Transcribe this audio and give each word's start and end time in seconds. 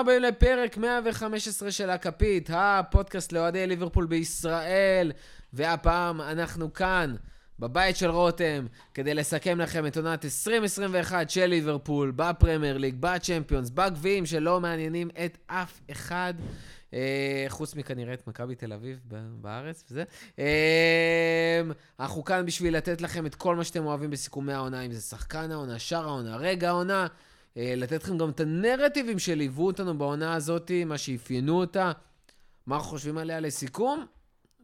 הבאים 0.00 0.22
לפרק 0.22 0.76
115 0.76 1.70
של 1.70 1.90
הכפית, 1.90 2.50
הפודקאסט 2.52 3.32
לאוהדי 3.32 3.66
ליברפול 3.66 4.06
בישראל, 4.06 5.12
והפעם 5.52 6.20
אנחנו 6.20 6.72
כאן, 6.72 7.14
בבית 7.58 7.96
של 7.96 8.10
רותם, 8.10 8.66
כדי 8.94 9.14
לסכם 9.14 9.60
לכם 9.60 9.86
את 9.86 9.96
עונת 9.96 10.24
2021 10.24 11.30
של 11.30 11.46
ליברפול, 11.46 12.12
בפרמייר 12.16 12.78
ליג, 12.78 12.96
בצ'מפיונס, 13.00 13.70
בגביעים 13.70 14.26
שלא 14.26 14.60
מעניינים 14.60 15.10
את 15.24 15.38
אף 15.46 15.80
אחד. 15.90 16.34
אה, 16.94 17.44
חוץ 17.48 17.74
מכנראה 17.74 18.14
את 18.14 18.26
מכבי 18.26 18.54
תל 18.54 18.72
אביב 18.72 18.98
בארץ 19.40 19.84
וזה. 19.90 20.04
אה, 20.38 21.60
אנחנו 22.00 22.24
כאן 22.24 22.46
בשביל 22.46 22.76
לתת 22.76 23.00
לכם 23.00 23.26
את 23.26 23.34
כל 23.34 23.56
מה 23.56 23.64
שאתם 23.64 23.86
אוהבים 23.86 24.10
בסיכומי 24.10 24.52
העונה, 24.52 24.80
אם 24.80 24.92
זה 24.92 25.00
שחקן 25.00 25.52
העונה, 25.52 25.78
שער 25.78 26.04
העונה, 26.04 26.36
רגע 26.36 26.68
העונה. 26.68 27.06
אה, 27.56 27.74
לתת 27.76 28.02
לכם 28.02 28.18
גם 28.18 28.30
את 28.30 28.40
הנרטיבים 28.40 29.18
שליוו 29.18 29.66
אותנו 29.66 29.98
בעונה 29.98 30.34
הזאת, 30.34 30.70
מה 30.86 30.98
שאפיינו 30.98 31.60
אותה, 31.60 31.92
מה 32.66 32.76
אנחנו 32.76 32.90
חושבים 32.90 33.18
עליה 33.18 33.40
לסיכום, 33.40 34.06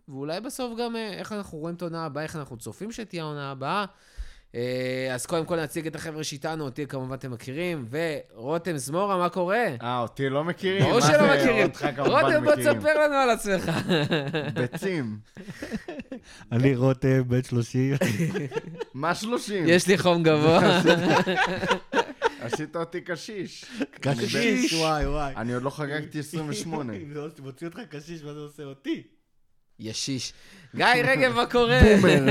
ואולי 0.09 0.41
בסוף 0.41 0.79
גם 0.79 0.97
אה, 0.97 1.13
איך 1.13 1.33
אנחנו 1.33 1.59
רואים 1.59 1.77
את 1.77 1.83
העונה 1.83 2.05
הבאה, 2.05 2.23
איך 2.23 2.37
אנחנו 2.37 2.57
צופים 2.57 2.93
שתהיה 2.93 3.23
העונה 3.23 3.51
הבאה. 3.51 3.85
אה, 4.55 5.11
אז 5.15 5.27
קודם 5.27 5.45
כל 5.45 5.63
נציג 5.63 5.87
את 5.87 5.95
החבר'ה 5.95 6.25
שאיתנו, 6.25 6.65
אותי 6.65 6.87
כמובן 6.87 7.15
אתם 7.15 7.31
מכירים, 7.31 7.89
ורותם 7.91 8.77
זמורה, 8.77 9.17
מה 9.19 9.29
קורה? 9.29 9.67
אה, 9.83 9.99
אותי 9.99 10.29
לא 10.29 10.45
מכירים? 10.45 10.83
ברור 10.83 11.01
שלא 11.01 11.35
מכירים. 11.35 11.69
רותם, 11.99 12.45
בוא 12.45 12.55
תספר 12.55 13.05
לנו 13.05 13.15
על 13.15 13.31
עצמך. 13.31 13.71
ביצים. 14.55 15.19
אני 16.53 16.77
רותם, 16.77 17.29
בן 17.29 17.43
30. 17.43 17.95
מה 18.95 19.15
30? 19.15 19.65
יש 19.69 19.87
לי 19.87 19.99
חום 19.99 20.23
גבוה. 20.23 20.61
עשית 22.47 22.77
אותי 22.77 23.01
קשיש. 23.01 23.65
קשיש, 24.01 24.73
וואי, 24.73 25.07
וואי. 25.07 25.35
אני 25.37 25.55
עוד 25.55 25.63
לא 25.63 25.71
חגגתי 25.71 26.19
28. 26.19 26.93
אם 26.93 27.13
זה 27.13 27.21
מוציא 27.43 27.67
אותך 27.67 27.81
קשיש, 27.91 28.23
מה 28.23 28.35
זה 28.35 28.41
עושה 28.41 28.63
אותי? 28.63 29.03
ישיש. 29.79 30.33
גיא 30.75 30.87
רגב, 31.05 31.33
מה 31.33 31.47
קורה? 31.47 31.81
בומר. 32.01 32.25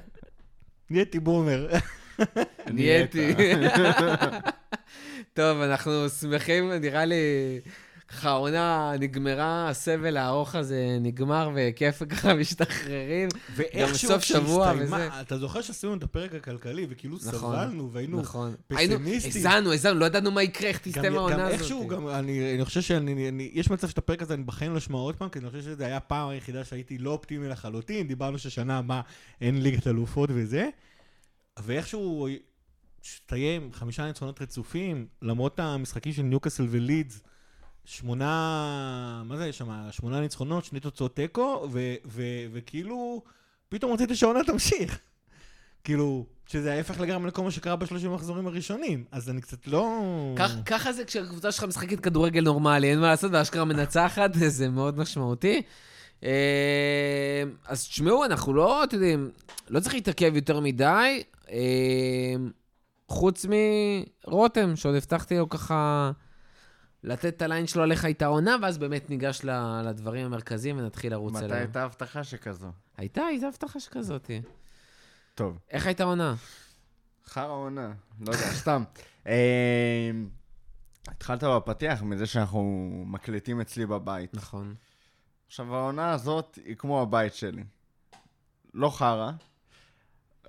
נהייתי 0.90 1.20
בומר. 1.20 1.68
נהייתי. 2.74 3.32
טוב, 5.34 5.60
אנחנו 5.60 6.08
שמחים, 6.08 6.72
נראה 6.72 7.04
לי, 7.04 7.14
ככה 8.14 8.28
העונה 8.30 8.92
נגמרה, 9.00 9.68
הסבל 9.68 10.16
הארוך 10.16 10.54
הזה 10.54 10.98
נגמר, 11.00 11.50
וכיף 11.54 12.02
ככה 12.12 12.34
משתחררים. 12.34 13.28
גם 13.80 13.88
בסוף 13.92 14.22
שבוע 14.22 14.72
וזה. 14.78 15.20
אתה 15.20 15.38
זוכר 15.38 15.60
שעשינו 15.60 15.94
את 15.94 16.02
הפרק 16.02 16.34
הכלכלי, 16.34 16.86
וכאילו 16.90 17.16
נכון, 17.26 17.30
סבלנו, 17.56 17.92
והיינו 17.92 18.20
נכון. 18.20 18.54
פסימיסטים. 18.68 19.30
הזענו, 19.36 19.72
הזענו, 19.72 20.00
לא 20.00 20.04
ידענו 20.04 20.30
מה 20.30 20.42
יקרה, 20.42 20.68
איך 20.68 20.78
תסתיים 20.78 21.04
גם- 21.06 21.16
העונה 21.18 21.36
גם 21.36 21.40
הזאת. 21.46 21.52
איכשהו, 21.60 21.88
גם 21.88 22.08
אני 22.08 22.54
אני 22.54 22.64
חושב 22.64 22.80
שאני, 22.82 23.28
אני- 23.28 23.50
יש 23.54 23.70
מצב 23.70 23.88
שאת 23.88 23.98
הפרק 23.98 24.22
הזה 24.22 24.34
אני 24.34 24.42
בחיים 24.42 24.72
לא 24.72 24.78
אשמע 24.78 24.98
עוד 24.98 25.16
פעם, 25.16 25.28
כי 25.28 25.38
אני 25.38 25.50
חושב 25.50 25.62
שזה 25.62 25.86
היה 25.86 25.96
הפעם 25.96 26.28
היחידה 26.28 26.64
שהייתי 26.64 26.98
לא 26.98 27.10
אופטימי 27.10 27.48
לחלוטין, 27.48 28.08
דיברנו 28.08 28.38
ששנה 28.38 28.78
הבאה 28.78 29.00
אין 29.40 29.62
ליגת 29.62 29.86
אלופות 29.86 30.30
וזה, 30.32 30.68
ואיכשהו 31.62 32.28
הסתיים 33.04 33.70
חמישה 33.72 34.06
ניצחונות 34.06 34.42
רצופים, 34.42 35.06
למרות 35.22 35.60
המשחקים 35.60 36.12
של 36.12 36.22
ניוקאסל 36.22 36.66
ולידס, 36.70 37.22
שמונה, 37.84 39.22
מה 39.24 39.36
זה 39.36 39.46
יש 39.46 39.58
שם? 39.58 39.88
שמונה 39.90 40.20
ניצחונות, 40.20 40.64
שני 40.64 40.80
תוצאות 40.80 41.16
תיקו, 41.16 41.68
וכאילו, 42.52 43.22
פתאום 43.68 43.92
רציתי 43.92 44.16
שהעונה 44.16 44.44
תמשיך. 44.44 44.98
כאילו, 45.84 46.26
שזה 46.46 46.72
ההפך 46.72 47.00
לגמרי 47.00 47.28
לכל 47.28 47.42
מה 47.42 47.50
שקרה 47.50 47.76
בשלושים 47.76 48.10
המחזורים 48.10 48.46
הראשונים, 48.46 49.04
אז 49.10 49.30
אני 49.30 49.40
קצת 49.40 49.66
לא... 49.66 50.00
ככה 50.66 50.92
זה 50.92 51.04
כשהקבוצה 51.04 51.52
שלך 51.52 51.64
משחקת 51.64 52.00
כדורגל 52.00 52.44
נורמלי, 52.44 52.90
אין 52.90 53.00
מה 53.00 53.06
לעשות, 53.06 53.30
ואשכרה 53.34 53.64
מנצחת, 53.64 54.30
זה 54.46 54.68
מאוד 54.68 54.98
משמעותי. 54.98 55.62
אה, 56.24 57.42
אז 57.66 57.88
תשמעו, 57.88 58.24
אנחנו 58.24 58.54
לא, 58.54 58.84
אתם 58.84 58.96
יודעים, 58.96 59.30
לא 59.68 59.80
צריך 59.80 59.94
להתעכב 59.94 60.36
יותר 60.36 60.60
מדי, 60.60 61.22
אה, 61.50 62.34
חוץ 63.08 63.46
מרותם, 64.26 64.76
שעוד 64.76 64.94
הבטחתי 64.94 65.36
לו 65.36 65.48
ככה 65.48 66.10
לתת 67.04 67.36
את 67.36 67.42
הליין 67.42 67.66
שלו 67.66 67.82
עליך 67.82 68.04
את 68.04 68.22
העונה, 68.22 68.56
ואז 68.62 68.78
באמת 68.78 69.10
ניגש 69.10 69.40
לדברים 69.84 70.26
המרכזיים 70.26 70.78
ונתחיל 70.78 71.12
לרוץ 71.12 71.32
מתי 71.32 71.44
אליהם. 71.44 71.60
הייתה 71.60 71.84
הבטחה 71.84 72.24
שכזו? 72.24 72.68
הייתה, 72.96 73.22
הייתה 73.22 73.46
הבטחה 73.46 73.80
שכזאת. 73.80 74.30
טוב. 75.34 75.58
איך 75.70 75.86
הייתה 75.86 76.02
העונה? 76.02 76.34
חרא 77.26 77.52
עונה. 77.52 77.92
לא 78.20 78.32
יודע, 78.32 78.52
סתם. 78.62 78.84
אה, 79.26 80.10
התחלת 81.08 81.44
בפתיח 81.44 82.02
מזה 82.02 82.26
שאנחנו 82.26 82.90
מקליטים 83.06 83.60
אצלי 83.60 83.86
בבית. 83.86 84.34
נכון. 84.34 84.74
עכשיו, 85.46 85.76
העונה 85.76 86.12
הזאת 86.12 86.58
היא 86.64 86.76
כמו 86.76 87.02
הבית 87.02 87.34
שלי. 87.34 87.64
לא 88.74 88.90
חרא, 88.90 89.30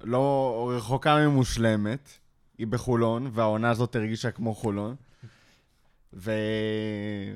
לא 0.01 0.71
רחוקה 0.77 1.27
ממושלמת, 1.27 2.09
היא 2.57 2.67
בחולון, 2.67 3.29
והעונה 3.33 3.69
הזאת 3.69 3.95
הרגישה 3.95 4.31
כמו 4.31 4.55
חולון. 4.55 4.95
ולא 6.15 7.29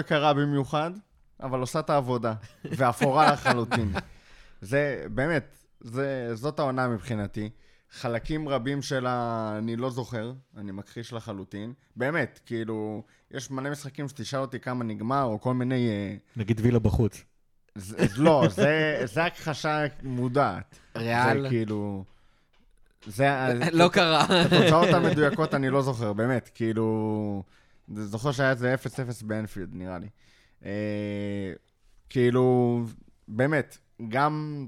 יקרה 0.00 0.34
במיוחד, 0.34 0.90
אבל 1.42 1.60
עושה 1.60 1.78
את 1.78 1.90
העבודה, 1.90 2.34
ואפורה 2.76 3.32
לחלוטין. 3.32 3.92
זה, 4.60 5.04
באמת, 5.14 5.56
זה, 5.80 6.30
זאת 6.34 6.58
העונה 6.58 6.88
מבחינתי. 6.88 7.50
חלקים 7.90 8.48
רבים 8.48 8.82
שלה 8.82 9.54
אני 9.58 9.76
לא 9.76 9.90
זוכר, 9.90 10.32
אני 10.56 10.72
מכחיש 10.72 11.12
לחלוטין. 11.12 11.72
באמת, 11.96 12.40
כאילו, 12.46 13.02
יש 13.30 13.50
מלא 13.50 13.70
משחקים 13.70 14.08
שתשאל 14.08 14.40
אותי 14.40 14.60
כמה 14.60 14.84
נגמר, 14.84 15.22
או 15.22 15.40
כל 15.40 15.54
מיני... 15.54 15.88
אה, 15.88 16.16
נגיד 16.36 16.60
וילה 16.62 16.78
בחוץ. 16.78 17.24
זה, 17.74 18.06
לא, 18.16 18.46
זה, 18.50 19.00
זה 19.04 19.24
הכחשה 19.24 19.84
מודעת. 20.02 20.78
ריאל? 20.96 21.42
זה 21.42 21.48
כאילו... 21.48 22.04
זה... 23.06 23.28
לא 23.72 23.88
קרה. 23.92 24.24
את 24.24 24.52
התוצאות 24.52 24.88
המדויקות 24.88 25.54
אני 25.54 25.70
לא 25.70 25.82
זוכר, 25.82 26.12
באמת, 26.12 26.50
כאילו... 26.54 27.42
זוכר 27.94 28.32
שהיה 28.32 28.50
איזה 28.50 28.74
0-0 28.74 29.24
באנפילד, 29.24 29.68
נראה 29.72 29.98
לי. 29.98 30.08
אה, 30.64 31.52
כאילו, 32.10 32.84
באמת, 33.28 33.78
גם 34.08 34.66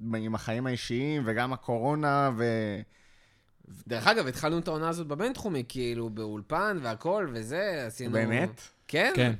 עם 0.00 0.34
החיים 0.34 0.66
האישיים 0.66 1.22
וגם 1.26 1.52
הקורונה 1.52 2.30
ו... 2.36 2.44
דרך 3.88 4.06
אגב, 4.06 4.26
התחלנו 4.26 4.58
את 4.58 4.68
העונה 4.68 4.88
הזאת 4.88 5.06
בבינתחומי, 5.06 5.64
כאילו, 5.68 6.10
באולפן 6.10 6.78
והכל 6.82 7.28
וזה, 7.32 7.84
עשינו... 7.86 8.12
באמת? 8.12 8.60
כן, 8.88 9.12
כן. 9.16 9.32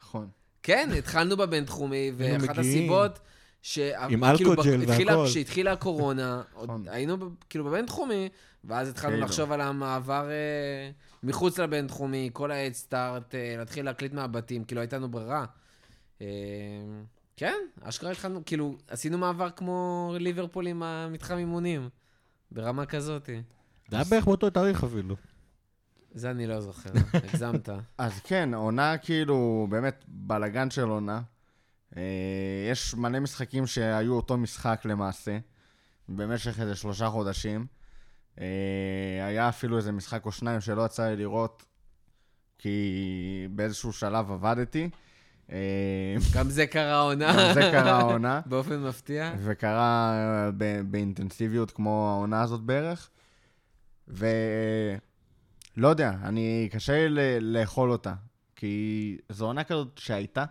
נכון. 0.00 0.28
כן, 0.62 0.90
התחלנו 0.98 1.36
בבינתחומי, 1.36 2.12
ואחת. 2.16 2.58
הסיבות... 2.58 3.18
ש... 3.64 3.78
עם 3.78 4.34
כאילו, 4.36 4.52
אלכוג'ל 4.52 4.80
והכל. 4.86 5.26
כשהתחילה 5.26 5.72
הקורונה, 5.72 6.42
נכון. 6.62 6.84
היינו 6.88 7.16
כאילו 7.50 7.64
בבינתחומי, 7.64 8.28
ואז 8.64 8.88
התחלנו 8.88 9.12
כאילו. 9.12 9.26
לחשוב 9.26 9.52
על 9.52 9.60
המעבר 9.60 10.30
אה, 10.30 10.90
מחוץ 11.22 11.58
לבינתחומי, 11.58 12.30
כל 12.32 12.50
ההדסטארט, 12.50 13.34
אה, 13.34 13.54
להתחיל 13.58 13.84
להקליט 13.84 14.12
מהבתים, 14.12 14.64
כאילו 14.64 14.80
הייתה 14.80 14.96
לנו 14.96 15.08
ברירה. 15.08 15.44
אה, 16.20 16.26
כן, 17.36 17.54
אשכרה 17.82 18.10
התחלנו, 18.10 18.42
כאילו, 18.46 18.76
עשינו 18.88 19.18
מעבר 19.18 19.50
כמו 19.50 20.14
ליברפול 20.20 20.66
עם 20.66 20.82
המתחם 20.82 21.36
אימונים, 21.36 21.88
ברמה 22.50 22.86
כזאת. 22.86 23.30
זה 23.88 23.96
היה 23.96 24.04
בערך 24.04 24.24
באותו 24.24 24.50
תאריך 24.50 24.84
אפילו. 24.84 25.16
זה 26.14 26.30
אני 26.30 26.46
לא 26.46 26.60
זוכר, 26.60 26.90
הגזמת. 27.14 27.68
אז 27.98 28.20
כן, 28.24 28.54
עונה 28.54 28.98
כאילו, 28.98 29.66
באמת, 29.70 30.04
בלגן 30.08 30.70
של 30.70 30.88
עונה. 30.88 31.20
אה, 31.96 32.02
יש 32.70 32.94
מלא 32.94 33.20
משחקים 33.20 33.66
שהיו 33.66 34.14
אותו 34.14 34.36
משחק 34.36 34.82
למעשה, 34.84 35.38
במשך 36.08 36.60
איזה 36.60 36.76
שלושה 36.76 37.08
חודשים. 37.08 37.66
אה, 38.40 38.46
היה 39.26 39.48
אפילו 39.48 39.76
איזה 39.76 39.92
משחק 39.92 40.26
או 40.26 40.32
שניים 40.32 40.60
שלא 40.60 40.86
יצא 40.86 41.08
לי 41.08 41.16
לראות, 41.16 41.64
כי 42.58 43.48
באיזשהו 43.50 43.92
שלב 43.92 44.30
עבדתי. 44.30 44.90
אה, 45.52 46.16
גם 46.34 46.50
זה 46.50 46.66
קרה 46.66 47.00
עונה. 47.00 47.32
גם 47.32 47.54
זה 47.54 47.60
קרה 47.60 47.98
העונה, 47.98 48.40
באופן 48.46 48.82
מפתיע. 48.82 49.32
וקרה 49.38 50.50
באינטנסיביות 50.84 51.70
כמו 51.70 52.08
העונה 52.08 52.42
הזאת 52.42 52.60
בערך. 52.60 53.10
ולא 54.08 54.98
יודע, 55.88 56.12
אני, 56.22 56.68
קשה 56.72 57.08
לי 57.08 57.40
לאכול 57.40 57.92
אותה, 57.92 58.14
כי 58.56 59.16
זו 59.28 59.46
עונה 59.46 59.64
כזאת 59.64 59.98
שהייתה, 59.98 60.44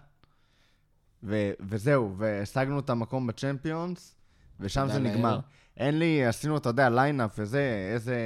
ו... 1.24 1.52
וזהו, 1.60 2.16
והשגנו 2.18 2.80
את 2.80 2.90
המקום 2.90 3.28
בצ'מפיונס, 3.28 4.16
ושם 4.60 4.88
זה 4.92 5.00
לאל. 5.00 5.12
נגמר. 5.12 5.40
אין 5.78 6.00
לי, 6.00 6.26
עשינו, 6.26 6.58
אתה 6.58 6.70
יודע, 6.70 6.90
lineup 6.90 7.32
וזה, 7.38 7.90
איזה 7.94 8.18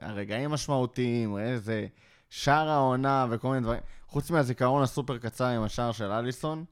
הרגעים 0.00 0.50
משמעותיים, 0.50 1.38
איזה 1.38 1.86
שער 2.30 2.68
העונה 2.68 3.26
וכל 3.30 3.48
מיני 3.48 3.60
דברים. 3.60 3.80
חוץ 4.08 4.30
מהזיכרון 4.30 4.82
הסופר 4.82 5.18
קצר 5.18 5.44
עם 5.44 5.62
השער 5.62 5.92
של 5.92 6.10
אליסון, 6.10 6.64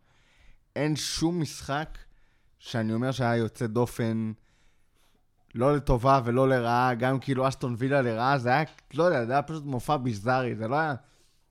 אין 0.76 0.96
שום 0.96 1.40
משחק 1.40 1.98
שאני 2.58 2.92
אומר 2.92 3.12
שהיה 3.12 3.36
יוצא 3.36 3.66
דופן, 3.66 4.32
לא 5.54 5.76
לטובה 5.76 6.20
ולא 6.24 6.48
לרעה, 6.48 6.94
גם 6.94 7.18
כאילו 7.18 7.48
אסטון 7.48 7.74
וילה 7.78 8.02
לרעה, 8.02 8.38
זה 8.38 8.48
היה, 8.48 8.62
לא 8.94 9.04
יודע, 9.04 9.24
זה 9.24 9.32
היה 9.32 9.42
פשוט 9.42 9.64
מופע 9.64 9.96
ביזארי, 9.96 10.54
זה 10.54 10.68
לא 10.68 10.76
היה... 10.76 10.94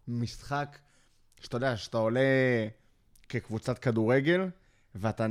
משחק 0.07 0.77
שאתה 1.39 1.57
יודע, 1.57 1.77
שאתה 1.77 1.97
עולה 1.97 2.21
כקבוצת 3.31 3.78
כדורגל, 3.78 4.48
ואתה 4.95 5.28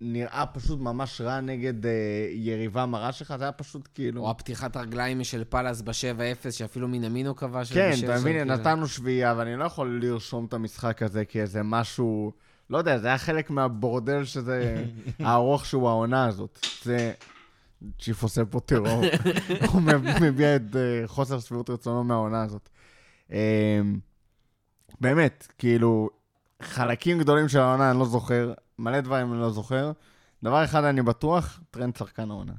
נראה 0.00 0.44
פשוט 0.46 0.80
ממש 0.80 1.20
רע 1.20 1.40
נגד 1.40 1.86
אה, 1.86 1.92
יריבה 2.32 2.86
מרה 2.86 3.12
שלך, 3.12 3.34
זה 3.38 3.44
היה 3.44 3.52
פשוט 3.52 3.88
כאילו... 3.94 4.22
או 4.22 4.30
הפתיחת 4.30 4.76
הרגליים 4.76 5.24
של 5.24 5.44
פאלאס 5.44 5.80
ב-7-0, 5.80 6.50
שאפילו 6.50 6.88
מינמינו 6.88 7.36
כבש. 7.36 7.72
כן, 7.72 7.90
אתה 8.04 8.18
מבין, 8.20 8.38
כאילו. 8.38 8.54
נתנו 8.54 8.88
שביעייה, 8.88 9.34
ואני 9.36 9.56
לא 9.56 9.64
יכול 9.64 10.00
לרשום 10.02 10.44
את 10.44 10.52
המשחק 10.52 11.02
הזה 11.02 11.24
כאיזה 11.24 11.62
משהו... 11.62 12.32
לא 12.70 12.78
יודע, 12.78 12.98
זה 12.98 13.08
היה 13.08 13.18
חלק 13.18 13.50
מהבורדל 13.50 14.24
שזה 14.24 14.84
הארוך 15.18 15.66
שהוא 15.66 15.88
העונה 15.88 16.26
הזאת. 16.26 16.58
זה... 16.82 17.12
צ'יף 18.00 18.22
עושה 18.22 18.44
פה 18.44 18.60
טרור. 18.60 19.02
הוא 19.72 19.82
מביע 20.20 20.56
את 20.56 20.76
אה, 20.76 21.02
חוסר 21.06 21.40
שביעות 21.40 21.70
רצונו 21.70 22.04
מהעונה 22.04 22.42
הזאת. 22.42 22.68
אה, 23.32 23.80
באמת, 25.00 25.46
כאילו, 25.58 26.10
חלקים 26.62 27.18
גדולים 27.18 27.48
של 27.48 27.58
העונה 27.58 27.90
אני 27.90 27.98
לא 27.98 28.04
זוכר, 28.04 28.52
מלא 28.78 29.00
דברים 29.00 29.32
אני 29.32 29.40
לא 29.40 29.50
זוכר. 29.50 29.92
דבר 30.42 30.64
אחד 30.64 30.84
אני 30.84 31.02
בטוח, 31.02 31.60
טרנד 31.70 31.96
שחקן 31.96 32.30
העונה. 32.30 32.52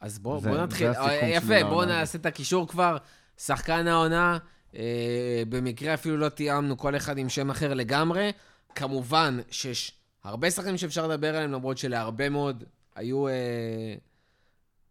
אז 0.00 0.18
בוא, 0.18 0.40
זה- 0.40 0.48
בוא 0.48 0.56
זה 0.56 0.62
נתחיל. 0.62 0.86
הסיכום 0.88 1.08
אה, 1.08 1.20
שלי 1.20 1.28
יפה, 1.28 1.68
בוא 1.68 1.82
הזאת. 1.82 1.88
נעשה 1.94 2.18
את 2.18 2.26
הקישור 2.26 2.68
כבר. 2.68 2.96
שחקן 3.38 3.86
העונה, 3.88 4.38
אה, 4.76 5.42
במקרה 5.48 5.94
אפילו 5.94 6.16
לא 6.16 6.28
תיאמנו 6.28 6.76
כל 6.76 6.96
אחד 6.96 7.18
עם 7.18 7.28
שם 7.28 7.50
אחר 7.50 7.74
לגמרי. 7.74 8.32
כמובן 8.74 9.38
שיש 9.50 9.92
הרבה 10.24 10.50
שחקנים 10.50 10.78
שאפשר 10.78 11.06
לדבר 11.06 11.28
עליהם, 11.36 11.52
למרות 11.52 11.78
שלהרבה 11.78 12.28
מאוד 12.28 12.64
היו... 12.96 13.28
אה, 13.28 13.32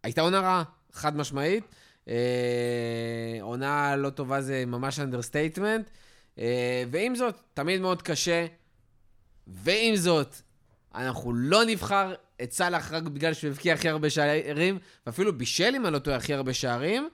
הייתה 0.04 0.22
עונה 0.22 0.40
רעה, 0.40 0.64
חד 0.94 1.18
משמעית. 1.18 1.64
אה, 2.08 2.14
עונה 3.42 3.96
לא 3.96 4.10
טובה 4.10 4.42
זה 4.42 4.64
ממש 4.68 5.00
understatement. 5.00 5.88
אה, 5.88 6.03
ועם 6.92 7.16
זאת, 7.16 7.36
תמיד 7.54 7.82
מאוד 7.82 8.02
קשה. 8.02 8.46
ועם 9.48 9.96
זאת, 9.96 10.36
אנחנו 10.96 11.34
לא 11.34 11.66
נבחר 11.66 12.14
את 12.44 12.52
סאלח 12.52 12.92
רק 12.92 13.04
בגלל 13.04 13.34
שהוא 13.34 13.52
הבקיע 13.52 13.74
הכי 13.74 13.90
הרבה 13.90 14.10
שערים, 14.10 14.80
ואפילו 15.06 15.38
בישל, 15.38 15.74
אם 15.76 15.86
אני 15.86 15.94
לא 15.94 16.00
טועה, 16.00 16.18
הכי 16.18 16.34
הרבה 16.34 16.54
שערים, 16.54 17.10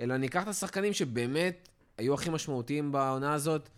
אלא 0.00 0.16
ניקח 0.16 0.42
את 0.42 0.48
השחקנים 0.48 0.92
שבאמת 0.92 1.68
היו 1.98 2.14
הכי 2.14 2.30
משמעותיים 2.30 2.92
בעונה 2.92 3.32
הזאת, 3.32 3.68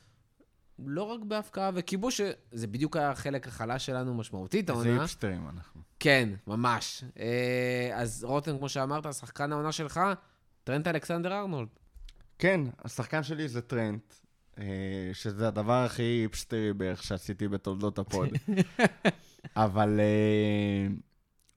לא 0.79 1.03
רק 1.03 1.21
בהבקעה 1.21 1.71
וכיבוש, 1.75 2.21
שזה 2.21 2.67
בדיוק 2.67 2.97
היה 2.97 3.11
החלק 3.11 3.49
החלש 3.49 3.87
שלנו 3.87 4.15
משמעותית, 4.15 4.71
איזה 4.71 4.83
העונה. 4.83 5.03
היפסטרים 5.03 5.49
אנחנו. 5.57 5.81
כן, 6.01 6.29
ממש. 6.47 7.05
אה, 7.19 7.91
אז 7.95 8.25
רותם, 8.25 8.59
כמו 8.59 8.69
שאמרת, 8.69 9.15
שחקן 9.15 9.53
העונה 9.53 9.73
שלך, 9.73 10.01
טרנט 10.65 10.87
אלכסנדר 10.87 11.33
ארנולד. 11.33 11.69
כן, 12.39 12.61
השחקן 12.85 13.23
שלי 13.23 13.49
זה 13.49 13.61
טרנט, 13.61 14.03
אה, 14.13 14.24
שזה 15.13 15.49
הדבר 15.49 15.85
הכי 15.85 16.03
היפסטרי 16.03 16.73
בערך 16.73 17.03
שעשיתי 17.03 17.49
בתולדות 17.49 17.99
הפוד. 17.99 18.29
אבל 19.57 20.01
אה, 20.01 20.95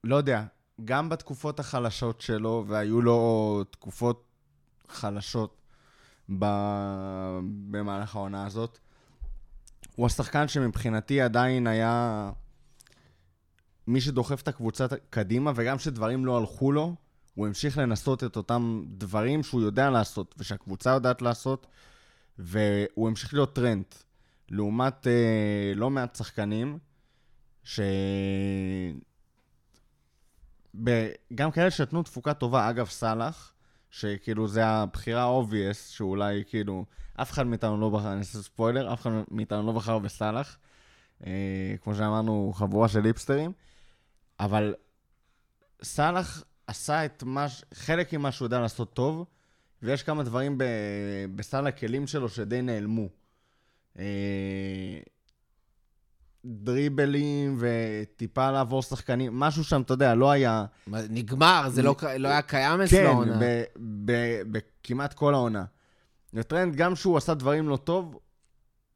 לא 0.03 0.15
יודע, 0.15 0.43
גם 0.85 1.09
בתקופות 1.09 1.59
החלשות 1.59 2.21
שלו, 2.21 2.65
והיו 2.67 3.01
לו 3.01 3.63
תקופות 3.71 4.23
חלשות 4.89 5.57
ב- 6.39 7.39
במהלך 7.71 8.15
העונה 8.15 8.45
הזאת, 8.45 8.79
הוא 9.95 10.05
השחקן 10.05 10.47
שמבחינתי 10.47 11.21
עדיין 11.21 11.67
היה 11.67 12.31
מי 13.87 14.01
שדוחף 14.01 14.41
את 14.41 14.47
הקבוצה 14.47 14.85
קדימה, 15.09 15.51
וגם 15.55 15.77
כשדברים 15.77 16.25
לא 16.25 16.37
הלכו 16.37 16.71
לו, 16.71 16.95
הוא 17.35 17.47
המשיך 17.47 17.77
לנסות 17.77 18.23
את 18.23 18.37
אותם 18.37 18.83
דברים 18.87 19.43
שהוא 19.43 19.61
יודע 19.61 19.89
לעשות, 19.89 20.35
ושהקבוצה 20.37 20.89
יודעת 20.89 21.21
לעשות, 21.21 21.67
והוא 22.39 23.07
המשיך 23.07 23.33
להיות 23.33 23.55
טרנד. 23.55 23.85
לעומת 24.49 25.07
אה, 25.07 25.71
לא 25.75 25.89
מעט 25.89 26.15
שחקנים, 26.15 26.79
ש... 27.63 27.79
ב... 30.83 31.07
גם 31.35 31.51
כאלה 31.51 31.71
שנתנו 31.71 32.03
תפוקה 32.03 32.33
טובה, 32.33 32.69
אגב 32.69 32.87
סאלח, 32.87 33.53
שכאילו 33.91 34.47
זה 34.47 34.65
הבחירה 34.65 35.21
ה 35.21 35.29
obvious, 35.29 35.87
שאולי 35.87 36.43
כאילו, 36.47 36.85
אף 37.21 37.31
אחד 37.31 37.47
מאיתנו 37.47 37.77
לא 37.77 37.89
בחר, 37.89 38.11
אני 38.11 38.19
אעשה 38.19 38.39
ספוילר, 38.39 38.93
אף 38.93 39.01
אחד 39.01 39.09
מאיתנו 39.31 39.67
לא 39.67 39.71
בחר 39.71 39.99
בסאלח. 39.99 40.57
אה, 41.25 41.75
כמו 41.83 41.95
שאמרנו, 41.95 42.51
חבורה 42.55 42.87
של 42.87 43.05
היפסטרים. 43.05 43.51
אבל 44.39 44.73
סאלח 45.83 46.43
עשה 46.67 47.05
את 47.05 47.23
מה, 47.23 47.45
חלק 47.73 48.13
ממה 48.13 48.31
שהוא 48.31 48.45
יודע 48.45 48.59
לעשות 48.59 48.93
טוב, 48.93 49.25
ויש 49.83 50.03
כמה 50.03 50.23
דברים 50.23 50.57
ב, 50.57 50.63
בסל 51.35 51.67
הכלים 51.67 52.07
שלו 52.07 52.29
שדי 52.29 52.61
נעלמו. 52.61 53.07
אה, 53.99 54.03
דריבלים 56.45 57.57
וטיפה 57.59 58.51
לעבור 58.51 58.81
שחקנים, 58.81 59.39
משהו 59.39 59.63
שם, 59.63 59.81
אתה 59.81 59.93
יודע, 59.93 60.15
לא 60.15 60.31
היה... 60.31 60.65
נגמר, 60.87 61.69
זה 61.69 61.81
לא, 61.81 61.95
ק- 61.97 62.03
לא 62.03 62.27
היה 62.27 62.41
קיים 62.41 62.81
אצלו 62.81 62.97
כן, 62.99 63.05
העונה. 63.05 63.39
ב- 63.39 64.41
בכמעט 64.51 65.13
כל 65.13 65.33
העונה. 65.33 65.65
וטרנד, 66.33 66.75
גם 66.75 66.95
שהוא 66.95 67.17
עשה 67.17 67.33
דברים 67.33 67.69
לא 67.69 67.77
טוב, 67.77 68.19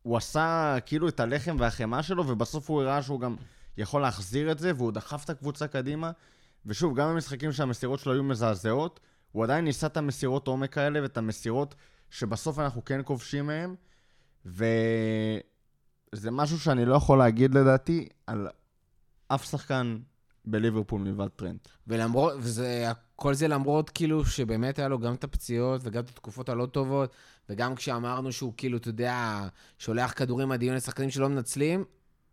הוא 0.03 0.17
עשה 0.17 0.75
כאילו 0.85 1.07
את 1.07 1.19
הלחם 1.19 1.55
והחמאה 1.59 2.03
שלו, 2.03 2.27
ובסוף 2.27 2.69
הוא 2.69 2.81
הראה 2.81 3.01
שהוא 3.03 3.19
גם 3.19 3.35
יכול 3.77 4.01
להחזיר 4.01 4.51
את 4.51 4.59
זה, 4.59 4.71
והוא 4.75 4.91
דחף 4.91 5.23
את 5.25 5.29
הקבוצה 5.29 5.67
קדימה. 5.67 6.11
ושוב, 6.65 6.99
גם 6.99 7.09
במשחקים 7.09 7.51
שהמסירות 7.51 7.99
שלו 7.99 8.13
היו 8.13 8.23
מזעזעות, 8.23 8.99
הוא 9.31 9.43
עדיין 9.43 9.65
ניסה 9.65 9.87
את 9.87 9.97
המסירות 9.97 10.47
עומק 10.47 10.77
האלה 10.77 11.01
ואת 11.01 11.17
המסירות 11.17 11.75
שבסוף 12.09 12.59
אנחנו 12.59 12.85
כן 12.85 13.01
כובשים 13.05 13.47
מהם, 13.47 13.75
וזה 14.45 16.31
משהו 16.31 16.59
שאני 16.59 16.85
לא 16.85 16.95
יכול 16.95 17.17
להגיד 17.17 17.55
לדעתי 17.55 18.09
על 18.27 18.47
אף 19.27 19.43
שחקן 19.49 19.97
בליברפול 20.45 21.01
מלבד 21.01 21.27
טרנט. 21.27 21.67
ולמרות, 21.87 22.33
וזה, 22.37 22.91
כל 23.15 23.33
זה 23.33 23.47
למרות 23.47 23.89
כאילו 23.89 24.25
שבאמת 24.25 24.79
היה 24.79 24.87
לו 24.87 24.99
גם 24.99 25.13
את 25.13 25.23
הפציעות 25.23 25.81
וגם 25.83 26.03
את 26.03 26.09
התקופות 26.09 26.49
הלא 26.49 26.65
טובות, 26.65 27.15
וגם 27.49 27.75
כשאמרנו 27.75 28.31
שהוא 28.31 28.53
כאילו, 28.57 28.77
אתה 28.77 28.89
יודע, 28.89 29.47
שולח 29.77 30.13
כדורים 30.13 30.49
מדהימים 30.49 30.75
לשחקנים 30.75 31.09
שלא 31.09 31.29
מנצלים, 31.29 31.83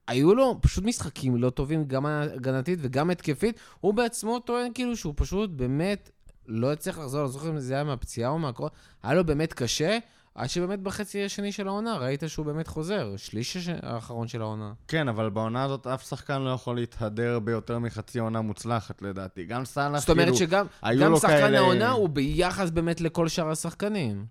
היו 0.07 0.35
לו 0.35 0.59
פשוט 0.63 0.85
משחקים 0.85 1.37
לא 1.37 1.51
טובים, 1.51 1.85
גם 1.85 2.07
הגנתית 2.07 2.79
וגם 2.83 3.11
התקפית. 3.11 3.61
הוא 3.81 3.95
בעצמו 3.95 4.39
טוען 4.39 4.73
כאילו 4.75 4.97
שהוא 4.97 5.15
פשוט 5.17 5.51
באמת 5.51 6.11
לא 6.49 6.73
הצליח 6.73 6.99
לחזור, 6.99 7.23
לא 7.23 7.29
זוכר 7.29 7.49
אם 7.51 7.59
זה 7.61 7.75
היה 7.75 7.85
מהפציעה 7.85 8.31
או 8.31 8.39
מהקרוב, 8.39 8.71
היה 9.03 9.15
לו 9.15 9.25
באמת 9.27 9.53
קשה, 9.53 9.99
עד 10.35 10.49
שבאמת 10.49 10.81
בחצי 10.81 11.25
השני 11.25 11.53
של 11.53 11.69
העונה 11.69 11.97
ראית 11.97 12.23
שהוא 12.27 12.47
באמת 12.47 12.67
חוזר, 12.67 13.15
שליש 13.17 13.57
הש- 13.57 13.69
האחרון 13.83 14.29
של 14.29 14.41
העונה. 14.43 14.73
כן, 14.89 15.09
אבל 15.09 15.31
בעונה 15.31 15.65
הזאת 15.65 15.87
אף 15.87 16.09
שחקן 16.09 16.43
לא 16.43 16.51
יכול 16.51 16.77
להתהדר 16.77 17.39
ביותר 17.39 17.79
מחצי 17.79 18.19
עונה 18.19 18.41
מוצלחת, 18.41 19.03
לדעתי. 19.03 19.45
גם 19.45 19.65
סאלח, 19.65 20.01
זאת 20.01 20.11
אומרת 20.11 20.25
כאילו, 20.25 20.37
שגם 20.39 20.67
היו 20.83 21.01
גם 21.05 21.11
לו 21.11 21.17
שחקן 21.21 21.29
כאלה- 21.37 21.59
העונה 21.59 21.91
הוא 21.91 22.09
ביחס 22.09 22.71
באמת 22.71 23.01
לכל 23.01 23.29
שאר 23.29 23.51
השחקנים. 23.51 24.27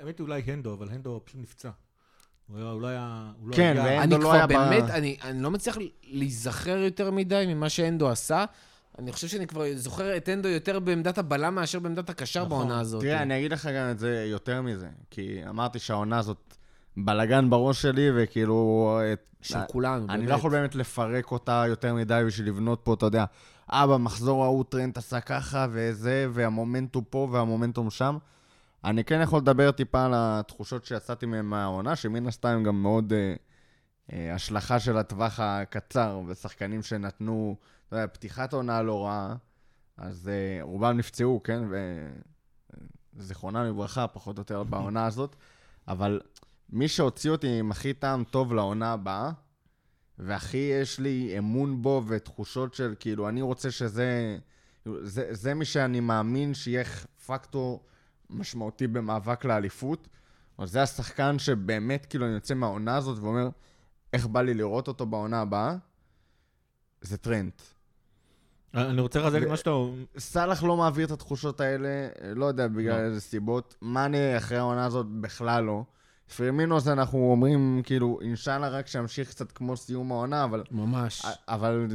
האמת 0.00 0.18
היא 0.18 0.24
אולי 0.24 0.42
הנדו, 0.46 0.74
אבל 0.74 0.88
הנדו 0.90 1.20
פשוט 1.24 1.40
נפצע. 1.40 1.70
הוא 2.48 2.80
לא 2.82 2.86
היה... 2.86 3.30
לא 3.44 3.56
כן, 3.56 3.76
היה- 3.78 4.02
אני 4.02 4.14
לא 4.14 4.18
כבר 4.20 4.32
היה 4.32 4.46
ב- 4.46 4.52
באמת, 4.52 4.90
אני, 4.90 5.16
אני 5.22 5.42
לא 5.42 5.50
מצליח 5.50 5.76
להיזכר 6.04 6.76
יותר 6.76 7.10
מדי 7.10 7.44
ממה 7.48 7.68
שאנדו 7.68 8.08
עשה. 8.10 8.44
אני 9.00 9.12
חושב 9.12 9.28
שאני 9.28 9.46
כבר 9.46 9.64
זוכר 9.74 10.16
את 10.16 10.28
אנדו 10.28 10.48
יותר 10.48 10.78
בעמדת 10.80 11.18
הבלם 11.18 11.54
מאשר 11.54 11.78
בעמדת 11.78 12.10
הקשר 12.10 12.44
נכון. 12.44 12.50
בעונה 12.50 12.80
הזאת. 12.80 13.00
תראה, 13.02 13.22
אני 13.22 13.38
אגיד 13.38 13.52
לך 13.52 13.66
גם 13.66 13.90
את 13.90 13.98
זה 13.98 14.24
יותר 14.30 14.62
מזה, 14.62 14.88
כי 15.10 15.40
אמרתי 15.48 15.78
שהעונה 15.78 16.18
הזאת 16.18 16.56
בלאגן 16.96 17.50
בראש 17.50 17.82
שלי, 17.82 18.08
וכאילו... 18.14 19.00
את- 19.12 19.26
של 19.42 19.58
כולנו, 19.68 20.06
אני 20.08 20.16
באמת. 20.18 20.28
לא 20.28 20.34
יכול 20.34 20.50
באמת 20.50 20.74
לפרק 20.74 21.30
אותה 21.32 21.64
יותר 21.68 21.94
מדי 21.94 22.22
בשביל 22.26 22.48
לבנות 22.48 22.80
פה, 22.84 22.94
אתה 22.94 23.06
יודע, 23.06 23.24
אה, 23.72 23.86
במחזור 23.86 24.44
ההוא 24.44 24.64
טרנט 24.68 24.98
עשה 24.98 25.20
ככה, 25.20 25.66
וזה, 25.70 26.26
והמומנטום 26.32 27.04
פה 27.10 27.28
והמומנטום 27.32 27.90
שם. 27.90 28.18
אני 28.84 29.04
כן 29.04 29.20
יכול 29.22 29.38
לדבר 29.38 29.70
טיפה 29.70 30.04
על 30.04 30.12
התחושות 30.14 30.84
שיצאתי 30.84 31.26
מהן 31.26 31.44
מהעונה, 31.44 31.96
שמן 31.96 32.26
הסתם 32.26 32.62
גם 32.66 32.82
מאוד 32.82 33.12
אה, 33.12 33.34
אה, 34.12 34.34
השלכה 34.34 34.78
של 34.80 34.96
הטווח 34.98 35.40
הקצר, 35.42 36.20
ושחקנים 36.26 36.82
שנתנו, 36.82 37.56
אתה 37.90 37.98
יודע, 37.98 38.06
פתיחת 38.06 38.52
עונה 38.52 38.82
לא 38.82 39.04
רעה, 39.06 39.36
אז 39.96 40.28
אה, 40.28 40.62
רובם 40.62 40.96
נפצעו, 40.96 41.42
כן? 41.42 41.62
וזיכרונם 43.14 43.64
לברכה, 43.64 44.06
פחות 44.06 44.38
או 44.38 44.40
יותר 44.40 44.62
בעונה 44.62 45.06
הזאת, 45.06 45.36
אבל 45.88 46.20
מי 46.68 46.88
שהוציא 46.88 47.30
אותי 47.30 47.58
עם 47.58 47.70
הכי 47.70 47.94
טעם 47.94 48.24
טוב 48.24 48.54
לעונה 48.54 48.92
הבאה, 48.92 49.30
והכי 50.18 50.56
יש 50.80 51.00
לי 51.00 51.38
אמון 51.38 51.82
בו 51.82 52.02
ותחושות 52.06 52.74
של 52.74 52.94
כאילו, 53.00 53.28
אני 53.28 53.42
רוצה 53.42 53.70
שזה... 53.70 54.38
זה, 55.02 55.28
זה 55.30 55.54
מי 55.54 55.64
שאני 55.64 56.00
מאמין 56.00 56.54
שיהיה 56.54 56.84
פקטור 57.26 57.84
משמעותי 58.30 58.86
במאבק 58.86 59.44
לאליפות. 59.44 60.08
או 60.58 60.66
זה 60.66 60.82
השחקן 60.82 61.38
שבאמת 61.38 62.06
כאילו 62.06 62.26
אני 62.26 62.34
יוצא 62.34 62.54
מהעונה 62.54 62.96
הזאת 62.96 63.18
ואומר, 63.18 63.48
איך 64.12 64.26
בא 64.26 64.42
לי 64.42 64.54
לראות 64.54 64.88
אותו 64.88 65.06
בעונה 65.06 65.40
הבאה? 65.40 65.76
זה 67.00 67.16
טרנט. 67.16 67.62
אני 68.74 69.00
רוצה 69.00 69.20
לחזק 69.20 69.42
את 69.42 69.48
מה 69.48 69.56
שאתה... 69.56 69.70
סאלח 70.18 70.62
לא 70.62 70.76
מעביר 70.76 71.06
את 71.06 71.10
התחושות 71.10 71.60
האלה, 71.60 72.08
לא 72.34 72.44
יודע 72.44 72.68
בגלל 72.68 73.00
לא. 73.00 73.04
איזה 73.04 73.20
סיבות. 73.20 73.74
מאנה 73.82 74.36
אחרי 74.36 74.58
העונה 74.58 74.84
הזאת 74.84 75.06
בכלל 75.06 75.64
לא. 75.64 75.84
פרמינו 76.36 76.80
זה 76.80 76.92
אנחנו 76.92 77.30
אומרים, 77.30 77.82
כאילו, 77.84 78.18
אינשאללה 78.22 78.68
רק 78.68 78.86
שימשיך 78.86 79.28
קצת 79.28 79.52
כמו 79.52 79.76
סיום 79.76 80.12
העונה, 80.12 80.44
אבל... 80.44 80.62
ממש. 80.70 81.22
אבל... 81.48 81.86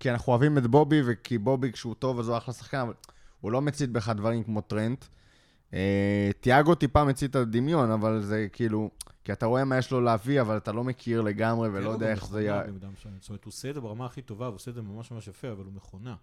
כי 0.00 0.10
אנחנו 0.10 0.32
אוהבים 0.32 0.58
את 0.58 0.66
בובי, 0.66 1.00
וכי 1.06 1.38
בובי 1.38 1.72
כשהוא 1.72 1.94
טוב 1.94 2.18
אז 2.18 2.28
הוא 2.28 2.36
אחלה 2.36 2.54
שחקן, 2.54 2.78
אבל 2.78 2.92
הוא 3.40 3.52
לא 3.52 3.62
מצית 3.62 3.90
בך 3.90 4.08
דברים 4.08 4.44
כמו 4.44 4.60
טרנט. 4.60 5.04
אה, 5.74 6.30
תיאגו 6.40 6.74
טיפה 6.74 7.04
מצית 7.04 7.30
את 7.30 7.36
הדמיון, 7.36 7.90
אבל 7.90 8.20
זה 8.20 8.46
כאילו... 8.52 8.90
כי 9.28 9.32
אתה 9.32 9.46
רואה 9.46 9.64
מה 9.64 9.78
יש 9.78 9.90
לו 9.90 10.00
להביא, 10.00 10.40
אבל 10.40 10.56
אתה 10.56 10.72
לא 10.72 10.84
מכיר 10.84 11.20
לגמרי 11.20 11.68
ולא 11.68 11.90
יודע 11.90 12.10
איך 12.10 12.26
זה 12.26 12.42
יהיה. 12.42 12.62
זאת 13.20 13.28
אומרת, 13.28 13.44
הוא 13.44 13.50
עושה 13.50 13.70
את 13.70 13.74
זה 13.74 13.80
ברמה 13.80 14.06
הכי 14.06 14.22
טובה, 14.22 14.46
הוא 14.46 14.54
עושה 14.54 14.70
את 14.70 14.74
זה 14.74 14.82
ממש 14.82 15.10
ממש 15.10 15.28
יפה, 15.28 15.52
אבל 15.52 15.64
הוא 15.64 15.72
מכונה. 15.72 16.14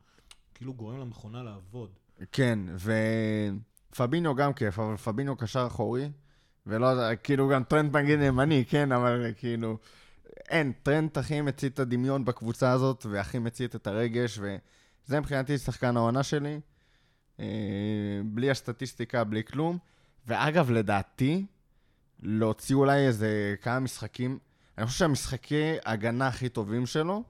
כאילו 0.54 0.74
גורם 0.74 1.00
למכונה 1.00 1.44
לעבוד. 1.44 1.90
כן, 2.32 2.60
ופביניו 3.92 4.36
גם 4.36 4.54
כיף, 4.54 4.80
אבל 4.80 4.98
פביניו 4.98 5.36
קשר 5.36 5.68
אחורי, 5.68 6.10
ולא, 6.68 7.16
כאילו 7.24 7.50
גם 7.50 7.64
טרנט 7.64 7.98
מגן 7.98 8.22
ימני, 8.22 8.66
כן, 8.70 8.92
אבל 8.92 9.32
כאילו, 9.38 9.78
אין, 10.50 10.72
טרנט 10.84 11.18
הכי 11.18 11.42
מצית 11.42 11.74
את 11.74 11.80
הדמיון 11.80 12.26
בקבוצה 12.26 12.72
הזאת, 12.72 13.06
והכי 13.10 13.40
מצית 13.40 13.76
את 13.76 13.88
הרגש, 13.88 14.40
וזה 14.40 15.20
מבחינתי 15.20 15.58
שחקן 15.58 15.98
העונה 15.98 16.24
שלי. 16.24 16.60
אה, 17.40 17.46
בלי 18.26 18.50
הסטטיסטיקה, 18.50 19.24
בלי 19.24 19.44
כלום. 19.44 19.78
ואגב, 20.28 20.72
לדעתי, 20.72 21.46
להוציא 22.26 22.76
אולי 22.76 23.08
איזה 23.08 23.56
כמה 23.62 23.80
משחקים, 23.80 24.40
אני 24.78 24.86
חושב 24.86 25.00
שהמשחקי 25.00 25.78
הגנה 25.86 26.28
הכי 26.28 26.50
טובים 26.50 26.86
שלו 26.86 27.24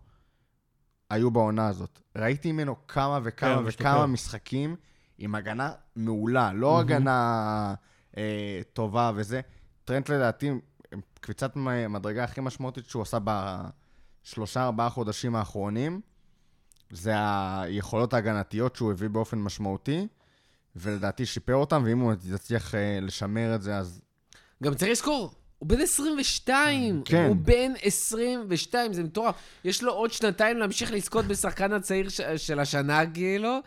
היו 1.10 1.32
בעונה 1.32 1.68
הזאת. 1.68 2.02
ראיתי 2.16 2.52
ממנו 2.52 2.88
כמה 2.88 3.20
וכמה 3.24 3.56
כן, 3.56 3.62
וכמה 3.66 3.66
משתפר. 3.68 4.06
משחקים 4.06 4.76
עם 5.18 5.36
הגנה 5.36 5.72
מעולה, 5.96 6.54
לא 6.54 6.80
הגנה 6.80 7.76
אה, 8.18 8.62
טובה 8.74 9.12
וזה. 9.16 9.42
טרנט 9.86 10.10
לדעתי, 10.10 10.52
קפיצת 11.20 11.56
מדרגה 11.90 12.24
הכי 12.24 12.42
משמעותית 12.42 12.86
שהוא 12.86 13.02
עשה 13.02 13.18
בשלושה, 13.24 14.64
ארבעה 14.64 14.90
חודשים 14.90 15.36
האחרונים, 15.36 16.02
זה 16.90 17.14
היכולות 17.62 18.14
ההגנתיות 18.14 18.76
שהוא 18.76 18.92
הביא 18.92 19.10
באופן 19.10 19.40
משמעותי, 19.40 20.08
ולדעתי 20.76 21.26
שיפר 21.26 21.56
אותם, 21.56 21.84
ואם 21.86 22.00
הוא 22.00 22.14
יצליח 22.34 22.76
אה, 22.76 23.00
לשמר 23.02 23.56
את 23.56 23.62
זה, 23.62 23.78
אז 23.78 24.02
גם 24.66 24.74
צריך 24.74 24.92
לזכור, 24.92 25.32
הוא 25.60 25.70
בן 25.70 25.82
22. 25.82 27.02
כן. 27.06 27.26
הוא 27.28 27.36
בן 27.36 27.72
22, 27.82 28.94
זה 28.94 29.04
מטורף. 29.04 29.36
יש 29.64 29.84
לו 29.84 29.92
עוד 29.94 30.12
שנתיים 30.12 30.58
להמשיך 30.58 30.92
לזכות 30.92 31.26
בשחקן 31.26 31.74
הצעיר 31.74 32.10
ש- 32.10 32.22
של 32.38 32.60
השנה, 32.60 33.06
כאילו. 33.14 33.60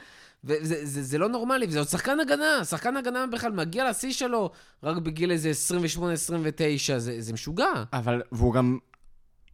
וזה 0.45 0.87
זה, 0.87 1.03
זה 1.03 1.19
לא 1.19 1.29
נורמלי, 1.29 1.67
וזה 1.67 1.79
עוד 1.79 1.89
שחקן 1.89 2.21
הגנה. 2.21 2.65
שחקן 2.65 2.97
הגנה 2.97 3.27
בכלל 3.27 3.53
מגיע 3.53 3.91
לשיא 3.91 4.13
שלו 4.13 4.51
רק 4.83 4.97
בגיל 4.97 5.31
איזה 5.31 5.51
28-29, 5.99 6.99
זה, 6.99 7.21
זה 7.21 7.33
משוגע. 7.33 7.69
אבל, 7.93 8.23
והוא 8.33 8.55
גם, 8.55 8.79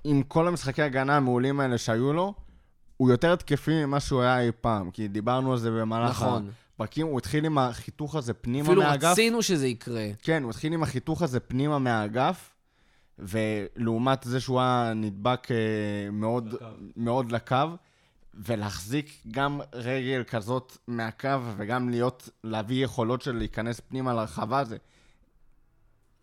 עם 0.04 0.22
כל 0.22 0.48
המשחקי 0.48 0.82
הגנה 0.82 1.16
המעולים 1.16 1.60
האלה 1.60 1.78
שהיו 1.78 2.12
לו, 2.12 2.34
הוא 2.96 3.10
יותר 3.10 3.32
התקפי 3.32 3.84
ממה 3.86 4.00
שהוא 4.00 4.22
היה 4.22 4.40
אי 4.40 4.50
פעם, 4.60 4.90
כי 4.90 5.08
דיברנו 5.08 5.52
על 5.52 5.58
זה 5.58 5.70
במהלך 5.70 6.10
נכון. 6.10 6.50
הפרקים, 6.74 7.06
הוא 7.06 7.18
התחיל 7.18 7.44
עם 7.44 7.58
החיתוך 7.58 8.14
הזה 8.14 8.34
פנימה 8.34 8.66
אפילו 8.66 8.82
מהאגף. 8.82 9.10
רצינו 9.10 9.42
שזה 9.42 9.66
יקרה. 9.66 10.06
כן, 10.22 10.42
הוא 10.42 10.50
התחיל 10.50 10.72
עם 10.72 10.82
החיתוך 10.82 11.22
הזה 11.22 11.40
פנימה 11.40 11.78
מהאגף, 11.78 12.50
ולעומת 13.18 14.22
זה 14.22 14.40
שהוא 14.40 14.60
היה 14.60 14.92
נדבק 14.96 15.50
אה, 15.50 15.56
מאוד, 16.12 16.52
לקו. 16.52 16.64
מאוד 16.96 17.32
לקו, 17.32 17.56
ולהחזיק 18.34 19.22
גם 19.30 19.60
רגל 19.72 20.24
כזאת 20.24 20.76
מהקו, 20.88 21.28
וגם 21.56 21.88
להיות, 21.88 22.28
להביא 22.44 22.84
יכולות 22.84 23.22
של 23.22 23.32
להיכנס 23.32 23.80
פנימה 23.80 24.14
לרחבה, 24.14 24.64
זה 24.64 24.76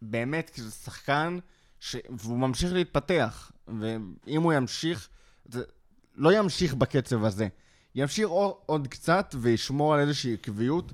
באמת, 0.01 0.49
כי 0.49 0.61
זה 0.61 0.71
שחקן, 0.71 1.37
ש... 1.79 1.95
והוא 2.09 2.39
ממשיך 2.39 2.73
להתפתח, 2.73 3.51
ואם 3.67 4.41
הוא 4.41 4.53
ימשיך, 4.53 5.09
זה 5.45 5.63
לא 6.15 6.33
ימשיך 6.33 6.73
בקצב 6.73 7.25
הזה. 7.25 7.47
ימשיך 7.95 8.27
עוד, 8.65 8.87
קצת 8.87 9.35
וישמור 9.41 9.93
על 9.93 9.99
איזושהי 9.99 10.33
עקביות. 10.33 10.91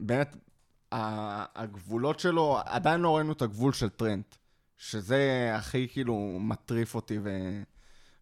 באמת, 0.00 0.36
הגבולות 0.92 2.20
שלו, 2.20 2.58
עדיין 2.64 3.00
לא 3.00 3.16
ראינו 3.16 3.32
את 3.32 3.42
הגבול 3.42 3.72
של 3.72 3.88
טרנט, 3.88 4.34
שזה 4.76 5.52
הכי 5.54 5.88
כאילו 5.88 6.38
מטריף 6.40 6.94
אותי 6.94 7.18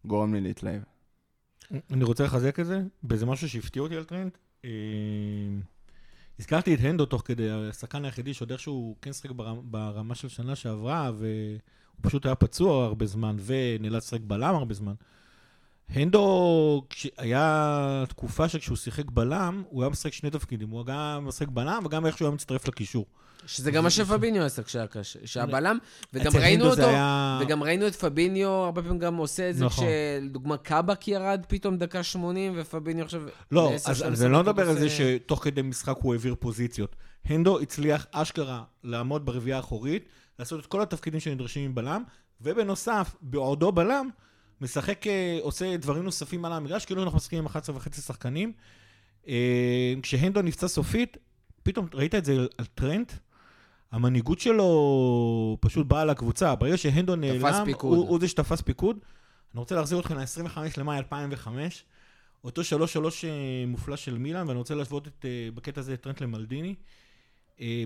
וגורם 0.05 0.33
לי 0.33 0.41
להתלהב. 0.41 0.81
אני 1.91 2.03
רוצה 2.03 2.23
לחזק 2.23 2.59
את 2.59 2.65
זה, 2.65 2.81
באיזה 3.03 3.25
משהו 3.25 3.49
שהפתיע 3.49 3.81
אותי 3.81 3.95
על 3.95 4.03
טרנט. 4.03 4.31
אה, 4.65 4.69
הזכרתי 6.39 6.73
את 6.73 6.79
הנדו 6.81 7.05
תוך 7.05 7.21
כדי, 7.25 7.49
השחקן 7.51 8.05
היחידי 8.05 8.33
שעוד 8.33 8.51
איכשהו 8.51 8.95
כן 9.01 9.11
ברמה, 9.35 9.61
ברמה 9.63 10.15
של 10.15 10.27
שנה 10.27 10.55
שעברה, 10.55 11.11
והוא 11.17 11.59
פשוט 12.01 12.25
היה 12.25 12.35
פצוע 12.35 12.85
הרבה 12.85 13.05
זמן, 13.05 13.35
ונאלץ 13.45 14.03
לשחק 14.03 14.21
בלם 14.21 14.55
הרבה 14.55 14.73
זמן. 14.73 14.93
הנדו, 15.89 16.83
היה 17.17 18.03
תקופה 18.09 18.49
שכשהוא 18.49 18.77
שיחק 18.77 19.05
בלם, 19.11 19.63
הוא 19.69 19.83
היה 19.83 19.89
משחק 19.89 20.13
שני 20.13 20.29
תפקידים, 20.29 20.69
הוא 20.69 20.85
גם 20.85 21.25
משחק 21.27 21.47
בלם 21.47 21.83
וגם 21.85 22.05
איכשהו 22.05 22.25
היה 22.25 22.33
מצטרף 22.35 22.67
לקישור. 22.67 23.05
שזה 23.45 23.71
גם 23.71 23.83
מה 23.83 23.89
שפביניו 23.89 24.43
עשה 24.43 24.61
כשהיה 24.63 25.45
בלם, 25.45 25.77
וגם 26.13 26.31
ראינו 26.35 26.65
אותו, 26.69 26.81
היה- 26.81 27.39
וגם 27.41 27.63
ראינו 27.63 27.87
את 27.87 27.95
פביניו, 27.95 28.49
הרבה 28.49 28.81
פעמים 28.81 28.99
גם 28.99 29.15
עושה 29.15 29.49
את 29.49 29.55
זה, 29.55 29.65
נכון. 29.65 29.85
כשלדוגמה 29.85 30.57
קאבק 30.57 31.07
ירד 31.07 31.45
פתאום 31.47 31.77
דקה 31.77 32.03
80, 32.03 32.53
ופביניו 32.55 33.05
עכשיו... 33.05 33.21
לא, 33.51 33.71
אז 33.85 34.23
אני 34.23 34.31
לא 34.31 34.39
מדבר 34.43 34.69
על 34.69 34.79
זה 34.79 34.89
שתוך 34.89 35.43
כדי 35.43 35.61
משחק 35.61 35.95
הוא 36.01 36.13
העביר 36.13 36.35
פוזיציות. 36.39 36.95
הנדו 37.25 37.59
הצליח 37.59 38.05
אשכרה 38.11 38.63
לעמוד 38.83 39.25
ברביעייה 39.25 39.57
האחורית, 39.57 40.05
לעשות 40.39 40.59
את 40.59 40.65
כל 40.65 40.81
התפקידים 40.81 41.19
שנדרשים 41.19 41.65
עם 41.65 41.75
בלם, 41.75 42.03
ובנוסף, 42.41 43.15
בעודו 43.21 43.71
בלם, 43.71 44.09
משחק, 44.61 45.07
אה, 45.07 45.37
עושה 45.41 45.77
דברים 45.77 46.03
נוספים 46.03 46.45
על 46.45 46.53
המגרש, 46.53 46.85
כאילו 46.85 47.03
אנחנו 47.03 47.17
משחקים 47.17 47.39
עם 47.39 47.45
11 47.45 47.75
וחצי 47.75 48.01
שחקנים. 48.01 48.51
אה, 49.27 49.93
כשהנדו 50.01 50.41
נפצע 50.41 50.67
סופית, 50.67 51.17
פתאום 51.63 51.87
ראית 51.93 52.15
את 52.15 52.25
זה 52.25 52.45
על 52.57 52.65
טרנט, 52.65 53.11
המנהיגות 53.91 54.39
שלו 54.39 55.57
פשוט 55.59 55.87
באה 55.87 56.05
לקבוצה. 56.05 56.55
ברגע 56.55 56.77
שהנדו 56.77 57.15
נעלם. 57.15 57.41
הוא, 57.81 58.09
הוא 58.09 58.19
זה 58.19 58.27
שתפס 58.27 58.61
פיקוד. 58.61 58.97
אני 59.53 59.59
רוצה 59.59 59.75
להחזיר 59.75 59.99
אתכם 59.99 60.17
ל-25 60.17 60.59
למאי 60.77 60.97
2005, 60.97 61.83
אותו 62.43 62.61
3-3 62.61 62.65
אה, 62.65 63.63
מופלא 63.67 63.95
של 63.95 64.17
מילאן, 64.17 64.47
ואני 64.47 64.57
רוצה 64.57 64.75
להשוות 64.75 65.07
את, 65.07 65.25
בקטע 65.55 65.81
הזה 65.81 65.93
את 65.93 66.01
טרנט 66.01 66.21
למלדיני. 66.21 66.75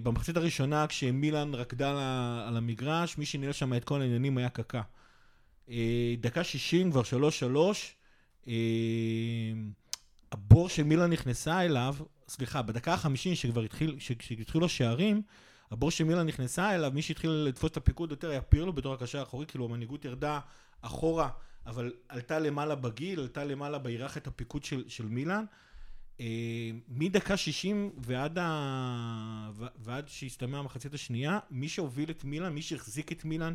במחצית 0.04 0.38
הראשונה, 0.38 0.88
כשמילאן 0.88 1.56
רקדה 1.56 1.90
על 2.48 2.58
המגרש, 2.58 3.18
מי 3.18 3.26
שניהל 3.26 3.52
שם 3.52 3.74
את 3.74 3.84
כל 3.84 4.02
העניינים 4.02 4.38
היה 4.38 4.50
קקה. 4.50 4.82
אה, 5.72 6.16
דקה 6.20 6.44
60, 6.44 6.92
כבר 6.92 7.02
3-3, 7.02 7.06
אה, 8.48 8.54
הבור 10.32 10.70
שמילאן 10.70 11.12
נכנסה 11.12 11.62
אליו, 11.62 11.96
סליחה, 12.28 12.62
בדקה 12.62 12.94
ה-50, 12.94 13.36
שכבר 13.36 13.62
התחיל, 13.62 13.96
כשהתחילו 14.20 14.66
השערים, 14.66 15.22
הבור 15.72 15.92
שמילאן 15.92 16.28
נכנסה 16.28 16.76
אליו, 16.76 16.92
מי 16.94 17.02
שהתחיל 17.02 17.32
לתפוס 17.32 17.72
את 17.72 17.78
הפיקוד 17.78 18.12
יותר 18.12 18.30
היה 18.30 18.42
פירלו 18.42 18.74
בתור 18.74 18.94
הקשר 18.94 19.20
האחורי, 19.20 19.46
כאילו 19.46 19.66
המנהיגות 19.66 20.06
ירדה 20.06 20.40
אחורה, 20.82 21.30
אבל 21.66 21.94
עלתה 22.10 22.40
למעלה 22.40 22.76
בגיל, 22.76 23.20
עלתה 23.20 23.44
למעלה 23.44 23.78
בהיררכיית 23.78 24.28
הפיקוד 24.28 24.64
של, 24.64 24.84
של 24.88 25.06
מילאן. 25.06 25.46
אה, 26.20 26.26
מדקה 26.88 27.38
60 27.38 27.92
ועד, 27.98 28.38
ה... 28.42 29.50
ועד 29.78 30.08
שהסתיימה 30.08 30.60
המחצית 30.60 30.94
השנייה, 30.94 31.40
מי 31.52 31.70
שהוביל 31.70 32.12
את 32.12 32.24
מילאן, 32.24 32.54
מי 32.54 32.62
שהחזיק 32.62 33.12
את 33.12 33.26
מילאן, 33.26 33.54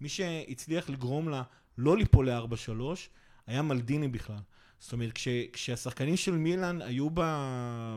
מי 0.00 0.08
שהצליח 0.08 0.90
לגרום 0.90 1.28
לה 1.28 1.42
לא 1.78 1.96
ליפול 1.96 2.30
ל-4-3, 2.30 2.82
היה 3.46 3.62
מלדיני 3.62 4.08
בכלל. 4.08 4.36
זאת 4.78 4.92
אומרת, 4.92 5.12
כש, 5.12 5.28
כשהשחקנים 5.52 6.16
של 6.16 6.32
מילאן 6.32 6.82
היו 6.82 7.08
ב, 7.14 7.20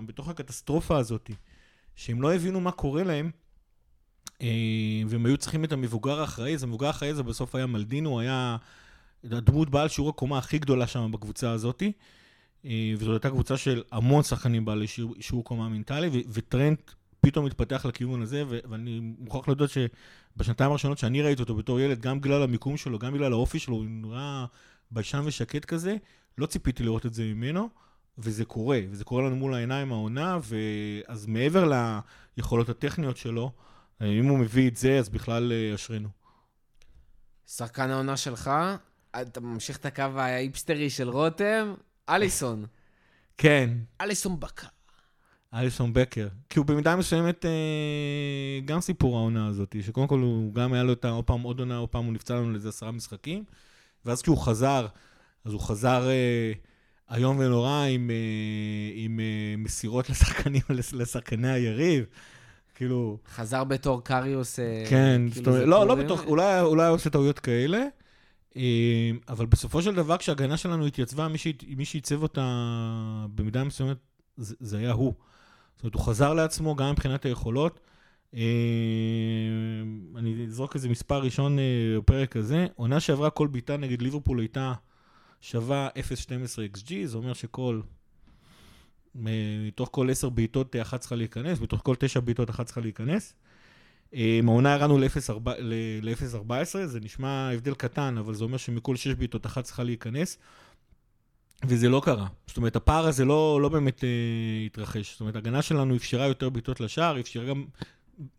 בתוך 0.06 0.28
הקטסטרופה 0.28 0.98
הזאת, 0.98 1.32
שהם 1.96 2.22
לא 2.22 2.34
הבינו 2.34 2.62
מה 2.62 2.72
קורה 2.72 3.04
להם, 3.04 3.32
אה, 4.42 4.48
והם 5.08 5.25
היו 5.25 5.38
צריכים 5.38 5.64
את 5.64 5.72
המבוגר 5.72 6.20
האחראי, 6.20 6.54
אז 6.54 6.64
המבוגר 6.64 6.88
האחראי 6.88 7.12
הזה 7.12 7.24
בסוף 7.24 7.56
היה 7.56 7.66
מלדינו, 7.66 8.10
הוא 8.10 8.20
היה 8.20 8.58
הדמות 9.24 9.70
בעל 9.70 9.88
שיעור 9.88 10.10
הקומה 10.10 10.38
הכי 10.38 10.60
גדולה 10.60 10.88
שם 10.88 11.12
בקבוצה 11.12 11.52
הזאת. 11.52 11.84
אה, 12.66 12.94
וזאת 12.98 13.14
הייתה 13.14 13.30
קבוצה 13.30 13.58
של 13.58 13.84
המון 13.92 14.24
שחקנים 14.24 14.66
בעלי 14.66 14.88
שיעור, 14.88 15.16
שיעור 15.20 15.44
קומה 15.44 15.70
מנטלי, 15.70 16.24
וטרנט 16.30 16.92
פתאום 17.25 17.46
התפתח 17.46 17.86
לכיוון 17.86 18.22
הזה, 18.22 18.44
ו- 18.48 18.60
ואני 18.70 19.00
מוכרח 19.00 19.48
להודות 19.48 19.70
שבשנתיים 19.70 20.72
הראשונות 20.72 20.98
שאני 20.98 21.22
ראיתי 21.22 21.41
אותו 21.41 21.55
בתור 21.55 21.79
ילד, 21.79 22.00
גם 22.01 22.22
בגלל 22.22 22.44
המיקום 22.44 22.77
שלו, 22.77 23.00
גם 23.00 23.13
בגלל 23.13 23.34
האופי 23.34 23.60
שלו, 23.60 23.75
הוא 23.75 23.86
נראה 23.86 24.46
ביישן 24.91 25.22
ושקט 25.25 25.65
כזה, 25.65 25.96
לא 26.38 26.46
ציפיתי 26.46 26.84
לראות 26.84 27.05
את 27.05 27.13
זה 27.13 27.24
ממנו, 27.24 27.70
וזה 28.17 28.46
קורה, 28.46 28.79
וזה 28.89 29.03
קורה 29.03 29.24
לנו 29.24 29.36
מול 29.36 29.53
העיניים 29.53 29.91
העונה, 29.91 30.39
ואז 30.44 31.25
מעבר 31.25 31.94
ליכולות 32.38 32.70
הטכניות 32.70 33.17
שלו, 33.17 33.51
אם 34.01 34.25
הוא 34.25 34.38
מביא 34.39 34.70
את 34.70 34.77
זה, 34.77 35.00
אז 35.00 35.10
בכלל 35.10 35.51
אה, 35.51 35.75
אשרינו. 35.75 36.10
שחקן 37.48 37.89
העונה 37.89 38.17
שלך, 38.17 38.51
אתה 39.22 39.39
ממשיך 39.39 39.77
את 39.77 39.86
הקו 39.86 40.01
האיפסטרי 40.01 40.89
של 40.89 41.10
רותם, 41.10 41.74
אליסון. 42.10 42.65
כן, 43.38 43.70
אליסון 44.01 44.39
בקר. 44.39 44.67
אליסון 45.56 45.94
בקר. 45.94 46.28
כי 46.50 46.60
הוא 46.60 46.66
במידה 46.66 46.96
מסוימת 46.96 47.46
אה, 47.46 48.60
גם 48.66 48.82
סיפור 48.82 49.18
העונה 49.18 49.48
הזאת, 49.48 49.76
שקודם 49.82 50.08
כל 50.08 50.20
הוא 50.20 50.54
גם 50.54 50.74
היה 50.74 50.84
לו 50.84 50.94
את. 50.94 51.06
עוד 51.06 51.26
פעם 51.26 51.42
עוד 51.42 51.60
עונה, 51.60 51.78
עוד 51.78 51.90
פעם 51.90 52.06
הוא 52.06 52.14
נפצע 52.14 52.36
לנו 52.36 52.52
לאיזה 52.52 52.70
עשרה 52.70 52.92
משחקים, 52.92 53.44
ואז 54.06 54.22
כשהוא 54.22 54.38
חזר, 54.38 54.88
אז 55.46 55.54
הוא 55.54 55.62
חזר 55.62 56.10
אה, 56.10 56.52
איום 57.16 57.40
ונורא 57.40 57.86
עם, 57.90 58.10
אה, 58.10 58.16
עם 58.96 59.20
אה, 59.20 59.56
מסירות 59.58 60.10
לשחקנים, 60.10 60.62
לשחקני 60.94 61.52
היריב. 61.52 62.06
כאילו... 62.76 63.18
חזר 63.36 63.64
בתור 63.64 64.04
קריוס. 64.04 64.60
אה, 64.60 64.84
כן, 64.90 65.22
כאילו 65.32 65.36
זאת 65.36 65.48
אומרת, 65.48 65.68
לא, 65.68 65.88
לא 65.88 65.96
בטוח, 65.96 66.26
אולי 66.26 66.62
אולי 66.62 66.88
עושה 66.88 67.10
טעויות 67.10 67.40
כאלה, 67.40 67.86
אה, 68.58 69.12
אבל 69.30 69.46
בסופו 69.46 69.82
של 69.82 69.96
דבר, 69.96 70.18
כשההגנה 70.18 70.58
שלנו 70.58 70.86
התייצבה, 70.86 71.28
מי 71.78 71.86
שעיצב 71.86 72.24
אותה 72.24 72.46
במידה 73.36 73.64
מסוימת, 73.64 73.98
זה 74.38 74.56
זה 74.60 74.78
היה 74.78 74.92
הוא. 74.92 75.14
זאת 75.86 75.94
אומרת, 75.94 76.06
הוא 76.06 76.13
חזר 76.13 76.34
לעצמו 76.34 76.75
גם 76.75 76.92
מבחינת 76.92 77.25
היכולות. 77.25 77.80
אה, 78.36 78.42
אני 80.15 80.46
אזרוק 80.46 80.75
איזה 80.75 80.89
מספר 80.89 81.20
ראשון 81.20 81.60
אה, 81.60 81.63
בפרק 81.98 82.36
הזה. 82.36 82.68
עונה 82.75 83.00
שעברה 83.00 83.30
כל 83.30 83.48
בעיטה 83.48 83.77
נגד 83.77 84.01
ליברפול 84.01 84.39
הייתה 84.39 84.74
שווה 85.42 85.89
0.12 85.96 86.77
XG, 86.77 86.94
זה 87.06 87.18
אומר 87.18 87.34
שכל... 87.34 87.82
מ- 89.15 89.68
מתוך 89.68 89.89
כל 89.92 90.10
10 90.10 90.30
בעיטות 90.30 90.75
אה, 90.75 90.82
אחת 90.82 91.00
צריכה 91.00 91.15
להיכנס, 91.15 91.60
מתוך 91.62 91.82
כל 91.84 91.96
9 91.96 92.20
בעיטות 92.20 92.50
אחת 92.50 92.65
צריכה 92.65 92.82
להיכנס. 92.82 93.34
אה, 94.13 94.39
מהעונה 94.44 94.74
ירדנו 94.74 94.98
ל-0.14, 94.98 96.86
זה 96.86 97.00
נשמע 97.00 97.50
הבדל 97.54 97.74
קטן, 97.74 98.18
אבל 98.18 98.34
זה 98.34 98.44
אומר 98.44 98.58
שמכל 98.58 98.96
6 98.96 99.08
בעיטות 99.08 99.46
אחת 99.46 99.63
צריכה 99.63 99.84
להיכנס, 99.84 100.38
וזה 101.64 101.90
לא 101.90 102.02
קרה. 102.06 102.28
זאת 102.48 102.58
אומרת, 102.58 102.76
הפער 102.76 103.08
הזה 103.08 103.26
לא, 103.26 103.60
לא 103.62 103.70
באמת 103.70 104.04
אה, 104.04 104.10
התרחש. 104.66 105.12
זאת 105.12 105.22
אומרת, 105.22 105.36
ההגנה 105.36 105.62
שלנו 105.62 105.96
אפשרה 105.96 106.28
יותר 106.28 106.50
בעיטות 106.50 106.80
לשער, 106.80 107.20
אפשרה 107.20 107.46
גם 107.46 107.66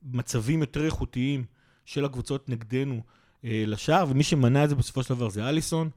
מצבים 0.02 0.61
יותר 0.61 0.85
איכותיים 0.85 1.44
של 1.85 2.04
הקבוצות 2.04 2.49
נגדנו 2.49 3.00
אה, 3.44 3.64
לשער, 3.66 4.06
ומי 4.08 4.23
שמנע 4.23 4.64
את 4.64 4.68
זה 4.68 4.75
בסופו 4.75 5.02
של 5.02 5.14
דבר 5.14 5.28
זה 5.28 5.49
אליסון. 5.49 5.90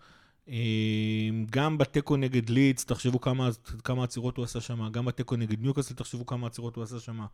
אה, 0.50 1.30
גם 1.50 1.78
בתיקו 1.78 2.18
נגד 2.18 2.50
לידס, 2.50 2.86
תחשבו 2.86 3.22
כמה, 3.22 3.50
כמה 3.84 4.04
עצירות 4.04 4.38
הוא 4.38 4.46
עשה 4.46 4.62
שם, 4.62 4.90
גם 4.92 5.06
בתיקו 5.06 5.36
נגד 5.36 5.62
ניוקאסל, 5.62 5.94
תחשבו 5.94 6.26
כמה 6.26 6.48
עצירות 6.48 6.76
הוא 6.76 6.84
עשה 6.84 7.00
שם. 7.00 7.26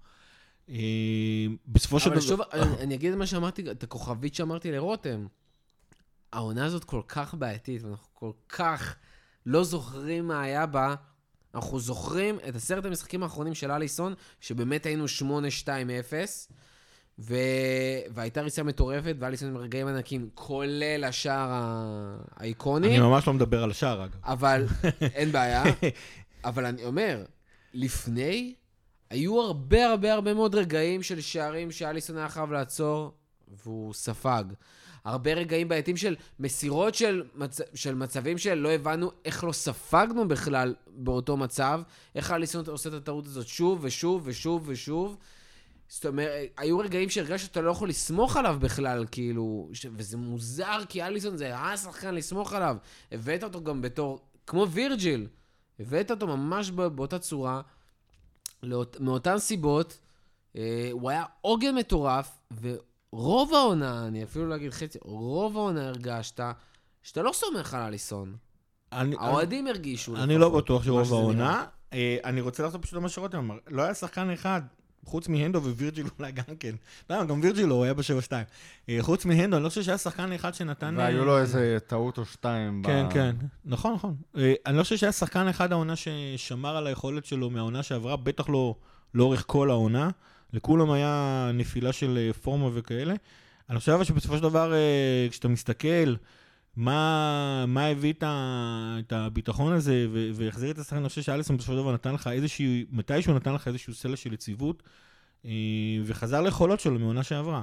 אה, 0.69 0.75
בסופו 1.67 1.99
של 1.99 2.09
אבל 2.09 2.19
דבר... 2.19 2.27
שוב, 2.27 2.41
אני 2.51 2.83
אני 2.83 2.95
אגיד 2.95 3.11
את 3.11 3.17
מה 3.17 3.25
שאמרתי, 3.25 3.71
את 3.71 3.83
הכוכבית 3.83 4.35
שאמרתי 4.35 4.71
לרותם. 4.71 5.27
העונה 6.33 6.65
הזאת 6.65 6.83
כל 6.83 7.01
כך 7.07 7.33
בעייתית, 7.33 7.83
ואנחנו 7.83 8.07
כל 8.13 8.31
כך 8.49 8.95
לא 9.45 9.63
זוכרים 9.63 10.27
מה 10.27 10.41
היה 10.41 10.65
בה. 10.65 10.95
אנחנו 11.55 11.79
זוכרים 11.79 12.37
את 12.49 12.55
עשרת 12.55 12.85
המשחקים 12.85 13.23
האחרונים 13.23 13.53
של 13.53 13.71
אליסון, 13.71 14.13
שבאמת 14.39 14.85
היינו 14.85 15.05
8-2-0, 15.65 15.67
ו... 17.19 17.35
והייתה 18.13 18.41
ריצה 18.41 18.63
מטורפת, 18.63 19.15
ואליסון 19.19 19.49
עם 19.49 19.57
רגעים 19.57 19.87
ענקים, 19.87 20.29
כולל 20.33 21.03
השער 21.03 21.49
האיקוני. 22.35 22.87
אני 22.87 22.99
ממש 22.99 23.27
לא 23.27 23.33
מדבר 23.33 23.63
על 23.63 23.71
השער, 23.71 24.03
אגב. 24.03 24.19
אבל 24.23 24.65
אין 25.15 25.31
בעיה. 25.31 25.63
אבל 26.45 26.65
אני 26.65 26.85
אומר, 26.85 27.23
לפני, 27.73 28.55
היו 29.09 29.41
הרבה 29.41 29.85
הרבה 29.85 30.13
הרבה 30.13 30.33
מאוד 30.33 30.55
רגעים 30.55 31.03
של 31.03 31.21
שערים 31.21 31.71
שאליסון 31.71 32.17
היה 32.17 32.29
חייב 32.29 32.51
לעצור, 32.51 33.11
והוא 33.47 33.93
ספג. 33.93 34.43
הרבה 35.05 35.33
רגעים 35.33 35.67
בעייתיים 35.67 35.97
של 35.97 36.15
מסירות 36.39 36.95
של, 36.95 37.23
מצ... 37.35 37.59
של 37.73 37.95
מצבים 37.95 38.37
שלא 38.37 38.69
הבנו 38.69 39.11
איך 39.25 39.43
לא 39.43 39.51
ספגנו 39.51 40.27
בכלל 40.27 40.75
באותו 40.87 41.37
מצב, 41.37 41.81
איך 42.15 42.31
אליסון 42.31 42.63
עושה 42.67 42.89
את 42.89 42.93
הטעות 42.93 43.25
הזאת 43.25 43.47
שוב 43.47 43.79
ושוב 43.81 44.21
ושוב 44.25 44.63
ושוב. 44.65 45.17
זאת 45.87 46.05
אומרת, 46.05 46.49
היו 46.57 46.79
רגעים 46.79 47.09
שהרגשת 47.09 47.45
שאתה 47.45 47.61
לא 47.61 47.71
יכול 47.71 47.89
לסמוך 47.89 48.37
עליו 48.37 48.57
בכלל, 48.59 49.05
כאילו, 49.11 49.69
ש... 49.73 49.85
וזה 49.95 50.17
מוזר, 50.17 50.79
כי 50.89 51.03
אליסון 51.03 51.37
זה 51.37 51.57
השחקן 51.57 52.15
לסמוך 52.15 52.53
עליו. 52.53 52.77
הבאת 53.11 53.43
אותו 53.43 53.63
גם 53.63 53.81
בתור, 53.81 54.19
כמו 54.47 54.69
וירג'יל, 54.69 55.27
הבאת 55.79 56.11
אותו 56.11 56.27
ממש 56.27 56.71
בא- 56.71 56.87
באותה 56.87 57.19
צורה, 57.19 57.61
לאות... 58.63 58.97
מאותן 58.99 59.37
סיבות, 59.37 59.97
אה, 60.57 60.89
הוא 60.91 61.09
היה 61.09 61.23
עוגן 61.41 61.75
מטורף, 61.75 62.37
ורוב 63.13 63.53
העונה, 63.53 64.07
אני 64.07 64.23
אפילו 64.23 64.47
לא 64.47 64.55
אגיד 64.55 64.71
חצי, 64.73 64.97
רוב 65.01 65.57
העונה 65.57 65.87
הרגשת 65.87 66.39
שאתה 67.03 67.21
לא 67.21 67.31
סומך 67.33 67.73
על 67.73 67.81
אליסון. 67.81 68.35
אני- 68.91 69.15
האוהדים 69.19 69.67
הרגישו. 69.67 70.15
אני 70.15 70.37
לא 70.37 70.49
בטוח 70.49 70.83
שרוב 70.83 71.13
העונה. 71.13 71.63
אה, 71.93 72.17
אני 72.23 72.41
רוצה 72.41 72.63
לעשות 72.63 72.81
פשוט 72.81 72.99
מה 72.99 73.09
שרותם 73.09 73.37
אמר. 73.37 73.55
לא 73.67 73.81
היה 73.81 73.93
שחקן 73.93 74.29
אחד, 74.29 74.61
חוץ 75.05 75.27
מהנדו 75.27 75.61
ווירג'יל 75.63 76.05
אולי 76.19 76.31
גם 76.31 76.43
כן. 76.59 76.75
למה, 77.09 77.25
גם 77.25 77.39
וירג'יל 77.43 77.65
לא, 77.65 77.73
הוא 77.75 77.83
היה 77.83 77.93
בשבע 77.93 78.21
שתיים. 78.21 78.45
אה, 78.89 78.97
חוץ 79.01 79.25
מהנדו, 79.25 79.55
אני 79.57 79.63
לא 79.63 79.69
חושב 79.69 79.83
שהיה 79.83 79.97
שחקן 79.97 80.31
אחד 80.31 80.53
שנתן... 80.53 80.95
והיו 80.97 81.19
אה, 81.19 81.25
לו 81.25 81.37
איזה 81.37 81.77
טעות 81.87 82.17
או 82.17 82.25
שתיים. 82.25 82.81
ב- 82.81 82.85
כן, 82.85 83.05
כן. 83.13 83.35
נכון, 83.65 83.93
נכון. 83.93 84.15
אה, 84.37 84.53
אני 84.65 84.77
לא 84.77 84.83
חושב 84.83 84.97
שהיה 84.97 85.11
שחקן 85.11 85.47
אחד 85.47 85.71
העונה 85.71 85.93
ששמר 85.95 86.77
על 86.77 86.87
היכולת 86.87 87.25
שלו 87.25 87.49
מהעונה 87.49 87.83
שעברה, 87.83 88.15
בטח 88.17 88.49
לא 88.49 88.75
לאורך 89.13 89.43
כל 89.47 89.69
העונה. 89.69 90.09
לכולם 90.53 90.91
היה 90.91 91.51
נפילה 91.53 91.93
של 91.93 92.17
אה, 92.17 92.33
פורמה 92.33 92.69
וכאלה. 92.73 93.13
אני 93.69 93.79
חושב 93.79 94.03
שבסופו 94.03 94.37
של 94.37 94.43
דבר, 94.43 94.73
אה, 94.73 95.27
כשאתה 95.29 95.47
מסתכל 95.47 96.15
מה, 96.75 97.65
מה 97.67 97.85
הביא 97.85 98.13
את, 98.13 98.23
ה, 98.23 98.97
את 98.99 99.13
הביטחון 99.13 99.73
הזה 99.73 100.07
והחזיר 100.33 100.71
את 100.71 100.77
השחקן, 100.77 100.97
אני 100.97 101.09
חושב 101.09 101.21
שאליסון 101.21 101.57
בסופו 101.57 101.73
של 101.73 101.77
דבר 101.77 101.93
נתן 101.93 102.13
לך 102.13 102.27
איזשהו, 102.27 102.65
מתישהו 102.91 103.33
נתן 103.33 103.53
לך 103.53 103.67
איזשהו 103.67 103.93
סלע 103.93 104.15
של 104.15 104.33
יציבות, 104.33 104.83
אה, 105.45 105.51
וחזר 106.05 106.41
ליכולות 106.41 106.79
שלו 106.79 106.99
מעונה 106.99 107.23
שעברה. 107.23 107.61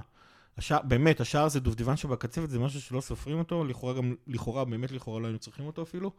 השער, 0.58 0.82
באמת, 0.82 1.20
השער 1.20 1.48
זה 1.48 1.60
דובדבן 1.60 1.96
שבקצפת, 1.96 2.50
זה 2.50 2.58
משהו 2.58 2.80
שלא 2.80 3.00
סופרים 3.00 3.38
אותו, 3.38 3.64
לכאורה 3.64 3.94
גם, 3.94 4.14
לכאורה, 4.26 4.64
באמת 4.64 4.92
לכאורה 4.92 5.20
לא 5.20 5.26
היינו 5.26 5.38
צריכים 5.38 5.66
אותו 5.66 5.82
אפילו. 5.82 6.12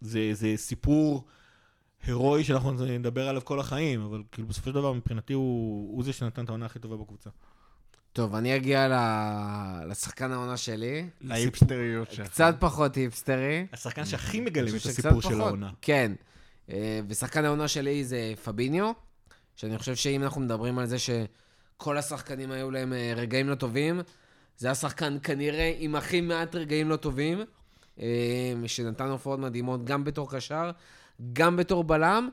זה, 0.00 0.28
זה 0.32 0.52
סיפור 0.56 1.24
הירואי 2.04 2.44
שאנחנו 2.44 2.72
נדבר 2.72 3.28
עליו 3.28 3.44
כל 3.44 3.60
החיים, 3.60 4.00
אבל 4.02 4.22
כאילו 4.32 4.48
בסופו 4.48 4.68
של 4.70 4.74
דבר 4.74 4.92
מבחינתי 4.92 5.32
הוא, 5.32 5.96
הוא 5.96 6.04
זה 6.04 6.12
שנתן 6.12 6.44
את 6.44 6.48
העונה 6.48 6.66
הכי 6.66 6.78
טובה 6.78 6.96
בקבוצה. 6.96 7.30
טוב, 8.12 8.34
אני 8.34 8.56
אגיע 8.56 8.88
ל- 8.88 9.90
לשחקן 9.90 10.32
העונה 10.32 10.56
שלי. 10.56 11.08
להיפסטריות 11.20 12.10
שלך. 12.10 12.26
קצת 12.28 12.54
פחות 12.58 12.94
היפסטרי. 12.94 13.66
השחקן 13.72 14.04
שהכי 14.04 14.40
מגלם 14.40 14.68
את 14.68 14.86
הסיפור 14.86 15.22
של. 15.22 15.40
העונה. 15.40 15.70
כן. 15.82 16.12
אה, 16.70 17.00
ושחקן 17.08 17.44
העונה 17.44 17.68
שלי 17.68 18.04
זה 18.04 18.32
פביניו, 18.44 18.92
שאני 19.56 19.78
חושב 19.78 19.94
שאם 19.94 20.22
אנחנו 20.22 20.40
מדברים 20.40 20.78
על 20.78 20.86
זה 20.86 20.96
שכל 20.98 21.98
השחקנים 21.98 22.50
היו 22.50 22.70
להם 22.70 22.92
אה, 22.92 23.12
רגעים 23.16 23.48
לא 23.48 23.54
טובים, 23.54 24.00
זה 24.58 24.70
השחקן 24.70 25.16
כנראה 25.22 25.72
עם 25.78 25.94
הכי 25.94 26.20
מעט 26.20 26.54
רגעים 26.54 26.88
לא 26.88 26.96
טובים, 26.96 27.40
שנתן 28.66 29.08
הופעות 29.08 29.38
מדהימות 29.38 29.84
גם 29.84 30.04
בתור 30.04 30.30
קשר, 30.30 30.70
גם 31.32 31.56
בתור 31.56 31.84
בלם, 31.84 32.28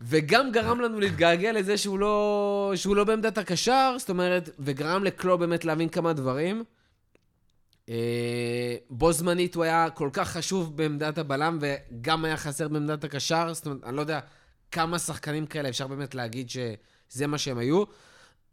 וגם 0.00 0.52
גרם 0.52 0.80
לנו 0.80 1.00
להתגעגע 1.00 1.52
לזה 1.52 1.78
שהוא 1.78 1.98
לא, 1.98 2.72
שהוא 2.74 2.96
לא 2.96 3.04
בעמדת 3.04 3.38
הקשר, 3.38 3.96
זאת 3.98 4.10
אומרת, 4.10 4.50
וגרם 4.58 5.04
לקלו 5.04 5.38
באמת 5.38 5.64
להבין 5.64 5.88
כמה 5.88 6.12
דברים. 6.12 6.64
אה, 7.88 8.76
בו 8.90 9.12
זמנית 9.12 9.54
הוא 9.54 9.64
היה 9.64 9.90
כל 9.90 10.10
כך 10.12 10.30
חשוב 10.30 10.76
בעמדת 10.76 11.18
הבלם, 11.18 11.58
וגם 11.60 12.24
היה 12.24 12.36
חסר 12.36 12.68
בעמדת 12.68 13.04
הקשר. 13.04 13.54
זאת 13.54 13.66
אומרת, 13.66 13.84
אני 13.84 13.96
לא 13.96 14.00
יודע 14.00 14.20
כמה 14.70 14.98
שחקנים 14.98 15.46
כאלה 15.46 15.68
אפשר 15.68 15.86
באמת 15.86 16.14
להגיד 16.14 16.50
שזה 16.50 17.26
מה 17.26 17.38
שהם 17.38 17.58
היו. 17.58 17.84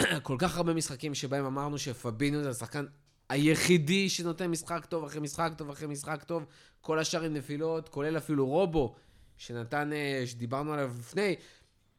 כל 0.24 0.36
כך 0.40 0.58
הרבה 0.58 0.74
משחקים 0.74 1.14
שבהם 1.14 1.46
אמרנו 1.46 1.78
שפבינו 1.78 2.44
זה 2.44 2.50
השחקן 2.50 2.86
היחידי 3.34 4.10
שנותן 4.10 4.52
משחק 4.52 4.86
טוב 4.86 5.04
אחרי 5.04 5.22
משחק 5.22 5.52
טוב 5.58 5.70
אחרי 5.70 5.88
משחק 5.88 6.24
טוב, 6.24 6.46
כל 6.82 7.00
השאר 7.00 7.24
עם 7.24 7.34
נפילות, 7.34 7.90
כולל 7.90 8.18
אפילו 8.18 8.48
רובו, 8.48 8.96
שנתן, 9.38 9.94
אה, 9.94 10.24
שדיברנו 10.26 10.74
עליו 10.74 10.92
לפני, 11.00 11.36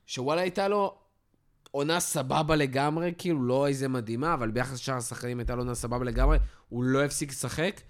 שוואלה 0.07 0.41
הייתה 0.41 0.69
לו 0.69 0.99
עונה 1.71 2.01
סבבה 2.01 2.57
לגמרי, 2.57 3.13
כאילו 3.19 3.43
לא 3.43 3.69
איזה 3.69 3.89
מדהימה, 3.89 4.35
אבל 4.35 4.51
ביחס 4.51 4.73
לשאר 4.73 4.95
השחקנים 4.95 5.39
הייתה 5.39 5.55
לו 5.55 5.63
עונה 5.63 5.75
סבבה 5.75 6.05
לגמרי, 6.05 6.39
הוא 6.69 6.85
לא 6.85 7.05
הפסיק 7.05 7.31
לשחק. 7.31 7.81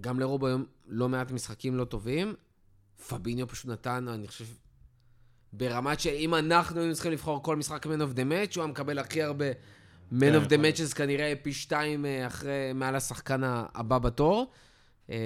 גם 0.00 0.20
לרובו 0.20 0.46
היום 0.46 0.64
לא 0.86 1.08
מעט 1.08 1.30
משחקים 1.30 1.76
לא 1.76 1.84
טובים. 1.84 2.34
פביניו 3.08 3.48
פשוט 3.48 3.66
נתן, 3.66 4.08
אני 4.08 4.28
חושב, 4.28 4.44
ברמת 5.52 6.00
שאם 6.00 6.34
אנחנו 6.34 6.80
היינו 6.80 6.94
צריכים 6.94 7.12
לבחור 7.12 7.42
כל 7.42 7.56
משחק 7.56 7.86
Man 7.86 7.88
of 7.88 8.16
the 8.16 8.20
Match, 8.20 8.54
הוא 8.56 8.62
היה 8.62 8.66
מקבל 8.66 8.98
הכי 8.98 9.22
הרבה 9.22 9.46
Man 10.12 10.20
כן, 10.20 10.34
of 10.34 10.48
the 10.48 10.56
Matches 10.56 10.94
כנראה 10.94 11.32
פי 11.42 11.52
שתיים 11.52 12.06
אה, 12.06 12.26
אחרי, 12.26 12.72
מעל 12.74 12.96
השחקן 12.96 13.40
הבא 13.44 13.98
בתור. 13.98 14.50
אה, 15.10 15.16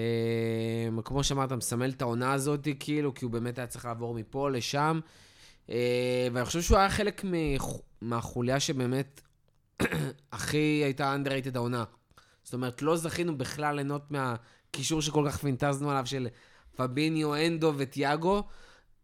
כמו 1.04 1.24
שאמרת, 1.24 1.52
מסמל 1.52 1.90
את 1.90 2.02
העונה 2.02 2.32
הזאת, 2.32 2.68
כאילו, 2.80 3.14
כי 3.14 3.24
הוא 3.24 3.32
באמת 3.32 3.58
היה 3.58 3.66
צריך 3.66 3.84
לעבור 3.84 4.14
מפה 4.14 4.50
לשם. 4.50 5.00
אה, 5.70 6.28
ואני 6.32 6.44
חושב 6.44 6.62
שהוא 6.62 6.78
היה 6.78 6.90
חלק 6.90 7.24
מהחוליה 8.02 8.60
שבאמת 8.60 9.20
הכי 10.32 10.82
הייתה 10.84 11.16
underrated 11.16 11.54
העונה. 11.54 11.84
זאת 12.44 12.54
אומרת, 12.54 12.82
לא 12.82 12.96
זכינו 12.96 13.38
בכלל 13.38 13.74
ליהנות 13.74 14.10
מהקישור 14.10 15.02
שכל 15.02 15.24
כך 15.28 15.38
פינטזנו 15.38 15.90
עליו 15.90 16.06
של 16.06 16.28
פביניו, 16.76 17.34
אנדו 17.34 17.72
וטיאגו. 17.76 18.42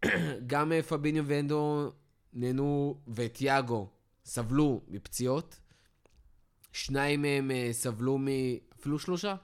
גם 0.47 0.73
פביניו 0.88 1.25
ואנדו 1.27 1.91
נהנו, 2.33 2.99
וטיאגו 3.14 3.88
סבלו 4.25 4.81
מפציעות. 4.88 5.59
שניים 6.73 7.23
מהם 7.23 7.51
אה, 7.51 7.69
סבלו 7.73 8.19
מ... 8.19 8.27
אפילו 8.81 8.99
שלושה? 8.99 9.35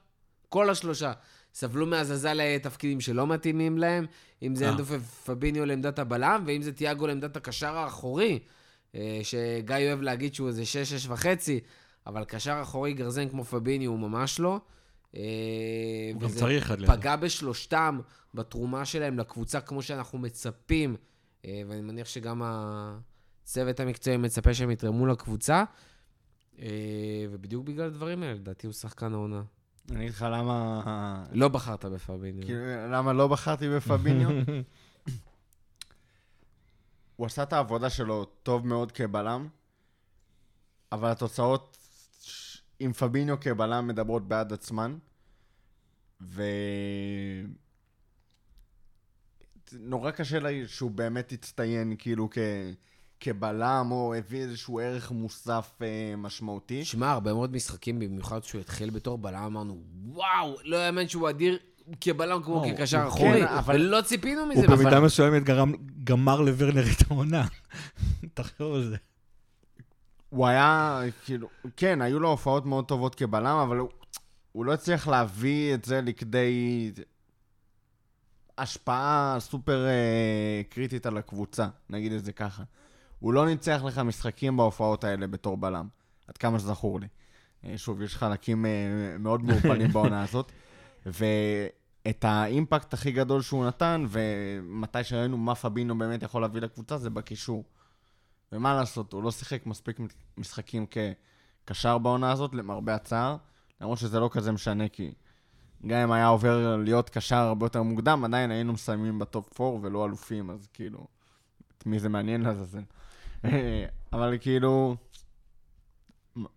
כל 0.49 0.71
השלושה. 0.71 1.13
סבלו 1.55 1.87
מהזזה 1.87 2.33
לתפקידים 2.35 3.01
שלא 3.01 3.27
מתאימים 3.27 3.79
להם, 3.79 4.07
אם 4.43 4.55
זה 4.55 4.65
אה. 4.65 4.71
אנדו 4.71 4.85
ופביניו 4.87 5.67
לעמדת 5.67 5.99
הבלם, 5.99 6.45
ואם 6.47 6.63
זה 6.63 6.73
טיאגו 6.73 7.07
לעמדת 7.07 7.37
הקשר 7.37 7.77
האחורי, 7.77 8.39
אה, 8.95 9.21
שגיא 9.23 9.77
אוהב 9.77 10.01
להגיד 10.01 10.35
שהוא 10.35 10.49
איזה 10.49 10.67
שש, 10.67 10.91
שש 10.93 11.07
וחצי, 11.07 11.61
אבל 12.07 12.25
קשר 12.25 12.59
אחורי 12.63 12.93
גרזן 12.93 13.29
כמו 13.29 13.45
פביניו 13.45 13.91
הוא 13.91 13.99
ממש 13.99 14.41
לא. 14.41 14.61
אה, 15.17 15.21
הוא 16.15 16.21
גם 16.21 16.29
צריך 16.29 16.71
עד 16.71 16.81
לזה. 16.81 16.93
פגע 16.93 17.17
בשלושתם 17.17 18.01
בתרומה 18.35 18.85
שלהם 18.85 19.19
לקבוצה 19.19 19.61
כמו 19.61 19.83
שאנחנו 19.83 20.19
מצפים, 20.19 20.97
אה, 21.45 21.63
ואני 21.69 21.81
מניח 21.81 22.07
שגם 22.07 22.43
הצוות 22.45 23.81
המקצועי 23.81 24.17
מצפה 24.17 24.55
שהם 24.55 24.71
יתרמו 24.71 25.07
לקבוצה, 25.07 25.57
אה, 25.57 25.65
ובדיוק 27.31 27.65
בגלל 27.65 27.87
הדברים 27.87 28.23
האלה, 28.23 28.35
לדעתי 28.35 28.67
הוא 28.67 28.75
שחקן 28.75 29.13
העונה. 29.13 29.43
אני 29.91 30.01
אגיד 30.01 30.11
לך 30.11 30.27
למה... 30.31 31.25
לא 31.33 31.49
בחרת 31.49 31.85
בפביניו. 31.85 32.47
כאילו, 32.47 32.61
למה 32.93 33.13
לא 33.13 33.29
בחרתי 33.29 33.69
בפביניו? 33.69 34.29
הוא 37.17 37.27
עשה 37.27 37.43
את 37.43 37.53
העבודה 37.53 37.91
שלו 37.91 38.25
טוב 38.25 38.67
מאוד 38.67 38.93
כבלם, 38.93 39.49
אבל 40.93 41.11
התוצאות 41.11 41.79
עם 42.79 42.93
פביניו 42.93 43.41
כבלם 43.41 43.87
מדברות 43.89 44.29
בעד 44.29 44.53
עצמן, 44.53 44.97
ו... 46.21 46.43
נורא 49.73 50.11
קשה 50.11 50.39
לי 50.39 50.69
שהוא 50.69 50.91
באמת 50.91 51.33
הצטיין 51.33 51.97
כאילו 51.99 52.29
כ... 52.31 52.39
כבלם, 53.21 53.89
או 53.91 54.15
הביא 54.15 54.41
איזשהו 54.43 54.79
ערך 54.79 55.11
מוסף 55.11 55.79
אה, 55.83 55.87
משמעותי. 56.17 56.85
שמע, 56.85 57.11
הרבה 57.13 57.33
מאוד 57.35 57.53
משחקים, 57.53 57.99
במיוחד 57.99 58.41
כשהוא 58.41 58.61
התחיל 58.61 58.91
בתור 58.91 59.19
בלם, 59.19 59.43
אמרנו, 59.43 59.83
וואו, 60.07 60.57
לא 60.65 60.87
יאמן 60.87 61.09
שהוא 61.09 61.31
אדיר 61.31 61.59
כבלם 62.01 62.43
כמו 62.43 62.65
הוא- 62.65 62.73
כקשר 62.77 63.01
הוא 63.03 63.09
אחורי, 63.09 63.41
כן, 63.41 63.47
אבל- 63.47 63.75
ולא 63.81 64.01
ציפינו 64.03 64.41
הוא 64.41 64.49
מזה. 64.49 64.67
במידה 64.67 64.89
אבל- 64.99 65.01
מסוימת 65.07 65.43
גמר 66.05 66.41
לוורנר 66.41 66.83
את 66.83 67.11
העונה. 67.11 67.45
תחשוב 68.35 68.75
על 68.75 68.85
זה. 68.85 68.97
הוא 70.29 70.47
היה, 70.47 71.01
כאילו, 71.25 71.49
כן, 71.77 72.03
היו 72.03 72.21
לו 72.21 72.29
הופעות 72.31 72.67
מאוד 72.67 72.85
טובות 72.85 73.15
כבלם, 73.15 73.57
אבל 73.57 73.77
הוא, 73.79 73.89
הוא 74.53 74.65
לא 74.65 74.73
הצליח 74.73 75.09
להביא 75.09 75.75
את 75.75 75.85
זה 75.85 76.01
לכדי 76.01 76.93
השפעה 78.59 79.37
סופר 79.41 79.87
אה, 79.87 80.63
קריטית 80.71 81.07
על 81.07 81.17
הקבוצה, 81.17 81.67
נגיד 81.91 82.13
את 82.13 82.25
זה 82.25 82.33
ככה. 82.33 82.63
הוא 83.25 83.33
לא 83.33 83.47
ניצח 83.47 83.83
לך 83.85 83.99
משחקים 83.99 84.57
בהופעות 84.57 85.05
האלה 85.05 85.27
בתור 85.27 85.57
בלם, 85.57 85.89
עד 86.29 86.37
כמה 86.37 86.59
שזכור 86.59 87.01
לי. 87.01 87.07
אה, 87.65 87.79
שוב, 87.79 88.03
יש 88.03 88.17
חלקים 88.17 88.67
אה, 88.67 88.71
מאוד 89.19 89.43
מעורפלים 89.45 89.91
בעונה 89.95 90.23
הזאת, 90.23 90.53
ואת 91.07 92.25
האימפקט 92.25 92.95
הכי 92.95 93.13
גדול 93.13 93.43
שהוא 93.43 93.67
נתן, 93.67 94.05
ומתי 94.09 95.05
שראינו 95.05 95.39
מה 95.39 95.55
פבינו 95.55 95.99
באמת 95.99 96.23
יכול 96.23 96.43
להביא 96.43 96.61
לקבוצה, 96.61 96.99
זה 96.99 97.11
בקישור. 97.11 97.65
ומה 98.53 98.75
לעשות, 98.75 99.13
הוא 99.13 99.23
לא 99.23 99.31
שיחק 99.31 99.67
מספיק 99.67 99.99
משחקים 100.39 100.87
כקשר 101.67 101.99
בעונה 101.99 102.33
הזאת, 102.33 102.55
למרבה 102.55 102.95
הצער, 102.95 103.37
למרות 103.81 103.99
שזה 103.99 104.21
לא 104.21 104.29
כזה 104.33 104.53
משנה, 104.53 104.89
כי 104.89 105.15
גם 105.87 105.99
אם 105.99 106.13
היה 106.13 106.27
עובר 106.27 106.77
להיות 106.77 107.11
קשר 107.11 107.37
הרבה 107.37 107.67
יותר 107.67 107.83
מוקדם, 107.83 108.25
עדיין 108.25 108.51
היינו 108.51 108.73
מסיימים 108.73 109.19
ב 109.19 109.29
top 109.29 109.61
4 109.61 109.79
ולא 109.83 110.07
אלופים, 110.07 110.51
אז 110.51 110.69
כאילו, 110.73 111.07
את 111.79 111.87
מי 111.87 111.99
זה 111.99 112.09
מעניין 112.09 112.43
לעזאזל. 112.43 112.83
אבל 114.13 114.39
כאילו, 114.41 114.97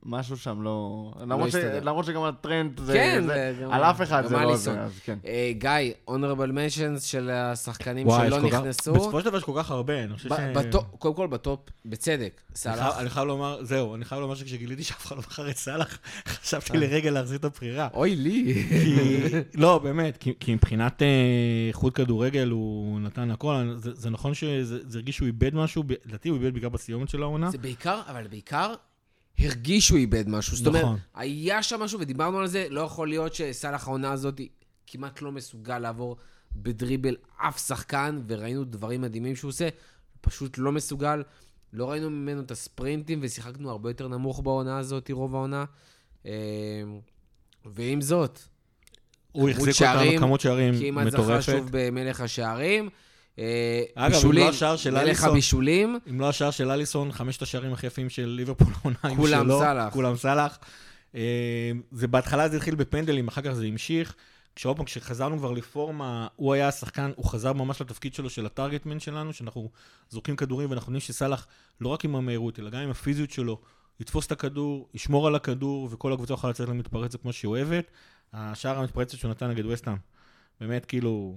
משהו 0.06 0.38
שם 0.38 0.62
לא... 0.62 1.12
למרות, 1.22 1.52
ש... 1.52 1.56
למרות 1.56 2.06
שגם 2.06 2.24
הטרנט 2.24 2.80
זה... 2.80 2.94
כן, 2.94 3.24
זה... 3.28 3.54
וגם- 3.60 3.72
על 3.72 3.84
אף 3.84 4.02
אחד 4.02 4.24
גם 4.24 4.30
זה 4.30 4.36
לא. 4.38 4.56
זה, 4.56 4.82
אז 4.82 5.00
כן. 5.04 5.18
אה, 5.26 5.52
גיא, 5.58 5.72
honorable 6.10 6.52
mentions 6.52 7.00
של 7.02 7.30
השחקנים 7.30 8.08
וואי, 8.08 8.28
שלא 8.28 8.40
כל 8.42 8.50
כך- 8.52 8.60
נכנסו. 8.60 8.94
בסופו 8.94 9.20
של 9.20 9.26
דבר 9.26 9.38
יש 9.38 9.44
כל 9.44 9.52
כך 9.58 9.72
הרבה, 9.72 10.04
אני 10.04 10.14
חושב 10.14 10.30
ש... 10.30 10.32
ב- 10.32 10.58
ב 10.58 10.66
top- 10.66 10.98
קודם 11.00 11.16
כל 11.16 11.28
ב 11.28 11.34
top, 11.34 11.60
בצדק, 11.86 12.42
אני 12.50 12.56
סאלח. 12.58 12.98
אני 13.00 13.10
חייב 13.10 13.28
לומר, 13.28 13.64
זהו, 13.64 13.96
אני 13.96 14.06
חייב 14.06 14.22
לומר 14.22 14.36
שכשגיליתי 14.36 14.84
שאף 14.84 15.06
אחד 15.06 15.16
לא 15.16 15.22
בחר 15.22 15.50
את 15.50 15.58
סאלח, 15.58 15.98
חשבתי 16.28 16.74
אה. 16.74 16.78
לרגע 16.80 17.12
להחזיר 17.12 17.38
את 17.38 17.46
הבחירה. 17.46 17.88
אוי 17.94 18.16
לי. 18.16 18.64
כי, 18.70 18.98
לא, 19.56 19.78
באמת, 19.78 20.18
כי, 20.18 20.34
כי 20.40 20.54
מבחינת 20.56 21.02
אה, 21.02 21.08
איכות 21.68 21.96
כדורגל 21.96 22.48
הוא 22.50 23.00
נתן 23.00 23.32
הכל, 23.32 23.74
זה, 23.76 23.92
זה 23.94 24.10
נכון 24.10 24.34
שזה 24.34 24.64
זה 24.90 24.98
הרגיש 24.98 25.16
שהוא 25.16 25.26
איבד 25.28 25.56
משהו, 25.56 25.84
לדעתי 26.06 26.30
הוא 26.30 26.38
איבד 26.38 26.54
בעיקר 26.54 26.70
בסיומת 26.70 27.10
של 27.10 27.24
העונה. 27.24 27.52
זה 27.52 27.58
בעיקר, 27.58 28.02
אבל 28.08 28.28
בעיקר 28.28 28.74
הרגיש 29.40 29.88
שהוא 29.88 29.98
איבד 29.98 30.30
משהו. 30.30 30.58
זאת 30.58 30.68
אומרת, 30.68 30.84
נכון. 30.84 30.98
היה 31.16 31.64
שם 31.64 31.80
משהו 31.80 32.00
ודיברנו 32.00 32.40
על 32.40 32.48
זה, 32.48 32.68
לא 32.70 32.82
יכול 32.82 33.08
להיות 33.08 33.34
שסאלח 33.34 33.88
העונה 33.88 34.12
הזאת 34.12 34.42
כמעט 34.88 35.22
לא 35.22 35.32
מסוגל 35.32 35.80
לעבור 35.80 36.18
בדריבל 36.56 37.16
אף 37.38 37.68
שחקן, 37.68 38.22
וראינו 38.28 38.64
דברים 38.64 39.02
מדהימים 39.02 39.36
שהוא 39.36 39.50
עושה, 39.50 39.70
פשוט 40.22 40.58
לא 40.58 40.72
מסוגל. 40.72 41.24
לא 41.74 41.92
ראינו 41.92 42.10
ממנו 42.10 42.42
את 42.42 42.52
הספרינטים, 42.52 43.20
ושיחקנו 43.22 43.70
הרבה 43.70 43.90
יותר 43.90 44.08
נמוך 44.08 44.42
בעונה 44.44 44.78
הזאת, 44.78 45.12
רוב 45.12 45.36
העונה. 45.36 45.66
אה, 46.26 46.32
ועם 47.66 48.02
זאת, 48.02 48.40
הוא 49.32 49.50
החזיק 49.50 49.82
אותנו 49.82 50.20
כמות 50.20 50.42
שערים 50.42 50.74
כמעט 50.80 51.08
זכה 51.12 51.22
מטורפת. 51.22 51.44
שוב 51.44 51.68
במלך 51.72 52.22
השערים. 52.22 52.90
אה, 53.40 53.84
אגב, 53.96 54.06
אם 54.06 54.14
בישולים, 54.14 54.44
לא 54.44 54.50
השער 54.50 54.76
של 54.76 54.98
אליסון- 54.98 55.30
הבישולים. 55.30 56.00
אם 56.10 56.20
לא 56.20 56.30
השער 56.30 56.52
של 56.52 56.72
אליסון, 56.72 57.12
חמשת 57.12 57.42
השערים 57.42 57.74
הכי 57.74 57.88
יפים 57.88 58.10
של 58.10 58.26
ליברפול 58.26 58.68
העונה 58.82 58.98
עם 59.04 59.16
כולם 59.16 59.44
שלו. 59.46 59.60
סאלח. 59.60 59.94
כולם 59.94 60.16
סאלח. 60.16 60.60
אה, 61.16 61.72
זה 61.92 62.08
בהתחלה 62.08 62.50
זה 62.50 62.56
התחיל 62.58 62.76
בפנדלים, 62.76 63.28
אחר 63.28 63.42
כך 63.42 63.52
זה 63.52 63.66
המשיך. 63.66 64.16
כשעוד 64.56 64.76
פעם, 64.78 64.86
כשחזרנו 64.86 65.38
כבר 65.38 65.52
לפורמה, 65.52 66.28
הוא 66.36 66.54
היה 66.54 66.68
השחקן, 66.68 67.12
הוא 67.16 67.26
חזר 67.26 67.54
ממש 67.54 67.82
לתפקיד 67.82 68.14
שלו 68.14 68.30
של 68.30 68.46
הטארגטמן 68.46 69.00
שלנו, 69.00 69.34
שאנחנו 69.34 69.70
זורקים 70.10 70.36
כדורים 70.36 70.70
ואנחנו 70.70 70.90
יודעים 70.92 71.02
שסאלח, 71.02 71.48
לא 71.82 71.90
רק 71.90 72.06
עם 72.06 72.16
המהירות, 72.16 72.60
אלא 72.60 72.70
גם 72.70 72.80
עם 72.80 72.90
הפיזיות 72.90 73.32
שלו, 73.32 73.60
יתפוס 74.00 74.26
את 74.28 74.32
הכדור, 74.32 74.90
ישמור 74.94 75.28
על 75.28 75.36
הכדור, 75.36 75.90
וכל 75.92 76.14
הקבוצה 76.14 76.34
יכולה 76.34 76.52
לצאת 76.52 76.70
למתפרצת 76.70 77.22
כמו 77.22 77.34
שהיא 77.34 77.50
אוהבת. 77.50 77.92
השער 78.34 78.78
המתפרצת 78.80 79.18
שהוא 79.18 79.32
נתן 79.32 79.48
נגד 79.50 79.66
וסטאם, 79.66 79.96
באמת 80.62 80.86
כאילו, 80.86 81.36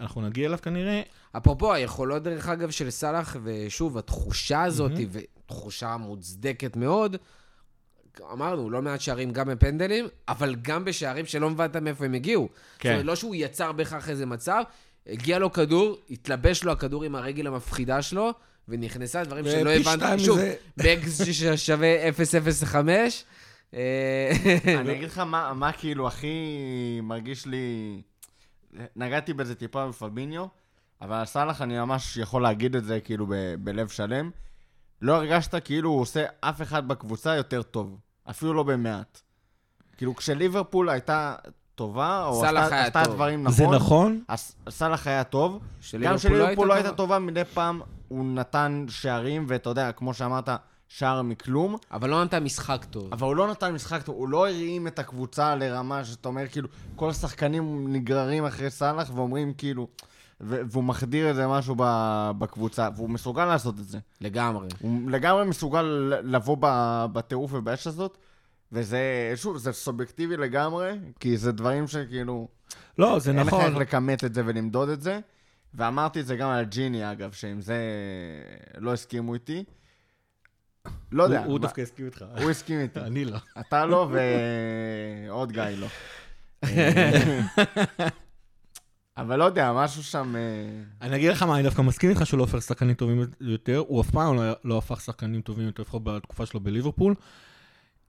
אנחנו 0.00 0.20
נגיע 0.20 0.46
אליו 0.46 0.58
כנראה. 0.62 1.02
אפרופו, 1.36 1.72
היכולות, 1.72 2.22
דרך 2.22 2.48
אגב, 2.48 2.70
של 2.70 2.90
סאלח, 2.90 3.36
ושוב, 3.42 3.98
התחושה 3.98 4.62
הזאת, 4.62 4.90
מהמם. 4.90 5.06
ותחושה 5.46 5.96
מוצדקת 5.96 6.76
מאוד, 6.76 7.16
אמרנו, 8.32 8.70
לא 8.70 8.82
מעט 8.82 9.00
שערים 9.00 9.32
גם 9.32 9.46
בפנדלים, 9.46 10.08
אבל 10.28 10.54
גם 10.62 10.84
בשערים 10.84 11.26
שלא 11.26 11.50
מבטא 11.50 11.78
מאיפה 11.78 12.04
הם 12.04 12.14
הגיעו. 12.14 12.48
כן. 12.78 12.88
זאת 12.88 12.92
אומרת, 12.92 13.06
לא 13.06 13.16
שהוא 13.16 13.34
יצר 13.34 13.72
בהכרח 13.72 14.08
איזה 14.08 14.26
מצב, 14.26 14.62
הגיע 15.06 15.38
לו 15.38 15.52
כדור, 15.52 15.96
התלבש 16.10 16.64
לו 16.64 16.72
הכדור 16.72 17.04
עם 17.04 17.14
הרגל 17.14 17.46
המפחידה 17.46 18.02
שלו, 18.02 18.32
ונכנסה 18.68 19.24
דברים 19.24 19.44
שלא 19.44 19.70
הבנתי. 19.70 20.24
שוב, 20.24 20.38
באקס 20.76 21.22
ששווה 21.24 22.12
005. 22.12 23.24
אה, 23.74 24.30
אני 24.80 24.92
אגיד 24.92 25.08
לך 25.08 25.18
מה, 25.18 25.52
מה 25.54 25.72
כאילו 25.72 26.06
הכי 26.06 26.36
מרגיש 27.02 27.46
לי... 27.46 28.00
נגעתי 28.96 29.32
בזה 29.32 29.54
טיפה 29.54 29.88
בפביניו, 29.88 30.46
אבל 31.00 31.16
על 31.16 31.24
סאלח 31.24 31.62
אני 31.62 31.78
ממש 31.78 32.16
יכול 32.16 32.42
להגיד 32.42 32.76
את 32.76 32.84
זה 32.84 33.00
כאילו 33.00 33.26
ב- 33.26 33.54
בלב 33.58 33.88
שלם. 33.88 34.30
לא 35.02 35.16
הרגשת 35.16 35.64
כאילו 35.64 35.90
הוא 35.90 36.00
עושה 36.00 36.24
אף 36.40 36.62
אחד 36.62 36.88
בקבוצה 36.88 37.34
יותר 37.34 37.62
טוב, 37.62 37.98
אפילו 38.30 38.54
לא 38.54 38.62
במעט. 38.62 39.20
כאילו 39.96 40.16
כשליברפול 40.16 40.88
הייתה 40.90 41.34
טובה, 41.74 42.24
או 42.24 42.40
סאלח 42.40 42.62
עשתה, 42.62 42.74
היה 42.74 42.84
עשתה 42.84 43.04
טוב. 43.04 43.14
דברים 43.14 43.42
נכון, 43.42 43.54
זה 43.56 43.66
נכון, 43.66 44.22
אז 44.28 44.54
סאלח 44.68 45.06
היה 45.06 45.24
טוב. 45.24 45.60
גם 46.00 46.12
לא 46.12 46.16
כשליברפול 46.18 46.68
לא 46.68 46.74
הייתה 46.74 46.92
טובה, 46.92 47.18
מדי 47.18 47.44
פעם 47.44 47.80
הוא 48.08 48.24
נתן 48.24 48.86
שערים, 48.88 49.44
ואתה 49.48 49.70
יודע, 49.70 49.92
כמו 49.92 50.14
שאמרת, 50.14 50.48
שער 50.88 51.22
מכלום. 51.22 51.76
אבל 51.90 52.10
לא 52.10 52.24
נתן 52.24 52.44
משחק 52.44 52.84
טוב. 52.90 53.12
אבל 53.12 53.26
הוא 53.26 53.36
לא 53.36 53.50
נתן 53.50 53.72
משחק 53.72 54.02
טוב, 54.02 54.14
הוא 54.14 54.28
לא 54.28 54.48
הרים 54.48 54.86
את 54.86 54.98
הקבוצה 54.98 55.54
לרמה 55.54 56.04
שאתה 56.04 56.28
אומר, 56.28 56.48
כאילו, 56.48 56.68
כל 56.96 57.10
השחקנים 57.10 57.92
נגררים 57.92 58.44
אחרי 58.44 58.70
סאלח 58.70 59.10
ואומרים, 59.14 59.54
כאילו, 59.54 59.88
והוא 60.40 60.84
מחדיר 60.84 61.28
איזה 61.28 61.46
משהו 61.46 61.74
בקבוצה, 62.38 62.88
והוא 62.96 63.10
מסוגל 63.10 63.44
לעשות 63.44 63.78
את 63.78 63.84
זה. 63.84 63.98
לגמרי. 64.20 64.68
הוא 64.80 65.10
לגמרי 65.10 65.44
מסוגל 65.44 65.82
לבוא 66.22 66.56
בטירוף 67.12 67.52
ובאש 67.54 67.86
הזאת, 67.86 68.18
וזה, 68.72 69.32
שוב, 69.36 69.56
זה 69.56 69.72
סובייקטיבי 69.72 70.36
לגמרי, 70.36 70.98
כי 71.20 71.36
זה 71.36 71.52
דברים 71.52 71.86
שכאילו... 71.86 72.48
לא, 72.98 73.18
זה 73.18 73.30
אין 73.30 73.38
לך 73.38 73.46
נכון. 73.46 73.64
איך 73.64 73.76
לכמת 73.76 74.24
את 74.24 74.34
זה 74.34 74.42
ולמדוד 74.46 74.88
את 74.88 75.02
זה. 75.02 75.20
ואמרתי 75.74 76.20
את 76.20 76.26
זה 76.26 76.36
גם 76.36 76.48
על 76.48 76.64
ג'יני, 76.64 77.12
אגב, 77.12 77.32
שעם 77.32 77.60
זה 77.60 77.78
לא 78.78 78.92
הסכימו 78.92 79.34
איתי. 79.34 79.64
לא 81.12 81.22
יודע. 81.22 81.44
הוא- 81.44 81.58
דווקא 81.58 81.80
הסכים 81.80 82.06
איתך. 82.06 82.24
הוא 82.40 82.50
הסכים 82.50 82.80
איתי. 82.80 83.00
אני 83.00 83.24
לא. 83.24 83.38
אתה 83.60 83.86
לא, 83.86 84.08
ועוד 85.28 85.52
גיא 85.52 85.62
לא. 85.62 85.86
אבל 89.16 89.36
לא 89.38 89.44
יודע, 89.44 89.72
משהו 89.72 90.02
שם... 90.02 90.36
אה, 90.36 90.40
אני 91.06 91.16
אגיד 91.16 91.30
לך 91.30 91.42
מה, 91.42 91.54
אני 91.54 91.62
דווקא 91.62 91.82
מסכים 91.82 92.10
איתך 92.10 92.26
שהוא 92.26 92.38
לא 92.38 92.44
הופך 92.44 92.62
שחקנים 92.62 92.94
טובים 92.94 93.24
יותר, 93.40 93.76
הוא 93.88 94.00
אף 94.00 94.10
פעם 94.10 94.36
לא, 94.36 94.42
לא 94.64 94.78
הפך 94.78 95.00
שחקנים 95.00 95.40
טובים 95.40 95.66
יותר, 95.66 95.82
לפחות 95.82 96.04
בתקופה 96.04 96.46
שלו 96.46 96.60
בליברפול, 96.60 97.14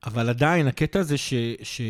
אבל 0.05 0.29
עדיין, 0.29 0.67
הקטע 0.67 0.99
הזה 0.99 1.17
ש, 1.17 1.33
ש, 1.63 1.81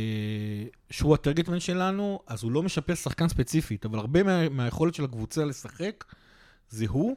שהוא 0.90 1.14
הטרגטמן 1.14 1.60
שלנו, 1.60 2.20
אז 2.28 2.44
הוא 2.44 2.52
לא 2.52 2.64
משפר 2.64 2.96
שחקן 2.96 3.28
ספציפית, 3.30 3.86
אבל 3.86 4.00
הרבה 4.00 4.24
מה, 4.24 4.50
מהיכולת 4.50 4.94
של 4.96 5.04
הקבוצה 5.04 5.46
לשחק, 5.46 6.04
זה 6.70 6.86
הוא. 6.90 7.16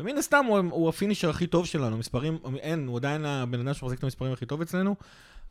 ומן 0.00 0.16
הסתם 0.18 0.44
הוא, 0.48 0.58
הוא 0.70 0.88
הפינישר 0.88 1.30
הכי 1.30 1.46
טוב 1.46 1.66
שלנו, 1.66 1.98
מספרים, 1.98 2.38
אין, 2.56 2.86
הוא 2.86 2.96
עדיין 2.96 3.24
הבן 3.24 3.60
אדם 3.60 3.74
שמחזיק 3.74 3.98
את 3.98 4.04
המספרים 4.04 4.32
הכי 4.32 4.46
טוב 4.46 4.60
אצלנו, 4.60 4.96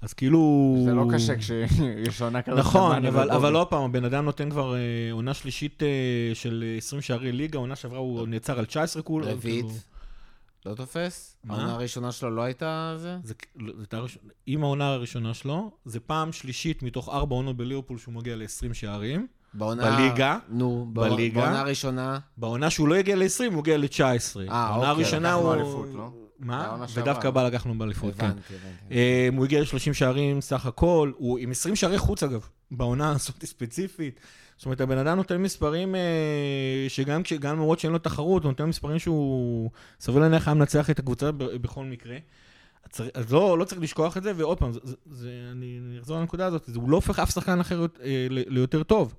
אז 0.02 0.14
כאילו... 0.14 0.76
זה 0.86 0.94
לא 0.94 1.06
קשה 1.14 1.38
כשיש 1.38 2.22
עונה 2.22 2.42
כזאת. 2.42 2.60
נכון, 2.60 3.06
אבל, 3.06 3.32
אבל 3.32 3.56
עוד 3.56 3.68
פעם, 3.68 3.84
הבן 3.84 4.06
אדם 4.06 4.26
נותן 4.26 4.50
כבר 4.50 4.76
אה, 4.76 4.80
עונה 5.12 5.34
שלישית 5.34 5.84
אה, 5.84 5.88
של 6.34 6.64
20 6.78 7.02
שערי 7.02 7.32
ליגה, 7.32 7.60
עונה 7.60 7.76
שעברה 7.76 8.00
הוא 8.00 8.28
נעצר 8.28 8.60
על 8.60 8.66
19 8.66 9.02
כול. 9.02 9.24
רביעית. 9.24 9.66
כאילו- 9.66 9.78
לא 10.66 10.74
תופס? 10.76 11.38
מה? 11.44 11.56
העונה 11.56 11.74
הראשונה 11.74 12.12
שלו 12.12 12.30
לא 12.36 12.42
הייתה 12.42 12.96
זה? 12.98 13.18
זה, 13.24 13.34
זה 13.56 13.72
הייתה 13.80 13.98
הראש- 13.98 14.18
עם 14.48 14.64
העונה 14.64 14.88
הראשונה 14.94 15.34
שלו, 15.34 15.72
זה 15.86 16.00
פעם 16.00 16.32
שלישית 16.32 16.84
מתוך 16.84 17.10
ארבע 17.10 17.36
עונות 17.36 17.58
בליברפול 17.58 17.98
שהוא 17.98 18.14
מגיע 18.14 18.36
ל-20 18.36 18.74
שערים. 18.74 19.28
בעונה... 19.54 19.98
בליגה? 19.98 20.38
נו, 20.50 20.90
בע- 20.94 21.10
בליגה? 21.10 21.42
בעונה 21.42 21.60
הראשונה. 21.60 22.20
בעונה 22.38 22.70
שהוא 22.70 22.88
לא 22.88 22.96
הגיע 22.96 23.16
ל-20, 23.16 23.54
הוא 23.54 23.60
הגיע 23.60 23.78
ל-19. 23.78 24.00
אה, 24.02 24.12
בעונה 24.36 24.76
אוקיי, 24.76 24.88
הראשונה 24.90 25.28
לקחנו 25.30 25.42
הוא... 25.42 25.54
אליפות, 25.54 25.88
לא? 25.96 26.10
מה? 26.40 26.68
בעונה. 26.68 26.86
ודווקא 26.94 27.30
בה 27.30 27.44
לקחנו 27.48 27.78
באליפות, 27.78 28.16
כן. 28.16 28.26
הבנתי, 28.26 28.54
הבנתי. 28.54 28.96
אה, 28.96 29.30
הוא 29.38 29.46
הגיע 29.46 29.62
ל-30 29.62 29.94
שערים 29.94 30.42
סך 30.42 30.66
הכל, 30.66 31.12
הוא 31.18 31.40
עם 31.40 31.52
20 31.52 31.76
שערי 31.76 31.98
חוץ 31.98 32.24
אגב, 32.24 32.48
בעונה 32.72 33.12
הזאת 33.16 33.46
ספציפית. 33.46 34.20
זאת 34.58 34.66
אומרת, 34.66 34.82
הבן 34.82 34.98
אדם 34.98 35.18
נותן 35.18 35.38
מספרים 35.38 35.96
אה, 35.96 36.02
שגם 36.88 37.22
למרות 37.44 37.80
שאין 37.80 37.92
לו 37.94 38.00
תחרות, 38.00 38.44
הוא 38.44 38.50
נותן 38.50 38.66
מספרים 38.66 39.00
שהוא 39.00 39.70
סביר 40.00 40.20
להניח 40.20 40.48
היה 40.48 40.54
מנצח 40.56 40.90
את 40.90 41.00
הקבוצה 41.00 41.32
בכל 41.32 41.84
מקרה. 41.86 42.18
אז 43.14 43.34
לא, 43.34 43.58
לא 43.58 43.66
צריך 43.66 43.82
לשכוח 43.82 44.18
את 44.18 44.24
זה, 44.24 44.32
ועוד 44.36 44.58
פעם, 44.58 44.74
זה, 44.74 44.80
זה, 45.12 45.30
אני 45.52 45.80
אני 45.90 46.00
אחזור 46.00 46.20
לנקודה 46.20 46.46
הזאת, 46.46 46.64
זה, 46.68 46.80
הוא 46.80 46.90
לא 46.90 46.96
הופך 46.96 47.20
אף 47.20 47.32
שחקן 47.34 47.60
אחר 47.60 47.86
אה, 48.04 48.28
ליותר 48.30 48.84
טוב. 48.84 49.14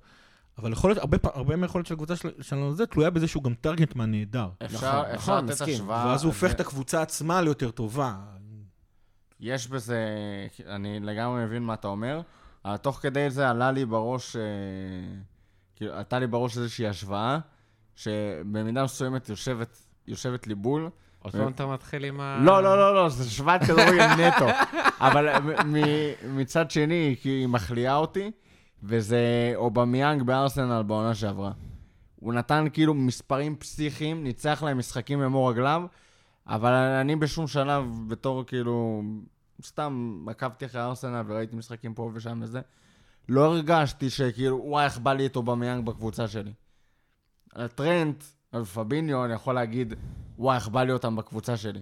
אבל 0.57 0.71
יכול 0.71 0.89
להיות, 0.89 0.97
הרבה, 0.97 1.17
הרבה 1.23 1.55
מהיכולת 1.55 1.85
של 1.85 1.93
הקבוצה 1.93 2.15
של- 2.15 2.41
שלנו 2.41 2.73
זה 2.73 2.85
תלויה 2.85 3.09
בזה 3.09 3.27
שהוא 3.27 3.43
גם 3.43 3.53
טרגטמן 3.53 4.11
נהדר. 4.11 4.49
אפשר 4.65 4.77
נכון, 4.77 5.05
אפשר 5.15 5.33
נכון, 5.35 5.45
לתת. 5.49 5.61
השוואה. 5.61 6.05
ואז 6.07 6.23
הוא 6.23 6.29
הופך 6.29 6.47
זה- 6.47 6.53
את 6.53 6.59
הקבוצה 6.59 7.01
עצמה 7.01 7.41
ליותר 7.41 7.71
טובה. 7.71 8.15
יש 9.39 9.67
בזה, 9.67 10.05
אני 10.67 10.99
לגמרי 10.99 11.45
מבין 11.45 11.63
מה 11.63 11.73
אתה 11.73 11.87
אומר. 11.87 12.21
אבל 12.65 12.77
תוך 12.77 12.99
כדי 13.01 13.29
זה 13.29 13.49
עלה 13.49 13.71
לי 13.71 13.85
בראש, 13.85 14.35
אה, 14.35 14.41
כאילו, 15.75 15.93
עלתה 15.93 16.19
לי 16.19 16.27
בראש 16.27 16.57
איזושהי 16.57 16.87
השוואה, 16.87 17.39
שבמידה 17.95 18.83
מסוימת 18.83 19.29
יושבת, 19.29 19.77
יושבת 20.07 20.47
לי 20.47 20.55
בול. 20.55 20.89
עוד 21.19 21.33
פעם 21.33 21.51
אתה 21.51 21.67
מתחיל 21.67 22.05
עם 22.05 22.19
ה... 22.21 22.39
לא, 22.43 22.63
לא, 22.63 22.77
לא, 22.77 22.95
לא, 22.95 23.09
זה 23.09 23.23
השוואת 23.23 23.61
כדורגל 23.63 24.07
נטו. 24.07 24.45
אבל 24.99 25.27
מצד 26.29 26.71
שני, 26.71 27.15
כי 27.21 27.29
היא 27.29 27.47
מחליאה 27.47 27.95
אותי, 27.95 28.31
וזה 28.83 29.53
אובמיאנג 29.55 30.23
בארסנל 30.23 30.83
בעונה 30.83 31.15
שעברה. 31.15 31.51
הוא 32.15 32.33
נתן 32.33 32.65
כאילו 32.73 32.93
מספרים 32.93 33.55
פסיכיים, 33.55 34.23
ניצח 34.23 34.63
להם 34.63 34.77
משחקים 34.77 35.19
במור 35.19 35.51
רגליו, 35.51 35.83
אבל 36.47 36.73
אני 36.73 37.15
בשום 37.15 37.47
שלב, 37.47 37.85
בתור 38.07 38.43
כאילו, 38.45 39.03
סתם 39.63 40.25
עקבתי 40.27 40.65
אחרי 40.65 40.81
ארסנל 40.81 41.23
וראיתי 41.27 41.55
משחקים 41.55 41.93
פה 41.93 42.11
ושם 42.13 42.39
וזה, 42.41 42.61
לא 43.29 43.45
הרגשתי 43.45 44.09
שכאילו, 44.09 44.61
וואי, 44.65 44.85
איך 44.85 44.99
בא 44.99 45.13
לי 45.13 45.25
את 45.25 45.35
אובמיאנג 45.35 45.85
בקבוצה 45.85 46.27
שלי. 46.27 46.53
על 47.53 47.67
טרנט, 47.67 48.23
על 48.51 48.65
פביניו, 48.65 49.25
אני 49.25 49.33
יכול 49.33 49.55
להגיד, 49.55 49.93
וואי, 50.37 50.55
איך 50.55 50.67
בא 50.67 50.83
לי 50.83 50.91
אותם 50.91 51.15
בקבוצה 51.15 51.57
שלי. 51.57 51.81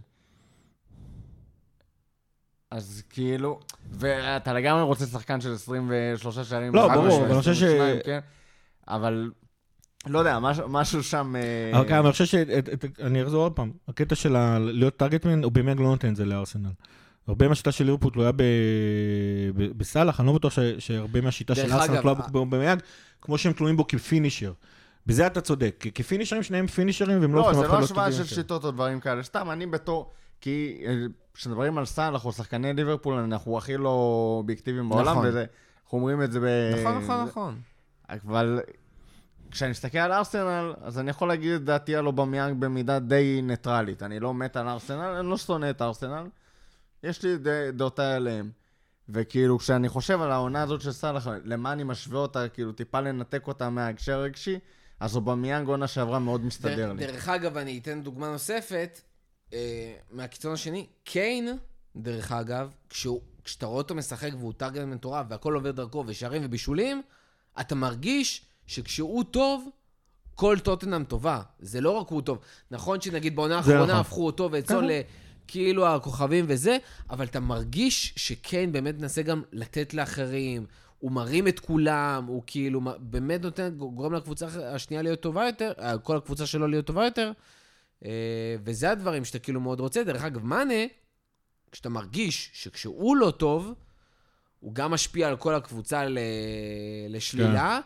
אז 2.71 3.03
כאילו, 3.09 3.59
ואתה 3.91 4.53
לגמרי 4.53 4.81
רוצה 4.81 5.05
שחקן 5.05 5.41
של 5.41 5.53
23 5.53 6.39
שערים. 6.39 6.75
לא, 6.75 6.87
ברור, 6.93 7.17
אבל 7.21 7.31
אני 7.31 7.39
חושב 7.39 7.53
ש- 7.53 7.63
22, 7.63 7.99
כן, 8.05 8.19
אבל, 8.87 9.31
לא 10.07 10.19
יודע, 10.19 10.39
משהו, 10.39 10.69
משהו 10.69 11.03
שם... 11.03 11.35
אה, 11.35 11.79
אבל 11.79 11.87
כן, 11.87 11.95
אבל 11.95 12.05
אני 12.05 12.11
חושב 12.11 12.25
שאני 12.25 13.23
אחזור 13.23 13.43
עוד 13.43 13.51
פעם, 13.53 13.71
הקטע 13.87 14.15
של 14.15 14.35
ה- 14.35 14.59
להיות 14.59 14.97
טארגטמן, 14.97 15.43
הוא 15.43 15.51
באמת 15.51 15.77
לא 15.77 15.83
נותן 15.83 16.09
את 16.11 16.15
זה 16.15 16.25
לארסנל. 16.25 16.69
הרבה 17.27 17.47
מהשיטה 17.47 17.71
של 17.71 17.85
ליברפול 17.85 18.11
תלויה 18.11 18.31
בסאלח, 19.77 20.19
אני 20.19 20.27
לא 20.27 20.33
בטוח 20.33 20.53
ש- 20.53 20.59
שהרבה 20.79 21.21
מהשיטה 21.21 21.55
של 21.55 21.71
ארסנל 21.73 22.01
תלויה 22.01 22.17
ה- 22.19 22.27
באובמיאנג, 22.31 22.79
כמו 23.21 23.37
שהם 23.37 23.53
תלויים 23.53 23.77
בו 23.77 23.87
כ 23.87 23.99
finisher. 23.99 24.53
בזה 25.07 25.27
אתה 25.27 25.41
צודק, 25.41 25.75
כי 25.79 25.91
כ 25.91 26.00
finisherים 26.00 26.43
שניהם 26.43 26.67
finisherים 26.67 27.21
והם 27.21 27.33
לא 27.35 27.41
לא, 27.41 27.45
הופכים 27.47 27.59
זה 27.59 27.65
אף 27.65 27.71
אחד 27.71 27.79
לא 27.79 27.85
השוואה 27.85 28.11
של. 28.11 28.23
שיטות 28.35 28.65
או 28.65 28.71
דברים 28.71 28.99
כאלה. 28.99 29.23
סתם, 29.23 29.51
אני 29.51 29.65
בתור... 29.65 30.11
כי 30.41 30.83
אה, 30.87 30.93
כשמדברים 31.33 31.77
על 31.77 31.85
סאלח 31.85 32.25
או 32.25 32.31
שחקני 32.31 32.73
ליברפול, 32.73 33.13
אנחנו 33.13 33.57
הכי 33.57 33.77
לא 33.77 33.89
אובייקטיביים 34.37 34.89
בעולם, 34.89 35.11
נכון. 35.11 35.27
וזה... 35.27 35.45
אנחנו 35.83 35.97
אומרים 35.97 36.23
את 36.23 36.31
זה 36.31 36.39
ב... 36.39 36.45
נכון, 36.81 37.03
נכון, 37.03 37.25
נכון. 37.25 37.61
אבל 38.09 38.59
כשאני 39.51 39.71
מסתכל 39.71 39.97
על 39.97 40.11
ארסנל, 40.11 40.73
אז 40.81 40.99
אני 40.99 41.09
יכול 41.09 41.27
להגיד 41.27 41.51
את 41.51 41.63
דעתי 41.63 41.95
על 41.95 42.07
אובמיאנג 42.07 42.61
במידה 42.61 42.99
די 42.99 43.39
ניטרלית. 43.43 44.03
אני 44.03 44.19
לא 44.19 44.33
מת 44.33 44.57
על 44.57 44.67
ארסנל, 44.67 45.01
אני 45.19 45.29
לא 45.29 45.37
שונא 45.37 45.69
את 45.69 45.81
ארסנל. 45.81 46.27
יש 47.03 47.23
לי 47.23 47.37
דעותיי 47.73 48.13
עליהם. 48.13 48.51
וכאילו, 49.09 49.59
כשאני 49.59 49.89
חושב 49.89 50.21
על 50.21 50.31
העונה 50.31 50.61
הזאת 50.61 50.81
של 50.81 50.91
סאלח, 50.91 51.27
למה 51.43 51.71
אני 51.71 51.83
משווה 51.83 52.19
אותה, 52.19 52.49
כאילו, 52.49 52.71
טיפה 52.71 52.99
לנתק 52.99 53.47
אותה 53.47 53.69
מההקשר 53.69 54.13
הרגשי, 54.13 54.59
אז 54.99 55.15
אובמיאנג 55.15 55.67
עונה 55.67 55.87
שעברה 55.87 56.19
מאוד 56.19 56.45
מסתדר 56.45 56.93
לי. 56.93 57.07
דרך 57.07 57.29
אגב, 57.29 57.57
אני 57.57 57.79
אתן 57.79 58.01
דוגמה 58.03 58.31
נוספת, 58.31 59.01
אה, 59.53 59.93
מהקיצון 60.11 60.53
השני. 60.53 60.85
קיין, 61.03 61.57
דרך 61.95 62.31
אגב, 62.31 62.69
כשהוא, 62.89 63.21
כשאתה 63.43 63.65
רואה 63.65 63.77
אותו 63.77 63.95
משחק 63.95 64.31
והוא 64.39 64.53
טארגט 64.57 64.81
מטורף 64.81 65.25
והכל 65.29 65.55
עובר 65.55 65.71
דרכו 65.71 66.03
ושערים 66.07 66.41
ובישולים, 66.45 67.01
אתה 67.59 67.75
מרגיש 67.75 68.45
שכשהוא 68.67 69.23
טוב, 69.23 69.69
כל 70.35 70.57
טוטנאם 70.63 71.03
טובה. 71.03 71.41
זה 71.59 71.81
לא 71.81 71.91
רק 71.91 72.09
הוא 72.09 72.21
טוב. 72.21 72.39
נכון 72.71 73.01
שנגיד 73.01 73.35
בעונה 73.35 73.57
האחרונה 73.57 73.83
נכון. 73.83 73.95
הפכו 73.95 74.25
אותו 74.25 74.49
ואת 74.51 74.67
סון 74.67 74.85
לכאילו 74.87 75.87
הכוכבים 75.87 76.45
וזה, 76.47 76.77
אבל 77.09 77.25
אתה 77.25 77.39
מרגיש 77.39 78.13
שקיין 78.15 78.71
באמת 78.71 78.99
מנסה 78.99 79.21
גם 79.21 79.41
לתת 79.51 79.93
לאחרים. 79.93 80.65
הוא 80.99 81.11
מרים 81.11 81.47
את 81.47 81.59
כולם, 81.59 82.25
הוא 82.27 82.43
כאילו 82.47 82.81
באמת 82.99 83.41
נותן, 83.41 83.69
גורם 83.69 84.13
לקבוצה 84.13 84.47
השנייה 84.63 85.01
להיות 85.03 85.19
טובה 85.19 85.45
יותר, 85.45 85.71
אה, 85.79 85.97
כל 85.97 86.17
הקבוצה 86.17 86.45
שלו 86.45 86.67
להיות 86.67 86.85
טובה 86.85 87.05
יותר. 87.05 87.31
אה, 88.05 88.55
וזה 88.63 88.91
הדברים 88.91 89.25
שאתה 89.25 89.39
כאילו 89.39 89.59
מאוד 89.59 89.79
רוצה. 89.79 90.03
דרך 90.03 90.23
אגב, 90.23 90.45
מאנה, 90.45 90.83
כשאתה 91.71 91.89
מרגיש 91.89 92.51
שכשהוא 92.53 93.17
לא 93.17 93.31
טוב, 93.31 93.73
הוא 94.59 94.73
גם 94.73 94.91
משפיע 94.91 95.27
על 95.27 95.37
כל 95.37 95.55
הקבוצה 95.55 96.05
ל... 96.05 96.19
לשלילה, 97.09 97.79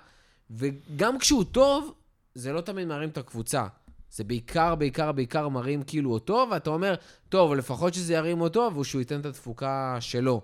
וגם 0.52 1.20
כשהוא 1.20 1.44
טוב, 1.44 1.94
זה 2.36 2.54
לא 2.54 2.62
תמיד 2.62 2.88
מרים 2.88 3.10
את 3.10 3.18
הקבוצה. 3.18 3.68
זה 4.12 4.24
בעיקר, 4.24 4.76
בעיקר, 4.76 5.12
בעיקר 5.12 5.50
מרים 5.50 5.84
כאילו 5.84 6.14
אותו, 6.14 6.48
ואתה 6.52 6.70
אומר, 6.70 6.96
טוב, 7.30 7.54
לפחות 7.54 7.94
שזה 7.94 8.14
ירים 8.14 8.42
אותו, 8.42 8.72
ושהוא 8.80 9.02
ייתן 9.02 9.20
את 9.20 9.26
התפוקה 9.26 9.98
שלו. 10.00 10.42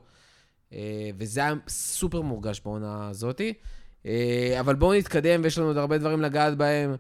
אה, 0.74 1.10
וזה 1.18 1.40
היה 1.40 1.54
סופר 1.68 2.22
מורגש 2.22 2.62
בעונה 2.66 3.10
הזאתי. 3.10 3.54
אה, 4.06 4.58
אבל 4.60 4.76
בואו 4.76 4.94
נתקדם, 4.94 5.42
ויש 5.44 5.58
לנו 5.58 5.68
עוד 5.68 5.78
הרבה 5.78 5.98
דברים 5.98 6.22
לגעת 6.22 6.58
בהם. 6.58 6.96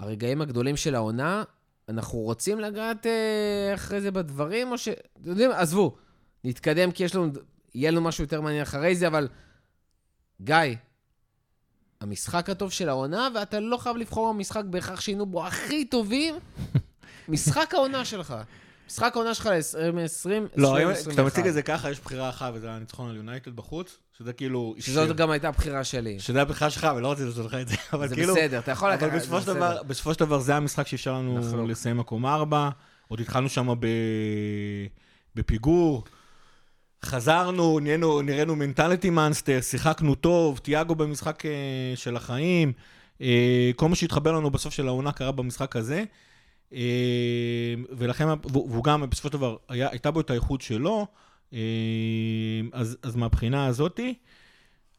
הרגעים 0.00 0.42
הגדולים 0.42 0.76
של 0.76 0.94
העונה, 0.94 1.42
אנחנו 1.88 2.18
רוצים 2.18 2.60
לגעת 2.60 3.06
אה, 3.06 3.74
אחרי 3.74 4.00
זה 4.00 4.10
בדברים, 4.10 4.72
או 4.72 4.78
ש... 4.78 4.88
אתם 4.88 5.30
יודעים, 5.30 5.50
עזבו, 5.50 5.96
נתקדם 6.44 6.92
כי 6.92 7.04
יש 7.04 7.14
לנו, 7.14 7.32
יהיה 7.74 7.90
לנו 7.90 8.00
משהו 8.00 8.24
יותר 8.24 8.40
מעניין 8.40 8.62
אחרי 8.62 8.96
זה, 8.96 9.06
אבל 9.06 9.28
גיא, 10.40 10.56
המשחק 12.00 12.50
הטוב 12.50 12.72
של 12.72 12.88
העונה, 12.88 13.28
ואתה 13.34 13.60
לא 13.60 13.76
חייב 13.76 13.96
לבחור 13.96 14.32
במשחק 14.32 14.64
בהכרח 14.64 15.00
שהיינו 15.00 15.26
בו 15.26 15.46
הכי 15.46 15.84
טובים, 15.84 16.34
משחק 17.28 17.74
העונה 17.74 18.04
שלך. 18.04 18.34
משחק 18.90 19.12
העונה 19.16 19.34
שלך 19.34 19.46
ל-2020, 19.46 20.30
לא, 20.56 20.76
כשאתה 20.94 21.22
מציג 21.22 21.46
את 21.46 21.54
זה 21.54 21.62
ככה, 21.62 21.90
יש 21.90 22.00
בחירה 22.00 22.28
אחת, 22.28 22.52
וזה 22.54 22.70
הניצחון 22.70 23.10
על 23.10 23.16
יונייטד 23.16 23.56
בחוץ, 23.56 23.98
שזה 24.18 24.32
כאילו... 24.32 24.74
שזאת 24.78 25.16
גם 25.16 25.30
הייתה 25.30 25.48
הבחירה 25.48 25.84
שלי. 25.84 26.20
שזה 26.20 26.42
הבחירה 26.42 26.70
שלך, 26.70 26.88
ולא 26.96 27.12
רציתי 27.12 27.28
לעשות 27.28 27.46
לך 27.46 27.54
את 27.54 27.68
זה, 27.68 27.76
אבל 27.92 28.08
זה 28.08 28.14
כאילו... 28.14 28.34
בסדר, 28.34 28.58
אתה 28.58 28.70
יכול 28.70 28.90
לקחת, 28.90 29.02
אבל 29.02 29.12
זה 29.12 29.18
בסופו 29.18 29.40
של. 29.40 29.46
דבר, 29.46 29.82
בסופו 29.82 30.14
של 30.14 30.20
דבר 30.20 30.38
זה 30.38 30.56
המשחק 30.56 30.86
שאפשר 30.86 31.12
לנו. 31.12 31.68
לסיים 31.68 31.96
מקום 31.96 32.26
ארבע. 32.26 32.68
עוד 33.08 33.20
התחלנו 33.20 33.48
שם. 33.48 33.68
בפיגור. 35.34 36.04
חזרנו, 37.04 37.78
נהיינו, 37.78 38.22
נראינו 38.22 38.56
מנטליטי 38.56 39.10
מאנסטר, 39.10 39.60
שיחקנו 39.60 40.14
טוב, 40.14 40.58
תיאגו 40.58 40.94
במשחק 40.94 41.46
אה, 41.46 41.50
של 41.94 42.16
החיים. 42.16 42.72
אה, 43.20 43.70
כל 43.76 43.88
מה 43.88 43.96
שהתחבר 43.96 44.32
לנו 44.32 44.50
בסוף 44.50 44.74
של 44.74 44.88
העונה 44.88 45.12
קרה 45.12 45.32
במשחק 45.32 45.76
הזה. 45.76 46.04
אה, 46.72 46.78
ולכן, 47.90 48.24
והוא 48.52 48.84
גם 48.84 49.10
בסופו 49.10 49.28
של 49.28 49.32
דבר, 49.32 49.56
היה, 49.68 49.88
הייתה 49.90 50.10
בו 50.10 50.20
את 50.20 50.30
האיכות 50.30 50.60
שלו. 50.60 51.06
אה, 51.52 51.58
אז, 52.72 52.96
אז 53.02 53.16
מהבחינה 53.16 53.66
הזאתי, 53.66 54.14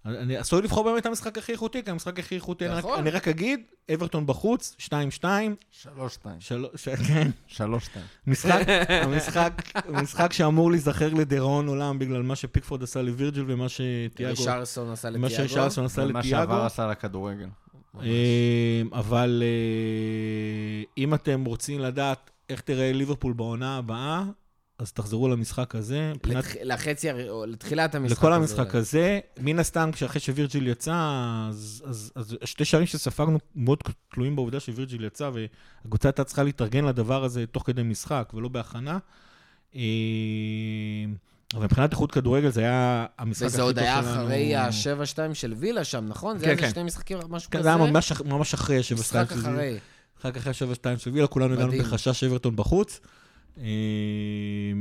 אני 0.05 0.37
עשוי 0.37 0.61
לבחור 0.61 0.83
באמת 0.83 1.01
את 1.01 1.05
המשחק 1.05 1.37
הכי 1.37 1.51
איכותי, 1.51 1.83
כי 1.83 1.91
המשחק 1.91 2.19
הכי 2.19 2.35
איכותי, 2.35 2.65
אני 2.65 2.73
רק- 2.73 2.79
נכון. 2.79 2.99
אני 2.99 3.09
רק 3.09 3.27
אגיד, 3.27 3.59
אברטון 3.93 4.25
בחוץ, 4.27 4.75
2-2, 4.79 5.23
שלוש 5.71 6.13
שתיים. 6.13 6.35
שלוש, 6.39 6.87
כן, 7.07 7.29
שלוש 7.47 7.85
שתיים. 7.85 8.05
משחק, 8.27 8.61
המשחק, 9.03 9.53
משחק 9.89 10.33
שאמור 10.33 10.71
להיזכר 10.71 11.13
לדיראון 11.13 11.67
עולם 11.67 11.99
בגלל 11.99 12.21
מה 12.21 12.35
שפיקפורד 12.35 12.83
עשה 12.83 13.01
לווירג'ל 13.01 13.43
ומה 13.47 13.65
שתיאגו, 13.69 14.29
רישרסון 14.39 14.91
עשה 14.91 15.09
מה 15.09 15.27
לטיאגו. 15.27 15.49
ששרלסון 15.49 15.85
עשה 15.85 16.01
ומה 16.01 16.19
לטיאגו. 16.19 16.27
שעבר 16.51 16.65
עשה 16.65 16.87
לכדורגל. 16.87 17.47
אה, 17.99 18.05
אבל 18.91 19.43
אה, 19.45 20.83
אם 20.97 21.13
אתם 21.13 21.43
רוצים 21.45 21.79
לדעת 21.79 22.29
איך 22.49 22.61
תראה 22.61 22.91
ליברפול 22.93 23.33
בעונה 23.33 23.77
הבאה, 23.77 24.23
אז 24.79 24.91
תחזרו 24.91 25.27
למשחק 25.29 25.75
הזה. 25.75 26.11
מבחינת- 26.15 26.43
לתח- 26.45 26.55
לחצי, 26.63 27.07
לתחילת 27.47 27.95
המשחק 27.95 28.17
לכל 28.17 28.33
הזה. 28.33 28.35
המשחק 28.61 28.75
הזה, 28.75 29.19
מן 29.39 29.59
הסתם, 29.59 29.89
כשאחרי 29.93 30.19
שווירג'יל 30.21 30.67
יצא, 30.67 30.93
אז, 31.49 31.83
אז, 31.85 32.11
אז 32.15 32.37
שתי 32.43 32.65
שערים 32.65 32.87
שספגנו 32.87 33.37
מאוד 33.55 33.77
תלויים 34.13 34.35
בעובדה 34.35 34.59
שווירג'יל 34.59 35.03
יצא, 35.03 35.29
והקבוצה 35.33 36.07
הייתה 36.09 36.23
צריכה 36.23 36.43
להתארגן 36.43 36.85
לדבר 36.85 37.23
הזה 37.23 37.45
תוך 37.47 37.63
כדי 37.65 37.83
משחק 37.83 38.31
ולא 38.33 38.47
בהכנה. 38.49 38.97
אבל 41.53 41.63
מבחינת 41.63 41.91
איכות 41.91 42.11
כדורגל 42.11 42.49
זה 42.49 42.61
היה 42.61 43.05
המשחק 43.19 43.41
הכי 43.45 43.47
וזה 43.47 43.57
טוב 43.57 43.65
עוד 43.67 43.75
שלנו. 43.75 44.27
היה 44.27 44.69
אחרי 44.69 44.95
ה-7-2 45.25 45.33
של 45.33 45.53
וילה 45.57 45.83
שם, 45.83 46.05
נכון? 46.07 46.37
זה 46.37 46.45
כן, 46.45 46.49
היה 46.49 46.57
איזה 46.57 46.67
כן. 46.67 46.73
שני 46.73 46.83
משחקים, 46.83 47.17
משהו 47.29 47.51
כן, 47.51 47.57
כזה? 47.57 47.63
זה 47.63 47.69
היה 47.75 47.77
ממש, 47.77 48.11
אח- 48.11 48.21
ממש 48.21 48.53
אחרי 48.53 48.77
השבע 48.79 48.99
משחק 48.99 49.25
שתיים 49.25 49.41
של 49.41 49.47
וילה. 49.49 49.57
אחרי. 49.57 49.77
משחק 50.17 50.37
אחרי 50.37 50.51
השבע 50.51 50.75
שתיים 50.75 50.97
של 50.97 51.09
וילה, 51.11 51.27
כולנו 51.27 51.53
הגענו. 51.53 51.71
בחשש 51.71 52.23
אברטון 52.23 52.55
בחוץ. 52.55 52.99
אה, 53.57 53.63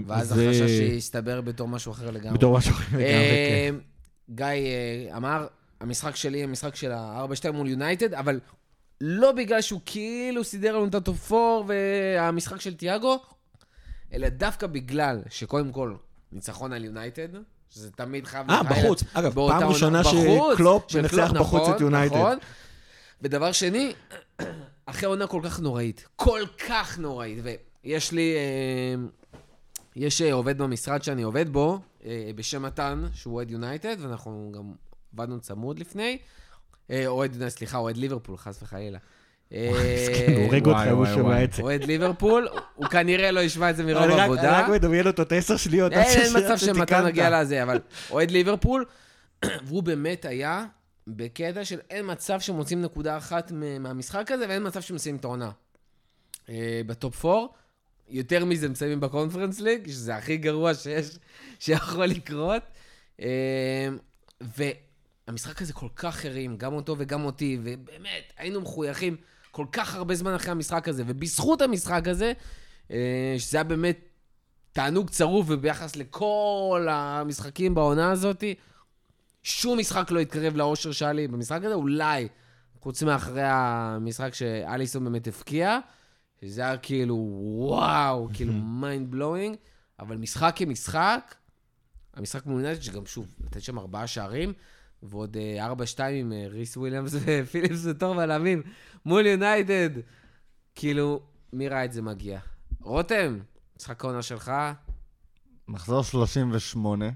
ואז 0.06 0.28
זה- 0.28 0.48
החשש 0.50 0.58
שהסתבר 0.78 1.40
בתור 1.40 1.68
משהו 1.68 1.92
אחר 1.92 2.10
לגמרי. 2.10 2.38
בתור 2.38 2.58
משהו 2.58 2.72
אחר 2.72 2.86
לגמרי, 2.86 3.04
אה, 3.04 3.68
כן. 3.70 3.74
גיא 4.34 4.44
אה, 4.46 5.16
אמר, 5.16 5.46
המשחק 5.80 6.16
שלי, 6.16 6.42
המשחק 6.44 6.76
של 6.76 6.92
ה-4-2 6.92 7.50
מול 7.52 7.68
יונייטד, 7.68 8.14
אבל 8.14 8.40
לא 9.00 9.32
בגלל 9.32 9.60
שהוא 9.60 9.80
כאילו 9.86 10.44
סידר 10.44 10.76
לנו 10.76 10.86
את 10.86 10.94
ה 10.94 11.04
top 11.04 11.32
4 11.32 11.64
והמשחק 11.66 12.60
של 12.60 12.74
תיאגו, 12.74 13.18
אלא 14.12 14.28
דווקא 14.28 14.66
בגלל 14.66 15.18
שקודם 15.30 15.72
כל, 15.72 15.94
ניצחון 16.32 16.72
על 16.72 16.84
יונייטד, 16.84 17.28
שזה 17.70 17.90
תמיד 17.90 18.26
חייב... 18.26 18.50
אה, 18.50 18.62
בחוץ. 18.62 19.02
אגב, 19.12 19.34
פעם 19.34 19.62
ראשונה 19.62 20.04
שקלופ 20.04 20.94
מנצח 20.94 21.32
בחוץ 21.32 21.62
את 21.62 21.68
נכון, 21.68 21.82
יונייטד. 21.82 22.16
נכון. 22.16 22.38
ודבר 23.22 23.52
שני, 23.52 23.92
אחרי 24.86 25.08
עונה 25.08 25.26
כל 25.26 25.40
כך 25.44 25.60
נוראית, 25.60 26.08
כל 26.16 26.42
כך 26.68 26.98
נוראית, 26.98 27.38
ויש 27.84 28.12
לי, 28.12 28.34
אה, 28.36 28.94
יש 29.96 30.22
אה, 30.22 30.32
עובד 30.32 30.58
במשרד 30.58 31.02
שאני 31.02 31.22
עובד 31.22 31.48
בו, 31.48 31.78
אה, 32.04 32.30
בשם 32.34 32.62
מתן, 32.62 33.06
שהוא 33.14 33.34
אוהד 33.34 33.50
יונייטד, 33.50 33.96
ואנחנו 34.00 34.52
גם 34.54 34.72
עבדנו 35.14 35.40
צמוד 35.40 35.78
לפני. 35.78 36.18
אוהד, 37.06 37.48
סליחה, 37.48 37.78
אוהד 37.78 37.96
ליברפול, 37.96 38.36
חס 38.36 38.62
וחלילה. 38.62 38.98
אה, 39.52 39.70
מסכן, 39.94 40.32
הוא 40.36 40.44
הורג 40.44 40.66
אותך, 40.66 40.80
הוא 40.92 41.06
שומע. 41.06 41.44
את 41.44 41.52
זה. 41.52 41.62
אוהד 41.62 41.84
ליברפול, 41.84 42.48
הוא 42.74 42.86
כנראה 42.86 43.30
לא 43.30 43.40
ישמע 43.40 43.70
את 43.70 43.76
זה 43.76 43.84
מרוב 43.84 44.02
רק- 44.02 44.10
אני 44.10 44.20
עבודה. 44.22 44.60
רק 44.60 44.68
מדמיין 44.68 45.06
אותו 45.06 45.22
את 45.22 45.32
העשר 45.32 45.56
שניות. 45.56 45.92
אין 45.92 46.32
מצב 46.36 46.56
שמתן. 46.56 47.06
נגיע 47.06 47.40
לזה, 47.42 47.62
אבל 47.62 47.80
אוהד 48.10 48.30
ליברפול, 48.30 48.84
והוא 49.66 49.82
באמת 49.82 50.24
היה 50.24 50.66
בקטע 51.06 51.64
של 51.64 51.78
אין 51.90 52.10
מצב 52.10 52.40
שמוצאים 52.40 52.82
נקודה 52.82 53.16
אחת 53.16 53.52
מהמשחק 53.52 54.30
הזה, 54.32 54.44
ואין 54.48 54.66
מצב 54.66 54.80
שמסיימים 54.80 55.18
את 55.20 55.24
העונה. 55.24 55.50
אה, 56.48 56.80
בטופ 56.86 57.24
4, 57.24 57.46
יותר 58.08 58.44
מזה 58.44 58.68
מסיימים 58.68 59.00
בקונפרנס 59.00 59.60
ליג, 59.60 59.88
שזה 59.88 60.16
הכי 60.16 60.36
גרוע 60.36 60.74
שיש, 60.74 61.18
שיכול 61.58 62.06
לקרות. 62.06 62.62
אה, 63.22 63.88
והמשחק 64.40 65.62
הזה 65.62 65.72
כל 65.72 65.88
כך 65.96 66.24
הרים, 66.24 66.56
גם 66.56 66.72
אותו 66.74 66.94
וגם 66.98 67.24
אותי, 67.24 67.58
ובאמת, 67.62 68.32
היינו 68.38 68.60
מחויכים 68.60 69.16
כל 69.50 69.66
כך 69.72 69.94
הרבה 69.94 70.14
זמן 70.14 70.34
אחרי 70.34 70.50
המשחק 70.50 70.88
הזה, 70.88 71.02
ובזכות 71.06 71.62
המשחק 71.62 72.08
הזה, 72.08 72.32
אה, 72.90 73.34
שזה 73.38 73.58
היה 73.58 73.64
באמת 73.64 73.98
תענוג 74.72 75.10
צרוף, 75.10 75.46
וביחס 75.48 75.96
לכל 75.96 76.86
המשחקים 76.90 77.74
בעונה 77.74 78.10
הזאת, 78.10 78.44
שום 79.42 79.78
משחק 79.78 80.10
לא 80.10 80.20
התקרב 80.20 80.56
לאושר 80.56 80.92
שהיה 80.92 81.12
לי 81.12 81.28
במשחק 81.28 81.64
הזה, 81.64 81.74
אולי, 81.74 82.28
חוץ 82.80 83.02
מאחרי 83.02 83.44
המשחק 83.44 84.34
שאליסון 84.34 85.04
באמת 85.04 85.26
הבקיע, 85.26 85.78
שזה 86.40 86.62
היה 86.62 86.76
כאילו, 86.76 87.16
וואו, 87.58 88.28
כאילו 88.32 88.52
mind 88.52 89.10
blowing, 89.10 89.56
אבל 90.00 90.16
משחק 90.16 90.52
כמשחק, 90.56 91.34
המשחק 92.14 92.46
מול 92.46 92.60
יונייטד, 92.60 92.82
שגם 92.82 93.06
שוב, 93.06 93.26
לתת 93.44 93.62
שם 93.62 93.78
ארבעה 93.78 94.06
שערים, 94.06 94.52
ועוד 95.02 95.36
אה, 95.36 95.66
ארבע 95.66 95.86
שתיים 95.86 96.26
עם 96.26 96.32
אה, 96.32 96.46
ריס 96.48 96.76
וויליאמס 96.76 97.12
ופיליפס 97.14 97.86
כצמד 97.86 98.14
בלמים, 98.14 98.62
מול 99.06 99.26
יונייטד. 99.26 99.90
כאילו, 100.74 101.20
מי 101.52 101.68
ראה 101.68 101.84
את 101.84 101.92
זה 101.92 102.02
מגיע? 102.02 102.40
רותם, 102.80 103.38
משחק 103.76 104.04
העונה 104.04 104.22
שלך. 104.22 104.52
מחזור 105.68 106.04
38. 106.04 107.04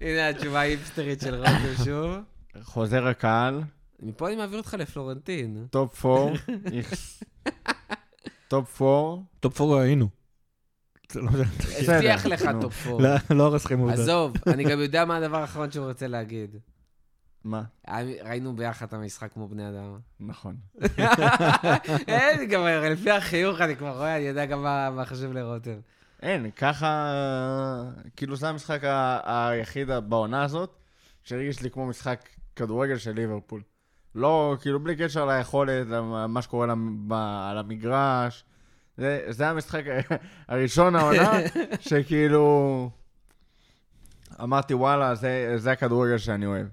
הנה 0.00 0.28
התשובה 0.28 0.58
ההיפסטרית 0.60 1.20
של 1.20 1.34
רותם 1.34 1.84
שוב. 1.84 2.16
חוזר 2.62 3.06
הקהל, 3.06 3.62
מפה 4.00 4.28
אני 4.28 4.36
מעביר 4.36 4.58
אותך 4.58 4.74
לפלורנטין. 4.78 5.66
top 5.70 6.06
4, 6.06 6.32
איכס. 6.72 7.22
טופ 8.48 8.82
4, 8.82 9.22
top 9.40 9.56
four 9.56 9.78
היינו. 9.78 10.08
לא 11.16 11.30
משנה. 11.30 11.44
הבטיח 11.96 12.26
לך. 12.26 12.50
top 12.60 12.74
four. 12.74 13.02
לא- 13.02 13.10
לא 13.30 13.42
הרס 13.46 13.64
לכם 13.64 13.78
עובדה. 13.78 14.02
עזוב, 14.02 14.32
אני 14.46 14.64
גם 14.64 14.80
יודע 14.80 15.04
מה 15.04 15.16
הדבר 15.16 15.36
האחרון 15.36 15.70
שהוא 15.70 15.86
רוצה 15.86 16.06
להגיד. 16.06 16.56
מה? 17.44 17.62
ראינו 18.24 18.56
ביחד 18.56 18.86
את 18.86 18.94
המשחק 18.94 19.32
כמו 19.32 19.48
בני 19.48 19.68
אדם. 19.68 19.98
נכון. 20.20 20.56
אין, 22.08 22.48
גם 22.48 22.60
לפי 22.66 23.10
החיוך 23.10 23.60
אני 23.60 23.76
כבר 23.76 23.96
רואה, 23.96 24.16
אני 24.16 24.24
יודע 24.24 24.46
גם 24.46 24.62
מה 24.62 25.02
חשוב 25.04 25.32
לרותם. 25.32 25.76
אין, 26.22 26.50
ככה, 26.50 27.12
כאילו 28.16 28.36
זה 28.36 28.48
המשחק 28.48 28.80
היחיד 29.24 29.88
בעונה 30.08 30.42
הזאת, 30.42 30.76
שהרגיש 31.24 31.62
לי 31.62 31.70
כמו 31.70 31.86
משחק 31.86 32.28
כדורגל 32.56 32.96
של 32.96 33.12
ליברפול. 33.12 33.62
לא, 34.14 34.56
כאילו 34.60 34.80
בלי 34.80 34.96
קשר 34.96 35.26
ליכולת, 35.26 35.86
מה 36.28 36.42
שקורה 36.42 36.64
על 37.50 37.58
המגרש. 37.58 38.44
זה, 38.96 39.24
זה 39.28 39.48
המשחק 39.48 39.82
הראשון 40.48 40.96
העונה, 40.96 41.32
שכאילו... 41.88 42.90
אמרתי, 44.42 44.74
וואלה, 44.74 45.14
זה, 45.14 45.54
זה 45.56 45.72
הכדורגל 45.72 46.18
שאני 46.18 46.46
אוהב. 46.46 46.66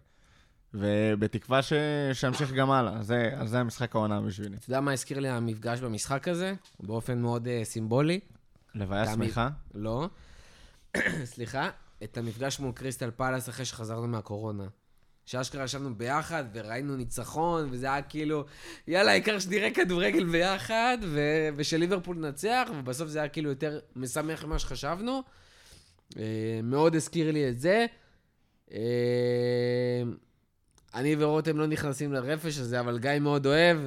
ובתקווה 0.73 1.61
ש... 1.61 1.73
שאמשיך 2.13 2.51
גם 2.51 2.71
הלאה. 2.71 3.03
זה, 3.03 3.31
זה 3.45 3.59
המשחק 3.59 3.95
העונה 3.95 4.21
בשבילי. 4.21 4.57
אתה 4.57 4.69
יודע 4.69 4.81
מה 4.81 4.91
הזכיר 4.91 5.19
לי 5.19 5.29
המפגש 5.29 5.79
במשחק 5.79 6.27
הזה? 6.27 6.53
באופן 6.79 7.21
מאוד 7.21 7.47
אה, 7.47 7.61
סימבולי. 7.63 8.19
לוויה. 8.75 9.13
שמחה? 9.13 9.49
לא. 9.73 10.09
סליחה, 11.23 11.69
את 12.03 12.17
המפגש 12.17 12.59
מול 12.59 12.71
קריסטל 12.71 13.11
פלאס 13.11 13.49
אחרי 13.49 13.65
שחזרנו 13.65 14.07
מהקורונה. 14.07 14.63
שאשכרה 15.29 15.63
ישבנו 15.63 15.95
ביחד 15.95 16.43
וראינו 16.53 16.95
ניצחון, 16.95 17.67
וזה 17.71 17.85
היה 17.85 18.01
כאילו, 18.01 18.45
יאללה, 18.87 19.11
העיקר 19.11 19.39
שנראה 19.39 19.71
כדורגל 19.71 20.23
ביחד, 20.23 20.97
ו- 21.01 21.49
ושליברפול 21.55 22.17
ננצח, 22.17 22.69
ובסוף 22.75 23.07
זה 23.07 23.19
היה 23.19 23.29
כאילו 23.29 23.49
יותר 23.49 23.79
משמח 23.95 24.43
ממה 24.43 24.59
שחשבנו. 24.59 25.23
אה, 26.17 26.59
מאוד 26.63 26.95
הזכיר 26.95 27.31
לי 27.31 27.49
את 27.49 27.59
זה. 27.59 27.85
אה, 28.71 30.01
אני 30.93 31.15
ורותם 31.19 31.57
לא 31.57 31.67
נכנסים 31.67 32.13
לרפש 32.13 32.57
הזה, 32.57 32.79
אבל 32.79 32.99
גיא 32.99 33.19
מאוד 33.21 33.45
אוהב. 33.45 33.77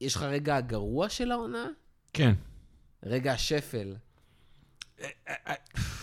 יש 0.00 0.14
לך 0.16 0.22
רגע 0.22 0.56
הגרוע 0.56 1.08
של 1.08 1.32
העונה? 1.32 1.66
כן. 2.12 2.32
רגע 3.02 3.32
השפל. 3.32 3.94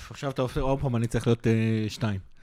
עכשיו 0.09 0.31
אתה 0.31 0.41
עושה, 0.41 0.61
עוד 0.61 0.79
פעם 0.79 0.95
אני 0.95 1.07
צריך 1.07 1.27
להיות 1.27 1.47
אה, 1.47 1.85
שתיים. 1.87 2.34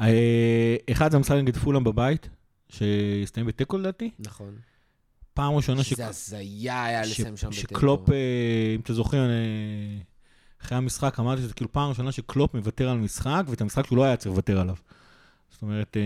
אה, 0.00 0.76
אחד 0.92 1.10
זה 1.10 1.16
המשחק 1.16 1.36
נגד 1.36 1.56
פולאם 1.56 1.84
בבית, 1.84 2.28
שהסתיים 2.68 3.46
בתיקו 3.46 3.78
לדעתי. 3.78 4.10
נכון. 4.18 4.54
פעם 5.34 5.54
ראשונה 5.54 5.84
ש- 5.84 5.90
שזה 5.90 6.06
הזיה 6.06 6.84
היה 6.84 7.02
לסיים 7.02 7.36
שם 7.36 7.48
בתיקו. 7.48 7.60
שקלופ, 7.74 8.10
אה, 8.10 8.14
אם 8.74 8.80
אתה 8.80 8.94
זוכר, 8.94 9.18
אה, 9.30 9.98
אחרי 10.62 10.78
המשחק 10.78 11.20
אמרתי 11.20 11.42
שזה 11.42 11.54
כאילו 11.54 11.72
פעם 11.72 11.88
ראשונה 11.88 12.12
שקלופ 12.12 12.54
מוותר 12.54 12.88
על 12.88 12.98
משחק, 12.98 13.42
ואת 13.48 13.60
המשחק 13.60 13.86
שהוא 13.86 13.98
לא 13.98 14.04
היה 14.04 14.16
צריך 14.16 14.32
לוותר 14.32 14.60
עליו. 14.60 14.74
זאת 15.50 15.62
אומרת, 15.62 15.96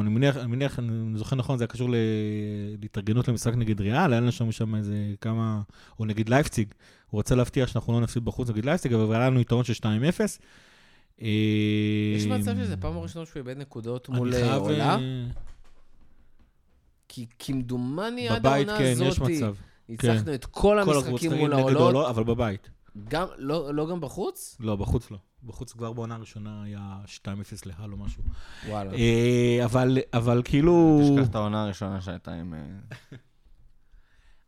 אני 0.00 0.10
מניח, 0.10 0.36
אני 0.36 0.46
מניח, 0.46 0.78
אני 0.78 1.18
זוכר 1.18 1.36
נכון, 1.36 1.58
זה 1.58 1.64
היה 1.64 1.68
קשור 1.68 1.88
להתארגנות 2.78 3.28
למשחק 3.28 3.54
נגד 3.54 3.80
ריאל, 3.80 4.12
היה 4.12 4.20
לנו 4.20 4.32
שם 4.32 4.52
שם 4.52 4.74
איזה 4.74 4.96
כמה, 5.20 5.60
או 6.00 6.04
נגד 6.04 6.28
לייפציג. 6.28 6.68
הוא 7.10 7.18
רצה 7.18 7.34
להבטיח 7.34 7.68
שאנחנו 7.68 7.92
לא 7.92 8.00
נפסיד 8.00 8.24
בחוץ 8.24 8.50
נגד 8.50 8.64
לייפציג, 8.64 8.92
אבל 8.92 9.14
היה 9.16 9.30
לנו 9.30 9.40
יתרון 9.40 9.64
של 9.64 9.72
2-0. 9.72 10.38
אה, 11.22 11.28
יש 12.16 12.26
מצב 12.26 12.56
שזה 12.56 12.76
פעם 12.76 12.98
ראשונה 12.98 13.26
שהוא 13.26 13.40
איבד 13.40 13.58
נקודות 13.58 14.08
מול 14.08 14.34
אה, 14.34 14.54
עולה? 14.54 14.94
אה, 14.94 15.26
כי 17.08 17.26
כמדומני 17.38 18.28
עד 18.28 18.42
בבית, 18.42 18.68
העונה 18.68 18.78
כן, 18.78 19.06
הזאת. 19.06 19.30
ניצחנו 19.88 20.34
את 20.34 20.44
כל 20.44 20.78
המשחקים 20.78 21.32
מול 21.32 21.52
העולות. 21.52 21.76
העולות, 21.76 22.08
אבל 22.08 22.24
בבית. 22.24 22.70
גם, 23.08 23.26
לא 23.38 23.74
לא 23.74 23.90
גם 23.90 24.00
בחוץ? 24.00 24.56
לא, 24.60 24.76
בחוץ 24.76 25.10
לא. 25.10 25.18
בחוץ 25.44 25.72
כבר 25.72 25.92
בעונה 25.92 26.14
הראשונה 26.14 26.62
היה 26.62 26.98
2-0 27.24 27.28
להל 27.66 27.92
או 27.92 27.96
משהו. 27.96 28.22
וואלה. 28.68 28.92
אה, 28.94 29.64
אבל, 29.64 29.98
אבל 30.12 30.42
כאילו... 30.44 31.00
תשכח 31.02 31.30
את 31.30 31.34
העונה 31.34 31.64
הראשונה 31.64 32.00
שהייתה 32.00 32.32
עם... 32.32 32.54
אה, 32.54 33.18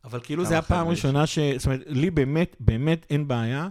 אבל 0.05 0.21
כאילו 0.23 0.45
זה 0.45 0.59
הפעם 0.59 0.87
הראשונה 0.87 1.27
ש... 1.27 1.39
זאת 1.39 1.67
אומרת, 1.67 1.81
לי 1.87 2.11
באמת, 2.11 2.57
באמת 2.61 3.07
אין 3.11 3.29
בעיה 3.29 3.63
אה, 3.63 3.69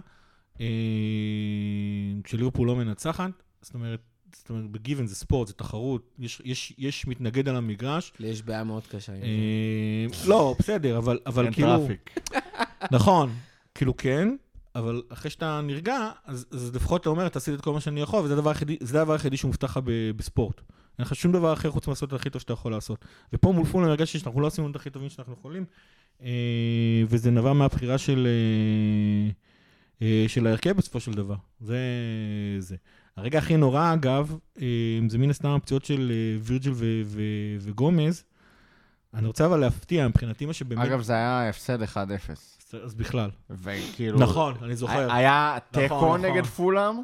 כשליברפול 2.24 2.66
לא 2.66 2.76
מנצחת. 2.76 3.30
זאת 3.62 3.74
אומרת, 3.74 4.00
זאת 4.36 4.50
אומרת, 4.50 4.70
בגיוון 4.70 5.06
זה 5.06 5.14
ספורט, 5.14 5.48
זה 5.48 5.54
תחרות, 5.54 6.14
יש, 6.18 6.42
יש, 6.44 6.74
יש 6.78 7.06
מתנגד 7.06 7.48
על 7.48 7.56
המגרש. 7.56 8.12
לי 8.18 8.28
יש 8.28 8.42
בעיה 8.42 8.64
מאוד 8.64 8.82
קשה 8.86 9.12
עם 9.12 9.20
זה. 9.20 9.26
אה, 9.26 10.28
לא, 10.28 10.54
בסדר, 10.58 10.98
אבל, 10.98 11.18
אבל 11.26 11.44
אין 11.44 11.52
כאילו... 11.52 11.78
טראפיק. 11.78 12.20
נכון, 12.96 13.30
כאילו 13.74 13.96
כן, 13.96 14.36
אבל 14.74 15.02
אחרי 15.08 15.30
שאתה 15.30 15.60
נרגע, 15.60 16.10
אז, 16.24 16.46
אז 16.50 16.74
לפחות 16.74 17.00
אתה 17.00 17.08
אומר, 17.08 17.26
אתה 17.26 17.38
עשית 17.38 17.54
את 17.54 17.60
כל 17.60 17.72
מה 17.72 17.80
שאני 17.80 18.00
יכול, 18.00 18.24
וזה 18.24 18.34
הדבר 18.34 18.50
היחידי, 18.50 18.76
זה 18.80 19.00
הדבר 19.00 19.12
היחידי 19.12 19.36
שמובטח 19.36 19.64
לך 19.64 19.80
ב- 19.84 20.10
בספורט. 20.16 20.60
אין 20.98 21.06
לך 21.06 21.14
שום 21.14 21.32
דבר 21.32 21.52
אחר 21.52 21.70
חוץ 21.70 21.86
מלעשות 21.86 22.08
את 22.08 22.12
הכי 22.12 22.30
טוב 22.30 22.40
שאתה 22.40 22.52
יכול 22.52 22.72
לעשות. 22.72 23.04
ופה 23.32 23.52
מול 23.52 23.64
פולאם 23.64 23.88
הרגשתי 23.88 24.18
שאנחנו 24.18 24.40
לא 24.40 24.46
עשינו 24.46 24.70
את 24.70 24.76
הכי 24.76 24.90
טובים 24.90 25.08
שאנחנו 25.08 25.32
יכולים, 25.32 25.64
אה, 26.22 27.02
וזה 27.08 27.30
נבע 27.30 27.52
מהבחירה 27.52 27.98
של, 27.98 28.26
אה, 28.26 28.30
אה, 28.30 29.32
של 30.28 30.46
ההרכב 30.46 30.76
בסופו 30.76 31.00
של 31.00 31.12
דבר. 31.12 31.36
זה 31.60 31.78
זה. 32.58 32.76
הרגע 33.16 33.38
הכי 33.38 33.56
נורא, 33.56 33.92
אגב, 33.92 34.36
אה, 34.62 34.66
זה 35.08 35.18
מן 35.18 35.30
הסתם 35.30 35.48
הפציעות 35.48 35.84
של 35.84 36.12
אה, 36.14 36.40
וירג'יל 36.42 36.72
ו- 36.76 37.02
ו- 37.04 37.56
וגומז. 37.60 38.24
אני 39.14 39.26
רוצה 39.26 39.46
אבל 39.46 39.60
להפתיע, 39.60 40.08
מבחינתי 40.08 40.46
מה 40.46 40.52
שבאמת... 40.52 40.86
אגב, 40.86 41.00
זה 41.02 41.12
היה 41.12 41.48
הפסד 41.48 41.82
1-0. 41.82 41.86
אז 42.84 42.94
בכלל. 42.94 43.30
וכאילו... 43.50 44.18
נכון, 44.18 44.54
אני 44.62 44.76
זוכר. 44.76 45.12
היה 45.12 45.58
תיקו 45.70 45.84
נכון. 45.96 46.24
נגד 46.24 46.44
פולאם, 46.44 46.94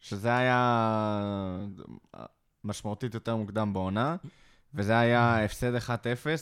שזה 0.00 0.36
היה 0.36 1.66
משמעותית 2.64 3.14
יותר 3.14 3.36
מוקדם 3.36 3.72
בעונה, 3.72 4.16
וזה 4.74 4.98
היה 4.98 5.44
הפסד 5.44 5.76
1-0. 5.76 5.80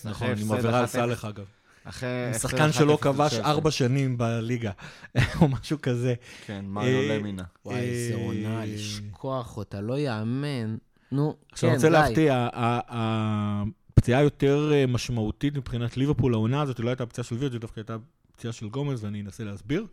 נכון, 0.05 0.29
עם 0.41 0.53
עבירה 0.53 0.79
על 0.79 0.85
1-0 0.85 0.89
סאלח 0.89 1.25
אגב. 1.25 1.45
אחרי 1.85 2.09
שחקן 2.39 2.69
1-0 2.69 2.73
שלא 2.73 2.99
כבש 3.01 3.35
ארבע 3.35 3.71
שנים 3.71 4.19
בליגה, 4.19 4.71
או 5.41 5.49
משהו 5.49 5.79
כזה. 5.83 6.15
כן, 6.47 6.65
מריו 6.69 6.99
אה, 7.11 7.17
למינה. 7.19 7.43
וואי, 7.65 7.77
איזה 7.79 8.15
אה, 8.15 8.25
עונה, 8.25 8.63
לשכוח 8.67 9.57
אותה, 9.57 9.81
לא 9.81 9.99
יאמן. 9.99 10.77
נו, 11.13 11.37
עכשיו, 11.53 11.71
אני 11.71 11.79
כן, 11.79 11.87
רוצה 11.87 12.03
די. 12.03 12.07
להפתיע, 12.09 12.35
ה- 12.53 12.81
ה- 12.89 13.63
הפציעה 13.97 14.21
היותר 14.21 14.71
אה, 14.75 14.87
משמעותית 14.87 15.57
מבחינת 15.57 15.97
ליברפול, 15.97 16.35
העונה 16.35 16.63
הזאת, 16.63 16.81
לא 16.81 16.89
הייתה 16.89 17.07
פציעה 17.07 17.25
של 17.25 17.35
וירג'י, 17.35 17.59
דווקא 17.59 17.81
הייתה 17.81 17.97
פציעה 18.37 18.53
של 18.53 18.69
גומז, 18.69 19.05
ואני 19.05 19.21
אנסה 19.21 19.45
להסביר. 19.45 19.87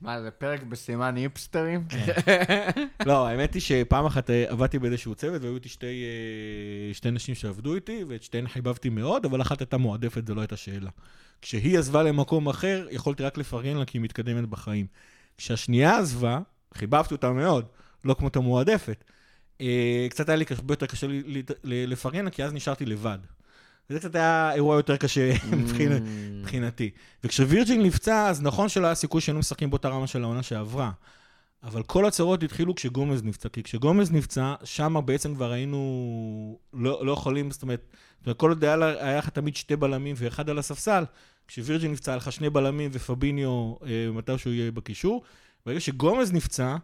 מה, 0.00 0.22
זה 0.22 0.30
פרק 0.30 0.62
בסימן 0.62 1.16
היפסטרים? 1.16 1.84
לא, 3.06 3.26
האמת 3.28 3.54
היא 3.54 3.62
שפעם 3.62 4.06
אחת 4.06 4.30
אה, 4.30 4.44
עבדתי 4.48 4.78
באיזשהו 4.78 5.14
צוות, 5.14 5.42
והיו 5.42 5.54
איתי 5.54 5.68
שתי, 5.68 5.86
אה, 5.86 6.94
שתי 6.94 7.10
נשים 7.10 7.34
שעבדו 7.34 7.74
איתי, 7.74 8.04
ואת 8.08 8.22
שתיהן 8.22 8.48
חיבבתי 8.48 8.88
מאוד, 8.88 9.24
אבל 9.24 9.42
אחת 9.42 9.60
הייתה 9.60 9.76
מועדפת, 9.76 10.26
זו 10.26 10.34
לא 10.34 10.40
הייתה 10.40 10.56
שאלה. 10.56 10.90
כשהיא 11.42 11.78
עזבה 11.78 12.02
למקום 12.02 12.48
אחר, 12.48 12.86
יכולתי 12.90 13.22
רק 13.22 13.38
לפרגן 13.38 13.76
לה 13.76 13.84
כי 13.84 13.98
היא 13.98 14.02
מתקדמת 14.02 14.48
בחיים. 14.48 14.86
כשהשנייה 15.38 15.98
עזבה, 15.98 16.38
חיבבתי 16.74 17.14
אותה 17.14 17.30
מאוד, 17.32 17.66
לא 18.04 18.14
כמו 18.14 18.28
את 18.28 18.36
המועדפת. 18.36 19.04
אה, 19.60 20.06
קצת 20.10 20.28
היה 20.28 20.36
לי 20.36 20.44
הרבה 20.50 20.72
יותר 20.72 20.86
קשה 20.86 21.06
לפרגן 21.64 22.24
לה, 22.24 22.30
כי 22.30 22.44
אז 22.44 22.52
נשארתי 22.52 22.86
לבד. 22.86 23.18
וזה 23.90 23.98
קצת 24.00 24.14
היה 24.14 24.52
אירוע 24.54 24.76
יותר 24.76 24.96
קשה 24.96 25.32
Mm. 25.36 25.54
מבחינתי. 26.40 26.90
וכשווירג'ין 27.24 27.82
נפצע, 27.82 28.28
אז 28.28 28.42
נכון 28.42 28.68
שלא 28.68 28.86
היה 28.86 28.94
סיכוי 28.94 29.20
שהיינו 29.20 29.38
משחקים 29.38 29.70
באותה 29.70 29.88
רמה 29.88 30.06
של 30.06 30.22
העונה 30.22 30.42
שעברה. 30.42 30.90
אבל 31.62 31.82
כל 31.82 32.06
הצרות 32.06 32.42
התחילו 32.42 32.74
כשגומז 32.74 33.22
נפצע, 33.24 33.48
כי 33.48 33.62
כשגומז 33.62 34.12
נפצע, 34.12 34.54
שם 34.64 34.96
בעצם 35.04 35.34
כבר 35.34 35.52
היינו 35.52 36.58
לא, 36.72 37.06
לא 37.06 37.12
יכולים, 37.12 37.50
זאת 37.50 37.62
אומרת, 37.62 37.94
כל 38.36 38.50
עוד 38.50 38.64
היה, 38.64 38.76
לך 39.18 39.28
תמיד 39.28 39.56
שתי 39.56 39.76
בלמים 39.76 40.16
ואחד 40.18 40.50
על 40.50 40.58
הספסל, 40.58 41.04
כשווירג'ין 41.48 41.92
נפצע, 41.92 42.12
היה 42.12 42.16
לך 42.16 42.32
שני 42.32 42.50
בלמים 42.50 42.90
ופביניו 42.92 43.74
אה, 43.86 44.08
מתי 44.12 44.38
שהוא 44.38 44.52
יהיה 44.52 44.72
בקישור. 44.72 45.22
ברגע 45.66 45.80
שגומז 45.80 46.32
נפצע, 46.32 46.76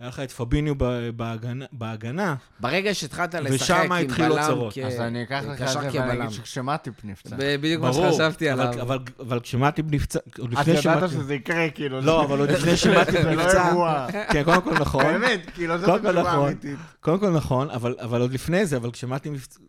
היה 0.00 0.08
לך 0.08 0.20
את 0.20 0.30
פביניו 0.30 0.74
ב- 0.78 1.10
בהגנה, 1.16 1.64
בהגנה 1.72 2.34
ברגע 2.60 2.94
שהתחלת 2.94 3.34
לשחק 3.34 3.54
ושם 3.62 3.74
עם 3.74 3.92
התחילו 3.92 4.28
בלם 4.34 4.38
הצרות. 4.44 4.74
כ- 4.74 4.78
אז 4.78 5.00
אני 5.00 5.22
אקח 5.22 5.42
לך 5.48 5.62
את 5.62 5.92
זה 5.92 6.00
ואני. 6.00 6.12
אגיד 6.20 6.30
שכשמטיפ 6.30 6.94
נפצע. 7.04 7.36
בדיוק 7.38 7.82
מה 7.82 7.92
שחשבתי 7.92 8.52
אבל, 8.52 8.62
עליו. 8.66 8.82
אבל, 8.82 8.98
אבל 9.20 9.40
כשמטיב 9.40 9.94
נפצע, 9.94 10.18
עוד 10.38 10.52
לפני 10.52 10.72
ידעת 10.72 10.82
שמטיב... 10.82 11.08
שזה 11.10 11.34
יקרה, 11.34 11.70
כאילו. 11.70 12.00
לא, 12.00 12.24
אבל 12.24 12.38
עוד 12.38 12.50
לפני 12.50 12.76
שמטיב 12.76 13.22
זה 13.22 13.34
לא 13.34 13.44
נפצע... 13.44 13.68
אירוע. 13.68 14.06
כן, 14.32 14.42
קודם 14.44 14.62
כל 14.62 14.74
נכון. 14.74 15.04
באמת, 15.04 15.50
כאילו, 15.54 15.78
זאת 15.78 15.88
התשובה 15.88 16.12
נכון. 16.22 16.44
האמיתית. 16.48 16.78
קודם 17.00 17.18
כל 17.20 17.30
נכון, 17.30 17.70
אבל, 17.70 17.94
אבל 18.00 18.20
עוד 18.20 18.32
לפני 18.32 18.66
זה, 18.66 18.76
אבל 18.76 18.90
כשמטי 18.90 19.30
נפצע, 19.30 19.60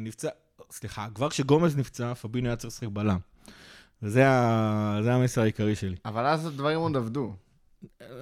נפצע, 0.00 0.28
סליחה, 0.70 1.06
כבר 1.14 1.28
כשגומז 1.30 1.76
נפצע, 1.76 2.14
פבינו 2.14 2.46
היה 2.48 2.56
צריך 2.56 2.72
לשחק 2.74 2.88
בלם. 2.92 3.18
וזה 4.02 4.28
ה- 4.28 4.98
זה 5.02 5.14
המסר 5.14 5.40
העיקרי 5.42 5.74
שלי. 5.74 5.96
אבל 6.04 6.26
אז 6.26 6.46
הדברים 6.46 6.78
עוד 6.78 6.96
עבדו. 6.96 7.32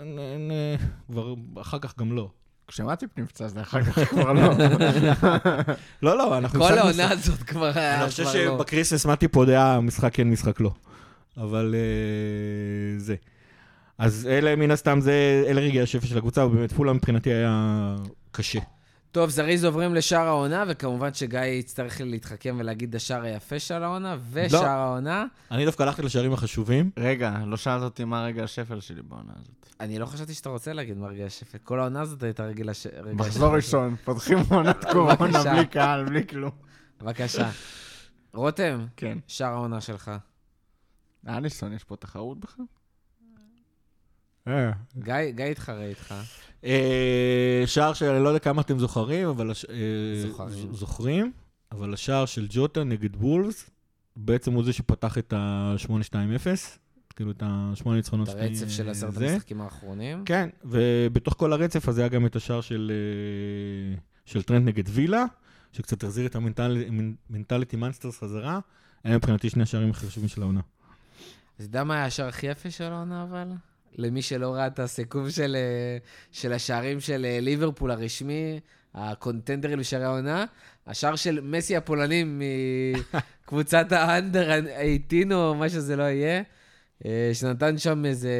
נ- 0.04 0.76
כבר, 1.10 1.34
אחר 1.60 1.78
כך 1.78 1.98
גם 1.98 2.12
לא. 2.12 2.30
כשמאטיפ 2.68 3.10
נפצע, 3.18 3.48
זה 3.48 3.60
אחר 3.60 3.82
כך 3.82 3.98
כבר 3.98 4.32
לא. 4.32 4.42
לא, 6.02 6.18
לא, 6.18 6.38
אנחנו... 6.38 6.60
כל 6.60 6.78
העונה. 6.78 7.10
הזאת 7.10 7.42
כבר 7.42 7.70
היה... 7.74 8.00
אני 8.02 8.10
חושב 8.10 8.22
כבר. 8.22 8.32
שב 8.32 8.51
Christmas 8.51 9.06
מאטיפ 9.06 9.36
עוד 9.36 9.48
היה 9.48 9.80
משחק 9.82 10.14
כן, 10.14 10.30
משחק 10.30 10.60
לא. 10.60 10.70
אבל 11.36 11.74
אה, 11.74 12.98
זה. 12.98 13.14
אז 13.98 14.28
אלה, 14.30 14.56
מן 14.56 14.70
הסתם, 14.70 15.00
זה, 15.00 15.44
אלה 15.46 15.60
רגעי 15.60 15.80
השפל 15.82 16.06
של 16.06 16.18
הקבוצה, 16.18 16.46
ובאמת 16.46 16.72
פולהאם 16.72 16.92
מבחינתי 16.92 17.30
היה 17.32 17.96
קשה. 18.32 18.60
טוב, 19.16 19.30
זריז 19.30 19.64
עוברים 19.64 19.94
לשאר 19.94 20.26
העונה, 20.26 20.64
וכמובן 20.68 21.14
שגיא 21.14 21.40
יצטרך 21.40 22.00
להתחכם 22.00 22.56
ולהגיד 22.58 22.96
השער 22.96 23.22
היפה 23.22 23.58
של 23.58 23.82
העונה, 23.82 24.16
ושער 24.30 24.62
לא. 24.62 24.66
העונה. 24.66 25.26
אני 25.50 25.64
דווקא 25.64 25.82
הלכתי 25.82 26.02
לשערים 26.02 26.32
החשובים. 26.32 26.90
רגע, 26.96 27.34
לא 27.46 27.56
שאלת 27.56 27.82
אותי 27.82 28.04
מה 28.04 28.24
רגע 28.24 28.44
השפל 28.44 28.80
שלי 28.80 29.02
בעונה 29.02 29.32
הזאת. 29.40 29.66
אני 29.80 29.98
לא 29.98 30.06
חשבתי 30.06 30.34
שאתה 30.34 30.48
רוצה 30.48 30.72
להגיד 30.72 30.98
מרגעי 30.98 31.24
השפל. 31.24 31.58
כל 31.58 31.80
העונה 31.80 32.00
הזאת 32.00 32.22
הייתה 32.22 32.44
רגילה 32.44 32.74
ש... 32.74 32.86
רגע 32.86 33.14
מחזור. 33.14 33.56
ראשון, 33.56 33.96
פותחים 34.04 34.38
עונת 34.50 34.84
קורונה. 34.92 35.44
בלי 35.44 35.66
קהל, 35.66 36.04
בלי 36.04 36.26
כלום. 36.26 36.52
בבקשה. 37.00 37.50
רותם, 38.34 38.86
כן. 38.96 39.18
שאר 39.26 39.52
העונה 39.52 39.80
שלך. 39.80 40.10
אליסון, 41.28 41.72
יש 41.72 41.84
פה 41.84 41.96
תחרות 41.96 42.40
בכלל? 42.40 42.64
גיא 44.98 45.30
גיא 45.30 45.44
יתחרה 45.44 45.84
איתך. 45.84 46.14
אה, 46.64 47.62
שער 47.66 47.92
שאני 47.92 48.24
לא 48.24 48.28
יודע 48.28 48.38
כמה 48.38 48.62
אתם 48.62 48.78
זוכרים, 48.78 49.28
אבל... 49.28 49.50
אה, 49.70 50.46
זוכרים. 50.72 51.32
אבל 51.72 51.94
השער 51.94 52.26
של 52.26 52.46
ג'וטה 52.50 52.84
נגד 52.84 53.16
וולפס, 53.16 53.70
בעצם 54.16 54.52
הוא 54.52 54.64
זה 54.64 54.72
שפתח 54.72 55.18
את 55.18 55.32
ה-8-2-0, 55.32 56.46
כאילו 57.16 57.30
את 57.30 57.42
השמונה 57.46 57.96
ניצחונות 57.96 58.28
את 58.28 58.34
הרצף 58.34 58.68
של 58.68 58.88
עשרת. 58.88 59.16
המשחקים 59.16 59.60
האחרונים. 59.60 60.24
כן, 60.24 60.48
ובתוך 60.64 61.34
כל 61.34 61.52
הרצף 61.52 61.88
הזה 61.88 62.00
היה 62.00 62.08
גם 62.08 62.26
את 62.26 62.36
השער 62.36 62.60
של, 62.60 62.92
אה, 62.94 63.98
של 64.24 64.42
טרנט 64.42 64.68
נגד 64.68 64.84
וילה, 64.88 65.24
שקצת 65.72 66.04
החזיר 66.04 66.26
את 66.26 66.36
ה 66.36 66.50
mentality 66.50 67.76
monsters 67.76 68.18
חזרה. 68.18 68.60
היה 69.04 69.16
מבחינתי 69.16 69.50
שני 69.50 69.62
השערים 69.62 69.90
הכי 69.90 70.06
חשובים 70.06 70.28
של 70.28 70.42
העונה. 70.42 70.60
אז 71.58 71.64
יודע 71.64 71.84
מה 71.84 71.94
היה 71.94 72.04
השער 72.04 72.28
הכי 72.28 72.46
יפה 72.46 72.70
של 72.70 72.84
העונה, 72.84 73.22
אבל? 73.22 73.48
למי 73.98 74.22
שלא 74.22 74.54
ראה 74.54 74.66
את 74.66 74.78
הסיכום 74.78 75.30
של, 75.30 75.56
אה, 75.56 75.98
של 76.32 76.52
השערים 76.52 77.00
של 77.00 77.24
אה, 77.24 77.38
ליברפול 77.40 77.90
הרשמי, 77.90 78.60
ה 78.94 79.01
contenderים 79.01 79.78
לשערי 79.78 80.04
העונה, 80.04 80.44
השער 80.86 81.16
של 81.16 81.40
מוסיאלובסקי 81.42 81.76
הפולני 81.76 82.24
מקבוצת 83.44 83.92
ה 83.92 84.03
under 84.03 84.60
18 85.10 85.36
או 85.36 85.54
מה 85.54 85.68
שזה 85.68 85.96
לא 85.96 86.02
יהיה, 86.02 86.42
אה, 87.06 87.30
שנתן 87.32 87.78
שם 87.78 88.04
איזה 88.04 88.32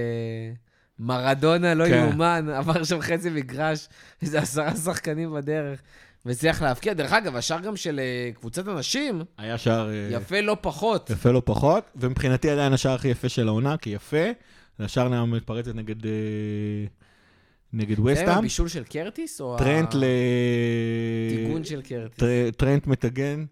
מרדונה 0.99 1.75
לא 1.75 1.85
כן. 1.87 1.91
יאומן, 1.91 2.49
עבר 2.59 2.85
שם 2.85 3.01
חצי 3.01 3.31
מגרש, 3.31 3.89
איזה 4.23 4.39
עשרה 4.39 4.77
שחקנים 4.77 5.35
בדרך, 5.35 5.83
והצליח 6.27 6.63
להבקיע. 6.63 6.95
דרך 6.95 7.13
אגב, 7.13 7.37
השער 7.37 7.61
גם 7.61 7.77
של 7.77 8.01
קבוצת 8.35 8.69
הנשים, 8.69 9.25
היה 9.39 9.59
שער... 9.59 9.91
יפה 10.11 10.41
לא 10.41 10.57
פחות. 10.61 11.11
יפה 11.11 11.31
לא 11.31 11.43
פחות, 11.45 11.85
ומבחינתי 11.97 12.51
עדיין 12.51 12.73
השער 12.73 12.95
הכי 12.95 13.09
יפה 13.09 13.29
של 13.29 13.49
העונה, 13.49 13.77
כי 13.77 13.91
יפה, 13.91 14.27
זה 14.79 14.85
השער 14.85 15.25
מתפרצת 15.25 15.75
נגד, 15.75 16.07
אה, 16.07 16.11
נגד 17.73 17.97
זה 17.97 18.03
וסטאם. 18.05 18.29
הבישול 18.29 18.69
של 18.69 18.85
קרטיס, 18.85 19.41
או 19.41 19.57
טרנט 19.59 19.95
ל... 19.95 20.05
הטיגון 21.33 21.65
של 21.65 21.83
קרטיס? 21.83 22.19
טר- 22.19 22.51
טרנט 22.57 22.87
מתגן, 22.87 23.45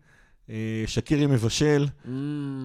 אה, 0.50 0.54
שקירי 0.86 1.26
מבשל, 1.26 1.86
Mm. 2.04 2.08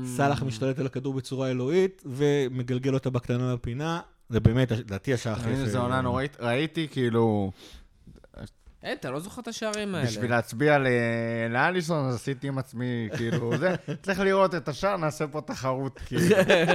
סאלח 0.05 0.43
משתלט 0.43 0.79
על 0.79 0.85
הכדור 0.85 1.13
בצורה 1.13 1.49
אלוהית, 1.51 2.03
ומגלגל 2.05 2.93
אותה 2.93 3.09
בקטנה 3.09 3.53
לפינה. 3.53 3.99
זה 4.29 4.39
באמת, 4.39 4.71
לדעתי 4.71 5.13
השער 5.13 5.33
הכי 5.33 5.49
יפה. 5.49 5.65
זו 5.65 5.81
עונה 5.81 6.01
נוראית. 6.01 6.37
ראיתי, 6.39 6.87
כאילו, 6.91 7.51
אין, 8.83 8.97
אתה 8.97 9.11
לא 9.11 9.19
זוכר 9.19 9.41
את 9.41 9.47
השערים 9.47 9.95
האלה. 9.95 10.07
בשביל 10.07 10.31
להצביע 10.31 10.77
לאליסון, 11.49 12.05
אז 12.05 12.15
עשיתי 12.15 12.47
עם 12.47 12.57
עצמי, 12.57 12.85
כאילו, 13.17 13.57
זה, 13.57 13.75
צריך 14.01 14.19
לראות 14.19 14.55
את 14.55 14.67
השער, 14.67 14.97
נעשה 14.97 15.27
פה 15.27 15.41
תחרות, 15.41 15.99
כאילו. 16.05 16.21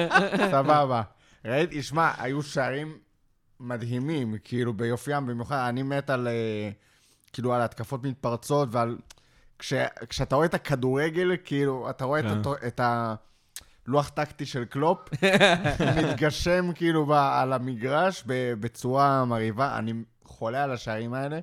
סבבה. 0.53 1.03
ראיתי, 1.45 1.83
שמע, 1.83 2.13
היו 2.19 2.43
שערים 2.43 2.99
מדהימים, 3.61 4.35
כאילו, 4.45 4.73
ביופיים, 4.73 5.27
במיוחד, 5.27 5.67
אני 5.69 5.83
מת 5.83 6.11
על, 6.11 6.29
אה, 6.29 6.71
כאילו, 7.33 7.55
על 7.55 7.63
התקפות 7.63 8.05
מתפרצות 8.05 8.69
ועל... 8.73 8.99
כש, 9.59 9.73
כשאתה 10.09 10.37
רואה 10.37 10.47
את 10.47 10.55
הכדורגל, 10.55 11.37
כאילו, 11.45 11.91
אתה 11.91 12.05
רואה 12.05 12.23
כן. 12.23 12.41
את, 12.41 12.47
את 12.67 12.81
הלוח 13.87 14.09
טקטי 14.09 14.47
של 14.47 14.65
קלופ, 14.65 15.09
מתגשם 16.03 16.73
כאילו 16.75 17.07
ב, 17.07 17.13
על 17.13 17.53
המגרש 17.53 18.25
ב, 18.27 18.55
בצורה 18.61 19.25
מרהיבה. 19.25 19.79
אני 19.79 19.93
חולה 20.25 20.65
על 20.65 20.73
השערים 20.73 21.15
האלה. 21.15 21.39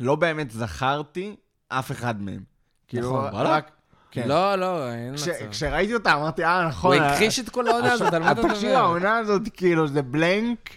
לא 0.00 0.16
באמת 0.16 0.50
זכרתי 0.50 1.36
אף 1.68 1.90
אחד 1.90 2.22
מהם. 2.22 2.44
כאילו, 2.88 3.26
נכון, 3.26 3.46
רק... 3.46 3.77
כן. 4.10 4.28
לא, 4.28 4.56
לא, 4.56 4.92
אין 4.92 5.16
כש, 5.16 5.28
מצב. 5.28 5.50
כשראיתי 5.50 5.94
אותה, 5.94 6.14
אמרתי, 6.14 6.44
אה, 6.44 6.68
נכון. 6.68 6.96
הוא 6.96 7.04
הכחיש 7.04 7.38
את 7.38 7.48
כל 7.48 7.68
העונה 7.68 7.92
הזאת, 7.92 8.12
על 8.12 8.22
מה 8.22 8.32
אתה 8.32 8.42
תקשיב, 8.42 8.68
מדבר? 8.68 8.78
העונה 8.78 9.18
הזאת, 9.18 9.42
כאילו, 9.54 9.88
זה 9.88 10.02
בלנק. 10.02 10.76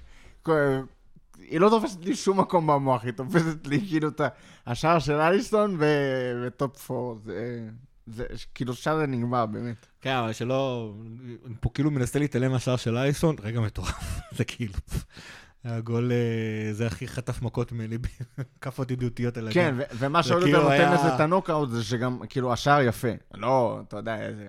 היא 1.37 1.59
לא 1.59 1.69
תופסת 1.69 2.05
לי 2.05 2.15
שום 2.15 2.39
מקום 2.39 2.67
במוח, 2.67 3.03
היא 3.03 3.11
תופסת 3.11 3.67
לי 3.67 3.81
כאילו 3.87 4.09
את 4.09 4.21
השער 4.67 4.99
של 4.99 5.13
אליסון 5.13 5.77
וטופ 6.43 6.77
פור. 6.77 7.19
זה, 7.25 7.67
זה, 8.07 8.25
כאילו, 8.55 8.73
שם 8.73 8.97
זה 8.99 9.07
נגמר, 9.07 9.45
באמת. 9.45 9.85
כן, 10.01 10.15
אבל 10.15 10.33
שלא... 10.33 10.91
אני 11.45 11.53
פה 11.59 11.69
כאילו 11.73 11.91
מנסה 11.91 12.19
להתעלם 12.19 12.51
מהשער 12.51 12.75
של 12.75 12.97
אייסון, 12.97 13.35
רגע 13.41 13.59
מטורף. 13.59 14.19
זה 14.37 14.43
כאילו... 14.43 14.73
הגול, 15.65 16.11
אה, 16.11 16.73
זה 16.73 16.87
הכי 16.87 17.07
חטף 17.07 17.41
מכות 17.41 17.71
ממני, 17.71 17.97
כאפות 18.61 18.91
ידידותיות 18.91 19.37
על 19.37 19.47
הגב. 19.47 19.53
כן, 19.53 19.75
ומה 19.93 20.23
שעוד 20.23 20.43
כאילו 20.43 20.57
יותר 20.57 20.69
נותן 20.69 20.93
לזה 20.93 21.15
את 21.15 21.19
הנוקאוט 21.19 21.69
זה 21.69 21.83
שגם, 21.83 22.19
כאילו, 22.29 22.53
השער 22.53 22.81
יפה. 22.81 23.11
לא, 23.33 23.81
אתה 23.87 23.97
יודע, 23.97 24.21
איזה... 24.21 24.47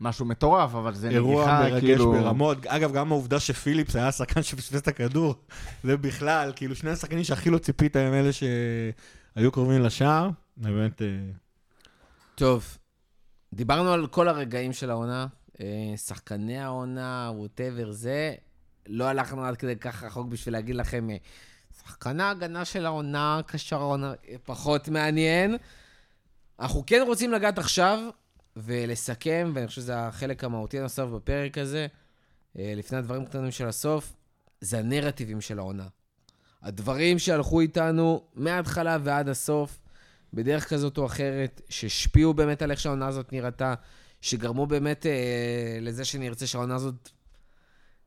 משהו 0.00 0.26
מטורף, 0.26 0.74
אבל 0.74 0.94
זה 0.94 1.08
אירוע 1.08 1.44
נגיחה, 1.44 1.60
מרגש 1.60 1.80
כאילו... 1.80 2.12
ברמות. 2.12 2.66
אגב, 2.66 2.92
גם 2.92 3.12
העובדה 3.12 3.40
שפיליפס 3.40 3.96
היה 3.96 4.08
השחקן 4.08 4.42
שפספס 4.42 4.80
את 4.80 4.88
הכדור, 4.88 5.34
זה 5.82 5.96
בכלל, 6.06 6.52
כאילו, 6.56 6.74
שני 6.74 6.90
השחקנים 6.90 7.24
שהכי 7.24 7.50
לא 7.50 7.58
ציפית 7.58 7.96
הם 7.96 8.14
אלה 8.14 8.30
שהיו 8.32 9.52
קרובים 9.52 9.82
לשער. 9.82 10.30
באמת... 10.56 11.02
אה, 11.02 11.06
טוב, 12.34 12.78
דיברנו 13.52 13.92
על 13.92 14.06
כל 14.06 14.28
הרגעים 14.28 14.72
של 14.72 14.90
העונה, 14.90 15.26
אה, 15.60 15.96
שחקני 15.96 16.58
העונה, 16.58 17.30
ווטאבר 17.34 17.92
זה. 17.92 18.34
לא 18.86 19.04
הלכנו 19.04 19.44
עד 19.44 19.56
כדי 19.56 19.76
כך 19.76 20.02
רחוק 20.02 20.28
בשביל 20.28 20.54
להגיד 20.54 20.76
לכם, 20.76 21.10
אה, 21.10 21.16
שחקן 21.82 22.20
ההגנה 22.20 22.64
של 22.64 22.86
העונה, 22.86 23.40
קשר 23.46 23.76
העונה, 23.76 24.12
פחות 24.44 24.88
מעניין. 24.88 25.56
אנחנו 26.60 26.82
כן 26.86 27.02
רוצים 27.06 27.32
לגעת 27.32 27.58
עכשיו 27.58 27.98
ולסכם, 28.56 29.52
ואני 29.54 29.66
חושב 29.66 29.80
שזה 29.80 29.98
החלק 29.98 30.44
המהותי 30.44 30.78
הנוסף 30.78 31.04
בפרק 31.04 31.58
הזה, 31.58 31.86
אה, 32.58 32.72
לפני 32.76 32.98
הדברים 32.98 33.22
הקטנים 33.22 33.50
של 33.50 33.68
הסוף, 33.68 34.12
זה 34.60 34.78
הנרטיבים 34.78 35.40
של 35.40 35.58
העונה. 35.58 35.86
הדברים 36.62 37.18
שהלכו 37.18 37.60
איתנו 37.60 38.24
מההתחלה 38.34 38.98
ועד 39.04 39.28
הסוף, 39.28 39.78
בדרך 40.32 40.68
כזאת 40.68 40.98
או 40.98 41.06
אחרת, 41.06 41.60
שהשפיעו 41.68 42.34
באמת 42.34 42.62
על 42.62 42.70
איך 42.70 42.80
שהעונה 42.80 43.06
הזאת 43.06 43.32
נראתה, 43.32 43.74
שגרמו 44.20 44.66
באמת 44.66 45.06
אה, 45.06 45.78
לזה 45.80 46.04
שנרצה 46.04 46.46
שהעונה 46.46 46.74
הזאת 46.74 47.10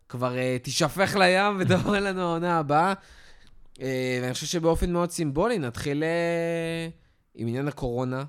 כבר 0.09 0.37
אה, 0.37 0.57
תישפך 0.63 1.15
לים 1.15 1.55
ותבוא 1.59 1.97
לנו 1.97 2.21
העונה 2.21 2.59
הבאה. 2.59 2.93
אה, 3.81 4.19
ואני 4.21 4.33
חושב 4.33 4.45
שבאופן 4.45 4.91
מאוד 4.91 5.11
סימבולי 5.11 5.59
נתחיל 5.59 6.03
אה, 6.03 6.89
עם 7.35 7.47
עניין 7.47 7.67
הקורונה, 7.67 8.23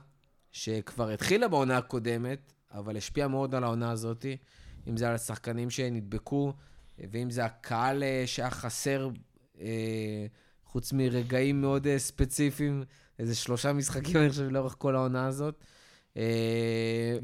שכבר 0.53 1.11
התחילה 1.11 1.49
בעונה 1.49 1.79
הקודמת, 1.79 2.53
אבל 2.75 2.97
השפיעה 2.97 3.29
מאוד 3.29 3.55
על 3.55 3.65
העונה 3.65 3.91
הזאת, 3.91 4.27
אם 4.89 4.97
זה 4.97 5.09
על 5.09 5.15
השחקנים 5.15 5.71
שנדבקו, 5.71 6.53
ואם 7.11 7.31
זה 7.31 7.45
הקהל 7.45 8.03
אה, 8.03 8.23
שהיה 8.27 8.51
חסר, 8.51 9.09
אה, 9.61 10.27
חוץ 10.65 10.93
מרגעים 10.93 11.61
מאוד 11.61 11.87
אה, 11.87 11.99
ספציפיים, 11.99 12.85
איזה 13.19 13.35
שלושה 13.35 13.73
משחקים, 13.73 14.17
אני 14.17 14.31
חושב, 14.31 14.49
לאורך 14.51 14.75
כל 14.79 14.97
העונה 14.97 15.27
הזאת. 15.27 15.65
אה, 16.17 16.23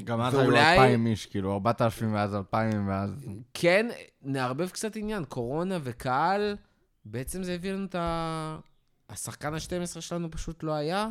גם 0.03 0.21
אז 0.21 0.33
היו 0.33 0.43
ואולי- 0.43 0.71
אלפיים 0.73 1.05
איש, 1.07 1.25
כאילו, 1.25 1.53
ארבעת 1.53 1.81
אלפים 1.81 2.13
ואז 2.13 2.35
אלפיים 2.35 2.87
ואז... 2.87 3.25
כן, 3.53 3.87
נערבב 4.21 4.69
קצת 4.69 4.95
עניין, 4.95 5.23
קורונה 5.25 5.77
וקהל, 5.83 6.55
בעצם 7.05 7.43
זה 7.43 7.53
הביא 7.53 7.71
לנו 7.71 7.85
את 7.85 7.95
ה... 7.95 8.57
השחקן 9.09 9.53
ה-12 9.53 10.01
שלנו 10.01 10.31
פשוט 10.31 10.63
לא 10.63 10.73
היה. 10.73 11.07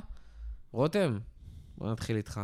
רותם, 0.73 1.19
בוא 1.79 1.93
נתחיל 1.93 2.17
איתך. 2.17 2.41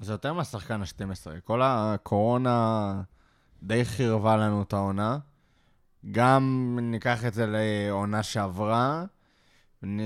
זה 0.00 0.12
יותר 0.12 0.32
מהשחקן 0.32 0.80
ה-12. 0.82 1.40
כל 1.44 1.60
הקורונה 1.64 3.02
די 3.62 3.84
חירבה 3.84 4.36
לנו 4.36 4.62
את 4.62 4.72
העונה. 4.72 5.18
גם 6.10 6.78
ניקח 6.82 7.24
את 7.24 7.34
זה 7.34 7.46
לעונה 7.48 8.22
שעברה, 8.22 9.04
נ... 9.82 10.00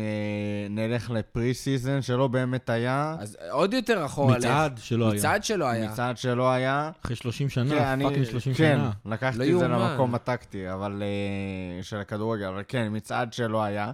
נלך 0.71 1.11
ל 1.11 1.55
pre-season 1.55 2.03
שלא 2.03 2.27
באמת 2.29 2.71
היה, 2.71 3.17
אז 3.21 3.37
עוד 3.51 3.75
יותר 3.75 4.05
אחורה. 4.05 4.37
מצעד 4.39 4.79
שלא 4.79 5.05
היה. 5.11 5.15
מצעד 5.15 5.45
שלא 5.45 5.65
היה. 5.69 5.91
מצעד 5.91 6.19
שלא 6.19 6.51
היה. 6.51 6.91
אחרי 7.05 7.17
30 7.17 7.49
כן, 7.49 7.55
שנה, 7.55 7.93
אני- 7.93 8.05
fucking 8.05 8.25
30 8.25 8.55
כן, 8.55 8.79
שנה. 8.79 9.13
לקחתי 9.15 9.39
לא 9.39 9.45
את 9.55 9.59
זה. 9.59 9.69
למקום 9.69 10.15
הטקטי, 10.15 10.73
אבל... 10.73 11.03
אה, 11.03 11.83
של 11.83 11.97
הכדורגל, 11.97 12.45
אבל 12.47 12.63
כן, 12.69 12.89
מצעד 12.91 13.33
שלא 13.33 13.63
היה. 13.63 13.91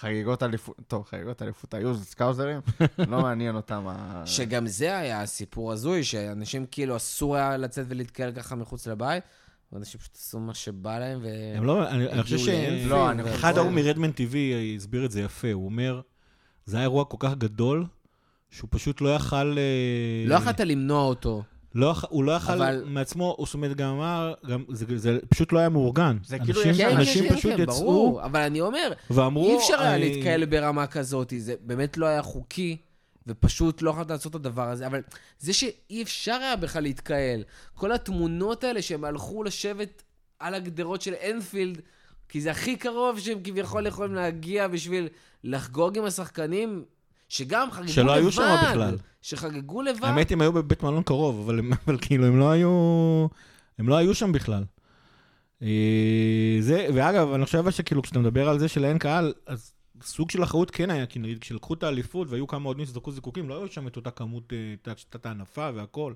חגיגות 0.00 0.42
אליפות, 0.42 0.76
טוב, 0.88 1.04
חגיגות 1.10 1.42
אליפות 1.42 1.74
היו 1.74 1.94
סקאוזרים, 1.96 2.60
לא 3.08 3.20
מעניין 3.22 3.56
אותם. 3.56 3.84
ה- 3.88 4.22
שגם 4.26 4.66
זה 4.66 4.98
היה 4.98 5.26
סיפור 5.26 5.72
הזוי, 5.72 6.04
שאנשים 6.04 6.66
כאילו 6.70 6.96
אסור 6.96 7.36
היה 7.36 7.56
לצאת 7.56 7.86
ולהתקהל 7.88 8.32
ככה 8.32 8.54
מחוץ 8.54 8.86
לבית, 8.86 9.24
ואנשים 9.72 10.00
פשוט 10.00 10.14
עשו 10.16 10.40
מה 10.40 10.54
שבא 10.54 10.98
להם, 10.98 11.18
ו... 11.22 11.28
הם 11.56 11.64
לא, 11.64 11.88
אני 11.88 12.08
אני 12.08 12.22
חושב 12.22 12.38
ש... 12.38 12.48
לא, 12.86 13.10
אני 13.10 13.22
והכל. 13.22 13.34
אחד 13.36 13.58
ההוא 13.58 13.70
מרדמן 13.70 14.10
TV 14.10 14.34
הסביר 14.76 15.04
את 15.04 15.10
זה 15.10 15.20
יפה, 15.20 15.52
הוא 15.52 15.64
אומר, 15.64 16.00
זה 16.66 16.76
היה 16.76 16.82
אירוע 16.82 17.04
כל 17.04 17.16
כך 17.20 17.34
גדול, 17.34 17.84
שהוא 18.50 18.68
פשוט 18.72 19.00
לא 19.00 19.14
יכל... 19.14 19.36
אה, 19.58 20.28
לא 20.28 20.34
יכולת 20.34 20.60
למנוע 20.60 21.02
אותו. 21.04 21.42
לא, 21.74 21.94
הוא 22.08 22.24
לא 22.24 22.32
יכל 22.32 22.52
אבל- 22.52 22.84
מעצמו, 22.86 23.34
הוא 23.38 23.46
זאת 23.46 23.54
אומרת, 23.54 23.76
גם 23.76 23.88
אמר, 23.94 24.34
גם, 24.48 24.64
זה, 24.68 24.98
זה 24.98 25.18
פשוט 25.28 25.52
לא 25.52 25.58
היה 25.58 25.68
מאורגן. 25.68 26.16
זה 26.24 26.38
כאילו 26.38 26.58
אנשים, 26.60 26.70
יש 26.72 26.80
כן, 26.80 26.96
אנשים 26.96 27.28
כן, 27.28 27.36
פשוט 27.36 27.52
כן, 27.56 27.62
יצאו 27.62 27.74
ברור, 27.92 28.24
אבל 28.24 28.40
אני 28.40 28.60
אומר, 28.60 28.92
ואמרו... 29.10 29.48
אי 29.50 29.56
אפשר 29.56 29.80
היה 29.80 29.94
אני- 29.94 30.00
להתקהל 30.14 30.44
ברמה 30.46 30.86
כזאת, 30.86 31.32
זה 31.38 31.54
באמת 31.60 31.96
לא 31.96 32.06
היה 32.06 32.22
חוקי, 32.22 32.76
ופשוט 33.26 33.82
לא 33.82 33.90
יכולת 33.90 34.10
לעשות 34.10 34.30
את 34.30 34.34
הדבר 34.34 34.68
הזה, 34.68 34.86
אבל 34.86 35.00
זה 35.38 35.52
שאי 35.52 36.02
אפשר 36.02 36.38
היה 36.40 36.56
בכלל 36.56 36.82
להתקהל, 36.82 37.42
כל 37.74 37.92
התמונות 37.92 38.64
האלה 38.64 38.82
שהם 38.82 39.04
הלכו 39.04 39.42
לשבת 39.42 40.02
על 40.38 40.54
הגדרות 40.54 41.02
של 41.02 41.14
אנפילד, 41.30 41.80
כי 42.28 42.40
זה 42.40 42.50
הכי 42.50 42.76
קרוב 42.76 43.18
שהם 43.18 43.38
כביכול 43.44 43.86
יכולים 43.86 44.14
להגיע 44.14 44.68
בשביל 44.68 45.08
לחגוג 45.44 45.98
עם 45.98 46.04
השחקנים, 46.04 46.84
שגם 47.28 47.70
חגגו 47.70 47.82
לבד. 47.84 47.92
שלא 47.92 48.12
היו 48.12 48.32
שם 48.32 48.56
בכלל. 48.62 48.96
שחגגו 49.22 49.82
לבד. 49.82 50.04
האמת, 50.04 50.32
הם 50.32 50.40
היו 50.40 50.52
בבית 50.52 50.82
מלון 50.82 51.02
קרוב, 51.02 51.40
אבל, 51.44 51.60
אבל 51.86 51.98
כאילו, 52.00 52.26
הם 52.26 52.38
לא 52.38 52.50
היו... 52.50 53.26
הם 53.78 53.88
לא 53.88 53.96
היו 53.96 54.14
שם 54.14 54.32
בכלל. 54.32 54.64
אה, 55.62 56.56
זה, 56.60 56.86
ואגב, 56.94 57.32
אני 57.32 57.44
חושב 57.44 57.70
שכאילו, 57.70 58.02
כשאתה 58.02 58.18
מדבר 58.18 58.48
על 58.48 58.58
זה 58.58 58.68
שלאין 58.68 58.98
קהל, 58.98 59.32
אז 59.46 59.72
סוג 60.02 60.30
של 60.30 60.42
אחריות 60.42 60.70
כן 60.70 60.90
היה, 60.90 61.06
כי 61.06 61.18
נגיד, 61.18 61.38
כשלקחו 61.38 61.74
את 61.74 61.82
האליפות 61.82 62.28
והיו 62.30 62.46
כמה 62.46 62.66
אוהדים 62.66 62.86
שזרקו 62.86 63.12
זיקוקים, 63.12 63.48
לא 63.48 63.58
היו 63.58 63.68
שם 63.68 63.86
את 63.86 63.96
אותה 63.96 64.10
כמות, 64.10 64.52
אה, 64.52 64.92
את 64.92 64.98
שיטת 64.98 65.26
ההנפה 65.26 65.70
והכל. 65.74 66.14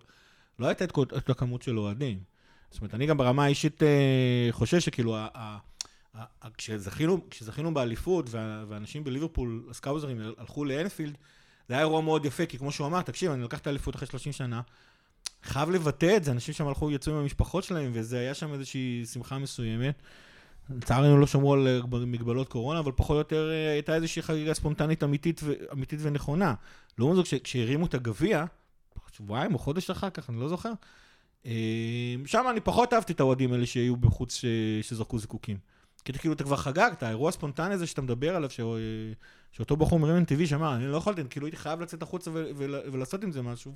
לא 0.59 0.67
הייתה 0.67 0.85
את 0.85 0.91
את 0.91 1.13
אותה 1.13 1.35
כמות 1.35 1.63
של 1.63 1.79
אוהדים. 1.79 2.19
זאת 2.71 2.81
אומרת, 2.81 2.95
אני 2.95 3.07
גם 3.07 3.17
ברמה 3.17 3.45
האישית 3.45 3.83
אה, 3.83 4.49
חושב 4.51 4.81
שכאילו, 4.81 5.17
כשזכינו, 7.31 7.75
באליפות, 7.75 8.27
ואנשים 8.69 9.05
בליברפול, 9.05 9.67
הסקאוזרים, 9.71 10.21
הלכו 10.39 10.65
לאנפילד, 10.65 11.17
זה 11.69 11.75
היה 11.75 11.81
אירוע 11.81 12.01
מאוד 12.01 12.25
יפה, 12.25 12.47
כי 12.47 12.59
כמו 12.59 12.73
שהוא 12.73 12.87
אמר, 12.87 13.03
תקשיב, 13.03 13.33
אני 13.33 13.43
לקחת 13.43 13.69
אליפות 13.69 13.97
אחרי 13.97 14.07
30 14.07 14.33
שנה, 14.33 14.61
חייב 15.43 15.71
לבטא 15.71 16.17
את 16.17 16.25
זה, 16.25 16.31
אנשים 16.31 16.55
שם 16.55 16.67
הלכו, 16.67 16.91
יצאו 16.91 17.13
עם 17.13 17.19
המשפחות 17.19 17.65
שלהם, 17.65 17.91
וזה 17.95 18.19
היה 18.19 18.35
שם 18.35 18.53
איזושהי 18.53 19.05
שמחה 19.13 19.39
מסוימת. 19.39 20.03
לצערנו 20.71 21.19
לא 21.19 21.27
שמרו 21.27 21.53
על 21.55 21.67
אה, 21.69 21.81
מגבלות 22.07 22.49
קורונה, 22.49 22.79
אבל 22.81 22.93
פחות 22.93 23.15
או 23.15 23.19
יותר 23.19 23.51
אה, 23.51 23.73
הייתה 23.73 23.95
איזושהי 23.95 24.23
חגיגה 24.23 24.55
ספונטנית 24.55 25.03
אמיתית, 25.05 25.41
ו- 25.45 25.53
אמיתית 25.73 26.01
ונכונה. 26.03 26.55
לעומת 26.99 27.17
זאת, 27.17 27.25
כש- 27.25 27.35
כשהרימו 27.35 27.87
את 27.87 27.95
הגביע, 27.95 28.45
שבועיים 29.13 29.55
או 29.55 29.59
חודש 29.59 29.91
אחר 29.91 30.11
כך, 30.11 30.31
אני 30.31 30.41
לא 30.41 30.49
זוכר, 30.49 30.73
אה, 31.47 31.53
שם 32.27 32.45
אני 32.51 32.61
פחות 32.61 32.93
אהבתי 32.93 33.13
את 33.13 33.21
האוהדים 33.21 33.53
האלה 33.53 33.67
שהיו 33.67 33.97
בחוץ, 33.97 34.35
ש- 34.35 34.45
שזרקו 34.83 35.19
זיקוקים. 35.19 35.57
כי 36.05 36.13
כאילו, 36.13 36.35
אתה 36.35 36.45
כבר 36.45 36.57
חגגת, 36.57 37.03
האירוע 37.03 37.29
הספונטני 37.29 37.75
הזה 37.75 37.87
שאתה 37.87 38.03
מדבר 38.03 38.37
עליו, 38.37 38.51
ש... 38.51 38.61
שאותו 39.53 39.77
בחור 39.77 39.99
מרימן 39.99 40.25
טבעי 40.25 40.47
שאמר, 40.47 40.75
אני 40.75 40.87
לא 40.87 40.97
יכולתי, 40.97 41.23
כאילו 41.31 41.47
הייתי 41.47 41.57
חייב 41.57 41.81
לצאת 41.81 42.03
החוצה 42.03 42.31
ו- 42.31 42.51
ול- 42.57 42.81
ולעשות 42.93 43.25
עם 43.25 43.33
זה 43.33 43.43
משהו. 43.43 43.75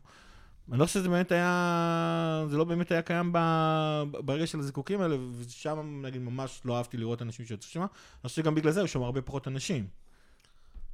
אני 0.71 0.79
לא 0.79 0.87
חושב 0.87 1.01
שזה 1.01 1.09
באמת 1.09 1.33
היה, 1.33 2.47
זה 2.51 2.57
לא 2.57 2.65
באמת 2.65 2.93
היה 2.93 3.03
קיים 3.03 3.33
ב- 3.33 4.05
ברגע 4.25 4.47
של 4.47 4.59
הזיקוקים 4.59 5.01
האלה, 5.01 5.17
ושם, 5.39 6.03
נגיד, 6.05 6.23
ממש 6.23 6.61
לא 6.65 6.77
אהבתי 6.77 6.97
לראות 6.97 7.23
אנשים 7.23 7.47
שיצאו 7.47 7.69
שם. 7.69 7.81
אני 7.81 7.89
חושב 8.23 8.43
שגם 8.43 8.55
בגלל 8.55 8.73
זה 8.73 8.81
היו 8.81 8.89
שם 8.89 9.03
הרבה 9.03 9.23
פחות 9.23 9.49
אנשים. 9.49 9.87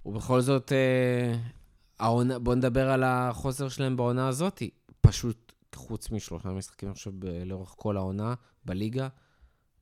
ובכל 0.06 0.40
זאת, 0.40 0.72
אה, 0.72 1.38
העונה, 1.98 2.38
בוא 2.38 2.54
נדבר 2.54 2.90
על 2.90 3.04
החוסר 3.04 3.68
שלהם 3.68 3.96
בעונה 3.96 4.28
הזאת. 4.28 4.62
פשוט, 5.00 5.52
חוץ 5.74 6.10
משלושה 6.10 6.48
משחקים 6.48 6.90
עכשיו 6.90 7.12
לאורך 7.46 7.74
כל 7.76 7.96
העונה 7.96 8.34
בליגה, 8.64 9.08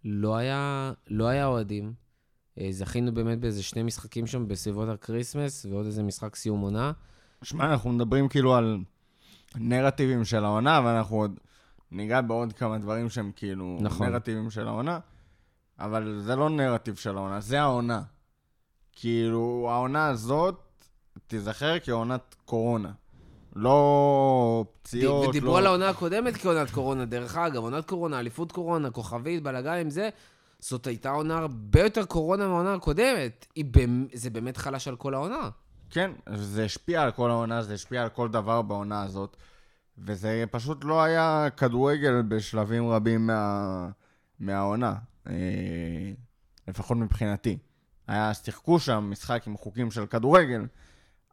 לא 0.05 0.37
היה, 0.37 0.93
לא 1.11 1.26
היה 1.26 1.47
אוהדים. 1.47 1.95
אה, 2.61 2.68
זכינו 2.70 3.14
באמת 3.14 3.41
באיזה 3.41 3.62
שני 3.62 3.82
משחקים 3.82 4.26
שם 4.26 4.49
בסביבות 4.49 4.89
ה 4.88 4.96
Christmas, 4.96 5.66
ועוד 5.66 5.87
איזה 5.87 6.03
משחק 6.03 6.37
סיום 6.37 6.61
עונה. 6.61 6.93
שמע, 7.43 7.70
אנחנו 7.72 7.93
מדברים 7.93 8.28
כאילו 8.28 8.55
על 8.55 8.78
נרטיבים 9.55 10.24
של 10.24 10.44
העונה, 10.44 10.80
ואנחנו 10.84 11.16
עוד 11.16 11.40
ניגע 11.90 12.20
בעוד 12.20 12.52
כמה 12.52 12.78
דברים 12.78 13.11
שהם 13.11 13.30
כאילו 13.36 13.78
נכון. 13.80 14.09
נרטיבים 14.09 14.50
של 14.50 14.68
העונה, 14.68 14.98
אבל 15.78 16.20
זה 16.20 16.36
לא 16.36 16.50
נרטיב 16.50 16.94
של 16.94 17.16
העונה, 17.16 17.40
זה 17.40 17.61
העונה. 17.61 18.02
כאילו, 18.92 19.68
העונה 19.70 20.07
הזאת 20.07 20.61
תיזכר 21.26 21.78
כעונת 21.78 22.34
קורונה. 22.44 22.92
לא 23.57 24.64
פציעות, 24.82 25.28
ודיברו 25.28 25.52
לא... 25.52 25.59
על 25.59 25.66
העונה 25.66 25.88
הקודמת 25.88 26.36
כעונת 26.36 26.70
קורונה, 26.70 27.05
דרך 27.05 27.36
אגב, 27.36 27.57
עונת 27.57 27.88
קורונה, 27.88 28.18
אליפות 28.18 28.52
קורונה, 28.52 28.90
כוכבית, 28.90 29.42
בלאגן 29.42 29.72
עם 29.72 29.90
זה. 29.90 30.09
זאת 30.61 30.86
הייתה 30.86 31.11
עונה 31.11 31.38
הרבה 31.38 31.80
יותר 31.80 32.05
קורונה 32.05 32.48
מהעונה 32.48 32.74
הקודמת. 32.74 33.46
היא. 33.55 33.64
זה 34.12 34.30
באמת 34.30 34.57
חלש 34.57 34.88
על 34.88 34.96
כל 34.96 35.14
העונה. 35.14 35.48
כן, 35.91 36.11
זה 36.35 36.64
השפיע 36.64 37.03
על 37.03 37.11
כל 37.11 37.30
העונה, 37.30 37.62
זה 37.62 37.74
השפיע 37.74 38.03
על 38.03 38.09
כל 38.09 38.28
דבר 38.28 38.62
בעונה 38.62 39.03
הזאת, 39.03 39.37
וזה 39.99 40.45
פשוט 40.51 40.85
לא 40.85 41.03
היה 41.03 41.49
כדורגל 41.57 42.22
בשלבים 42.22 42.89
רבים 42.89 43.26
מה... 43.26 43.89
מהעונה, 44.41 44.95
אה, 45.26 46.12
לפחות 46.68 46.97
מבחינתי. 46.97 47.59
היה, 48.07 48.35
שיחקו 48.35 48.80
שם 48.80 49.09
משחק 49.11 49.47
עם 49.47 49.57
חוקים 49.57 49.91
של 49.91 50.07
כדורגל, 50.07 50.66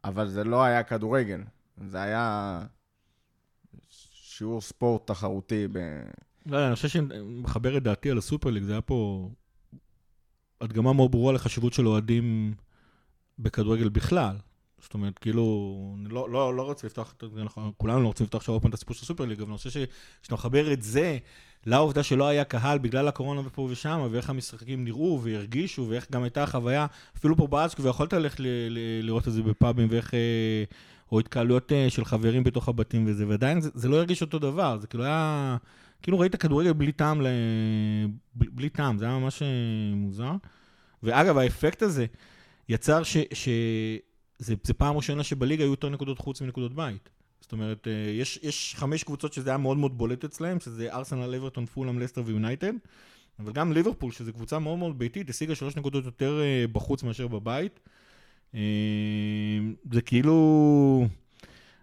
אבל 0.04 0.28
זה 0.28 0.44
לא 0.44 0.62
היה 0.62 0.82
כדורגל, 0.82 1.40
זה 1.90 2.02
היה 2.02 2.60
שיעור 3.88 4.60
ספורט 4.60 5.06
תחרותי 5.06 5.68
ב... 5.72 5.78
לא 6.46 6.66
אני 6.66 6.74
חושב 6.74 6.88
שאני 6.88 7.06
מחבר 7.22 7.76
את 7.76 7.82
דעתי 7.82 8.10
על 8.10 8.18
הסופר 8.18 8.50
ליג, 8.50 8.62
זה 8.62 8.72
היה 8.72 8.80
פה 8.80 9.30
הדגמה 10.60 10.92
מאוד 10.92 11.10
ברורה 11.10 11.32
לחשיבות 11.32 11.72
של 11.72 11.86
אוהדים 11.86 12.54
בכדורגל 13.38 13.88
בכלל. 13.88 14.36
זאת 14.82 14.94
אומרת, 14.94 15.18
כאילו, 15.18 15.96
אני 16.00 16.08
לא, 16.08 16.30
לא, 16.30 16.56
לא 16.56 16.62
רוצה 16.62 16.86
לפתוח, 16.86 17.14
אנחנו 17.36 17.72
כולנו 17.76 18.02
לא 18.02 18.06
רוצים 18.06 18.24
לפתוח 18.24 18.40
עכשיו 18.40 18.54
עוד 18.54 18.62
פעם 18.62 18.68
את 18.68 18.74
הסיפור 18.74 18.94
של 18.94 19.02
הסופר 19.04 19.24
ליג, 19.24 19.40
אבל 19.40 19.48
אני 19.48 19.56
חושב 19.56 19.70
שכשאתה 19.70 20.34
מחבר 20.34 20.72
את 20.72 20.82
זה 20.82 21.18
לעובדה 21.66 22.02
שלא 22.02 22.28
היה 22.28 22.44
קהל 22.44 22.78
בגלל 22.78 23.08
הקורונה 23.08 23.40
ופה 23.44 23.68
ושם, 23.70 24.08
ואיך 24.10 24.30
המשחקים 24.30 24.84
נראו 24.84 25.20
והרגישו, 25.22 25.86
ואיך 25.88 26.06
גם 26.10 26.22
הייתה 26.22 26.42
החוויה, 26.42 26.86
אפילו 27.16 27.36
פה 27.36 27.46
בארץ 27.46 27.74
כבר 27.74 27.90
יכולת 27.90 28.12
ללכת 28.12 28.36
לראות 29.02 29.28
את 29.28 29.32
זה 29.32 29.42
בפאבים, 29.42 29.88
ואיך... 29.90 30.14
אה, 30.14 30.64
או 31.12 31.20
התקהלויות 31.20 31.72
אה, 31.72 31.90
של 31.90 32.04
חברים 32.04 32.44
בתוך 32.44 32.68
הבתים 32.68 33.04
וזה, 33.06 33.28
ועדיין 33.28 33.60
זה, 33.60 33.70
זה 33.74 33.88
לא 33.88 33.96
הרגיש 33.96 34.22
אותו 34.22 34.38
דבר, 34.38 34.78
זה 34.78 34.86
כאילו 34.86 35.04
היה... 35.04 35.56
כאילו 36.02 36.18
ראית 36.18 36.36
כדורגל 36.36 36.72
בלי 36.72 36.92
טעם, 36.92 37.22
ל... 37.22 37.26
בלי, 38.34 38.50
בלי 38.50 38.68
טעם, 38.68 38.98
זה 38.98 39.04
היה 39.04 39.18
ממש 39.18 39.42
אה, 39.42 39.48
מוזר. 39.94 40.32
ואגב, 41.02 41.38
האפקט 41.38 41.82
הזה 41.82 42.06
יצר 42.72 43.02
ש... 43.02 43.16
ש... 43.32 43.48
זה, 44.38 44.54
זה 44.62 44.74
פעם 44.74 44.96
ראשונה 44.96 45.22
שבליגה 45.22 45.64
היו 45.64 45.70
יותר 45.70 45.88
נקודות 45.88 46.18
חוץ 46.18 46.40
מנקודות 46.40 46.74
בית. 46.74 47.08
זאת 47.40 47.52
אומרת, 47.52 47.88
אה, 47.88 48.10
יש, 48.10 48.38
יש 48.42 48.74
חמש 48.78 49.04
קבוצות 49.04 49.32
שזה 49.32 49.50
היה 49.50 49.58
מאוד 49.58 49.76
מאוד 49.76 49.98
בולט 49.98 50.24
אצלהם, 50.24 50.60
שזה 50.60 50.92
ארסנל, 50.92 51.34
אברטון, 51.34 51.66
פולאם, 51.66 51.98
לסטר 51.98 52.22
ויונייטד, 52.24 52.72
אבל 53.38 53.52
גם 53.52 53.72
ליברפול, 53.72 54.12
שזו 54.12 54.32
קבוצה 54.32 54.58
מאוד 54.58 54.78
מאוד 54.78 54.98
ביתית, 54.98 55.30
השיגה 55.30 55.54
שלוש 55.54 55.76
נקודות 55.76 56.04
יותר 56.04 56.40
אה, 56.40 56.64
בחוץ 56.72 57.02
מאשר 57.02 57.28
בבית. 57.28 57.80
אה, 58.54 58.60
זה 59.92 60.02
כאילו... 60.02 61.06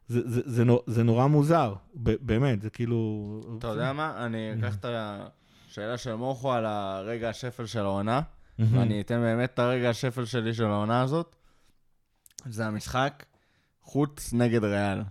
זה, 0.07 0.29
זה, 0.29 0.41
זה, 0.45 0.63
נו- 0.63 0.83
זה 0.87 1.03
נורא 1.03 1.27
מוזר, 1.27 1.73
באמת, 1.95 2.61
זה 2.61 2.69
כאילו... 2.69 3.41
אתה 3.57 3.67
יודע 3.67 3.93
מה? 3.93 4.25
אני 4.25 4.53
אקח 4.53 4.75
את 4.75 4.85
השאלה 4.85 5.97
של 5.97 6.15
מוחו 6.15 6.53
על 6.53 6.65
הרגע 6.65 7.29
השפל 7.29 7.65
של 7.65 7.79
העונה, 7.79 8.21
ואני 8.59 9.01
אתן 9.01 9.19
באמת 9.21 9.53
את 9.53 9.59
הרגע 9.59 9.89
השפל 9.89 10.25
שלי 10.25 10.53
של 10.53 10.65
העונה 10.65 11.01
הזאת. 11.01 11.35
זה 12.45 12.65
המשחק 12.67 13.23
חוץ 13.81 14.33
נגד 14.33 14.63
ריאל. 14.63 15.01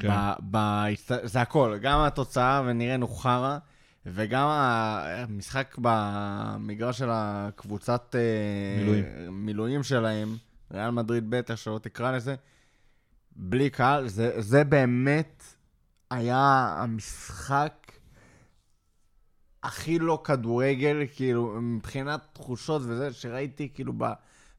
כן. 0.00 0.08
ב- 0.10 0.34
בהסת- 0.40 1.20
זה 1.24 1.40
הכל, 1.40 1.78
גם 1.82 2.00
התוצאה 2.00 2.62
ונראינו 2.66 3.08
חרא, 3.08 3.58
וגם 4.06 4.46
המשחק 4.48 5.74
במגרש 5.78 6.98
של 6.98 7.08
הקבוצת 7.12 8.14
אה, 8.18 8.20
מילואים. 8.84 9.04
מילואים 9.46 9.82
שלהם, 9.82 10.36
ריאל 10.70 10.90
מדריד 10.90 11.30
ב', 11.30 11.34
איך 11.34 11.58
שלא 11.58 11.78
תקרא 11.82 12.10
לזה, 12.12 12.34
בלי 13.36 13.70
קהל, 13.70 14.08
זה, 14.08 14.32
זה 14.40 14.64
באמת 14.64 15.42
היה 16.10 16.74
המשחק 16.78 17.81
הכי 19.62 19.98
לא 19.98 20.20
כדורגל, 20.24 21.02
כאילו, 21.14 21.58
מבחינת 21.60 22.20
תחושות 22.32 22.82
וזה, 22.84 23.12
שראיתי 23.12 23.68
כאילו 23.74 23.92
ב, 23.98 24.04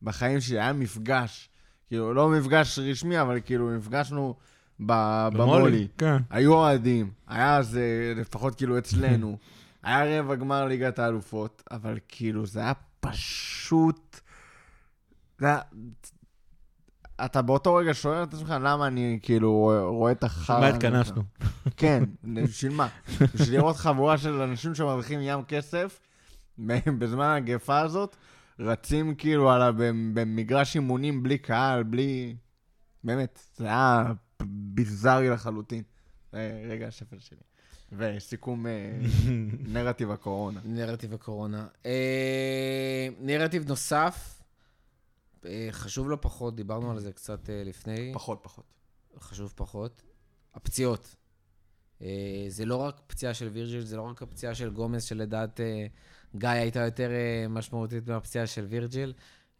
בחיים 0.03 0.41
שלי, 0.41 0.59
היה 0.59 0.73
מפגש. 0.73 1.49
כאילו, 1.87 2.13
לא 2.13 2.29
מפגש 2.29 2.79
רשמי, 2.79 3.21
אבל 3.21 3.39
כאילו, 3.45 3.77
נפגשנו 3.77 4.35
ב- 4.85 5.27
במולי. 5.33 5.87
כן. 5.97 6.17
היו 6.29 6.53
אוהדים, 6.53 7.11
היה 7.27 7.61
זה 7.61 8.13
לפחות 8.15 8.55
כאילו 8.55 8.77
אצלנו. 8.77 9.37
היה 9.83 10.19
רבע 10.19 10.35
גמר 10.35 10.65
ליגת 10.65 10.99
האלופות, 10.99 11.63
אבל 11.71 11.99
כאילו 12.07 12.45
זה 12.45 12.59
היה 12.59 12.73
פשוט... 12.99 14.19
זה 15.39 15.45
היה... 15.45 15.59
אתה 17.25 17.41
באותו 17.41 17.75
רגע 17.75 17.93
שואל 17.93 18.23
את 18.23 18.33
עצמך 18.33 18.55
למה 18.61 18.87
אני 18.87 19.19
כאילו 19.21 19.71
רואה 19.87 20.11
את 20.11 20.23
החרא. 20.23 20.59
מה. 20.59 20.67
התכנסנו? 20.67 21.21
כן, 21.77 22.03
בשביל 22.23 22.71
מה? 22.71 22.87
בשביל 23.33 23.59
לראות 23.59 23.75
חבורה 23.75 24.17
של 24.17 24.41
אנשים 24.41 24.75
שמרוויחים 24.75 25.19
ים 25.21 25.43
כסף 25.43 25.99
בזמן 26.99 27.35
הגפה 27.37 27.79
הזאת, 27.79 28.15
רצים 28.59 29.15
כאילו 29.15 29.51
על 29.51 29.61
ה... 29.61 29.71
במגרש 30.13 30.75
אימונים 30.75 31.23
בלי 31.23 31.37
קהל, 31.37 31.83
בלי... 31.83 32.35
באמת, 33.03 33.39
זה 33.55 33.65
היה 33.65 34.13
ביזארי 34.43 35.29
לחלוטין. 35.29 35.83
זה 36.31 36.61
רגע 36.69 36.87
השפל 36.87 37.19
שלי. 37.19 37.37
וסיכום 37.97 38.67
אה, 38.67 38.71
נרטיב 39.73 40.11
הקורונה. 40.11 40.59
נרטיב 40.65 41.13
הקורונה. 41.13 41.67
אה, 41.85 43.07
נרטיב 43.19 43.67
נוסף, 43.67 44.35
אה, 44.39 44.42
חשוב 45.71 46.09
לא 46.09 46.17
פחות, 46.21 46.55
דיברנו 46.55 46.91
על 46.91 46.99
זה 46.99 47.13
קצת 47.13 47.49
אה, 47.49 47.63
לפני. 47.63 48.11
פחות, 48.13 48.39
פחות. 48.41 48.65
חשוב 49.19 49.53
פחות. 49.55 50.01
הפציעות. 50.53 51.15
אה, 52.01 52.45
זה 52.49 52.65
לא 52.65 52.75
רק 52.75 53.01
פציעה 53.07 53.33
של 53.33 53.47
וירג'יל, 53.47 53.81
זה 53.81 53.97
לא 53.97 54.01
רק 54.01 54.21
הפציעה 54.21 54.55
של 54.55 54.69
גומז, 54.69 55.03
שלדעת 55.03 55.59
אה, 55.59 55.85
גיא 56.35 56.49
הייתה 56.49 56.79
יותר 56.79 57.11
אה, 57.11 57.47
משמעותית 57.49 58.07
מהפציעה 58.07 58.47
של 58.47 58.65
וירג'יל. 58.65 59.13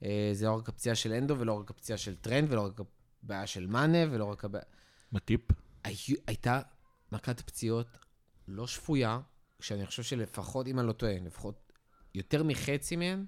אה, 0.04 0.30
זה 0.34 0.46
לא 0.46 0.58
רק 0.58 0.70
הפציעה 0.70 0.96
של 0.96 1.14
הנדו, 1.14 1.40
ולא 1.40 1.54
רק 1.60 1.70
הפציעה 1.70 1.98
של 1.98 2.16
טרנט, 2.16 2.52
ולא 2.52 2.62
רק 2.66 2.80
הבעיה 3.24 3.48
של 3.48 3.68
מאנה, 3.68 3.98
ולא 4.12 4.26
רק 4.26 4.46
הבעיה... 4.46 4.64
מאטיפ? 5.12 5.42
היו- 5.84 6.18
הייתה 6.28 6.62
מכת 7.12 7.42
פציעות 7.42 7.88
לא 8.48 8.68
שפויה, 8.68 9.20
שאני 9.60 9.86
חושב 9.86 10.04
שלפחות, 10.04 10.68
אם 10.68 10.80
אני 10.80 10.88
לא 10.88 10.94
טועה, 10.94 11.14
לפחות 11.20 11.72
יותר 12.16 12.44
מחצי 12.44 12.96
מהן, 12.96 13.26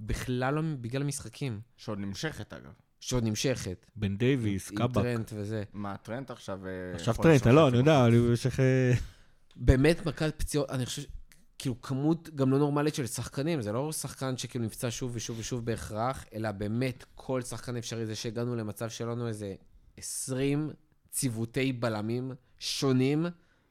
בכלל 0.00 0.54
לא 0.54 0.62
בגלל 0.80 1.02
משחקים, 1.02 1.60
שעוד 1.76 1.98
נמשכת 1.98 2.52
אגב. 2.52 2.72
שעוד 3.00 3.24
נמשכת. 3.24 3.86
בן 3.96 4.16
דייוויס, 4.16 4.70
עם 4.70 4.76
קבאק. 4.76 5.02
טרנט 5.02 5.32
וזה. 5.34 5.62
מה, 5.72 5.96
טרנט 5.96 6.30
עכשיו... 6.30 6.66
אה, 6.66 6.94
עכשיו 6.94 7.14
טרנט, 7.14 7.46
לא, 7.46 7.68
אני. 7.68 7.76
יודע, 7.76 8.06
אני 8.06 8.18
במשך... 8.18 8.60
אה, 8.60 8.92
באמת 9.56 10.06
מכת 10.06 10.34
פציעות, 10.38 10.70
אני 10.70 10.86
חושב, 10.86 11.02
כאילו, 11.58 11.82
כמות 11.82 12.30
גם 12.34 12.50
לא 12.50 12.58
נורמלית 12.58 12.94
של 12.94 13.06
שחקנים, 13.06 13.62
זה 13.62 13.72
לא 13.72 13.92
שחקן 13.92 14.36
שכאילו 14.36 14.64
נפצע 14.64 14.88
שוב 14.90 15.10
ושוב 15.14 15.38
ושוב 15.38 15.64
בהכרח, 15.64 16.24
אלא 16.34 16.52
באמת 16.52 17.04
כל 17.14 17.42
שחקן 17.42 17.76
אפשרי, 17.76 18.06
זה 18.06 18.14
שהגענו 18.14 18.56
למצב 18.56 18.88
שלנו 18.88 19.28
איזה 19.28 19.54
20 19.96 20.70
ציוותי 21.10 21.72
בלמים 21.72 22.32
שונים, 22.58 23.26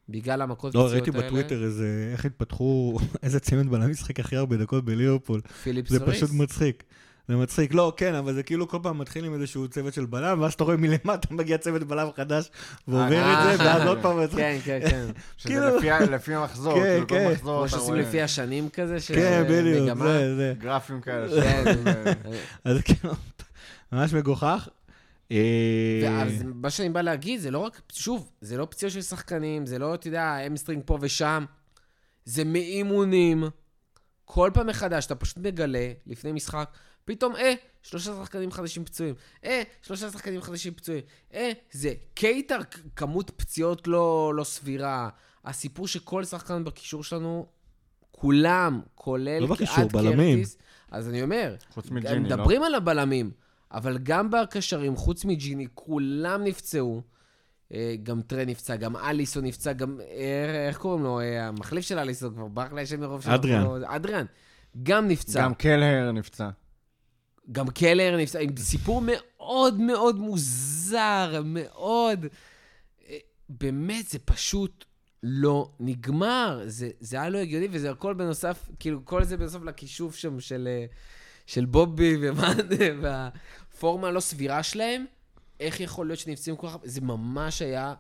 בגלל 0.10 0.42
המכות 0.42 0.76
לא, 0.76 0.88
ראיתי 0.88 1.10
האלה. 1.16 1.24
בטוויטר 1.28 1.64
איזה, 1.64 2.10
איך 2.12 2.26
התפתחו, 2.26 2.98
איזה 3.24 3.40
צמד 3.40 3.68
בלם 3.70 3.92
משחק 3.92 4.20
הכי 4.20 4.36
הרבה 4.36 4.58
דקות 4.58 4.86
בליברפול. 4.86 5.42
פיליפ 5.64 5.90
זה 5.90 6.00
סוריס. 6.00 6.18
פשוט 6.18 6.30
מצחיק. 6.34 6.84
זה 7.28 7.36
מצחיק. 7.36 7.74
לא, 7.74 7.94
כן, 7.98 8.16
אבל 8.16 8.34
זה 8.34 8.44
כאילו 8.44 8.68
כל 8.68 8.78
פעם 8.84 8.98
מתחיל 8.98 9.26
עם 9.26 9.34
איזשהו 9.34 9.68
צוות 9.68 9.94
של 9.94 10.06
בלם, 10.06 10.42
ואז 10.42 10.54
אתה 10.54 10.64
רואה 10.64 10.78
מלמטה 10.78 11.28
מגיע 11.34 11.58
צוות 11.58 11.84
בלם 11.84 12.08
חדש, 12.16 12.50
ועובר 12.88 13.14
אה, 13.24 13.54
את 13.54 13.58
זה, 13.58 13.64
ואז 13.64 13.88
עוד 13.88 13.98
פעם 14.02 14.20
מצחיק. 14.24 14.40
כן, 14.44 14.58
כן, 14.66 14.80
כן. 14.90 15.06
שזה 15.38 15.50
כאילו- 15.82 16.12
לפי 16.12 16.34
המחזור, 16.34 16.74
כן, 16.76 16.82
כאילו 16.84 17.08
כל 17.08 17.16
כן. 17.16 17.32
מחזור 17.32 17.60
כמו 17.60 17.70
שעושים 17.70 17.96
לפי 17.96 18.22
השנים 18.22 18.70
כזה, 18.70 19.00
של 19.00 19.16
כן, 19.16 19.22
אה, 19.22 19.44
בדיוק, 19.44 19.84
מגמה. 19.84 20.06
זה, 20.06 20.36
זה. 20.36 20.54
גרפים 20.60 21.02
כאלה. 21.02 21.44
כן. 21.44 21.74
אז 22.66 22.78
כאילו, 22.82 23.14
ממש 23.92 24.14
מגוחך. 24.14 24.68
אה, 25.32 26.00
ואז 26.04 26.44
מה 26.44 26.70
שאני 26.70 26.90
בא 26.90 27.02
להגיד, 27.02 27.40
זה 27.40 27.52
לא 27.52 27.60
רק, 27.60 27.82
שוב, 27.92 28.32
זה 28.42 28.58
לא 28.58 28.68
פציעות 28.70 28.94
של 28.94 29.02
שחקנים, 29.02 29.66
זה 29.66 29.80
לא, 29.80 29.96
אתה 29.96 30.08
יודע, 30.08 30.38
hamstring 30.48 30.84
פה 30.86 30.98
ושם, 31.02 31.46
זה 32.26 32.44
מאימונים. 32.44 33.44
כל 34.26 34.52
פעם 34.54 34.68
מחדש, 34.68 35.06
אתה 35.06 35.16
פשוט 35.16 35.38
מגלה, 35.38 35.92
לפני 36.08 36.32
משחק, 36.32 36.70
פתאום, 37.06 37.36
אה, 37.36 37.54
שלושה 37.82 38.14
שחקנים 38.22 38.52
חדשים 38.52 38.86
פצועים. 38.86 39.16
אה, 39.46 39.62
שלושה 39.82 40.12
שחקנים 40.12 40.42
חדשים 40.42 40.74
פצועים. 40.74 41.04
אה, 41.34 41.52
זה 41.72 41.94
קייטר, 42.14 42.60
כמות 42.96 43.32
פציעות 43.36 43.88
לא, 43.88 44.34
לא 44.36 44.44
סבירה. 44.44 45.10
הסיפור 45.46 45.88
שכל 45.88 46.24
שחקן 46.24 46.64
בקישור 46.64 47.04
שלנו, 47.04 47.46
כולם, 48.12 48.82
כולל 48.96 49.40
לא 49.40 49.48
בקישור, 49.48 49.88
בלמים. 49.94 50.38
קרטיס. 50.38 50.58
אז 50.92 51.10
אני 51.10 51.24
אומר, 51.24 51.56
חוץ 51.70 51.92
מג'יני, 51.92 52.16
לא? 52.16 52.20
מדברים 52.20 52.64
על 52.64 52.76
הבלמים, 52.76 53.32
אבל 53.72 53.98
גם 53.98 54.30
בקשרים, 54.30 54.96
חוץ 54.96 55.26
מג'יני, 55.26 55.68
כולם 55.74 56.44
נפצעו. 56.44 57.02
אה, 57.74 57.96
גם 58.04 58.22
טרה 58.22 58.46
נפצע, 58.46 58.76
גם 58.76 58.96
אליסון 58.96 59.46
נפצע, 59.46 59.74
גם, 59.74 60.00
אה, 60.02 60.68
איך 60.68 60.78
קוראים 60.78 61.04
לו? 61.04 61.20
אה, 61.20 61.48
המחליף 61.48 61.86
של 61.86 62.00
אליסון 62.00 62.34
כבר 62.36 62.48
ברח 62.48 62.74
לי 62.74 62.82
השם 62.82 63.00
מרוב 63.00 63.22
שאנחנו 63.22 63.40
אדריאן. 63.40 63.84
אדריאן. 63.86 64.26
גם 64.84 65.08
נפצע. 65.08 65.44
גם 65.44 65.54
קלהר 65.54 66.12
נפצע. 66.12 66.50
גם 67.52 67.70
קלר 67.70 68.18
נפצע, 68.18 68.40
עם 68.40 68.58
סיפור 68.58 69.02
מאוד 69.06 69.80
מאוד 69.80 70.20
מוזר, 70.20 71.42
מאוד... 71.46 72.26
באמת, 73.50 74.08
זה 74.08 74.20
פשוט 74.20 74.86
לא 75.24 75.72
נגמר. 75.80 76.62
זה, 76.66 76.90
זה 77.00 77.18
היה 77.18 77.30
לא 77.30 77.38
הגיוני, 77.38 77.68
וזה 77.72 77.92
הכל 77.92 78.14
בנוסף, 78.14 78.70
כאילו, 78.80 79.06
כל 79.06 79.24
זה 79.24 79.38
בנוסף 79.38 79.64
לכישוף 79.64 80.16
שם 80.16 80.40
של, 80.40 80.68
של 81.46 81.66
בובי 81.66 82.18
ומאן, 82.22 82.58
והפורמה 83.02 84.08
הלא 84.08 84.20
סבירה 84.20 84.64
שלהם. 84.64 85.06
איך 85.60 85.80
יכול 85.80 86.08
להיות 86.08 86.20
שנפצעים 86.20 86.56
כל 86.56 86.68
כך... 86.68 86.78
זה 86.84 87.02
ממש 87.02 87.62
היה 87.62 87.94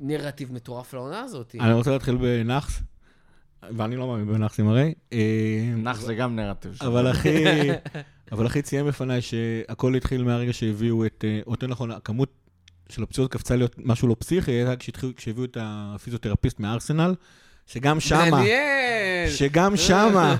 נרטיב 0.00 0.52
מטורף 0.52 0.94
לעונה 0.94 1.20
הזאת. 1.20 1.54
אני 1.60 1.72
רוצה 1.72 1.90
להתחיל 1.90 2.16
בנאחס, 2.16 2.82
ואני 3.62 3.96
לא 3.96 4.06
מאמין 4.06 4.26
בנאחסים 4.26 4.68
הרי. 4.68 4.94
אה, 5.12 5.72
נח 5.76 6.00
זה 6.00 6.14
גם 6.14 6.36
נרטיב. 6.36 6.78
אבל 6.80 7.10
אחי, 7.10 7.44
אבל 8.32 8.46
אחי 8.46 8.62
ציין 8.62 8.86
בפניי 8.86 9.22
שהכל 9.22 9.94
התחיל 9.94 10.24
מהרגע 10.24 10.52
שהביאו 10.52 11.06
את, 11.06 11.24
אה, 11.28 11.40
או 11.46 11.52
יותר 11.52 11.66
נכון, 11.66 11.90
הכמות 11.90 12.30
של 12.88 13.02
הפציעות 13.02 13.32
קפצה 13.32 13.56
להיות 13.56 13.74
משהו 13.78 14.08
לא 14.08 14.16
פסיכי, 14.18 14.50
הייתה 14.50 14.74
כשהביאו 15.16 15.44
את 15.44 15.56
הפיזיותרפיסט 15.60 16.60
מארסנל, 16.60 17.14
שגם 17.72 18.00
שמה, 18.00 18.30
מעניין! 18.30 19.30
שגם 19.38 19.76
שמה, 19.76 20.36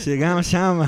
שגם 0.00 0.42
שמה, 0.42 0.84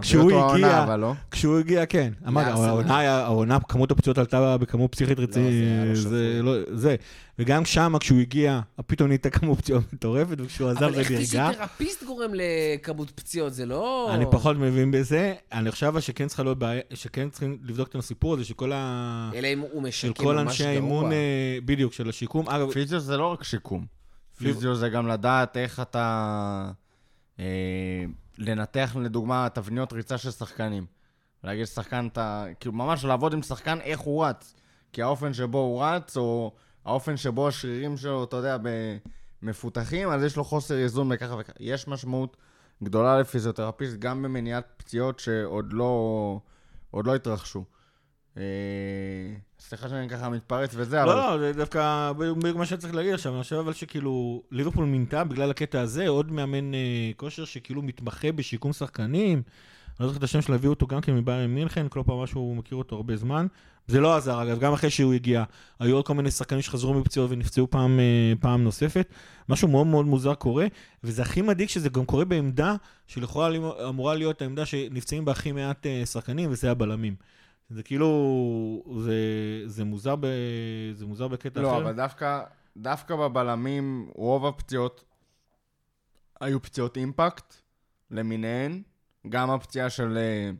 כשהוא 0.00 0.24
הגיע- 0.30 0.38
העונה, 0.38 0.84
אבל 0.84 1.00
לא. 1.00 1.12
כשהוא 1.30 1.58
הגיע, 1.58 1.86
כן. 1.86 2.12
אמרתי, 2.28 2.50
לארסנל. 2.60 2.90
העונה, 2.92 3.58
כמות 3.68 3.90
הפציעות 3.90 4.18
עלתה 4.18 4.56
בכמות 4.58 4.92
פסיכית 4.92 5.18
לא 5.18 5.22
רצינית, 5.24 5.54
זה 5.96 6.40
לא, 6.42 6.52
זה. 6.72 6.96
וגם 7.38 7.64
שמה, 7.64 7.98
כשהוא 7.98 8.20
הגיע, 8.20 8.60
פתאום 8.86 9.08
נהייתה 9.08 9.30
כמות 9.30 9.58
פציעות 9.58 9.92
מטורפת, 9.92 10.36
וכשהוא 10.38 10.68
עזב 10.70 10.82
אבל 10.82 10.92
זה 10.92 11.00
איך. 11.00 11.08
פיזיותרפיסט 11.08 12.04
גורם 12.04 12.30
לכמות 12.34 13.10
פציעות? 13.10 13.54
זה 13.54 13.66
לא... 13.66 14.10
אני 14.14 14.24
פחות 14.30 14.56
מבין 14.56 14.90
בזה. 14.90 15.34
אני 15.52 15.70
חושב 15.70 16.00
שכן 16.00 16.26
צריכה 16.26 16.42
להיות 16.42 16.58
בעיה, 16.58 16.80
שכן 16.94 17.28
צריכים 17.30 17.58
לבדוק 17.62 17.88
את 17.88 17.94
הסיפור 17.94 18.34
הזה, 18.34 18.44
שכל 18.44 18.72
ה... 18.74 19.30
אלא 19.34 19.48
אם 19.52 19.58
הוא 19.60 19.70
של 19.90 20.08
משקם 20.08 20.24
כל 20.24 20.34
ממש 20.34 20.46
אנשי 20.46 20.62
גרוע. 20.62 20.70
האימון, 20.72 21.12
אה, 21.12 21.18
בדיוק, 21.64 21.92
של 21.92 22.08
השיקום. 22.08 22.48
אגב, 22.48 22.72
פיזיו 22.72 23.00
זה 23.00 23.16
לא 23.16 23.26
רק 23.32 23.44
שיקום. 23.44 24.03
פיז- 24.38 24.54
פיזיו 24.54 24.74
זה 24.74 24.88
גם 24.88 25.08
לדעת 25.08 25.56
איך 25.56 25.80
אתה... 25.80 26.70
אה, 27.38 28.04
לנתח 28.38 28.96
לדוגמה 29.00 29.48
תבניות 29.54 29.92
ריצה 29.92 30.18
של 30.18 30.30
שחקנים. 30.30 30.86
להגיד 31.44 31.64
שחקן, 31.66 32.06
אתה... 32.12 32.44
כאילו 32.60 32.74
ממש 32.74 33.04
לעבוד 33.04 33.32
עם 33.34 33.42
שחקן 33.42 33.80
איך 33.80 34.00
הוא 34.00 34.24
רץ. 34.24 34.54
כי 34.92 35.02
האופן 35.02 35.32
שבו 35.32 35.58
הוא 35.58 35.84
רץ, 35.84 36.16
או 36.16 36.52
האופן 36.84 37.16
שבו 37.16 37.48
השרירים 37.48 37.96
שלו, 37.96 38.24
אתה 38.24 38.36
יודע, 38.36 38.56
מפותחים, 39.42 40.08
אז 40.08 40.22
יש 40.22 40.36
לו 40.36 40.44
חוסר 40.44 40.74
איזון 40.78 41.08
וככה 41.12 41.34
וככה. 41.34 41.52
יש 41.60 41.88
משמעות 41.88 42.36
גדולה 42.82 43.18
לפיזיותרפיסט, 43.20 43.96
גם 43.98 44.22
במניעת 44.22 44.64
פציעות 44.76 45.18
שעוד 45.20 45.72
לא, 45.72 46.40
עוד 46.90 47.06
לא 47.06 47.14
התרחשו. 47.14 47.64
אה, 48.36 48.42
סליחה 49.60 49.88
שאני 49.88 50.08
ככה 50.08 50.28
מתפרץ 50.28 50.70
וזה, 50.74 51.02
אבל... 51.02 51.14
לא, 51.14 51.30
לא, 51.30 51.38
זה 51.38 51.52
דווקא 51.52 52.12
בדיוק 52.18 52.56
מה 52.56 52.66
שצריך 52.66 52.94
להגיד 52.94 53.14
עכשיו. 53.14 53.34
אני 53.34 53.42
חושב 53.42 53.56
אבל 53.56 53.72
שכאילו, 53.72 54.42
ליברפול 54.50 54.84
מינתה 54.84 55.24
בגלל 55.24 55.50
הקטע 55.50 55.80
הזה 55.80 56.08
עוד 56.08 56.32
מאמן 56.32 56.74
אה, 56.74 57.10
כושר 57.16 57.44
שכאילו 57.44 57.82
מתמחה 57.82 58.32
בשיקום 58.32 58.72
שחקנים. 58.72 59.42
אני 60.00 60.06
לא 60.06 60.06
זוכר 60.06 60.18
את 60.18 60.22
השם 60.22 60.42
שלו, 60.42 60.54
הביאו 60.54 60.72
אותו 60.72 60.86
גם 60.86 61.00
כן 61.00 61.14
מביירן 61.14 61.54
מינכן, 61.54 61.86
כל 61.88 62.02
פעם 62.06 62.18
משהו, 62.18 62.40
הוא 62.40 62.56
מכיר 62.56 62.78
אותו 62.78 62.96
הרבה 62.96 63.16
זמן. 63.16 63.46
זה 63.86 64.00
לא 64.00 64.16
עזר, 64.16 64.42
אגב, 64.42 64.58
גם 64.58 64.72
אחרי 64.72 64.90
שהוא 64.90 65.14
הגיע. 65.14 65.44
היו 65.80 65.96
עוד 65.96 66.06
כל 66.06 66.14
מיני 66.14 66.30
שחקנים 66.30 66.62
שחזרו 66.62 66.94
מפציעות 66.94 67.30
ונפצעו 67.30 67.70
פעם, 67.70 68.00
אה, 68.00 68.32
פעם 68.40 68.64
נוספת. 68.64 69.08
משהו 69.48 69.68
מאוד 69.68 69.86
מאוד 69.86 70.06
מוזר 70.06 70.34
קורה, 70.34 70.66
וזה 71.04 71.22
הכי 71.22 71.42
מדאיג 71.42 71.68
שזה 71.68 71.88
גם 71.88 72.04
קורה 72.04 72.24
בעמדה 72.24 72.74
שלכאורה 73.06 73.50
אמורה 73.88 74.14
להיות 74.14 74.42
העמדה 74.42 74.66
שנפצעים 74.66 75.24
בה 75.24 75.32
הכי 75.32 75.52
מעט 75.52 75.86
שחקנים, 76.04 76.50
וזה 76.50 76.70
הבלמים. 76.70 77.14
זה 77.70 77.82
כאילו, 77.82 78.08
זה, 78.98 79.14
זה, 79.66 79.84
מוזר, 79.84 80.16
ב, 80.16 80.26
זה 80.92 81.06
מוזר 81.06 81.28
בקטע 81.28 81.60
לא, 81.60 81.70
אחר. 81.70 81.82
אבל 81.82 81.92
דווקא, 81.92 82.42
דווקא 82.76 83.16
בבלמים, 83.16 84.10
רוב 84.14 84.46
הפציעות 84.46 85.04
היו 86.40 86.62
פציעות 86.62 86.96
אימפקט 86.96 87.54
למיניהן. 88.10 88.82
גם 89.28 89.50
הפציעה 89.50 89.90
של 89.90 90.18
אה, 90.18 90.50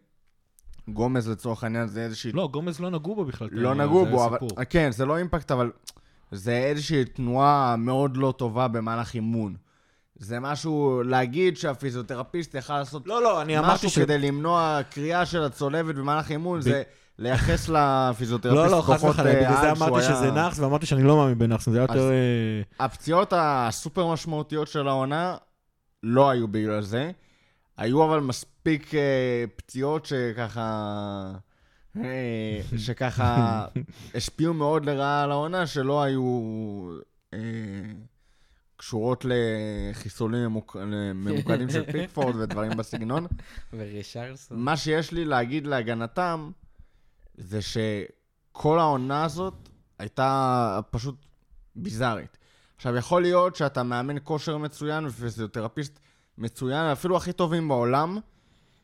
גומז 0.89 1.29
לצורך 1.29 1.65
העניין 1.65 1.87
זה 1.87 2.05
איזושהי... 2.05 2.33
לא, 2.33 2.49
גומז 2.53 2.81
לא 2.81 2.91
נגעו 2.91 3.15
בו 3.15 3.25
בכלל. 3.25 3.49
לא 3.53 3.75
נגעו 3.75 4.07
בו, 4.07 4.27
אבל... 4.27 4.39
כן, 4.71 4.93
זה 4.93 5.05
לא 5.05 5.17
אימפקט, 5.17 5.51
אבל 5.51 5.73
זה 6.31 6.57
איזושהי 6.57 7.05
תנועה 7.05 7.77
מאוד 7.77 8.17
לא 8.17 8.35
טובה 8.37 8.69
במהלך 8.69 9.15
אימון. 9.15 9.57
זה 10.17 10.41
משהו, 10.41 11.03
להגיד 11.05 11.57
שהפיזיותרפיסט 11.57 12.55
יכל 12.55 12.79
לעשות 12.79 13.07
לא, 13.07 13.23
לא, 13.23 13.43
אני 13.43 13.59
אמרתי 13.59 13.75
משהו 13.75 13.91
ש... 13.91 13.99
כדי 13.99 14.19
למנוע 14.19 14.81
קריאה 14.91 15.27
של 15.27 15.43
הצולבת 15.43 15.95
במהלך 15.95 16.31
אימון, 16.31 16.59
ב- 16.61 16.63
זה 16.63 16.83
לייחס 17.19 17.69
לפיזיותרפיסט 17.69 18.57
לא, 18.71 18.77
לא, 18.77 18.83
חס 18.83 19.05
וחלילה, 19.05 19.31
אה, 19.41 19.41
בגלל 19.51 19.61
זה 19.61 19.71
אמרתי 19.73 20.05
היה- 20.07 20.17
שזה 20.17 20.31
נאחס, 20.31 20.59
ואמרתי 20.59 20.87
שאני 20.87 21.03
לא 21.03 21.17
מאמין 21.17 21.39
בנאחס, 21.39 21.69
זה 21.69 21.79
היה 21.79 21.83
יותר... 21.85 22.11
אה, 22.11 22.85
הפציעות 22.85 23.33
הסופר 23.37 24.13
משמעותיות 24.13 24.69
של 24.69 24.89
העונה 24.89 25.37
לא 26.03 26.31
היו 26.31 26.49
בגלל 26.49 26.83
זה. 26.83 27.11
היו 27.77 28.05
אבל 28.05 28.21
מספיק 28.21 28.95
אה, 28.95 29.01
פציעות 29.57 30.07
שככה... 30.07 31.33
אה, 31.97 32.61
שככה 32.79 33.65
השפיעו 34.15 34.55
מאוד 34.55 34.85
לרעה 34.85 35.23
על 35.23 35.31
העונה, 35.31 35.67
שלא 35.67 36.03
היו 36.03 36.23
אה, 37.35 37.39
קשורות 38.85 39.25
לחיסולים 39.29 40.45
ממוק... 40.45 40.77
ממוקדים 41.15 41.71
של 41.71 41.93
פיקפורד 41.93 42.37
ודברים 42.37 42.77
בסגנון. 42.77 43.27
ורישרסון. 43.73 44.59
מה 44.61 44.77
שיש 44.77 45.13
לי 45.13 45.25
להגיד 45.25 45.67
להגנתם, 45.67 46.51
זה 47.35 47.59
שכל 47.63 48.79
העונה 48.79 49.25
הזאת 49.25 49.55
הייתה 49.99 50.81
פשוט 50.91 51.15
ביזארית. 51.77 52.39
עכשיו, 52.77 52.97
יכול 52.97 53.23
להיות 53.23 53.57
שאתה 53.57 53.83
מאמן 53.83 54.17
כושר 54.25 54.59
מצוין 54.59 55.07
ופיזיותרפיסט 55.07 56.01
מצוין, 56.39 56.85
אפילו 56.87 57.17
הכי 57.17 57.33
טובים 57.33 57.69
בעולם, 57.69 58.19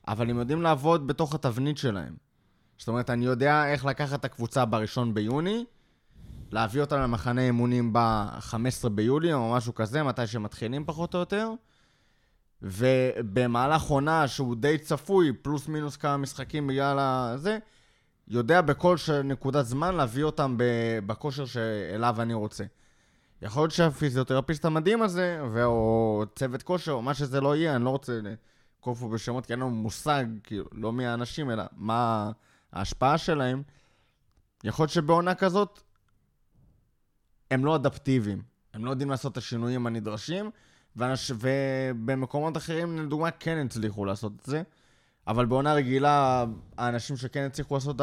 אבל 0.08 0.30
הם 0.30 0.38
יודעים 0.38 0.62
לעבוד 0.62 1.06
בתוך 1.06 1.34
התבנית 1.34 1.78
שלהם. 1.78 2.16
זאת 2.78 2.88
אומרת, 2.88 3.10
אני 3.10 3.24
יודע 3.24 3.72
איך 3.72 3.84
לקחת 3.84 4.20
את 4.20 4.24
הקבוצה 4.24 4.64
בראשון 4.64 5.14
ביוני, 5.14 5.64
להביא 6.52 6.80
אותה 6.80 6.96
למחנה 6.96 7.40
אימונים 7.40 7.92
ב-15 7.92 8.88
ביולי 8.88 9.32
או 9.32 9.52
משהו 9.52 9.74
כזה, 9.74 10.02
מתי 10.02 10.26
שמתחילים 10.26 10.84
פחות 10.86 11.14
או 11.14 11.20
יותר, 11.20 11.50
ובמהלך 12.62 13.82
עונה 13.82 14.28
שהוא 14.28 14.56
די 14.56 14.78
צפוי, 14.78 15.32
פלוס 15.32 15.68
מינוס 15.68 15.96
כמה 15.96 16.16
משחקים 16.16 16.66
בגלל 16.66 16.98
הזה, 16.98 17.58
יודע 18.28 18.60
בכל. 18.60 18.96
נקודת 19.24 19.66
זמן 19.66 19.94
להביא 19.94 20.24
אותם. 20.24 20.56
בכושר 21.06 21.44
שאליו 21.44 22.22
אני 22.22 22.34
רוצה. 22.34 22.64
יכול 23.42 23.62
להיות 23.62 23.72
שהפיזיותרפיסט 23.72 24.64
המדהים 24.64 25.02
הזה, 25.02 25.40
או 25.64 26.24
צוות 26.34 26.62
כושר, 26.62 26.92
או 26.92 27.02
מה 27.02 27.14
שזה 27.14 27.40
לא 27.40 27.56
יהיה, 27.56 27.76
אני 27.76 27.84
לא 27.84 27.90
רוצה 27.90 28.20
פה 28.80 28.94
בשמות, 29.12 29.46
כי 29.46 29.52
אין 29.52 29.60
לנו 29.60 29.70
מושג, 29.70 30.24
כאילו, 30.44 30.64
לא 30.72 30.92
מי 30.92 31.06
האנשים, 31.06 31.50
אלא 31.50 31.64
מה 31.76 32.30
ההשפעה 32.72 33.18
שלהם. 33.18 33.62
יכול 34.64 34.82
להיות 34.82 34.92
שבעונה 34.92 35.34
כזאת, 35.34 35.80
הם 37.50 37.64
לא 37.64 37.76
אדפטיביים. 37.76 38.42
הם 38.74 38.84
לא 38.84 38.90
יודעים 38.90 39.10
לעשות 39.10 39.32
את 39.32 39.36
השינויים 39.36 39.86
הנדרשים, 39.86 40.50
ואנש... 40.96 41.32
ובמקומות 41.34 42.56
אחרים, 42.56 42.98
לדוגמה, 42.98 43.30
כן 43.30 43.66
הצליחו 43.66 44.04
לעשות 44.04 44.32
את 44.40 44.46
זה. 44.46 44.62
אבל 45.26 45.46
בעונה 45.46 45.74
רגילה, 45.74 46.44
האנשים 46.78 47.16
שכן 47.16 47.40
הצליחו 47.40 47.74
לעשות 47.74 48.00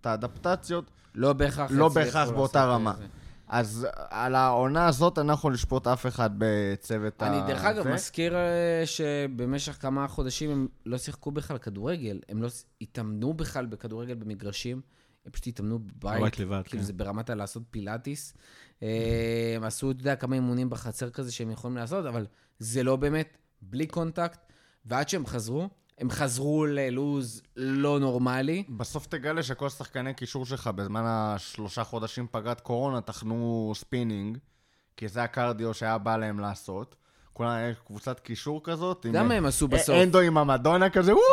את 0.00 0.06
האדפטציות, 0.06 0.90
לא 1.14 1.32
בהכרח 1.32 1.58
לא 1.58 1.86
הצליחו 1.86 1.90
בהכרח 1.90 2.16
לעשות 2.16 2.34
באותה 2.34 2.64
את 2.64 2.68
רמה. 2.68 2.94
זה. 2.98 3.06
אז 3.48 3.86
על 4.10 4.34
העונה 4.34 4.86
הזאת 4.86 5.18
אני 5.18 5.28
לא 5.28 5.32
יכול 5.32 5.54
לשפוט 5.54 5.86
אף 5.86 6.06
אחד 6.06 6.30
בצוות 6.38 7.22
ה... 7.22 7.26
אני 7.26 7.52
דרך 7.52 7.64
אגב 7.64 7.84
זה. 7.84 7.94
מזכיר 7.94 8.36
אה, 8.36 8.82
שבמשך 8.84 9.76
כמה 9.80 10.08
חודשים 10.08 10.50
הם 10.50 10.68
לא 10.86 10.98
שיחקו 10.98 11.30
בכלל 11.30 11.58
כדורגל. 11.58 12.20
הם 12.28 12.42
לא 12.42 12.48
התאמנו 12.80 13.34
בכלל 13.34 13.66
בכדורגל 13.66 14.14
במגרשים. 14.14 14.80
הם 15.26 15.32
פשוט 15.32 15.46
התאמנו 15.46 15.78
בבית. 15.78 16.20
בבית 16.20 16.38
לבד, 16.38 16.62
כאילו 16.64 16.80
כן. 16.80 16.86
זה 16.86 16.92
ברמת 16.92 17.30
הלעשות 17.30 17.62
פילאטיס. 17.70 18.34
אה, 18.82 19.52
הם 19.56 19.64
עשו, 19.64 19.90
אתה 19.90 20.00
יודע, 20.00 20.16
כמה 20.16 20.34
אימונים 20.34 20.70
בחצר 20.70 21.10
כזה 21.10 21.32
שהם 21.32 21.50
יכולים 21.50 21.76
לעשות, 21.76 22.06
אבל 22.06 22.26
זה 22.58 22.82
לא 22.82 22.96
באמת, 22.96 23.38
בלי 23.62 23.86
contact. 23.86 24.40
ועד 24.84 25.08
שהם 25.08 25.26
חזרו, 25.26 25.68
הם 25.98 26.10
חזרו 26.10 26.66
ללוז 26.66 27.42
לא 27.56 28.00
נורמלי. 28.00 28.64
בסוף 28.68 29.06
תגלה 29.06 29.42
שכל 29.42 29.68
שחקני 29.68 30.14
קישור 30.14 30.46
שלך 30.46 30.66
בזמן 30.66 31.02
השלושה 31.06 31.84
חודשים 31.84 32.26
פגרת 32.30 32.60
קורונה 32.60 33.00
טחנו 33.00 33.72
ספינינג, 33.76 34.38
כי 34.96 35.08
זה 35.08 35.22
הקרדיו 35.22 35.74
שהיה 35.74 35.98
בא 35.98 36.16
להם 36.16 36.40
לעשות. 36.40 36.96
כולם, 37.32 37.50
יש 37.70 37.76
קבוצת 37.86 38.20
קישור 38.20 38.60
כזאת. 38.64 38.96
אתה 39.00 39.08
עם- 39.08 39.14
יודע 39.14 39.28
מה 39.28 39.34
הם 39.34 39.46
עשו 39.46 39.64
אה, 39.66 39.70
בסוף? 39.70 39.96
הנדו 40.02 40.20
עם 40.20 40.38
המדונה 40.38 40.90
כזה, 40.90 41.12
וואו! 41.14 41.24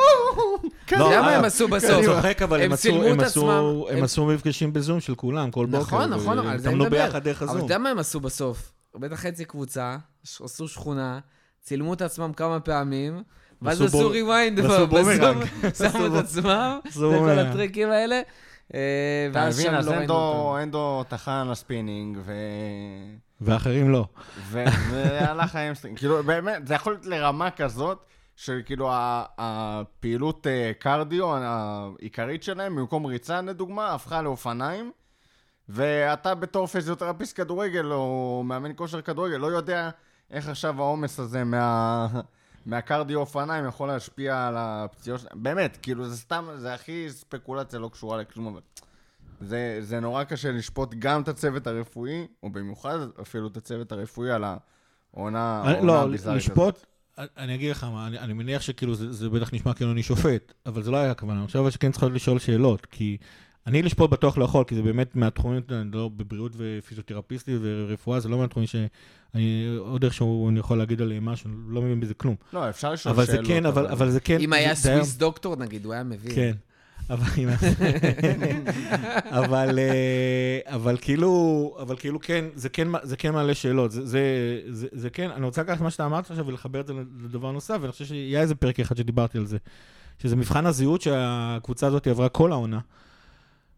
אתה 0.86 0.96
יודע 0.96 1.22
מה 1.22 1.28
אה, 1.32 1.38
הם 1.38 1.46
עשו 1.46 1.64
אני 1.66 1.74
בסוף? 1.74 2.06
צוחק, 2.06 2.42
אבל 2.42 2.58
הם 2.58 2.64
הם 2.66 2.72
עשו- 2.74 2.82
צילמו 2.82 3.04
הם 3.04 3.20
את 3.20 3.26
עשו- 3.26 3.52
עצמם. 3.52 3.92
הם 3.92 3.98
הם- 3.98 4.04
עשו 4.04 4.26
מפגשים 4.26 4.74
בזום 4.74 5.00
של 5.00 5.16
כולם, 5.16 5.52
כל 5.52 5.66
בוקר. 5.66 5.82
נכון, 5.82 6.10
נכון, 6.14 6.40
על 6.40 6.46
זה 6.46 6.52
אני 6.52 6.58
התאמנו 6.60 6.84
מדבר. 6.84 6.98
ביחד 7.06 7.24
דרך 7.24 7.38
אבל 7.42 7.46
אתה 7.46 7.52
הזום. 7.52 7.64
יודע 7.64 7.78
מה 7.78 7.90
הם 7.90 8.00
עשו 8.00 8.20
בסוף? 8.20 8.72
בטח 8.96 9.16
חצי 9.20 9.46
קבוצה, 9.46 9.98
ש- 10.24 10.42
עשו 10.42 10.68
שכונה, 10.68 11.20
צילמו 11.62 11.94
את 11.94 12.02
עצמם 12.02 12.34
כמה 12.34 12.60
פעמים, 12.60 13.24
ואז 13.62 13.82
עשו 13.82 14.10
rewind. 14.10 14.60
שמו 15.78 16.06
את 16.08 16.24
עצמם, 16.24 16.80
וכל. 16.88 17.30
הטריקים 17.40 17.90
האלה, 17.90 18.22
אה, 18.74 18.80
אתה 19.32 19.40
ואז 19.40 19.60
מבין, 19.60 19.72
שם 19.72 19.78
אז 19.78 19.88
לא 19.88 19.92
ראינו 19.92 20.14
אותם. 20.14 20.64
הנדו 20.64 21.04
טחן 21.10 21.48
לספינינג, 21.52 22.18
ו... 22.26 22.34
ואחרים 23.42 23.90
לא. 23.90 24.06
והלך 24.52 25.56
ה 25.56 25.60
hamstring. 25.60 25.98
כאילו, 25.98 26.24
באמת, 26.24 26.68
זה 26.68 26.74
יכול 26.74 26.94
להיות 26.94 27.06
לרמה 27.06 27.52
כזאת, 27.52 28.06
של 28.36 28.62
כאילו 28.66 28.90
הפעילות 29.38 30.48
אה, 30.48 30.72
קרדיו 30.80 31.36
העיקרית 31.36 32.44
שלהם, 32.44 32.76
במקום 32.76 33.06
ריצה 33.06 33.42
לדוגמה, 33.42 33.94
הפכה 33.94 34.22
לאופניים, 34.22 34.92
ואתה 35.70 36.36
בתור 36.36 36.68
פיזיותרפיסט 36.68 37.38
כדורגל, 37.38 37.92
או 37.92 38.44
מאמן 38.46 38.72
כושר 38.76 39.02
כדורגל, 39.02 39.38
לא 39.38 39.48
יודע 39.48 39.90
איך 40.32 40.50
עכשיו 40.50 40.82
העומס 40.82 41.20
הזה 41.20 41.44
מה... 41.44 42.08
מהקרדיו 42.66 43.20
אופניים 43.20 43.68
יכול 43.68 43.88
להשפיע 43.88 44.48
על 44.48 44.56
הפציעות 44.58 45.22
שלהם. 45.22 45.44
באמת, 45.44 45.78
כאילו, 45.82 46.10
זה 46.10 46.18
סתם, 46.18 46.48
זה 46.56 46.74
הכי 46.74 47.08
ספקולציה 47.10 47.80
לא 47.80 47.90
קשורה 47.94 48.18
לכלום, 48.18 48.48
אבל... 48.48 48.62
זה, 49.42 49.78
זה 49.82 50.00
נורא 50.00 50.24
קשה 50.24 50.52
לשפוט 50.52 50.94
גם 51.00 51.22
את 51.22 51.28
הצוות 51.28 51.68
הרפואי, 51.68 52.28
או 52.44 52.50
במיוחד 52.50 52.98
אפילו 53.22 53.48
את 53.48 53.58
הצוות 53.58 53.92
הרפואי 53.92 54.32
על 54.32 54.44
העונה 55.14 55.64
לא, 55.84 56.02
הביזארית 56.02 56.42
הזאת. 56.42 56.52
לשפוט, 56.52 56.86
אני 57.18 57.56
אגיד 57.56 57.72
לך 57.72 57.84
מה, 57.84 58.08
אני, 58.08 58.20
אני 58.20 58.34
מניח 58.34 58.62
שכאילו 58.62 58.96
זה, 58.96 59.12
זה 59.14 59.30
בטח 59.30 59.54
נשמע 59.54 59.74
כאילו 59.74 59.92
אני 59.92 60.04
שופט, 60.04 60.54
אבל 60.66 60.84
זה 60.84 60.92
לא 60.92 60.98
היה 60.98 61.12
הכוונה, 61.12 61.40
אני 61.40 61.48
חושב 61.48 61.70
שכן 61.70 61.92
צריך 61.92 62.04
לשאול 62.14 62.40
שאלות, 62.40 62.86
כי 62.86 63.18
אני 63.68 63.82
לשפוט 63.82 64.10
בטוח 64.10 64.38
לא 64.38 64.46
יכול, 64.46 64.64
כי 64.64 64.76
זה 64.76 64.82
באמת 64.82 65.16
מהתחומים, 65.16 65.62
אני 65.72 65.92
לא 65.92 66.10
בבריאות 66.18 66.52
ופיזיותרפיסטי 66.58 67.58
ורפואה, 67.62 68.20
זה 68.20 68.30
לא 68.30 68.38
מהתחומים 68.38 68.68
שאני, 68.68 68.88
עוד 69.80 70.04
איכשהו 70.04 70.50
אני 70.50 70.60
יכול 70.60 70.78
להגיד 70.78 71.02
עליהם 71.02 71.26
משהו, 71.26 71.50
לא 71.68 71.82
מבין 71.82 72.00
בזה 72.00 72.14
כלום. 72.14 72.36
לא, 72.54 72.70
אפשר 72.70 72.94
לשאול 72.94 73.14
אבל 73.16 73.26
שאלות. 73.26 73.46
זה 73.46 73.54
כן, 73.54 73.66
אבל, 73.66 73.88
אבל 73.88 74.10
זה 74.10 74.20
כן... 74.20 74.40
אם 74.40 74.54
היה- 74.54 74.76
סוויס 74.76 75.16
דוקטור 75.16 75.56
נגיד, 75.56 75.86
הוא 75.86 75.94
היה 75.94 76.04
מבין. 76.04 76.36
כן. 76.36 76.56
אבל, 79.40 79.80
אה, 79.80 80.60
אבל 80.66 80.98
כאילו, 81.02 81.76
אבל 81.82 81.96
כאילו 81.96 82.20
כן, 82.20 82.46
זה 82.56 82.70
כן, 82.70 82.88
זה 83.04 83.18
כן 83.18 83.34
מעלה 83.34 83.54
שאלות, 83.54 83.92
זה, 83.92 84.06
זה, 84.06 84.22
זה, 84.70 84.88
זה 84.92 85.10
כן, 85.10 85.32
אני 85.32 85.46
רוצה 85.46 85.62
לקחת 85.62 85.82
מה 85.82 85.92
שאתה 85.92 86.06
אמרת 86.06 86.32
עכשיו 86.32 86.48
ולחבר 86.48 86.80
את 86.80 86.88
זה 86.88 86.94
לדבר 87.24 87.52
נוסף, 87.52 87.78
ואני 87.82 87.92
חושב 87.92 88.06
שהיה 88.06 88.42
איזה 88.42 88.56
פרק 88.56 88.80
אחד 88.80 88.98
שדיברתי 88.98 89.38
על 89.38 89.46
זה, 89.46 89.58
שזה 90.22 90.36
מבחן 90.36 90.66
הזהות 90.66 91.02
שהקבוצה 91.02 91.88
הזאת 91.88 92.08
עברה 92.08 92.30
כל 92.30 92.52
העונה, 92.52 92.80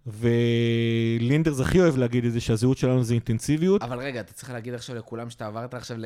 ולינדרס 0.08 1.60
הכי 1.60 1.80
אוהב 1.80 1.98
להגיד 1.98 2.26
את 2.26 2.34
זה, 2.34 2.42
שהזהות 2.42 2.78
שלנו 2.78 3.04
זה 3.04 3.14
אינטנסיביות. 3.14 3.84
אבל 3.84 4.00
רגע, 4.00 4.20
אתה 4.20 4.34
צריך 4.34 4.50
להגיד 4.50 4.74
עכשיו 4.74 4.96
לכולם 4.96 5.30
שאתה 5.30 5.46
עברת 5.48 5.74
עכשיו 5.74 5.98
ל... 5.98 6.06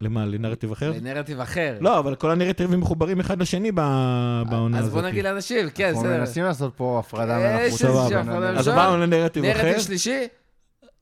למה, 0.00 0.26
לנרטיב 0.26 0.72
אחר? 0.72 0.92
לנרטיב 0.96 1.40
אחר. 1.40 1.78
לא, 1.80 1.98
אבל 1.98 2.14
כל 2.14 2.30
הנרטיבים 2.30 2.80
מחוברים 2.80 3.20
אחד 3.20 3.42
לשני 3.42 3.72
ב- 3.72 4.42
בעונה 4.50 4.78
הזאת. 4.78 4.88
אז 4.88 4.94
בוא 4.94 5.02
נגיד 5.02 5.24
לאנשים, 5.24 5.70
כן, 5.74 5.86
אנחנו 5.88 6.00
בסדר. 6.00 6.18
מנסים 6.18 6.44
לעשות 6.44 6.72
פה 6.76 6.98
הפרדה 6.98 7.38
מלאכותית. 7.38 7.86
הנרטיבים. 7.86 8.42
אז? 8.58 8.68
עברנו 8.68 8.96
לנרטיב 9.02 9.44
אחר, 9.44 9.62
נרטיב 9.66 9.80
שלישי? 9.82 10.26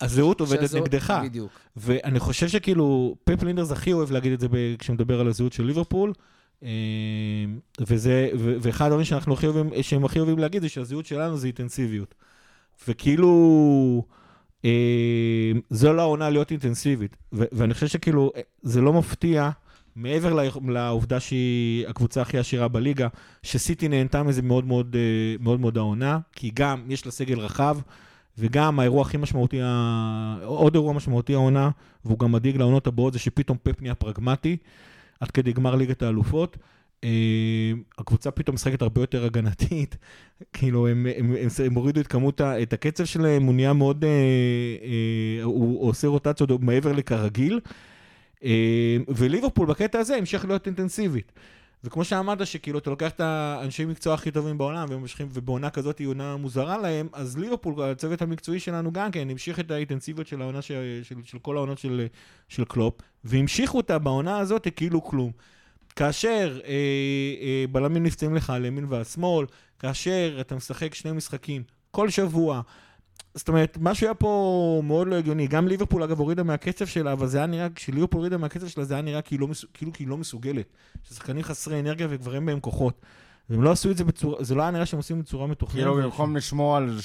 הזהות 0.01 0.41
עובדת 0.41 0.75
נגדך. 0.75 1.19
בדיוק. 1.25 1.51
ואני 1.77 2.21
חושב 2.21 2.49
שכאילו, 2.49 3.15
פפ 3.25 3.43
לינדרס 3.43 3.73
הכי 3.73 3.93
אוהב 3.93 4.11
להגיד 4.11 4.33
את 4.33 4.41
זה 4.41 4.47
כשמדבר 4.79 5.21
על 5.21 5.29
הזהות 5.29 5.53
של 5.53 5.65
ליברפול, 5.65 6.13
אה, 6.63 6.69
וזה, 7.81 8.29
ואחד 8.35 8.87
הדברים 8.87 9.05
שאנחנו 9.05 9.35
הכי 9.35 9.47
אוהבים, 9.47 9.83
שהם 9.83 10.05
הכי 10.05 10.19
אוהבים 10.19 10.39
להגיד 10.39 10.63
זה 10.63 10.69
שהזהות 10.69 11.07
שלנו 11.07 11.37
זה 11.37 11.47
אינטנסיביות. 11.47 12.15
וכאילו, 12.89 13.29
אה, 14.07 14.15
זו 15.71 15.93
לא 15.93 16.03
העונה 16.03 16.31
להיות 16.31 16.51
אינטנסיבית. 16.51 17.17
ואני 17.33 17.75
חושב 17.75 17.87
שכאילו, 17.87 18.33
אה, 18.37 18.41
זה 18.63 18.81
לא 18.81 18.93
מפתיע, 18.93 19.51
מעבר 19.97 20.47
לעובדה 20.69 21.21
שהיא 21.21 21.89
הקבוצה 21.89 22.23
הכי 22.23 22.39
עשירה 22.39 22.69
בליגה, 22.69 23.09
שסיטי 23.43 23.89
נהנתה 23.89 24.23
מזה 24.23 24.43
מאוד 24.43 24.67
מאוד, 24.67 24.97
אה, 24.97 25.37
מאוד 25.41 25.61
מאוד 25.61 25.79
העונה, 25.79 26.19
כי 26.33 26.51
גם 26.55 26.85
יש 26.89 27.07
לה 27.07 27.13
סגל 27.13 27.39
רחב, 27.39 27.79
וגם 28.39 28.81
האירוע 28.81 29.03
הכי 29.03 29.17
משמעותי, 29.17 29.61
עוד 30.45 30.75
אירוע 30.75 30.93
משמעותי 30.93 31.35
העונה, 31.35 31.71
והוא 32.05 32.19
גם 32.19 32.33
מדאיג 32.33 32.57
לעונות 32.57 32.87
הבאות, 32.87 33.13
זה 33.13 33.19
שפתאום 33.19 33.59
פפ 33.63 33.83
נהיה 33.83 33.95
פרגמטי, 33.95 34.57
עד 35.21 35.31
כדי 35.31 35.53
גמר 35.53 35.75
ליגת 35.75 36.03
האלופות. 36.03 36.57
אה, 37.05 37.73
הקבוצה 37.99 38.31
פתאום 38.31 38.55
משחקת 38.55 38.83
הרבה 38.83 39.01
יותר 39.01 39.25
הגנתית, 39.25 39.97
כאילו 40.53 40.89
הם, 40.89 41.07
הם, 41.17 41.33
הם, 41.41 41.49
הם 41.67 41.75
הורידו 41.75 42.01
את 42.01 42.07
כמות, 42.07 42.41
את 42.41 42.73
הקצב 42.73 43.05
שלהם, 43.05 43.43
הוא 43.43 43.55
נהיה 43.55 43.73
מאוד, 43.73 44.05
אה, 44.05 44.11
אה, 44.11 45.45
הוא, 45.45 45.89
עושה 45.89 46.09
רוטציות 46.09 46.51
מעבר 46.61 46.93
לכרגיל, 46.93 47.61
אה, 48.45 48.97
וליברפול 49.09 49.67
בקטע 49.67 49.99
הזה 49.99 50.17
המשיך 50.17 50.45
להיות 50.45 50.67
אינטנסיבית. 50.67 51.33
וכמו 51.85 52.05
שאמרת, 52.05 52.47
שכאילו 52.47 52.79
אתה 52.79 52.91
לוקח 52.91 53.11
את 53.11 53.21
האנשי 53.21 53.85
מקצוע 53.85 54.15
הכי 54.15 54.31
טובים 54.31 54.59
בעולם, 54.59 54.87
והם 54.91 55.01
ממשיכים, 55.01 55.29
ובעונה 55.33 55.71
כזאת 55.71 55.99
היא 55.99 56.09
עונה 56.09 56.37
מוזרה 56.37 56.79
להם, 56.79 57.09
אז 57.13 57.39
ליברפול, 57.39 57.83
הצוות 57.83 58.23
המקצועי 58.23 58.61
שלנו 58.61 58.93
גם 58.93 59.11
כן, 59.11 59.31
המשיך 59.31 59.61
את 59.61 59.71
האינטנסיביות 59.71 60.27
של 60.27 60.43
העונה, 60.43 60.63
של, 60.63 61.01
של, 61.03 61.15
של 61.25 61.39
כל 61.39 61.57
העונות 61.57 61.79
של, 61.79 62.07
של 62.49 62.65
קלופ, 62.65 62.95
והמשיכו 63.25 63.77
אותה 63.77 63.99
בעונה 63.99 64.39
הזאת 64.39 64.69
כאילו 64.77 65.05
כלום. 65.05 65.33
כאשר 65.99 66.61
אה, 66.65 66.71
אה, 67.41 67.65
בלמים 67.73 68.03
נפצעים 68.03 68.35
לך 68.35 68.51
על 68.51 68.65
ימין 68.65 68.87
ועל 68.89 69.05
שמאל, 69.05 69.47
כאשר 69.79 70.39
אתה 70.41 70.55
משחק 70.55 70.95
שני 70.95 71.13
משחקים 71.13 71.63
כל 71.91 72.11
שבוע, 72.11 72.61
זאת 73.35 73.49
אומרת, 73.49 73.79
משהו 73.81 74.07
היה 74.07 74.15
פה 74.15 74.83
מאוד 74.85 75.09
לא 75.09 75.15
הגיוני. 75.15 75.47
גם 75.47 75.69
ליברפול, 75.69 76.03
אגב, 76.03 76.19
הורידה 76.19 76.43
מהקצב 76.43 76.87
שלה, 76.87 77.13
אבל 77.13 77.27
זה 77.27 77.39
היה 77.39 77.47
נראה, 77.47 77.69
כשליברפול 77.75 78.19
הורידה 78.19 78.37
מהקצב 78.37 78.69
שלה, 78.69 78.85
זה 78.85 78.95
היה 78.95 79.03
נראה 79.03 79.23
כאילו, 79.23 79.49
כאילו 79.75 79.93
היא 79.99 80.09
לא 80.09 80.17
מסוגלת. 80.17 80.67
ששחקנים 81.05 81.43
חסרי 81.43 81.81
אנרגיה 81.81 82.07
וכבר 82.11 82.35
אין 82.35 82.47
בהם 82.47 82.61
כוחות. 82.61 83.01
והם 83.51 83.63
לא 83.63 83.71
עשו 83.71 83.91
את 83.91 83.97
זה 83.97 84.05
בצורה, 84.05 84.45
זה 84.45 84.55
לא 84.55 84.63
היה 84.63 84.71
נראה 84.71 84.87
שהם 84.87 84.97
עושים 84.97 85.21
בצורה 85.21 85.47
מתוכננת. 85.47 85.85
כאילו, 85.85 85.97
במקום 85.97 86.37
לשמור 86.37 86.77
על 86.77 86.99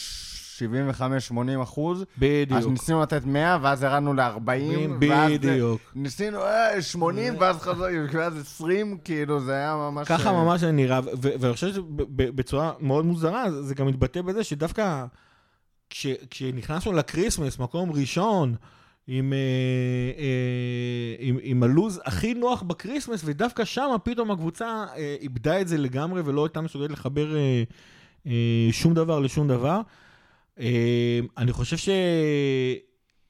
75-80 0.59 1.63
אחוז, 1.63 2.01
אז 2.01 2.05
בדיוק. 2.17 2.71
ניסינו 2.71 3.01
לתת 3.01 3.25
100, 3.25 3.57
ואז 3.61 3.83
ירדנו 3.83 4.13
ל-40, 4.13 4.49
ואז 5.09 5.31
זה- 5.31 5.37
בדיוק. 5.37 5.81
ניסינו 5.95 6.41
אה, 6.41 6.81
80, 6.81 7.33
ואז 7.39 7.57
חזרנו, 7.57 8.07
ואז 8.13 8.37
20, 8.37 8.97
כאילו, 9.03 9.39
זה 9.39 9.53
היה 9.53 9.75
ממש... 9.75 10.07
ככה 10.07 10.29
אה, 10.29 10.43
ממש 10.43 10.61
זה 10.61 10.71
נראה, 10.71 10.99
ואני 11.21 11.53
חושב 11.53 11.73
שבצורה 11.73 12.71
מאוד 12.79 13.05
מוזרה, 13.05 13.51
זה 13.51 13.61
זה 13.63 13.75
גם 13.75 13.87
מתבטא 13.87 14.21
בזה 14.21 14.43
שדווקא 14.43 15.05
כש, 15.89 16.07
כשנכנסנו 16.29 16.93
ל 16.93 16.99
Christmas, 16.99 17.59
מקום 17.59 17.91
ראשון, 17.91 18.55
עם, 19.07 19.33
אה, 19.33 19.37
אה, 20.19 20.25
עם, 21.19 21.37
עם 21.41 21.63
הלוז 21.63 22.01
הכי 22.05 22.33
נוח 22.33 22.61
ב 22.61 22.67
Christmas, 22.67 23.21
ודווקא 23.25 23.65
שם 23.65 23.89
פתאום 24.03 24.31
הקבוצה 24.31 24.85
אה, 24.95 25.15
איבדה 25.21 25.61
את 25.61 25.67
זה 25.67 25.77
לגמרי 25.77 26.21
ולא 26.25 26.45
הייתה 26.45 26.61
מסוגלת 26.61 26.91
לחבר 26.91 27.35
אה, 27.35 27.63
אה, 28.27 28.31
שום 28.71 28.93
דבר 28.93 29.19
לשום 29.19 29.47
דבר. 29.47 29.81
אה, 30.59 31.19
אני 31.37 31.51
חושב 31.53 31.77
ש... 31.77 31.89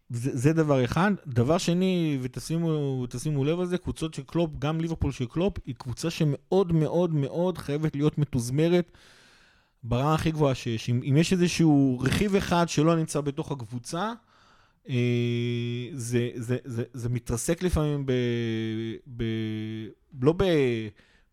זה, 0.09 0.38
זה 0.38 0.53
דבר 0.53 0.86
אחד. 0.86 1.11
דבר 1.28 1.57
שני, 1.57 2.17
ותשימו 2.21 3.05
תשימו 3.09 3.43
לב 3.43 3.59
על 3.59 3.65
זה, 3.65 3.78
קבוצות 3.78 4.13
של 4.13 4.24
קלופ, 4.24 4.51
גם 4.59 4.82
ליברפול 4.82 5.11
של 5.11 5.26
קלופ, 5.26 5.53
היא 5.65 5.76
קבוצה 5.76 6.09
שמאוד 6.09 6.71
מאוד 6.71 7.13
מאוד 7.13 7.57
חייבת 7.57 7.95
להיות 7.95 8.17
מתוזמרת 8.17 8.91
ברמה 9.84 10.13
הכי 10.13 10.32
גבוהה 10.32 10.55
שיש. 10.55 10.89
אם, 10.89 11.01
אם 11.09 11.17
יש 11.17 11.34
איזשהו 11.34 11.99
רכיב 12.01 12.36
אחד 12.36 12.69
שלא 12.69 12.95
נמצא 12.95 13.21
בתוך 13.21 13.51
הקבוצה, 13.51 14.13
אה, 14.89 14.95
זה, 15.93 16.30
זה, 16.36 16.57
זה, 16.65 16.84
זה 16.93 17.09
מתרסק 17.09 17.63
לפעמים 17.63 18.05
ב... 18.05 18.11
ב 19.17 19.24
לא 20.21 20.34
ב... 20.38 20.43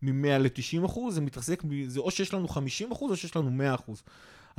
מ-100 0.01 0.37
ל-90 0.37 0.85
אחוז, 0.85 1.15
זה 1.15 1.21
מתרסק, 1.21 1.63
זה 1.87 1.99
או 1.99 2.11
שיש 2.11 2.33
לנו 2.33 2.47
50 2.47 2.91
אחוז 2.91 3.11
או 3.11 3.15
שיש 3.15 3.35
לנו 3.35 3.51
100 3.51 3.75
אחוז. 3.75 4.03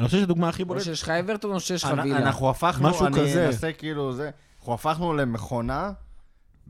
אני 0.02 0.08
חושב 0.08 0.20
שהדוגמה 0.20 0.48
הכי 0.48 0.62
או 0.62 0.68
בולטת... 0.68 0.84
שיש 0.84 1.02
לך 1.02 1.08
אברטון 1.08 1.52
או 1.52 1.60
שיש 1.60 1.84
לך 1.84 1.92
וילה. 2.02 2.18
אנחנו 2.18 2.50
הפכנו, 2.50 2.88
משהו 2.88 3.06
אני 3.06 3.14
כזה. 3.20 3.46
אנסה 3.46 3.72
כאילו 3.72 4.12
זה, 4.12 4.30
אנחנו 4.58 4.74
הפכנו 4.74 5.14
למכונה, 5.14 5.90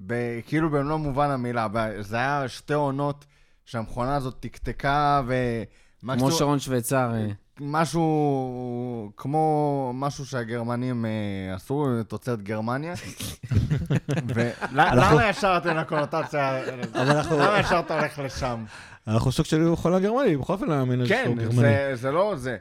ב- 0.06 0.14
כאילו 0.46 0.70
במלוא 0.70 0.96
מובן 0.96 1.30
המילה. 1.30 1.66
זה 2.00 2.16
היה 2.16 2.44
שתי 2.48 2.74
עונות 2.74 3.24
שהמכונה 3.64 4.16
הזאת 4.16 4.34
תקתקה 4.40 5.20
כמו 5.22 5.32
ומקסימום... 6.02 6.30
שרון 6.32 6.58
שוויצר. 6.58 7.10
אה. 7.14 7.26
משהו 7.60 9.12
כמו 9.16 9.90
משהו 9.94 10.26
שהגרמנים 10.26 11.04
אה, 11.04 11.10
עשו, 11.54 11.86
תוצרת 12.08 12.42
גרמניה. 12.42 12.94
ולמה 14.34 15.28
ישר 15.28 15.54
אתם 15.56 15.76
לקונוטציה? 15.76 16.60
למה 16.94 17.58
ישר 17.60 17.78
אתה 17.80 17.98
הולך 18.00 18.18
לשם? 18.18 18.64
אנחנו 19.08 19.32
סוג 19.32 19.46
של 19.46 19.76
חולה 19.76 20.00
גרמנית, 20.00 20.38
בכל 20.40 20.52
אופן 20.52 20.66
מאמן 20.66 21.00
איזה 21.00 21.14
כן, 21.14 21.22
שהוא 21.24 21.36
גרמני. 21.36 21.54
זה- 21.60 21.90
זה 21.94 22.10
לא 22.10 22.32
זה. 22.36 22.56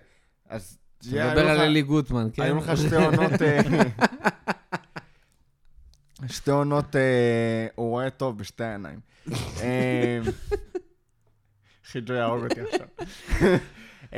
אז... 0.52 0.78
אתה 1.00 1.10
מדבר 1.10 1.50
על 1.50 1.60
אלי 1.60 1.82
גוטמן, 1.82 2.28
כן? 2.34 2.44
היו 2.44 2.58
לך 2.58 2.78
שתי 2.78 2.96
עונות... 2.96 3.42
אה, 3.42 3.62
שתי 6.28 6.52
עונות, 6.52 6.96
אה, 6.96 7.68
הוא 7.76 7.90
רואה 7.90 8.10
טוב 8.10 8.38
בשתי 8.38 8.64
העיניים. 8.64 9.00
אה, 9.62 10.20
חיג'ו 11.86 12.14
יהרוג 12.14 12.44
אותי 12.44 12.62
עכשיו. 12.62 12.88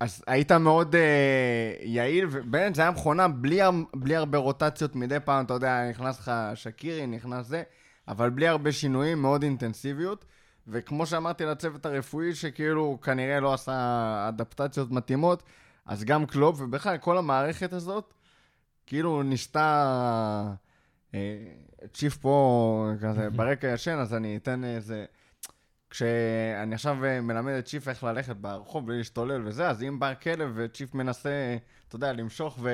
אז 0.00 0.24
היית 0.26 0.52
מאוד 0.52 0.94
אה, 0.94 1.72
יעיל, 1.80 2.26
ובאמת 2.30 2.74
זה 2.74 2.82
היה 2.82 2.90
מכונה 2.90 3.28
בלי, 3.28 3.60
בלי 3.96 4.16
הרבה 4.16 4.38
רוטציות 4.38 4.96
מדי 4.96 5.20
פעם, 5.24 5.44
אתה 5.44 5.54
יודע, 5.54 5.90
נכנס 5.90 6.18
לך 6.18 6.32
שקירי, 6.54 7.06
נכנס 7.06 7.46
זה, 7.46 7.62
אבל 8.08 8.30
בלי 8.30 8.48
הרבה 8.48 8.72
שינויים, 8.72 9.22
מאוד 9.22 9.42
אינטנסיביות. 9.42 10.24
וכמו 10.68 11.06
שאמרתי 11.06 11.44
לצוות 11.44 11.86
הרפואי, 11.86 12.34
שכאילו 12.34 12.98
כנראה 13.02 13.40
לא 13.40 13.54
עשה 13.54 14.26
אדפטציות 14.28 14.90
מתאימות, 14.90 15.42
אז 15.86 16.04
גם 16.04 16.26
קלופ, 16.26 16.60
ובכלל 16.60 16.98
כל 16.98 17.18
המערכת 17.18 17.72
הזאת, 17.72 18.14
כאילו 18.86 19.22
ניסתה... 19.22 20.52
אה, 21.14 21.18
צ'יף 21.92 22.16
פה 22.16 22.90
כזה 23.00 23.30
ברקע 23.36 23.66
ישן, 23.66 23.98
אז 23.98 24.14
אני 24.14 24.36
אתן 24.36 24.64
איזה... 24.64 25.04
כשאני 25.90 26.74
עכשיו 26.74 27.04
אה, 27.04 27.20
מלמד 27.20 27.52
את 27.52 27.64
צ'יף 27.64 27.88
איך 27.88 28.04
ללכת 28.04 28.36
ברחוב 28.36 28.86
בלי 28.86 28.98
להשתולל 28.98 29.42
וזה, 29.46 29.68
אז 29.68 29.82
אם 29.82 29.98
בא 29.98 30.14
כלב 30.14 30.52
וצ'יף 30.54 30.94
מנסה, 30.94 31.56
אתה 31.88 31.96
יודע, 31.96 32.12
למשוך 32.12 32.58
ו... 32.62 32.70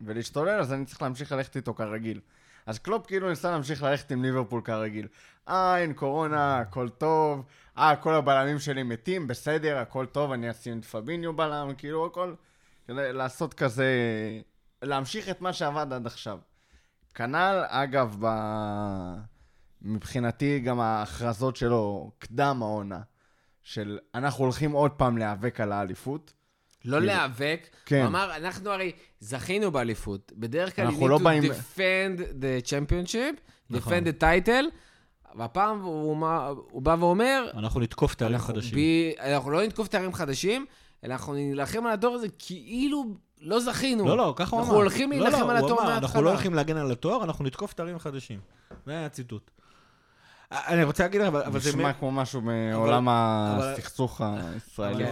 ולהשתולל, 0.00 0.60
אז 0.60 0.72
אני 0.72 0.84
צריך 0.84 1.02
להמשיך 1.02 1.32
ללכת 1.32 1.56
איתו 1.56 1.74
כרגיל. 1.74 2.20
אז 2.66 2.78
קלופ 2.78 3.06
כאילו 3.06 3.28
ניסה 3.28 3.50
להמשיך 3.50 3.82
ללכת 3.82 4.12
עם 4.12 4.22
ליברפול 4.22 4.60
כרגיל. 4.64 5.08
אה, 5.48 5.78
אין 5.78 5.92
קורונה, 5.92 6.58
הכל 6.58 6.88
טוב. 6.88 7.44
אה, 7.78 7.96
כל 7.96 8.14
הבלמים 8.14 8.58
שלי 8.58 8.82
מתים, 8.82 9.26
בסדר, 9.26 9.78
הכל 9.78 10.06
טוב, 10.06 10.32
אני 10.32 10.50
אשים 10.50 10.78
את 10.78 10.84
פביניו 10.84 11.36
בלם, 11.36 11.72
כאילו 11.78 12.06
הכל... 12.06 12.34
כדי 12.86 13.12
לעשות 13.12 13.54
כזה... 13.54 13.86
להמשיך 14.82 15.28
את 15.28 15.40
מה 15.40 15.52
שעבד 15.52 15.92
עד 15.92 16.06
עכשיו. 16.06 16.38
כנ"ל, 17.14 17.64
אגב, 17.68 18.16
ב... 18.20 18.26
מבחינתי 19.82 20.60
גם 20.60 20.80
ההכרזות 20.80 21.56
שלו, 21.56 22.10
קדם 22.18 22.58
העונה, 22.62 23.00
של 23.62 23.98
אנחנו 24.14 24.44
הולכים 24.44 24.72
עוד 24.72 24.90
פעם 24.90 25.18
להיאבק 25.18 25.60
על 25.60 25.72
האליפות. 25.72 26.32
לא 26.84 26.96
כאילו- 26.96 27.06
להיאבק. 27.06 27.68
כן. 27.86 27.98
הוא 27.98 28.06
אמר, 28.06 28.36
אנחנו 28.36 28.70
הרי 28.70 28.92
זכינו 29.20 29.70
באליפות. 29.70 30.32
בדרך 30.36 30.76
כלל, 30.76 30.84
you 30.84 30.88
אנחנו 30.88 31.06
need 31.06 31.10
לא 31.10 31.16
to 31.16 31.22
באים- 31.22 31.42
defend 31.42 32.18
the 32.20 32.66
championship, 32.68 33.40
נכון. 33.70 33.92
defend 33.92 34.06
the 34.06 34.20
title, 34.22 34.64
והפעם 35.38 35.80
הוא, 35.80 36.16
מה- 36.16 36.48
הוא 36.70 36.82
בא 36.82 36.96
ואומר, 37.00 37.50
אנחנו 37.54 37.80
נתקוף 37.80 38.14
תארים 38.14 38.34
אנחנו, 38.34 38.54
חדשים. 38.54 38.78
ב... 38.78 38.80
אנחנו 39.20 39.50
לא 39.50 39.62
נתקוף 39.62 39.88
תארים 39.88 40.12
חדשים, 40.12 40.66
אלא 41.04 41.12
אנחנו 41.12 41.34
נילחם 41.34 41.86
על 41.86 41.92
התואר 41.92 42.12
הזה 42.12 42.26
כאילו 42.38 43.04
לא 43.40 43.60
זכינו. 43.60 44.04
לא, 44.08 44.16
לא, 44.16 44.34
ככה 44.36 44.50
הוא 44.50 44.60
אמר. 44.60 44.64
אנחנו 44.66 44.76
הולכים 44.80 45.12
לא, 45.12 45.18
להילחם 45.18 45.40
לא, 45.46 45.50
על 45.50 45.56
הוא 45.56 45.66
התואר 45.66 45.84
מההתחלה. 45.84 45.98
אנחנו 45.98 46.22
לא 46.22 46.30
הולכים 46.30 46.54
להגן 46.54 46.76
על 46.76 46.92
התואר, 46.92 47.24
אנחנו 47.24 47.44
נתקוף 47.44 47.72
תארים 47.72 47.98
חדשים. 47.98 48.40
זה 48.86 48.92
היה 48.92 49.06
הציטוט. 49.06 49.50
אני 50.52 50.84
רוצה 50.84 51.02
להגיד 51.02 51.20
לך, 51.20 51.26
אבל 51.28 51.60
זה... 51.60 51.68
נשמע 51.70 51.92
כמו 51.92 52.10
משהו 52.10 52.40
מעולם 52.40 53.08
אבל- 53.08 53.72
הסכסוך 53.72 54.20
אבל 54.20 54.38
הישראלי 54.54 55.04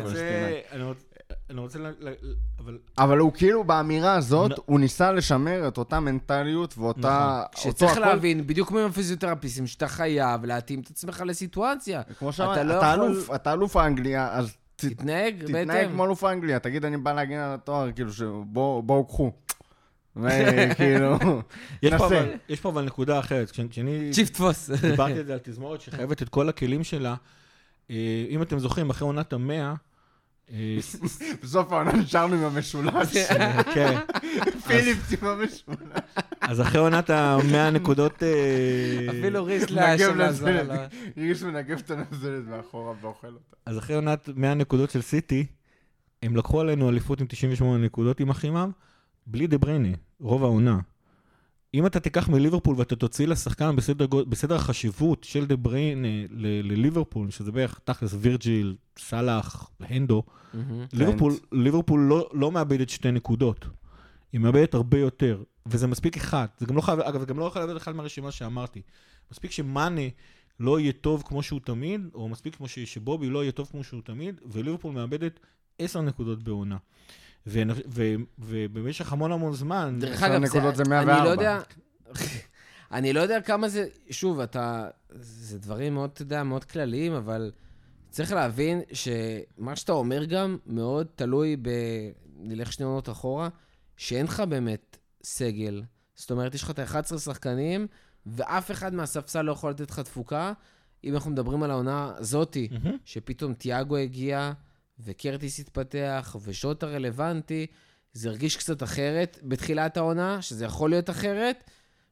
אני 1.51 1.61
רוצה-. 1.61 1.79
ל- 1.79 1.95
ל- 2.01 2.15
אבל 2.59 2.79
אבל 2.99 3.19
הוא 3.19 3.33
כאילו 3.33 3.65
באמירה 3.65 4.15
הזאת, 4.15 4.51
נ- 4.51 4.55
הוא 4.67 4.81
ניסה 4.81 5.13
לשמר 5.13 5.69
את 5.69 5.79
אותה 5.79 6.01
מנטליות 6.01 6.75
ואותה... 6.79 7.43
אותו 7.49 7.61
שצריך 7.61 7.93
הכל. 7.93 8.01
להבין, 8.01 8.47
בדיוק 8.47 8.69
כמו 8.69 8.79
עם 8.79 8.87
הפיזיותרפיסטים, 8.87 9.67
שאתה 9.67 9.89
חייב 9.89 10.45
להתאים 10.45 10.81
את 10.81 10.91
עצמך 10.91 11.23
לסיטואציה. 11.27 12.03
כמו 12.19 12.33
שאמרת, 12.33 12.55
אתה 12.59 12.65
לא 12.65 12.79
אתה 12.79 12.87
יכול- 12.95 13.05
אלוף, 13.07 13.31
אתה 13.35 13.53
אלוף 13.53 13.77
האנגליה, 13.77 14.29
אז 14.33 14.57
תתנהג 14.77 15.45
תתנהג 15.45 15.69
בהתאם. 15.69 15.91
כמו 15.93 16.05
אלוף 16.05 16.25
האנגליה, 16.25 16.59
תגיד 16.59 16.85
אני 16.85 16.97
בא 16.97 17.13
להגן 17.13 17.39
על 17.39 17.55
התואר, 17.55 17.93
כאילו 17.93 18.13
שבואו 18.13 18.83
בואו 18.83 19.05
קחו. 19.07 19.33
וכאילו, 20.17 21.17
יש 21.83 21.91
פה 21.91 21.97
נסה. 21.97 22.07
אבל- 22.07 22.33
יש 22.49 22.61
פה 22.61 22.69
אבל 22.69 22.85
נקודה 22.85 23.19
אחרת. 23.19 23.51
כש- 23.51 23.61
כשאני 23.71 24.11
צ'יפ 24.13 24.29
תפוס. 24.31 24.71
דיברתי 24.71 25.13
על 25.19 25.25
זה 25.25 25.33
על 25.33 25.39
תזמורת 25.43 25.81
שחייבת 25.81 26.23
את 26.23 26.29
כל 26.29 26.49
הכלים 26.49 26.85
שלה, 26.85 27.15
אה, 27.91 27.97
אם 28.29 28.43
אתם 28.43 28.59
זוכרים, 28.59 28.91
אחרי 28.91 29.07
עונת 29.07 29.33
המאה, 29.33 29.57
אה, 29.69 29.75
בסוף 31.43 31.73
העונה 31.73 31.93
נשארנו 31.93 32.35
עם 32.35 32.45
המשולש. 32.45 33.17
כן, 33.75 33.99
פיליפס 34.67 35.13
עם 35.13 35.29
המשולש. 35.29 35.79
אז 36.41 36.61
אחרי 36.61 36.81
עונת 36.81 37.11
המאה 37.11 37.71
נקודות... 37.71 38.23
אה, 38.23 39.07
אפילו 39.11 39.45
ריסלה 39.45 39.95
מגב 39.95 40.11
שם 40.11 40.19
לעזור. 40.19 40.49
לו. 40.51 40.75
ריש 41.17 41.43
מנגב 41.43 41.79
את 41.79 41.91
הנזלת 41.91 42.45
מאחורה 42.49 42.95
ואוכל 43.01 43.27
אותה. 43.27 43.57
אז 43.67 43.79
אחרי 43.79 43.97
עונת 43.97 44.29
100 44.35 44.55
נקודות 44.55 44.91
של 44.91 45.03
סיטי, 45.03 45.47
הם 46.23 46.37
לקחו 46.37 46.61
עלינו 46.61 46.89
אליפות 46.89 47.21
עם 47.21 47.27
98 47.27 47.85
נקודות 47.85 48.21
עם 48.21 48.31
אחימם, 48.31 48.71
בלי 49.27 49.47
דה 49.47 49.59
בריינה, 49.59 49.89
רוב 50.21 50.45
העונה. 50.45 50.79
אם 51.75 51.87
אתה 51.87 52.01
תיקח 52.01 52.29
מליברפול 52.29 52.77
ואתה 52.79 52.97
תוציא 52.97 53.27
לשחקן 53.27 53.77
בסדר, 53.77 54.07
בסדר 54.07 54.55
החשיבות 54.55 55.25
של 55.25 55.47
דה 55.47 55.57
בריינה 55.57 56.09
ל- 56.31 56.73
לליברפול, 56.73 57.31
שזה 57.31 57.53
בערך 57.53 57.81
תכלס 57.85 58.15
וירג'יל, 58.19 58.77
סאלח, 58.99 59.71
הנדו, 59.81 60.23
מהמם. 60.55 60.85
ליברפול, 60.93 61.33
ליברפול 61.53 62.01
לא, 62.01 62.31
לא 62.33 62.53
מאבדת 62.53 62.89
שתי 62.91 63.11
נקודות. 63.11 63.67
היא 64.33 64.41
מאבדת 64.41 64.75
הרבה 64.75 64.99
יותר, 64.99 65.43
וזה 65.67 65.87
מספיק 65.87 66.17
אחד. 66.17 66.47
זה 66.59 66.67
גם 66.67 66.77
לא 66.77 66.81
חייב, 66.81 67.01
אגב, 67.01 67.21
זה 67.21 67.27
גם 67.27 67.39
לא 67.39 67.45
יכול 67.45 67.63
לאבד 67.63 67.77
אחד 67.77 67.93
מהרשימה 67.97 68.31
שאמרתי. 68.31 68.83
מספיק 69.33 69.51
שמאנה 69.51 70.01
לא 70.61 70.81
יהיה 70.81 70.93
טוב 70.93 71.23
כמו 71.27 71.43
שהוא 71.43 71.61
תמיד, 71.65 72.01
או 72.15 72.29
מספיק 72.29 72.55
כמו 72.57 72.69
ש- 72.69 72.79
שבובי 72.79 73.29
לא 73.31 73.43
יהיה 73.43 73.53
טוב 73.53 73.69
כמו 73.71 73.85
שהוא 73.85 74.01
תמיד, 74.05 74.41
וליברפול 74.53 74.95
מאבדת 74.95 75.41
עשר 75.79 76.01
נקודות 76.01 76.43
בעונה. 76.43 76.77
ו- 77.47 77.63
ו- 77.89 78.15
ובמשך 78.39 79.13
המון 79.13 79.33
המון 79.33 79.53
זמן, 79.53 79.97
דרך 80.01 80.23
אגב, 80.23 80.47
זה 80.47 80.59
אני 80.59 80.89
104. 80.89 81.25
לא 81.25 81.29
יודע... 81.29 81.61
אני 82.93 83.13
לא 83.13 83.21
יודע 83.21 83.41
כמה 83.41 83.69
זה... 83.69 83.87
שוב, 84.11 84.41
אתה... 84.41 84.89
זה 85.11 85.59
דברים 85.59 85.95
מאוד, 85.95 86.11
אתה 86.13 86.23
יודע, 86.23 86.43
מאוד 86.43 86.65
כלליים, 86.65 87.13
אבל 87.13 87.53
צריך 88.11 88.33
להבין 88.33 88.81
שמה 88.93 89.77
שאתה 89.77 89.93
אומר 89.93 90.25
גם 90.25 90.59
מאוד 90.67 91.07
תלוי 91.15 91.57
ב... 91.63 91.71
נלך 92.37 92.73
שני 92.73 92.87
עונות 92.87 93.09
אחורה, 93.09 93.49
שאין 93.97 94.27
לך 94.27 94.41
באמת 94.41 94.97
סגל. 95.23 95.83
זאת 96.15 96.31
אומרת, 96.31 96.55
יש 96.55 96.63
לך 96.63 96.71
את 96.71 96.79
ה-11 96.79 97.19
שחקנים, 97.19 97.87
ואף 98.27 98.71
אחד 98.71 98.95
מהספסל 98.95 99.43
לא 99.43 99.53
יכול 99.53 99.71
לתת 99.71 99.91
לך 99.91 100.01
תפוקה. 100.01 100.53
אם 101.05 101.15
אנחנו 101.15 101.31
מדברים 101.31 101.63
על 101.63 101.71
העונה 101.71 102.13
הזאתי, 102.17 102.69
מהמם. 102.71 102.97
שפתאום 103.05 103.55
תיאגו 103.55 103.97
הגיע, 103.97 104.53
וקרטיס 104.99 105.61
התפתח, 105.61 106.37
ושוטה 106.43 106.87
רלוונטי, 106.87 107.67
זה 108.13 108.29
הרגיש 108.29 108.57
קצת 108.57 108.83
אחרת 108.83 109.39
בתחילת 109.43 109.97
העונה, 109.97 110.43
שזה 110.43 110.65
יכול 110.65 110.91
להיות 110.91 111.11
אחרת. 111.11 111.65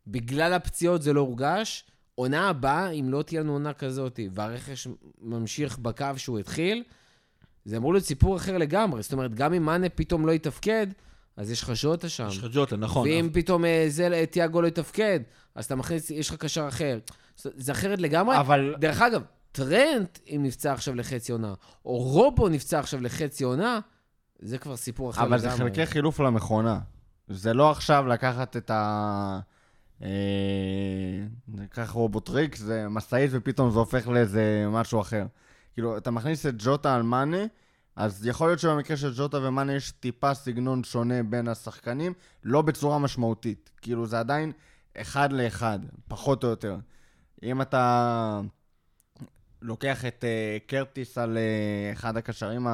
בגלל 0.07 0.53
הפציעות 0.53 1.03
זה 1.03 1.13
לא 1.13 1.21
הורגש. 1.21 1.85
עונה 2.15 2.49
הבאה, 2.49 2.91
אם 2.91 3.07
לא 3.11 3.23
תהיה 3.23 3.41
לנו 3.41 3.53
עונה 3.53 3.73
כזאת, 3.73 4.21
והרכש 4.33 4.89
ממשיך 5.21 5.79
בקו 5.79 6.07
שהוא 6.17 6.39
התחיל, 6.39 6.83
זה 7.65 7.77
אמור 7.77 7.93
להיות 7.93 8.05
סיפור 8.05 8.37
אחר 8.37 8.59
לגמרי. 8.59 9.03
זאת 9.03 9.13
אומרת, 9.13 9.35
גם 9.35 9.55
אם 9.55 9.63
מאנה 9.63 9.89
פתאום 9.89 10.27
לא 10.27 10.33
יתפקד, 10.33 10.87
אז 11.37 11.51
יש 11.51 11.63
לך 11.63 11.77
שוטה 11.77 12.09
שם. 12.09 12.27
יש 12.29 12.39
לך 12.39 12.47
ג'וטה, 12.53 12.77
נכון. 12.77 13.09
ואם 13.09 13.29
פתאום 13.33 13.65
אה, 13.65 13.85
זה, 13.89 14.09
אה, 14.13 14.27
תיאגו 14.27 14.63
לא 14.63 14.67
יתפקד, 14.67 15.21
אז 15.55 15.65
אתה 15.65 15.75
מכניס, 15.75 16.11
יש 16.11 16.29
לך 16.31 16.35
קשר 16.37 16.69
אחר. 16.69 16.99
זה 17.37 17.73
אחרת 17.73 18.01
לגמרי. 18.01 18.41
אבל 18.41 18.75
דרך 18.79 19.03
אגב, 19.03 19.23
טרנט, 19.53 20.19
אם 20.27 20.41
נפצע 20.45 20.73
עכשיו 20.73 20.95
לחצי 20.95 21.33
עונה, 21.33 21.55
או 21.85 21.97
רובו 21.97 22.49
נפצע 22.49 22.79
עכשיו 22.79 23.01
לחצי 23.01 23.45
עונה, 23.45 23.81
זה 24.39 24.59
כבר 24.59 24.77
סיפור 24.77 25.11
אחר 25.11 25.23
אבל 25.23 25.39
זה 25.39 25.47
לגמרי. 25.47 25.63
חלקי 25.63 25.87
חילוף 25.87 26.21
למכונה. 26.21 26.79
זה 27.29 27.55
לא 27.55 27.71
עכשיו 27.71 28.07
לקחת 28.07 28.57
את 28.57 28.71
ה... 28.71 29.41
אה, 30.03 30.09
ניקח 31.49 31.91
רובוטריק, 31.91 32.57
זה 32.57 32.89
משאית 32.89 33.31
ופתאום 33.35 33.71
זה 33.71 33.79
הופך 33.79 34.09
לאיזה 34.09 34.67
משהו 34.69 35.01
אחר. 35.01 35.27
כאילו, 35.73 35.97
אתה 35.97 36.11
מכניס 36.11 36.47
את 36.47 36.55
ג'וטה 36.59 36.95
על 36.95 37.03
מאנה, 37.03 37.45
אז 37.97 38.27
יכול 38.27 38.49
להיות 38.49 38.59
שבמקרה 38.59 38.97
של 38.97 39.13
ג'וטה 39.17 39.39
ומאנה 39.43 39.75
יש 39.75 39.91
טיפה 39.91 40.35
סגנון 40.35 40.85
שונה 40.85 41.23
בין 41.23 41.49
השחקנים, 41.49 42.13
לא 42.45 42.63
בצורה 42.63 42.99
משמעותית. 42.99 43.71
כאילו, 43.83 44.07
זה 44.07 44.19
עדיין 44.19 44.53
אחד 44.97 45.33
לאחד, 45.33 45.79
פחות 46.09 46.45
או 46.45 46.49
יותר. 46.49 46.77
אם 47.43 47.63
אתה 47.63 48.41
לוקח 49.63 50.05
את 50.05 50.25
uh, 50.25 50.69
קרטיס 50.69 51.19
על 51.19 51.39
uh, 51.39 51.97
אחד 51.99 52.17
הקשרים. 52.17 52.67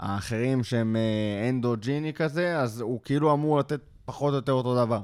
האחרים 0.00 0.64
שהם 0.64 0.96
אה, 0.96 1.48
אנדו 1.48 1.76
ג'יני 1.76 2.12
כזה, 2.12 2.58
אז 2.58 2.80
הוא 2.80 3.00
כאילו 3.04 3.32
אמור 3.32 3.58
לתת 3.58 3.80
פחות 4.04 4.30
או 4.30 4.36
יותר 4.36 4.52
אותו 4.52 4.84
דבר. 4.84 5.02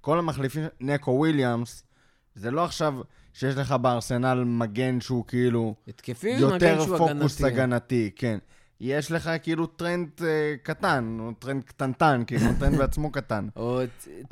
כל 0.00 0.18
המחליפים, 0.18 0.64
נקו 0.80 1.10
וויליאמס, 1.10 1.84
זה 2.34 2.50
לא 2.50 2.64
עכשיו 2.64 2.94
שיש 3.32 3.56
לך 3.56 3.72
בארסנל 3.72 4.44
מגן 4.44 5.00
שהוא 5.00 5.24
כאילו 5.26 5.74
התקפי, 5.88 6.30
יותר 6.30 6.54
מגן 6.54 6.80
שהוא 6.84 6.98
פוקוס 6.98 7.40
הגנתי. 7.40 7.46
הגנתי, 7.46 8.10
כן. 8.16 8.38
יש 8.80 9.12
לך 9.12 9.30
כאילו 9.42 9.66
טרנט 9.66 10.08
אה, 10.22 10.26
קטן, 10.62 11.16
או 11.20 11.32
טרנט 11.38 11.62
קטנטן, 11.64 12.22
כאילו 12.26 12.44
טרנט 12.60 12.78
בעצמו 12.78 13.12
קטן. 13.12 13.48
או 13.56 13.80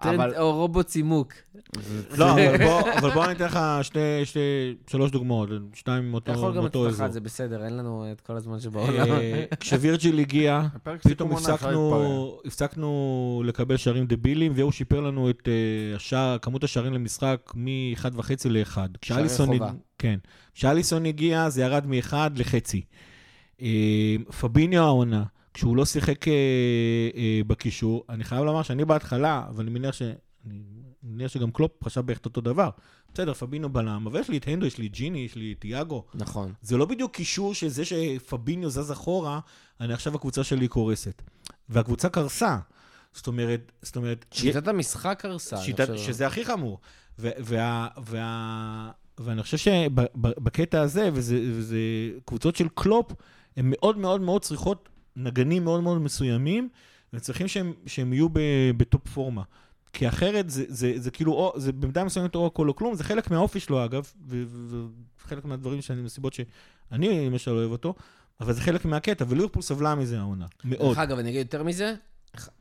טרנט- 0.03 0.15
אבל- 0.15 0.35
או 0.39 0.53
רובו 0.57 0.87
צימוק. 0.87 1.33
לא, 2.19 2.33
אבל 2.33 2.59
בוא- 2.65 2.81
אבל 2.99 3.11
בוא 3.11 3.25
אני 3.25 3.33
אתן 3.33 3.45
לך 3.45 3.59
שתי, 3.83 3.99
שתי, 4.25 4.41
שלוש 4.91 5.11
דוגמאות, 5.11 5.49
שתיים 5.75 6.03
אתה 6.03 6.11
מאותו 6.11 6.33
יכול 6.33 6.55
גם 6.55 6.61
מאותו 6.61 6.85
לתת 6.85 6.93
אזור. 6.95 7.07
אחת, 7.07 7.13
זה 7.13 7.21
בסדר, 7.21 7.65
אין 7.65 7.77
לנו 7.77 8.07
את 8.13 8.21
כל 8.21 8.37
הזמן 8.37 8.61
שבעולם. 8.61 9.11
אה, 9.13 9.45
כשווירג'יל 9.61 10.19
הגיע, 10.19 10.63
פתאום 11.03 11.31
עונה, 11.31 11.41
אפשר 11.41 11.55
הפסקנו, 11.55 12.39
הפסקנו 12.45 12.89
לקבל 13.47 13.77
שערים 13.77 14.07
דבילים, 14.07 14.53
והוא 14.55 14.73
שיפר 14.73 15.01
לנו 15.01 15.31
את 15.31 15.49
אה, 15.49 15.97
השער, 15.97 16.39
כמות 16.39 16.65
השערים 16.65 16.93
למשחק 16.93 17.53
מ-1.5 17.55 18.09
ל-1. 18.45 18.77
כשאליסון... 19.01 19.47
חובה. 19.47 19.71
כן. 19.99 20.19
כשאליסון 20.55 21.07
הגיע, 21.07 21.49
זה 21.49 21.63
ירד 21.63 21.87
מ-1 21.87 22.13
לחצי. 22.37 22.83
אה, 23.63 24.17
פביניו 24.41 24.83
העונה, 24.83 25.25
כשהוא 25.55 25.77
לא 25.77 25.85
שיחק 25.85 26.29
אה, 26.29 26.33
אה, 27.17 27.41
בקישור, 27.47 28.05
אני 28.09 28.25
חייב 28.25 28.45
לומר 28.45 28.63
שאני 28.63 28.85
בהתחלה, 28.85 29.47
ואני 29.55 29.71
מניח 29.71 29.95
ש... 29.95 30.03
אני 30.47 30.63
מניח 31.03 31.31
שגם 31.31 31.51
קלופ 31.51 31.85
חשב 31.85 32.01
בערך 32.01 32.21
אותו 32.25 32.41
דבר. 32.41 32.71
בסדר, 33.15 33.35
פביניו 33.35 33.69
בלם, 33.69 34.07
אבל 34.07 34.21
יש 34.21 34.29
לי 34.29 34.39
את 34.39 34.49
הנדו, 34.49 34.67
יש 34.67 34.79
לי 34.79 34.87
את 34.87 34.93
ג'יני, 34.93 35.19
יש 35.19 35.37
לי 35.37 35.53
את 35.53 35.61
תיאגו. 35.61 36.05
נכון. 36.15 36.53
זה 36.63 36.77
לא 36.77 36.85
בדיוק 36.85 37.13
קישור 37.13 37.55
שזה 37.55 37.85
שפביניו 37.85 38.71
זז 38.71 38.93
אחורה, 38.93 39.41
אני 39.81 39.93
עכשיו 39.93 40.15
הקבוצה 40.15 40.45
שלי 40.45 40.69
קורסת. 40.69 41.23
והקבוצה 41.69 42.09
קרסה. 42.09 42.59
זאת 43.13 43.27
אומרת, 43.27 43.73
זאת 43.83 43.97
אומרת... 43.97 44.25
שיטת 44.33 44.69
המשחק 44.69 45.25
הרסה. 45.25 45.57
אני 45.57 45.65
שיטת, 45.65 45.91
חושב. 45.91 46.07
שזה 46.07 46.27
הכי 46.27 46.45
חמור. 46.45 46.79
ו- 47.19 47.31
וה, 47.39 47.89
וה, 48.07 48.91
ואני 49.19 49.43
חושב 49.43 49.57
שבקטע 49.57 50.81
הזה, 50.81 51.11
וזה, 51.13 51.41
וזה 51.53 51.79
קבוצות 52.25 52.57
של 52.57 52.69
קלופ, 52.75 53.13
הן 53.57 53.67
מאוד 53.71 53.99
מאוד 53.99 54.21
מאוד 54.21 54.43
צריכות 54.43 54.89
נגנים 55.17 55.65
מאוד 55.65 55.83
מאוד 55.83 55.99
מסוימים, 55.99 56.69
וצריכים 57.13 57.49
שהם, 57.49 57.73
שהם 57.87 58.13
יהיו 58.13 58.29
ב, 58.29 58.41
ב 58.77 58.85
top 58.85 59.09
פורמה. 59.09 59.43
כי 59.93 60.09
אחרת 60.09 60.51
זה, 60.51 60.65
זה, 60.69 60.93
זה 60.97 61.11
כאילו, 61.11 61.33
או, 61.33 61.53
זה 61.57 61.73
במידה 61.73 62.05
מסוימת 62.05 62.35
או 62.35 62.47
הכל 62.47 62.69
או 62.69 62.77
כלום, 62.77 62.95
זה 62.95 63.05
חלק 63.05 63.31
מהאופי 63.31 63.61
שלו 63.61 63.85
אגב, 63.85 64.13
וחלק 65.19 65.45
מהדברים 65.45 65.83
שאני, 65.83 66.03
מסיבות 66.03 66.35
שאני 66.35 67.27
למשל 67.27 67.51
אוהב 67.51 67.71
אותו, 67.71 67.95
אבל 68.41 68.53
זה 68.53 68.61
חלק 68.61 68.85
מהקטע, 68.85 69.25
וליברפול 69.29 69.63
סבלה 69.63 69.95
מזה 69.95 70.19
העונה, 70.19 70.47
מאוד. 70.65 70.89
דרך 70.89 70.99
אגב, 70.99 71.19
אני 71.19 71.29
אגיד 71.29 71.39
יותר 71.39 71.63
מזה, 71.63 71.95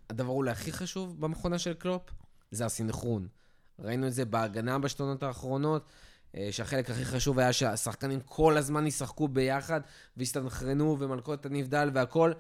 הדבר 0.10 0.30
אולי 0.30 0.52
הכי 0.52 0.72
חשוב 0.72 1.22
במכונה 1.22 1.60
של 1.60 1.74
קלופ, 1.74 2.02
זה 2.52 2.66
הסינכרון. 2.66 3.28
ראינו 3.80 4.08
את 4.08 4.14
זה 4.14 4.26
בהגנה 4.26 4.80
בשתונות 4.80 5.24
האחרונות, 5.24 5.86
שהחלק 6.52 6.90
הכי 6.90 7.06
חשוב 7.06 7.40
היה 7.40 7.54
שהשחקנים 7.54 8.20
כל 8.26 8.58
הזמן 8.58 8.88
ישחקו 8.88 9.28
ביחד, 9.28 9.82
והסתנכרנו, 10.18 10.98
ומלכות 11.00 11.46
הנבדל 11.46 11.90
והכל. 11.94 12.32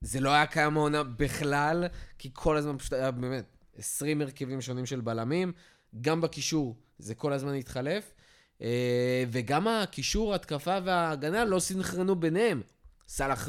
זה 0.00 0.20
לא 0.20 0.30
היה 0.30 0.46
קיים 0.46 0.76
העונה 0.76 1.02
בכלל, 1.02 1.84
כי 2.18 2.30
כל 2.32 2.56
הזמן 2.56 2.78
פשוט 2.78 2.92
היה 2.92 3.10
באמת 3.10 3.44
20 3.76 4.20
הרכבים 4.20 4.60
שונים 4.60 4.86
של 4.86 5.00
בלמים. 5.00 5.52
גם 6.00 6.20
בקישור 6.20 6.76
זה 6.98 7.14
כל 7.14 7.32
הזמן 7.32 7.54
התחלף. 7.54 8.12
אה, 8.62 9.24
וגם 9.30 9.68
הקישור, 9.68 10.34
התקפה 10.34 10.78
וההגנה 10.84 11.44
לא 11.44 11.60
סינכרנו 11.60 12.16
ביניהם. 12.16 12.62
סאלח 13.08 13.48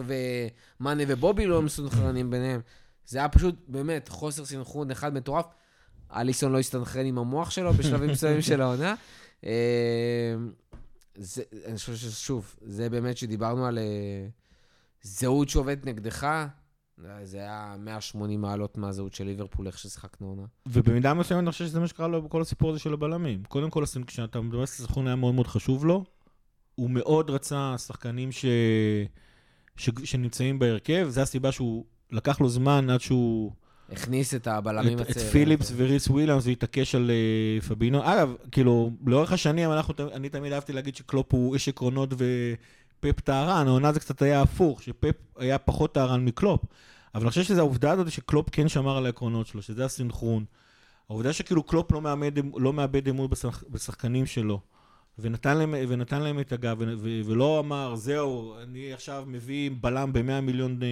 ומאנה 0.79 1.03
ובובי 1.07 1.45
לא 1.45 1.61
מסונכרנים 1.61 2.29
ביניהם. 2.29 2.61
זה 3.05 3.17
היה 3.17 3.29
פשוט 3.29 3.55
באמת 3.67 4.09
חוסר 4.09 4.45
סינכרון 4.45 4.91
אחד 4.91 5.13
מטורף. 5.13 5.45
אליסון 6.15 6.51
לא 6.51 6.59
הסתנכרן 6.59 7.05
עם 7.05 7.17
המוח 7.17 7.49
שלו 7.49 7.73
בשלבים 7.73 8.09
מסוימים 8.09 8.41
של 8.41 8.61
העונה. 8.61 8.95
אה, 9.45 10.35
זה, 11.15 11.43
אני 11.65 11.77
חושב 11.77 11.95
ששוב, 11.95 12.55
זה 12.61 12.89
באמת 12.89 13.17
שדיברנו 13.17 13.65
על 13.65 13.77
אה, 13.77 14.27
זהות 15.01 15.49
שעובדת 15.49 15.85
נגדך, 15.85 16.47
זה 17.23 17.37
היה 17.37 17.75
180 17.79 18.41
מעלות 18.41 18.77
מהזהות 18.77 19.13
של 19.13 19.23
ליברפול, 19.23 19.67
איך 19.67 19.77
ששיחקנו 19.77 20.27
עונה. 20.27 20.45
ובמידה 20.65 21.13
מסוימת 21.13 21.43
אני 21.43 21.51
חושב 21.51 21.65
שזה 21.65 21.79
מה 21.79 21.87
שקרה 21.87 22.07
לו 22.07 22.21
בכל 22.21 22.41
הסיפור 22.41 22.69
הזה 22.69 22.79
של 22.79 22.93
הבלמים. 22.93 23.43
קודם 23.43 23.69
כל, 23.69 23.83
כשאתה 24.07 24.41
מדבר 24.41 24.59
על 24.59 24.65
סנכרון 24.65 25.07
היה 25.07 25.15
מאוד 25.15 25.33
מאוד 25.33 25.47
חשוב 25.47 25.85
לו, 25.85 26.03
הוא 26.75 26.89
מאוד 26.89 27.29
רצה 27.29 27.75
שחקנים 27.77 28.31
ש... 28.31 28.45
ש... 29.75 29.89
שנמצאים 30.03 30.59
בהרכב, 30.59 31.07
זו 31.09 31.21
הסיבה 31.21 31.51
שהוא 31.51 31.85
לקח 32.11 32.41
לו 32.41 32.49
זמן 32.49 32.89
עד 32.89 33.01
שהוא... 33.01 33.51
הכניס 33.91 34.33
את 34.33 34.47
הבלמים 34.47 34.97
את, 34.97 35.01
את 35.01 35.09
הצעירים. 35.09 35.31
פיליפס 35.31 35.71
וריס 35.75 36.07
וויליאמס 36.07 36.47
והתעקש 36.47 36.95
על 36.95 37.11
uh, 37.61 37.65
פאביניו. 37.65 38.03
אגב, 38.03 38.33
כאילו, 38.51 38.91
לאורך 39.05 39.31
השנים 39.33 39.71
אנחנו, 39.71 39.93
אני 40.13 40.29
תמיד 40.29 40.53
אהבתי 40.53 40.73
להגיד 40.73 40.95
שקלופ 40.95 41.33
הוא 41.33 41.53
איש 41.53 41.69
עקרונות 41.69 42.13
ופפ 42.13 43.19
טהרן, 43.19 43.67
העונה 43.67 43.93
זה 43.93 43.99
קצת 43.99 44.21
היה 44.21 44.41
הפוך, 44.41 44.83
שפפ 44.83 45.15
היה 45.37 45.57
פחות 45.57 45.93
טהרן 45.93 46.25
מקלופ. 46.25 46.61
אבל 47.15 47.23
אני 47.23 47.29
חושב 47.29 47.43
שזו 47.43 47.59
העובדה 47.59 47.91
הזאת 47.91 48.11
שקלופ 48.11 48.49
כן 48.51 48.67
שמר 48.67 48.97
על 48.97 49.05
העקרונות 49.05 49.47
שלו, 49.47 49.61
שזה 49.61 49.85
הסינכרון. 49.85 50.45
העובדה 51.09 51.33
שכאילו 51.33 51.63
קלופ 51.63 51.91
לא 51.91 52.01
מאבד, 52.01 52.37
אמ- 52.37 52.51
לא 52.57 52.73
מאבד 52.73 53.07
אמון 53.07 53.29
בשח, 53.29 53.63
בשחקנים 53.69 54.25
שלו, 54.25 54.59
ונתן 55.19 55.57
להם, 55.57 55.75
ונתן 55.87 56.21
להם 56.21 56.39
את 56.39 56.51
הגב, 56.51 56.77
ו, 56.79 56.93
ו, 56.97 57.21
ולא 57.25 57.59
אמר, 57.59 57.95
זהו, 57.95 58.55
אני 58.63 58.93
עכשיו 58.93 59.23
מביא 59.27 59.71
בלם 59.81 60.13
ב-100 60.13 60.41
מיליון, 60.41 60.79
אה, 60.83 60.87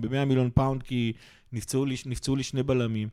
ב-100 0.00 0.24
מיליון 0.24 0.50
פאונד 0.54 0.82
כי 0.82 1.12
נפצעו 1.54 1.84
לי, 1.84 1.96
נפצעו 2.06 2.36
לי 2.36 2.42
שני 2.42 2.62
בלמים. 2.62 3.08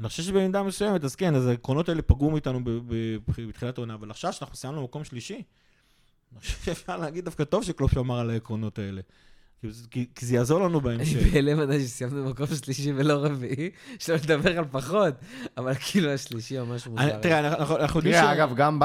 אני 0.00 0.08
חושב 0.08 0.22
שבמידה 0.22 0.62
מסוימת, 0.62 1.04
אז 1.04 1.16
כן, 1.16 1.34
אז 1.34 1.46
העקרונות 1.46 1.88
האלה 1.88 2.02
פגעו 2.02 2.30
מאיתנו 2.30 2.60
בתחילת 3.48 3.78
העונה, 3.78 3.94
אבל 3.94 4.10
עכשיו 4.10 4.32
שאנחנו 4.32 4.56
סיימנו 4.56 4.80
במקום 4.80 5.04
שלישי, 5.04 5.42
אני 6.32 6.40
חושב 6.40 6.58
שאפשר 6.64 6.96
להגיד 6.96 7.24
דווקא 7.24 7.44
טוב 7.44 7.64
שקלופ 7.64 7.94
שמר 7.94 8.18
על 8.18 8.30
העקרונות 8.30 8.78
האלה. 8.78 9.00
כי, 9.64 9.72
זה- 9.72 9.86
כי, 9.90 10.06
כי 10.14 10.26
זה 10.26 10.34
יעזור 10.34 10.60
לנו 10.60 10.78
גם 10.78 10.80
בהמשך. 10.98 11.32
בהלם 11.32 11.60
עדיין 11.60 11.80
שסיימנו 11.80 12.24
במקום 12.24 12.46
שלישי 12.46 12.92
ולא 12.96 13.12
רביעי, 13.14 13.70
שלא 13.98 14.14
לדבר 14.16 14.58
על 14.58 14.64
פחות, 14.70 15.14
אבל 15.58 15.74
כאילו 15.74 16.10
השלישי 16.10 16.58
ממש 16.58 16.86
מוזר. 16.86 17.02
אני- 17.02 17.12
תראה, 17.22 17.38
אנחנו- 17.38 17.76
אנחנו 17.76 17.98
יודעים 18.00 18.14
תראה, 18.14 18.32
אגב, 18.32 18.54
גם 18.54 18.78
ב... 18.80 18.84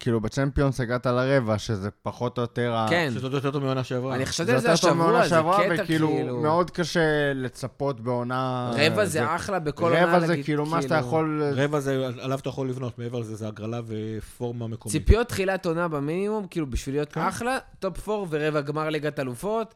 כאילו 0.00 0.20
ב 0.20 0.26
Champions 0.26 0.80
הגעת 0.80 1.06
לרבע, 1.06 1.58
שזה 1.58 1.88
פחות 2.02 2.38
או 2.38 2.42
יותר... 2.42 2.72
ה- 2.74 2.86
כן, 2.90 3.10
שזאת 3.14 3.32
יותר 3.32 3.50
טוב 3.50 3.62
מעונה 3.64 3.84
שעברה. 3.84 4.14
אני 4.14 4.26
חשבתי 4.26 4.46
זה 4.46 4.54
על 4.54 4.60
זה 4.60 4.72
השבוע, 4.72 5.28
זה 5.28 5.34
קטע 5.36 5.82
וכאילו, 5.82 6.08
כאילו... 6.08 6.40
מאוד 6.40 6.70
קשה 6.70 7.00
לצפות 7.34 8.00
בעונה... 8.00 8.70
רבע 8.76 9.04
זה 9.04 9.34
אחלה 9.36 9.58
בכל 9.58 9.84
עונה. 9.92 10.04
רבע 10.06 10.20
זה 10.20 10.26
להגיד, 10.26 10.44
כאילו 10.44 10.66
מה 10.66 10.82
שאתה 10.82 10.94
יכול... 10.94 11.42
רבע 11.54 11.80
זה, 11.80 12.06
עליו 12.20 12.38
אתה 12.38 12.48
יכול 12.48 12.68
לבנות, 12.68 12.98
מעבר 12.98 13.18
לזה 13.18 13.36
זה 13.36 13.48
הגרלה 13.48 13.80
ופורמה 13.86 14.66
מקומית. 14.66 14.92
ציפיות 14.92 15.28
תחילת 15.28 15.66
עונה 15.66 15.88
במינימום, 15.88 16.46
כאילו 16.50 16.66
בשביל 16.70 16.94
להיות 16.94 17.12
כן. 17.12 17.20
אחלה, 17.20 17.58
top 17.78 18.08
4 18.08 18.26
ורבע 18.30 18.60
גמר 18.60 18.88
ליגת 18.88 19.20
אלופות, 19.20 19.74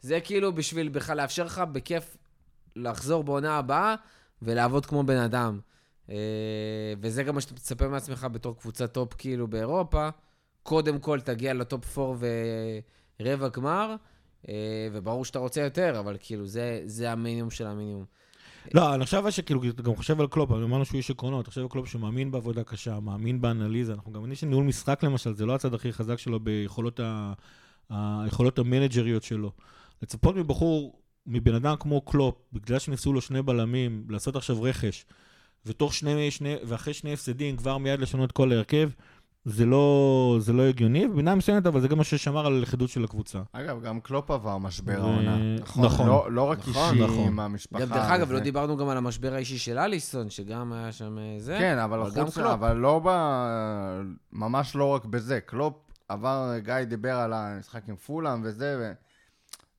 זה 0.00 0.20
כאילו 0.20 0.52
בשביל 0.52 0.88
בכלל 0.88 1.16
לאפשר 1.16 1.44
לך 1.44 1.58
בכיף 1.72 2.16
לחזור 2.76 3.24
בעונה 3.24 3.58
הבאה 3.58 3.94
ולעבוד 4.42 4.86
כמו 4.86 5.02
בן 5.02 5.16
אדם. 5.16 5.60
אה, 6.10 6.16
וזה 7.00 7.22
גם 7.22 7.34
מה 7.34 7.40
שאתה 7.40 7.54
מצפה 7.54 7.88
מעצמך 7.88 8.26
בתור 8.32 8.56
קבוצת 8.58 8.92
top 8.92 9.14
כאילו 9.14 9.48
באירופה. 9.48 10.08
קודם 10.62 10.98
כל 10.98 11.20
תגיע 11.20 11.54
ל 11.54 11.65
top 11.65 11.98
4 11.98 12.26
ורבע 13.20 13.48
גמר, 13.48 13.94
אה, 14.48 14.54
וברור 14.92 15.24
שאתה 15.24 15.38
רוצה 15.38 15.60
יותר, 15.60 15.98
אבל 15.98 16.16
כאילו 16.20 16.46
זה, 16.46 16.82
זה 16.84 17.12
המינימום 17.12 17.50
של 17.50 17.66
המינימום. 17.66 18.04
לא, 18.74 18.94
אני 18.94 19.04
חושב 19.04 19.30
שכאילו, 19.30 19.60
אתה 19.68 19.82
גם 19.82 19.96
חושב 19.96 20.20
על 20.20 20.26
קלופ, 20.26 20.50
אמרנו 20.50 20.84
שהוא 20.84 20.96
איש 20.96 21.10
עקרונות, 21.10 21.42
אתה 21.42 21.50
חושב 21.50 21.60
על 21.60 21.68
קלופ 21.68 21.88
שמאמין 21.88 22.30
בעבודה 22.30 22.64
קשה, 22.64 23.00
מאמין 23.00 23.40
באנליזה, 23.40 23.92
אנחנו 23.92 24.12
גם 24.12 24.20
יודעים 24.20 24.34
שניהול 24.34 24.64
משחק 24.64 25.02
למשל, 25.02 25.34
זה 25.34 25.46
לא 25.46 25.54
הצד 25.54 25.74
הכי 25.74 25.92
חזק 25.92 26.18
שלו 26.18 26.40
ביכולות 26.40 27.00
ה... 27.00 27.32
היכולות 27.90 28.58
המנג'ריות 28.58 29.22
שלו. 29.22 29.52
לצפות 30.02 30.36
מבחור, 30.36 30.98
מבן 31.26 31.54
אדם 31.54 31.76
כמו 31.80 32.00
קלופ, 32.00 32.34
בגלל 32.52 32.78
שנפצעו 32.78 33.12
לו 33.12 33.20
שני 33.20 33.42
בלמים, 33.42 34.04
לעשות 34.08 34.36
עכשיו 34.36 34.62
רכש, 34.62 35.06
ותוך 35.66 35.94
שני, 35.94 36.30
שני, 36.30 36.56
ואחרי 36.64 36.94
שני 36.94 37.12
הפסדים 37.12 37.56
כבר 37.56 37.78
מיד 37.78 38.00
לשנות 38.00 38.32
כל 38.32 38.52
ההרכב, 38.52 38.90
זה 39.44 39.66
לא, 39.66 40.36
זה 40.40 40.52
לא 40.52 40.62
הגיוני, 40.62 41.06
ובמידה 41.06 41.34
מסוימת, 41.34 41.66
אבל 41.66 41.80
זה 41.80 41.88
גם 41.88 41.98
מה 41.98 42.04
ששמר 42.04 42.46
על 42.46 42.52
הלכידות 42.56 42.90
של 42.90 43.04
הקבוצה. 43.04 43.38
אגב, 43.52 43.82
גם 43.82 44.00
קלופ 44.00 44.30
עבר 44.30 44.58
משבר 44.58 44.92
ו- 44.92 45.02
העונה. 45.02 45.56
נכון. 45.76 46.06
לא, 46.06 46.32
לא 46.32 46.42
רק 46.42 46.58
נכון, 46.58 46.94
אישי 46.94 47.04
נכון. 47.04 47.26
עם 47.26 47.40
המשפחה. 47.40 47.80
גם, 47.80 47.88
דרך 47.88 48.10
אגב. 48.10 48.32
לא 48.32 48.38
דיברנו 48.38 48.76
גם 48.76 48.88
על 48.88 48.96
המשבר 48.96 49.34
האישי 49.34 49.58
של 49.58 49.78
אליסון, 49.78 50.30
שגם 50.30 50.72
היה 50.72 50.92
שם 50.92 51.18
אה, 51.18 51.36
זה. 51.38 51.56
כן, 51.58 51.78
אבל 51.78 52.00
אבל 52.00 52.10
גם 52.14 52.24
חוץ, 52.24 52.34
קלופ. 52.34 52.50
אבל 52.50 52.76
לא 52.76 53.00
ב... 53.04 53.08
ממש 54.32 54.76
לא 54.76 54.84
רק 54.84 55.04
בזה. 55.04 55.40
קלופ 55.40 55.74
עבר, 56.08 56.52
גיא 56.58 56.84
דיבר 56.84 57.14
על 57.14 57.32
המשחק 57.32 57.88
עם 57.88 57.96
פולאם 57.96 58.40
וזה, 58.44 58.92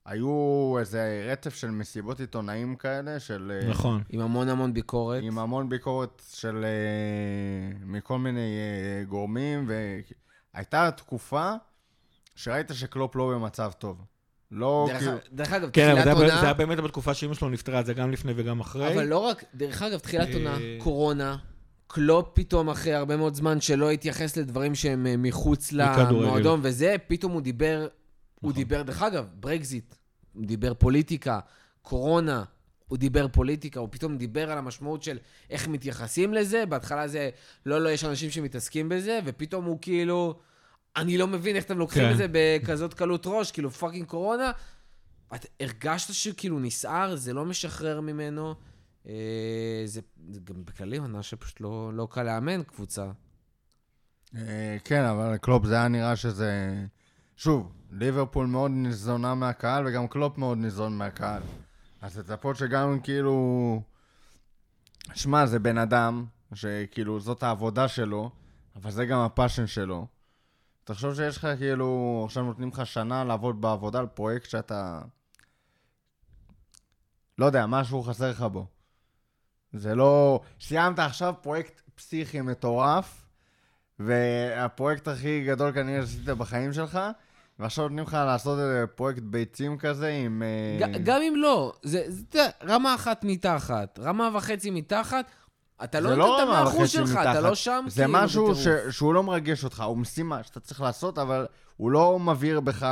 והיו 0.07 0.75
איזה 0.79 1.27
רצף 1.31 1.55
של 1.55 1.71
מסיבות 1.71 2.19
עיתונאים 2.19 2.75
כאלה, 2.75 3.19
של... 3.19 3.59
אה, 3.61 3.69
נכון. 3.69 4.03
עם 4.09 4.21
המון 4.21 4.49
המון 4.49 4.73
ביקורת. 4.73 5.23
עם 5.23 5.39
המון 5.39 5.69
ביקורת 5.69 6.21
של... 6.33 6.65
אה, 6.65 7.77
מכל 7.85 8.19
מיני 8.19 8.39
אה, 8.39 9.03
גורמים, 9.03 9.69
והייתה 10.53 10.91
תקופה 10.91 11.51
שראית 12.35 12.71
שקלופ 12.73 13.15
לא 13.15 13.31
במצב 13.33 13.71
טוב. 13.77 14.01
לא 14.51 14.87
דרך, 14.89 14.99
כאילו... 14.99 15.17
דרך 15.31 15.53
אגב, 15.53 15.69
כן, 15.73 15.89
אבל 15.91 16.01
תחילת 16.01 16.17
עונה, 16.17 16.39
זה 16.39 16.43
היה 16.45 16.53
באמת 16.53 16.79
בתקופה 16.79 17.13
שאימא 17.13 17.33
שלו 17.33 17.49
נפטרה, 17.49 17.83
זה 17.83 17.93
גם 17.93 18.11
לפני 18.11 18.33
וגם 18.35 18.59
אחרי. 18.59 18.93
אבל 18.93 19.03
לא 19.03 19.17
רק, 19.17 19.43
דרך 19.55 19.81
אגב, 19.81 19.99
תחילת 19.99 20.33
עונה, 20.33 20.57
קורונה, 20.79 21.37
קלופ 21.87 22.29
פתאום 22.33 22.69
אחרי 22.69 22.93
הרבה 22.93 23.17
מאוד 23.17 23.35
זמן 23.35 23.61
שלא 23.61 23.91
התייחס 23.91 24.37
לדברים 24.37 24.75
שהם 24.75 25.21
מחוץ. 25.21 25.71
למועדון 25.71 26.59
וזה, 26.63 26.95
פתאום 27.07 27.31
הוא 27.31 27.41
דיבר, 27.41 27.87
הוא 28.39 28.51
נכון. 28.51 28.63
דיבר, 28.63 28.81
דרך 28.81 29.01
אגב, 29.01 29.27
ברקזיט, 29.33 29.95
הוא 30.33 30.45
דיבר 30.45 30.73
פוליטיקה, 30.73 31.39
קורונה, 31.81 32.43
הוא 32.87 32.97
דיבר 32.97 33.27
פוליטיקה, 33.27 33.79
הוא 33.79 33.87
פתאום 33.91 34.17
דיבר 34.17 34.51
על 34.51 34.57
המשמעות 34.57 35.03
של 35.03 35.17
איך 35.49 35.67
מתייחסים 35.67 36.33
לזה, 36.33 36.65
בהתחלה 36.65 37.07
זה, 37.07 37.29
לא, 37.65 37.81
לא, 37.81 37.89
יש 37.89 38.03
אנשים 38.03 38.29
שמתעסקים 38.29 38.89
בזה, 38.89 39.19
ופתאום 39.25 39.65
הוא 39.65 39.77
כאילו, 39.81 40.39
אני 40.95 41.17
לא 41.17 41.27
מבין 41.27 41.55
איך 41.55 41.65
אתם 41.65 41.77
לוקחים 41.77 42.03
כן. 42.03 42.11
את 42.11 42.17
זה 42.17 42.25
בכזאת 42.31 42.93
קלות 42.93 43.23
ראש, 43.27 43.51
כאילו 43.51 43.71
fucking 43.71 44.05
קורונה. 44.05 44.51
את 45.35 45.45
הרגשת 45.59 46.13
שכאילו 46.13 46.59
נסער, 46.59 47.15
זה 47.15 47.33
לא 47.33 47.45
משחרר 47.45 48.01
ממנו. 48.01 48.55
אה, 49.07 49.81
זה, 49.85 50.01
זה 50.29 50.39
גם 50.43 50.65
בכללי 50.65 50.97
עונה 50.97 51.23
שפשוט 51.23 51.61
לא, 51.61 51.91
לא 51.93 52.07
קל 52.11 52.23
לאמן 52.23 52.63
קבוצה. 52.63 53.11
אה, 54.35 54.77
כן, 54.83 55.03
אבל 55.03 55.37
קלופ 55.37 55.65
זה 55.65 55.75
היה 55.75 55.87
נראה 55.87 56.15
שזה... 56.15 56.75
שוב, 57.35 57.71
ליברפול 57.91 58.45
מאוד 58.45 58.71
ניזונה 58.71 59.35
מהקהל, 59.35 59.87
וגם 59.87 60.07
קלופ 60.07 60.37
מאוד 60.37 60.57
ניזון 60.57 60.97
מהקהל. 60.97 61.41
אז 62.01 62.19
לצפות 62.19 62.55
שגם 62.55 62.99
כאילו... 62.99 63.81
שמע, 65.13 65.45
זה 65.45 65.59
בן 65.59 65.77
אדם, 65.77 66.25
שכאילו 66.53 67.19
זאת 67.19 67.43
העבודה 67.43 67.87
שלו, 67.87 68.31
אבל 68.75 68.91
זה 68.91 69.05
גם 69.05 69.19
ה 69.19 69.25
passion 69.25 69.67
שלו. 69.67 70.07
תחשוב 70.83 71.15
שיש 71.15 71.37
לך 71.37 71.47
כאילו, 71.57 72.21
עכשיו 72.25 72.43
נותנים 72.43 72.69
לך 72.69 72.85
שנה 72.85 73.23
לעבוד 73.23 73.61
בעבודה 73.61 73.99
על 73.99 74.07
פרויקט 74.07 74.49
שאתה... 74.49 75.01
לא 77.37 77.45
יודע, 77.45 77.65
משהו 77.65 78.03
חסר 78.03 78.29
לך 78.29 78.41
בו. 78.41 78.65
זה 79.73 79.95
לא... 79.95 80.41
סיימת 80.61 80.99
עכשיו 80.99 81.33
פרויקט 81.41 81.81
פסיכי 81.95 82.41
מטורף, 82.41 83.25
והפרויקט 83.99 85.07
הכי 85.07 85.45
גדול 85.47 85.71
כנראה 85.71 86.01
שעשית 86.01 86.25
בחיים 86.25 86.73
שלך, 86.73 86.99
ועכשיו 87.59 87.83
נותנים 87.83 88.03
לך 88.03 88.13
לעשות 88.13 88.59
איזה 88.59 88.85
פרויקט 88.95 89.21
ביצים 89.23 89.77
כזה 89.77 90.07
עם... 90.09 90.43
אה, 90.81 90.87
ג- 90.87 91.03
גם 91.03 91.21
אם 91.21 91.33
לא, 91.35 91.73
זה, 91.83 92.03
זה 92.07 92.21
יודע, 92.33 92.49
רמה 92.63 92.95
אחת 92.95 93.23
מתחת, 93.23 93.99
רמה 94.03 94.29
וחצי 94.35 94.69
מתחת, 94.69 95.25
אתה 95.83 95.99
לא 95.99 96.09
זה 96.09 96.15
נותן 96.15 96.29
לא 96.29 96.37
את 96.37 96.47
רמה 96.47 96.59
המאה 96.59 96.69
אחוז 96.73 96.89
שלך, 96.89 97.09
מתחת. 97.11 97.27
אתה 97.31 97.41
לא 97.41 97.55
שם 97.55 97.85
זה 97.87 98.03
כאילו 98.03 98.19
משהו 98.23 98.55
ש... 98.55 98.67
שהוא 98.91 99.13
לא 99.13 99.23
מרגש 99.23 99.63
אותך, 99.63 99.81
הוא 99.87 99.97
משימה 99.97 100.43
שאתה 100.43 100.59
צריך 100.59 100.81
לעשות, 100.81 101.17
אבל 101.19 101.45
הוא 101.77 101.91
לא 101.91 102.19
מבהיר 102.19 102.59
בך 102.59 102.83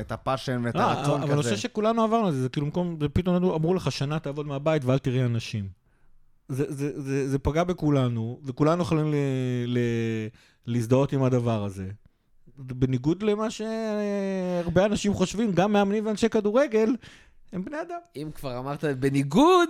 את 0.00 0.12
הפאשן 0.12 0.60
ואת 0.64 0.74
לא, 0.74 0.80
הרצון 0.80 1.14
אבל 1.22 1.24
כזה. 1.24 1.34
אני 1.34 1.42
חושב 1.42 1.56
שכולנו 1.56 2.02
עברנו 2.04 2.28
את 2.28 2.34
זה, 2.34 2.42
זה 2.42 2.48
כאילו 2.48 2.66
במקום, 2.66 2.96
זה 3.00 3.08
פתאום 3.08 3.36
אמרו- 3.36 3.74
לך 3.74 3.92
שנה 3.92 4.18
תעבוד 4.18 4.46
מהבית 4.46 4.84
ואל 4.84 4.98
תראה 4.98 5.24
אנשים. 5.26 5.68
זה, 6.48 6.64
זה, 6.68 7.00
זה, 7.00 7.28
זה 7.28 7.38
פגע 7.38 7.64
בכולנו, 7.64 8.40
וכולנו 8.44 8.82
יכולים 8.82 9.12
ל, 9.12 9.14
ל, 9.66 9.78
להזדהות 10.66 11.12
עם 11.12 11.22
הדבר 11.22 11.64
הזה. 11.64 11.88
בניגוד 12.58 13.22
למה 13.22 13.48
שהרבה 13.50 14.84
אנשים 14.84 15.14
חושבים, 15.14 15.52
גם 15.52 15.72
מאמנים 15.72 16.06
ואנשי 16.06 16.28
כדורגל, 16.28 16.96
הם 17.52 17.64
בני 17.64 17.80
אדם. 17.80 17.98
אם 18.16 18.30
כבר 18.34 18.58
אמרת 18.58 18.84
בניגוד, 18.84 19.68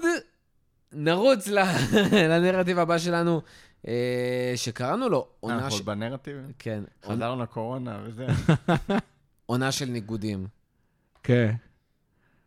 נרוץ 0.92 1.48
לנרטיב 2.30 2.78
הבא 2.78 2.98
שלנו, 2.98 3.40
אה, 3.88 4.52
שקראנו 4.56 5.08
לו 5.08 5.26
עונה 5.40 5.54
אנחנו 5.54 5.70
ש... 5.70 5.74
עוד 5.74 5.86
בנרטיב? 5.86 6.36
כן, 6.58 6.82
חזרנו 7.06 7.42
לקורונה 7.42 8.00
וזה. 8.04 8.26
עונה 9.46 9.72
של 9.72 9.86
ניגודים. 9.86 10.46
כן. 11.22 11.54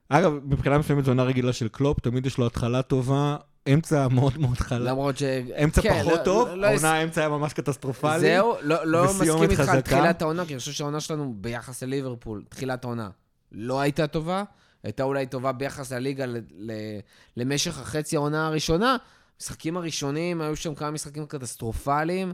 אגב, 0.09 0.33
מבחינה 0.45 0.77
מסוימת 0.77 1.05
זו 1.05 1.11
עונה 1.11 1.23
רגילה 1.23 1.53
של 1.53 1.67
קלופ, 1.67 1.99
תמיד 1.99 2.25
יש 2.25 2.37
לו 2.37 2.45
התחלה 2.45 2.81
טובה, 2.81 3.37
אמצע 3.73 4.07
מאוד 4.07 4.37
מאוד 4.37 4.57
חלק. 4.57 4.87
למרות 4.89 5.17
ש... 5.17 5.23
אמצע 5.63 5.81
כן, 5.81 5.99
פחות 6.01 6.13
לא- 6.19 6.23
טוב, 6.23 6.47
לא- 6.47 6.57
לא 6.57 6.67
העונה 6.67 6.93
האמצע 6.93 7.21
היה 7.21 7.29
ממש 7.29 7.53
קטסטרופלי. 7.53 8.19
זהו, 8.19 8.55
לא, 8.61 8.85
לא 8.85 9.03
מסכים 9.03 9.43
איתך 9.43 9.69
על. 9.69 9.81
תחילת 9.81 10.21
העונה, 10.21 10.45
כי 10.45 10.53
אני 10.53 10.59
חושב 10.59 10.71
שהעונה 10.71 10.99
שלנו 10.99 11.33
ביחס 11.37 11.83
לליברפול, 11.83 12.43
תחילת 12.49 12.83
העונה, 12.83 13.09
לא 13.51 13.79
הייתה 13.79 14.07
טובה. 14.07 14.43
הייתה 14.83 15.03
אולי 15.03 15.25
טובה 15.25 15.51
ביחס 15.51 15.91
לליגה 15.93 16.25
ל- 16.25 16.37
ל- 16.57 16.99
למשך 17.37 17.79
החצי 17.79 18.15
העונה 18.15 18.47
הראשונה. 18.47 18.97
המשחקים 19.39 19.77
הראשונים, 19.77 20.41
היו 20.41 20.55
שם 20.55 20.75
כמה 20.75 20.91
משחקים 20.91 21.25
קטסטרופליים. 21.25 22.33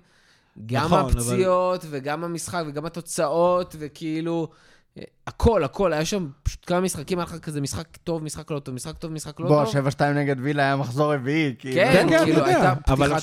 גם 0.66 0.86
נכון, 0.86 1.00
אבל- 1.00 1.10
הפציעות, 1.12 1.86
וגם 1.90 2.24
המשחק, 2.24 2.64
וגם 2.68 2.86
התוצאות, 2.86 3.76
וכאילו... 3.80 4.48
הכל, 5.28 5.64
הכל, 5.64 5.94
היה 5.94 6.06
שם 6.06 6.28
פשוט 6.44 6.64
כמה 6.66 6.82
משחקים, 6.82 7.20
היה 7.20 7.24
לך 7.26 7.40
כזה 7.40 7.62
משחק 7.62 7.98
טוב, 8.04 8.24
משחק 8.24 8.52
לא 8.52 8.60
טוב, 8.60 8.76
משחק 8.76 8.98
טוב, 8.98 9.12
משחק 9.12 9.40
לא 9.40 9.48
בוא, 9.48 9.66
טוב. 9.66 9.88
7-2 9.88 10.02
נגד 10.04 10.36
וילה 10.40 10.64
היה 10.64 10.76
מחזור 10.76 11.14
רביעי, 11.14 11.56
כאילו. 11.60 11.76
כן, 11.76 12.06
כן, 12.10 12.24
כאילו, 12.24 12.44
אני 12.46 12.54
יודע. 12.54 12.70
הייתה 12.70 12.76
פתיחת 12.76 13.22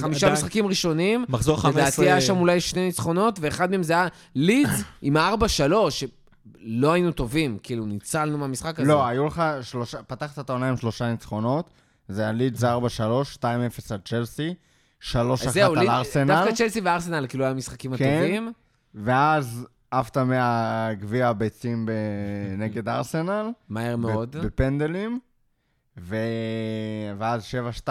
חמישה 0.00 0.26
עדיין- 0.26 0.32
משחקים 0.32 0.66
ראשונים, 0.66 1.24
מחזור 1.28 1.56
15... 1.56 1.82
לדעתי 1.82 2.02
היה 2.02 2.20
שם 2.20 2.36
אולי 2.36 2.60
שני 2.60 2.86
ניצחונות, 2.86 3.38
ואחד 3.40 3.70
מהם 3.70 3.82
זה 3.82 3.92
היה 3.92 4.06
לידס 4.34 4.82
עם 5.02 5.16
ה-4-3, 5.16 5.72
שלא 5.90 6.92
היינו 6.92 7.12
טובים, 7.12 7.58
כאילו, 7.62 7.86
ניצלנו 7.86 8.38
מהמשחק 8.38 8.80
הזה. 8.80 8.88
לא, 8.88 9.06
היו 9.06 9.26
לך 9.26 9.42
שלושה, 9.62 10.02
פתחת 10.02 10.38
את 10.38 10.50
העונה 10.50 10.68
עם 10.68 10.76
שלושה 10.76 11.10
ניצחונות, 11.10 11.70
זה 12.08 12.22
היה 12.22 12.32
לידס 12.32 12.64
4-3, 12.64 12.66
2-0 13.36 13.42
על 13.90 13.98
צ'לסי, 14.04 14.54
3-1 15.12 15.14
אז 15.16 15.38
זהו, 15.52 15.74
על 15.74 15.88
ארסנל, 15.88 16.34
דווקא 16.34 16.54
צ'לסי 16.54 16.80
וארסנל, 16.80 17.26
כאילו, 17.28 17.44
היו 17.44 17.50
המשחקים 17.52 17.96
כן. 17.96 18.04
הטובים. 18.18 18.52
ואז 18.94 19.66
עפת 19.90 20.16
מהגביע 20.16 21.28
הביצים 21.28 21.88
נגד 22.58 22.88
ארסנל, 22.98 23.50
מהר 23.68 23.96
מאוד. 23.96 24.36
בפנדלים, 24.36 25.18
ו... 25.98 26.16
ואז 27.18 27.42
7-2, 27.84 27.88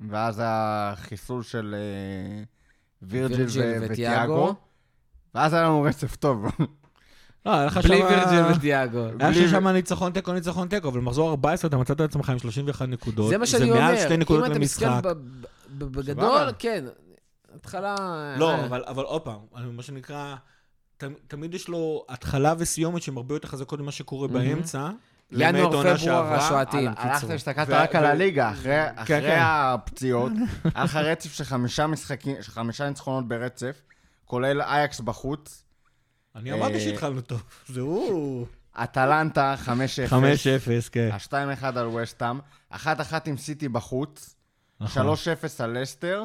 ואז 0.00 0.40
החיסול 0.44 1.42
של 1.42 1.74
אה, 1.78 2.42
וירג'יל 3.02 3.46
ו- 3.46 3.76
וטיאגו. 3.80 3.84
וטיאגו, 3.92 4.54
ואז 5.34 5.52
היה 5.52 5.62
לנו 5.62 5.82
רצף 5.82 6.16
טוב. 6.16 6.44
לא, 7.46 7.54
היה 7.54 7.66
לך 7.66 7.76
בלי 7.76 7.98
שמה- 7.98 8.06
וירג'יל 8.06 8.54
ודיאגו. 8.56 8.98
היה 9.20 9.30
בלי- 9.30 9.48
שם 9.48 9.68
ניצחון 9.68 10.12
תיקו, 10.12 10.32
ניצחון 10.32 10.68
תיקו, 10.68 10.88
אבל 10.88 11.00
במחזור 11.00 11.30
14 11.30 11.68
אתה 11.68 11.76
מצאת 11.76 11.96
את 11.96 12.00
עצמך 12.00 12.30
עם 12.30 12.38
31 12.38 12.88
נקודות. 12.88 13.28
זה 13.28 13.38
מה 13.38 13.46
שאני 13.46 13.70
אומר. 13.70 13.74
זה 13.74 13.86
מעל 13.86 13.96
שתי 13.96 14.16
נקודות 14.16 14.46
אם 14.46 14.50
אתה 14.52 14.58
מסתכל 14.60 14.86
למשחק. 14.86 15.12
בגדול. 15.78 16.48
כן. 16.58 16.84
התחלה... 17.54 17.94
לא, 18.38 18.64
אבל, 18.64 18.84
אבל 18.86 19.02
עוד 19.04 19.22
פעם, 19.22 19.38
מה 19.72 19.82
שנקרא, 19.82 20.34
ת, 21.02 21.28
תמיד 21.28 21.54
יש 21.54 21.68
לו 21.68 22.04
התחלה 22.08 22.54
וסיומת 22.58 23.02
שהן 23.02 23.16
הרבה 23.16 23.34
יותר 23.34 23.48
חזקות 23.48 23.80
ממה 23.80 23.92
שקורה. 23.92 24.28
באמצע. 24.28 24.90
ינואר, 25.30 25.70
פברואר 25.70 26.32
הל- 26.74 26.88
הלכת 26.96 27.28
ו- 27.68 27.72
רק 27.72 27.94
על 27.94 28.04
הליגה, 28.04 28.50
אחרי 28.50 28.76
אחרי 28.94 29.20
כן. 29.20 29.38
הפציעות, 29.42 30.32
היה 30.74 30.84
לך 30.84 30.96
רצף 30.96 31.32
של 31.32 31.44
חמישה 31.44 31.86
משחקים, 31.86 32.36
של 32.42 32.52
חמישה 32.52 32.88
ניצחונות 32.88 33.28
ברצף, 33.28 33.82
כולל 34.24 34.62
אייקס 34.62 35.00
בחוץ, 35.00 35.64
אני 36.36 36.52
אמרתי 36.52 36.74
אה, 36.74 36.80
שהתחלנו 36.80 37.20
טוב. 37.20 37.42
זה 37.68 37.80
הוא. 37.80 38.46
אטלנטה 38.74 39.54
5-0, 39.64 39.68
5-0, 40.10 40.14
כן. 40.92 41.08
ה-2-1 41.12 41.64
על 41.78 41.86
וסטאם, 41.86 42.38
1-1 42.72 42.76
עם 43.26 43.36
סיטי 43.36 43.68
בחוץ, 43.68 44.34
3-0 44.82 44.84
נכון. 44.84 45.14
על 45.58 45.82
לסטר, 45.82 46.24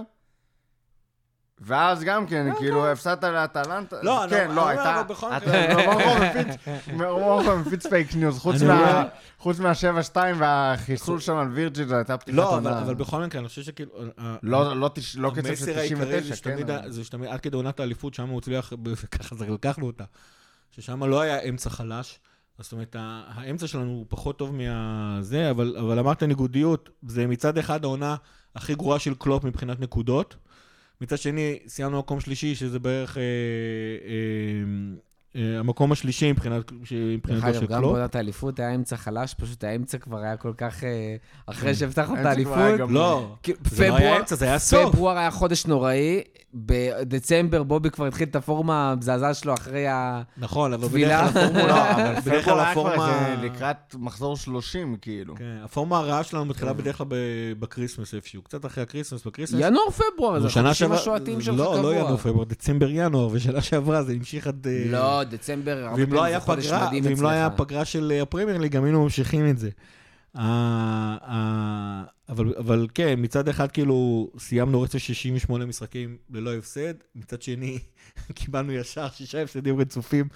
ואז 1.62 2.04
גם 2.04 2.28
כן, 2.28 2.48
כאילו, 2.58 2.88
הפסדת 2.88 3.24
לאטלנטה, 3.24 3.96
לא, 4.04 4.24
אני 4.24 4.32
כן, 4.32 4.52
לא, 4.52 4.68
הייתה, 4.68 5.04
מרמור 6.98 7.42
מפיץ- 7.62 7.88
פייק 7.88 8.16
ניוז, 8.16 8.40
חוץ 8.40 8.56
אני 8.56 8.68
מה- 8.68 8.80
אומר- 8.92 9.08
חוץ 9.38 9.60
מה-7-2 9.60 10.16
והחיסול 10.38 11.20
שם 11.20 11.36
על 11.36 11.48
וירג'יל, 11.52 11.88
זו 11.88 11.96
הייתה 11.96 12.18
פתיחת 12.18 12.38
לא, 12.38 12.58
אבל, 12.58 12.74
עונה. 12.74 12.94
בכל 12.94 13.24
מקרה, 13.26 13.40
אני 13.42 13.48
חושב 13.48 13.62
שכאילו... 13.62 13.92
אה, 14.20 14.36
לא, 14.44 14.76
לא, 14.76 14.90
לא 15.18 15.30
קצב 15.36 15.48
המסר 15.48 15.66
של 15.66 15.80
העיקרי 15.80 16.06
99, 16.06 16.22
זה 16.22 16.30
כן. 16.30 16.36
שתמיד, 16.36 16.70
אבל- 16.72 16.92
זה 16.92 17.04
שתמיד, 17.04 17.30
עד 17.30 17.40
כדי 17.42 17.56
עונת 17.58 17.80
האליפות, 17.80 18.14
שם 18.14 18.30
הוא 18.30 18.38
הצליח, 18.40 18.74
וככה 18.86 19.36
זה 19.36 19.46
לקחנו 19.48 19.88
אותה, 19.88 20.04
ששם 20.72 21.04
לא 21.04 21.22
היה 21.22 21.40
אמצע 21.42 21.70
חלש, 21.70 22.20
זאת 22.60 22.72
אומרת, 22.72 22.96
האמצע 23.28 23.68
שלנו 23.68 23.90
הוא 23.92 24.06
פחות 24.10 24.38
טוב 24.40 24.56
מהזה, 24.56 25.50
אבל, 25.52 25.76
אבל 25.80 26.00
אמרת 26.00 26.24
ניגודיות, 26.24 26.90
זה 27.08 27.28
מצד 27.28 27.58
אחד 27.58 27.84
העונה 27.84 28.16
הכי 28.56 28.76
גרועה 28.76 29.00
של 29.00 29.14
קלופ 29.16 29.44
מבחינת 29.44 29.80
נקודות, 29.80 30.36
מצד 31.02 31.18
שני, 31.18 31.60
סיימנו 31.68 32.00
מקום 32.00 32.20
שלישי, 32.20 32.56
שזה 32.56 32.80
בערך 32.80 33.18
אה, 33.18 33.24
אה, 34.08 34.98
המקום 35.60 35.92
השלישי 35.92 36.32
מבחינת, 36.32 36.72
דרך 36.72 36.92
מבחינתו 36.92 37.48
אגב, 37.48 37.54
של 37.60 37.66
גם 37.66 37.80
קלופ. 37.82 37.94
בעונת 37.96 38.16
האליפות 38.16 38.60
היה 38.60 38.76
אמצע 38.76 38.98
חלש, 38.98 39.34
פשוט 39.34 39.64
האמצע 39.64 39.98
כבר 39.98 40.18
היה 40.18 40.38
כל 40.38 40.54
כך... 40.58 40.84
אה, 40.84 41.16
אחרי 41.46 41.76
שהבטחנו 41.76 42.20
את 42.22 42.26
האליפות. 42.26 42.58
לא, 42.90 43.36
זה 43.72 43.88
לא 43.88 43.96
היה 43.98 44.18
אמצע, 44.20 44.36
זה 44.36 44.46
היה 44.46 44.60
סוף. 44.60 44.92
פברואר 44.96 45.18
היה 45.18 45.32
חודש 45.32 45.66
נוראי, 45.66 46.22
בדצמבר 46.54 47.64
בובי 47.64 47.90
כבר 47.90 48.06
התחיל 48.06 48.28
את 48.28 48.36
הפורמה 48.36 48.92
המזעזעת 48.92 49.36
שלו 49.36 49.54
אחרי 49.54 49.88
ה... 49.88 50.22
נכון, 50.38 50.74
אבל. 50.74 50.88
בדרך 50.88 51.10
כלל 51.34 51.44
הפורמולה, 51.44 51.68
לא, 51.68 51.92
אבל 52.12 52.20
בדרך 52.22 52.46
כלל 52.46 52.60
הפורמה... 52.60 53.36
לקראת 53.44 53.96
מחזור 54.00 54.38
30, 54.38 54.96
כאילו. 55.02 55.36
כן, 55.36 55.58
הפורמה 55.64 55.98
הרעה 55.98 56.24
שלנו 56.24 56.46
מתחילה 56.46 56.74
בדרך 56.74 56.98
כלל 56.98 57.08
בקריסמס 57.60 58.14
איפשהו, 58.14 58.42
קצת 58.42 58.66
אחרי 58.66 58.84
הקריסמס, 58.84 59.26
בקריסמס. 59.26 59.60
ינואר 59.64 59.90
פברואר, 59.90 60.40
זה 60.40 60.50
שעברה- 60.50 60.96
השועטים 60.98 61.42
שלך 61.42 61.56
לא, 61.58 61.74
קבוע. 61.78 61.82
לא 61.82 61.96
ינואר, 61.96 62.18
פברואר, 62.18 62.44
דצמבר 62.46 62.90
ינואר, 62.90 63.30
ושנה 63.32 63.62
שעברה 63.62 64.04
זה 64.04 64.14
המשיך 64.14 64.48
עד... 64.48 64.68
אה, 64.68 64.84
לא, 65.32 65.38
דצמבר, 65.38 65.78
הרבה 65.86 66.02
לא 66.02 66.06
פעמים 66.06 66.24
היה 66.24 66.40
זה 66.40 66.46
חודש 66.46 66.68
פגרה, 66.68 66.88
מדהים 66.88 67.04
ואם 67.06 67.22
לא 67.22 67.28
היה 67.30 67.48
אצלך. 67.48 67.60
פגרה 67.60 67.86
של 67.86 68.12
אה, 68.16 68.22
הפרמייר 68.22 68.58
ליג, 68.58 68.72
גם 68.72 68.84
היינו 68.84 69.04
ממשיכים 69.04 69.50
את 69.50 69.58
זה. 69.58 69.70
אה, 70.38 71.18
אה, 71.28 72.04
אבל, 72.30 72.54
אבל 72.58 72.88
כן, 72.94 73.16
מצד 73.18 73.48
אחד 73.48 73.72
כאילו 73.72 74.30
סיימנו 74.40 74.82
רצף 74.82 74.98
68 74.98 75.66
משחקים 75.66 76.18
ללא 76.30 76.56
הפסד, 76.56 76.94
מצד 77.16 77.42
שני 77.42 77.80
קיבלנו 78.36 78.72
ישר 78.72 79.10
שישה 79.10 79.44
הפסדים 79.44 79.80
רצופים, 79.80 80.28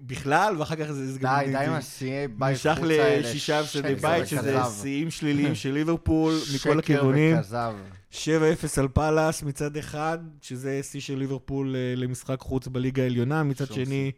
בכלל, 0.00 0.54
ואחר 0.58 0.76
כך 0.76 0.90
זה... 0.90 1.12
זה 1.12 1.18
גם- 1.18 1.38
די, 1.44 1.50
די 1.52 1.58
עם 1.58 1.72
השיאי 1.72 2.28
בית 2.28 2.56
חוץ 2.56 2.66
האלה. 2.66 3.20
לשישה 3.30 3.60
הפסדי 3.60 3.96
שקר 3.98 4.08
בית, 4.08 4.26
שזה. 4.26 4.58
שיאים 4.82 5.10
שליליים 5.10 5.54
של 5.54 5.72
ליברפול 5.72 6.34
מכל 6.34 6.58
שקר 6.58 6.78
הכיוונים. 6.78 7.36
וכזב. 7.38 7.74
7-0 8.12 8.16
על 8.80 8.88
פאלאס 8.88 9.42
מצד 9.42 9.76
אחד, 9.76 10.18
שזה 10.42 10.80
שיא 10.82 11.00
של 11.00 11.18
ליברפול 11.18 11.76
אה, 11.76 11.94
למשחק 11.96 12.40
חוץ 12.40 12.66
בליגה 12.68 13.02
העליונה, 13.02 13.42
מצד 13.42 13.66
שני, 13.72 14.12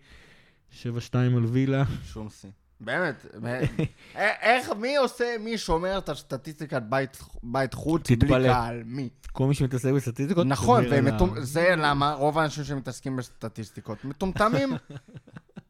7-2 0.82 0.84
על 1.14 1.44
וילה. 1.44 1.84
שום 2.12 2.28
שיא. 2.40 2.50
באמת, 2.80 3.26
באמת. 3.34 3.70
א- 4.14 4.18
איך, 4.42 4.70
מי 4.78 4.96
עושה, 4.96 5.24
מי 5.40 5.58
שומר 5.58 5.98
את 5.98 6.08
הסטטיסטיקת 6.08 6.82
בית, 6.88 7.18
בית 7.42 7.74
חוץ 7.74 8.10
בלי. 8.10 8.28
קהל? 8.48 8.82
מי? 8.84 9.08
כל 9.32 9.46
מי 9.46 9.54
שמתעסק 9.54 9.90
בסטטיסטיקות, 9.92 10.46
נכון, 10.46 10.84
ומטומ- 10.90 11.40
זה 11.40 11.74
למה 11.76 12.12
רוב 12.12 12.38
האנשים 12.38 12.64
שמתעסקים 12.64 13.16
בסטטיסטיקות 13.16 14.04
מטומטמים. 14.04 14.72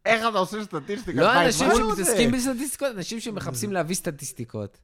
איך 0.06 0.28
אתה 0.28 0.38
עושה 0.38 0.64
סטטיסטיקת 0.64 1.18
לא 1.18 1.42
אנשים? 1.44 1.68
שמתעסקים 1.76 2.30
בסטטיסטיקות, 2.32 2.88
אנשים 2.96 3.20
שמחפשים 3.20 3.72
להביא 3.72 3.94
סטטיסטיקות. 3.96 4.78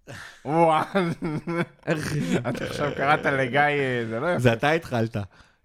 וואו. 0.44 0.84
אתה 2.48 2.64
עכשיו 2.64 2.92
קראת 2.96 3.26
לגיא, 3.26 3.60
אה, 3.60 4.04
זה 4.08 4.20
לא 4.20 4.26
יפה. 4.30 4.38
זה 4.38 4.52
אתה 4.52 4.70
התחלת. 4.70 5.16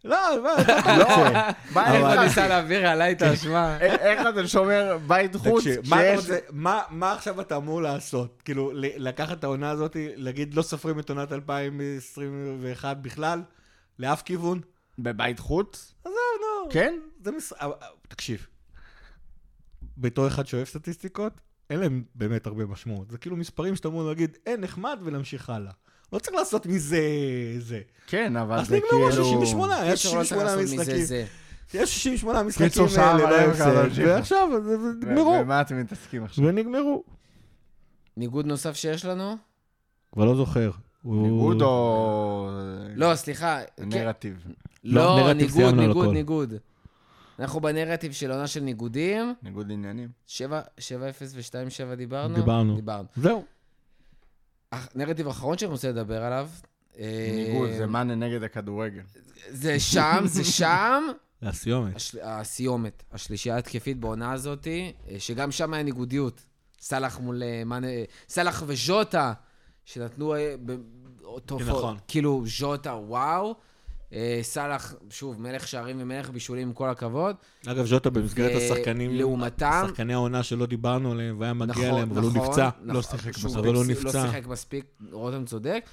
לא, 0.03 0.17
מה, 0.43 0.61
אתה 0.61 0.95
רוצה? 0.97 1.49
מה, 1.71 1.95
איך 1.95 2.05
אתה- 2.13 2.23
ניסה 2.23 2.47
להעביר 2.47 2.87
עליי 2.87 3.11
את 3.11 3.21
האשמה. 3.21 3.77
א- 3.77 3.81
איך 3.81 4.27
אתה 4.29 4.47
שומר 4.47 4.97
בית 5.07 5.35
חוץ 5.35 5.63
תקשיב, 5.63 5.81
מה 6.89 7.11
עכשיו 7.13 7.41
אתה 7.41 7.55
אמור 7.57 7.81
לעשות? 7.81 8.41
כאילו, 8.45 8.71
לקחת 8.75 9.39
את 9.39 9.43
העונה 9.43 9.69
הזאת, 9.69 9.95
להגיד 10.15 10.53
לא 10.53 10.61
סופרים 10.61 10.99
את 10.99 11.09
עונת 11.09 11.31
2021 11.31 12.97
בכלל? 12.97 13.41
לאף 13.99 14.21
כיוון? 14.21 14.61
בבית 14.99 15.39
חוץ? 15.39 15.93
עזוב, 16.05 16.15
נו. 16.65 16.69
כן? 16.71 16.93
אה, 17.27 17.31
אה, 17.61 17.69
תקשיב, 18.07 18.47
בתור 19.97 20.27
אחד 20.27 20.47
שאוהב 20.47 20.65
סטטיסטיקות, 20.67 21.33
אין 21.69 21.79
להם 21.79 22.03
באמת 22.15 22.47
הרבה 22.47 22.65
משמעות. 22.65 23.09
זה 23.11 23.17
כאילו 23.17 23.35
מספרים 23.35 23.75
שאתה 23.75 23.87
אמור 23.87 24.03
להגיד, 24.03 24.37
אין, 24.45 24.61
נחמד, 24.61 24.99
ולהמשיך 25.03 25.49
הלאה. 25.49 25.71
לא 26.13 26.19
צריך 26.19 26.35
לעשות 26.35 26.65
מזה 26.65 26.99
זה. 27.59 27.81
כן, 28.07 28.35
אבל 28.37 28.59
אז 28.59 28.67
זה 28.67 28.75
נגמרו 28.75 29.09
כאילו... 29.11 29.23
68, 29.25 29.75
היה 29.81 29.91
קיצור, 29.95 30.11
לא 30.17 30.23
צריך 30.23 30.27
68 30.29 30.43
לעשות 30.43 30.63
מזה 30.63 30.75
משחקים. 30.81 31.03
זה. 31.05 31.25
יש 31.73 31.93
68 32.03 32.43
משחקים 32.43 32.65
אה, 32.81 32.85
הפסד, 32.85 33.57
כמה 33.57 33.73
להמשיך. 33.73 34.05
ועכשיו 34.07 34.49
זה- 34.63 34.77
זה 34.77 35.07
נגמרו. 35.07 35.35
במה 35.39 35.61
אתם 35.61 35.81
מתעסקים 35.81 36.23
עכשיו? 36.23 36.45
ונגמרו. 36.45 37.03
ניגוד 38.17 38.45
נוסף 38.45 38.75
שיש 38.75 39.05
לנו? 39.05 39.35
כבר 40.11 40.25
לא 40.25 40.35
זוכר. 40.35 40.71
ניגוד 41.05 41.61
או... 41.61 42.49
לא, 42.95 43.15
סליחה. 43.15 43.59
כן. 43.77 43.85
נרטיב. 43.89 44.45
לא, 44.83 45.17
נרטיב 45.33 45.57
ניגוד, 45.57 45.73
ניגוד. 45.73 46.13
ניגוד. 46.13 46.53
אנחנו 47.39 47.61
בנרטיב 47.61 48.11
של 48.11 48.31
עונה 48.31 48.47
של 48.47 48.59
ניגודים. 48.59 49.33
ניגוד 49.43 49.71
עניינים. 49.71 50.09
7-0 50.27 50.39
ו-2-7 51.33 51.95
דיברנו? 51.95 52.35
דיברנו. 52.35 52.75
דיברנו. 52.75 53.07
זהו. 53.15 53.45
הנרטיב 54.71 55.27
האחרון 55.27 55.57
שאני 55.57 55.71
רוצה 55.71 55.89
לדבר 55.89 56.23
עליו. 56.23 56.49
אה, 56.99 57.45
ניגוד, 57.47 57.69
זה 57.77 57.85
מאנה 57.85 58.15
נגד 58.15 58.43
הכדורגל. 58.43 59.01
זה 59.49 59.79
שם, 59.79 60.23
זה 60.25 60.43
שם. 60.43 61.03
זה 61.41 61.49
הסיומת. 61.49 61.93
הסיומת, 62.21 63.03
השלישייה 63.11 63.55
ההתקפית 63.55 63.99
בעונה 63.99 64.31
הזאת, 64.31 64.67
אה, 64.67 64.89
שגם 65.19 65.51
שם 65.51 65.73
היה 65.73 65.83
ניגודיות. 65.83 66.45
סאלח 66.79 67.19
מול 67.19 67.43
אה, 67.43 67.63
מאנה, 67.65 67.87
סאלח 68.29 68.63
וז'וטה, 68.67 69.33
שנתנו 69.85 70.33
ב- 70.65 70.75
תופעות, 71.45 71.69
נכון. 71.69 71.97
כאילו 72.07 72.43
ז'וטה, 72.45 72.93
וואו. 72.93 73.55
אה, 74.13 74.39
סאלח, 74.41 74.95
שוב, 75.09 75.41
מלך 75.41 75.67
שערים 75.67 75.97
ומלך 75.99 76.29
בישולים, 76.29 76.67
עם 76.67 76.73
כל 76.73 76.89
הכבוד. 76.89 77.35
אגב, 77.65 77.85
ז'וטה 77.85 78.09
במסגרת 78.09 78.51
השחקנים, 78.55 79.11
לעומתם, 79.15 79.85
שחקני 79.87 80.13
העונה 80.13 80.43
שלא 80.43 80.65
דיברנו 80.65 81.11
עליהם, 81.11 81.39
והיה 81.39 81.53
מגיע 81.53 81.87
נכון, 81.87 81.99
להם, 81.99 82.11
אבל 82.11 82.21
הוא 82.21 82.31
נכון, 82.31 82.49
נפצע. 82.49 82.69
נכון, 82.81 82.95
לא 82.95 83.01
שיחק 83.01 83.29
מספיק. 83.29 83.55
אבל 83.55 83.65
הוא 83.67 83.73
לא 83.73 83.83
נפצע. 83.87 84.25
שיחק 84.27 84.47
מספיק, 84.47 84.85
רותם 85.11 85.45
צודק. 85.45 85.85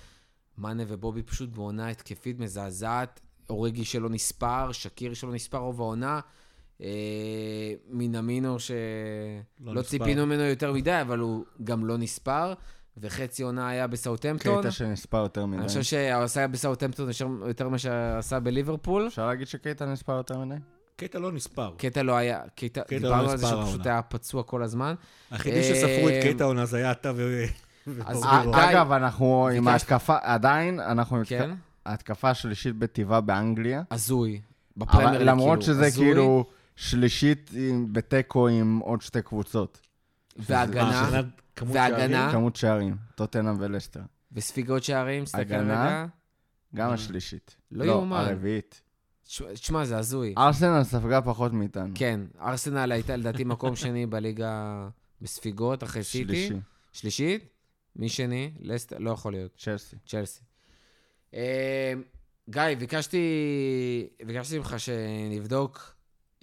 מאנה 0.58 0.82
ובובי 0.86 1.22
פשוט 1.22 1.48
בעונה 1.48 1.88
התקפית 1.88 2.38
מזעזעת. 2.38 3.20
אוריגי 3.50 3.84
שלא 3.84 4.08
נספר, 4.08 4.72
שקיר 4.72 5.14
שלא 5.14 5.32
נספר 5.32 5.58
רוב 5.58 5.80
העונה. 5.80 6.20
אה, 6.82 6.86
מינמינו 7.90 8.58
שלא 8.58 8.76
לא 9.60 9.74
לא. 9.74 9.82
ציפינו 9.82 10.26
ממנו 10.26 10.42
יותר 10.42 10.72
מדי, 10.72 11.00
אבל 11.00 11.18
הוא 11.18 11.44
גם 11.64 11.86
לא 11.86 11.96
נספר. 11.96 12.54
וחצי 12.96 13.42
עונה 13.42 13.68
היה 13.68 13.86
בסאוטהמפטון. 13.86 14.60
קטע 14.60 14.70
שנספר 14.70 15.18
יותר 15.18 15.46
מדי. 15.46 15.58
אני 15.60 15.68
חושב 15.68 15.82
שהוא 15.82 16.00
עשה 16.22 16.46
בסאוטהמפטון 16.46 17.08
יותר- 17.46 17.68
ממה 17.68 17.78
שעשה 17.78 18.40
בליברפול. 18.40 19.06
אפשר 19.06 19.26
להגיד 19.26 19.46
שקייטה 19.46 19.86
נספר 19.86 20.16
יותר 20.16 20.38
מדי? 20.38 20.54
קטע 20.96 21.18
לא 21.18 21.32
נספר. 21.32 21.72
קטע 21.78 22.02
לא 22.02 22.16
היה, 22.16 22.40
קטע, 22.54 22.80
קטע 22.82 22.94
לא 22.94 23.00
דיברנו 23.00 23.30
על 23.30 23.36
זה 23.36 23.46
שהוא 23.46 23.64
פשוט. 23.64 23.86
היה 23.86 24.02
פצוע 24.02 24.42
כל 24.42 24.62
הזמן. 24.62 24.94
היחידי 25.30 25.62
שספרו 25.62 26.08
את 26.08 26.12
אה, 26.14 26.32
קטע 26.34 26.44
העונה 26.44 26.66
זה 26.66 26.76
היה 26.76 26.92
אתה 26.92 27.12
ו... 27.16 27.44
אז 28.06 28.24
אה. 28.24 28.42
די. 28.44 28.50
אגב, 28.70 28.92
אנחנו 28.92 29.48
עם 29.48 29.68
ההתקפה, 29.68 30.16
עדיין, 30.22 30.80
אנחנו 30.80 31.16
עם 31.16 31.24
כן? 31.24 31.50
ההתקפה 31.86 32.30
השלישית 32.30 32.76
בטבעה 32.76 33.20
באנגליה. 33.20 33.82
הזוי. 33.90 34.40
בפרמייר 34.76 35.10
ליג, 35.18 35.22
למרות 35.28 35.58
כאילו, 35.58 35.74
שזה 35.74 35.86
הזוי. 35.86 36.04
כאילו 36.04 36.44
שלישית 36.76 37.50
בתיקו 37.92 38.48
עם 38.48 38.78
עוד 38.78 39.02
שתי 39.02 39.22
קבוצות. 39.22 39.80
והגנה, 40.36 41.10
כמות 41.60 41.74
והגנה. 41.76 42.16
שערים, 42.16 42.32
כמות 42.32 42.56
שערים, 42.56 42.96
טוטנאם 43.14 43.56
ולסטר. 43.58 44.00
וספיגות 44.32 44.84
שערים, 44.84 45.24
הגנה. 45.34 45.62
רגע. 45.84 46.06
גם 46.74 46.90
השלישית. 46.90 47.56
לא 47.70 47.84
יאומן. 47.84 48.16
הרביעית. 48.16 48.82
ש- 49.24 49.42
תשמע, 49.42 49.84
זה 49.84 49.98
הזוי. 49.98 50.34
ארסנל 50.38 50.84
ספגה 50.84 51.22
פחות 51.22 51.52
מאיתנו. 51.52 51.92
כן, 51.94 52.20
ארסנל 52.40 52.92
הייתה 52.92 53.16
לדעתי 53.16 53.44
מקום 53.44 53.76
שני 53.76 54.06
בליגה 54.06 54.88
בספיגות, 55.20 55.82
אחרי 55.82 56.02
סיטי. 56.04 56.24
שלישי. 56.24 56.54
שלישית? 56.92 57.44
מי 57.96 58.08
שני? 58.08 58.50
לסטר? 58.60 58.98
לא 58.98 59.10
יכול 59.10 59.32
להיות. 59.32 59.56
צ'לסי. 59.58 59.96
צ'לסי. 60.06 60.40
אה, 61.34 61.92
גיא, 62.50 62.62
ביקשתי, 62.78 63.18
ביקשתי 64.26 64.58
ממך 64.58 64.74
שנבדוק 64.78 65.94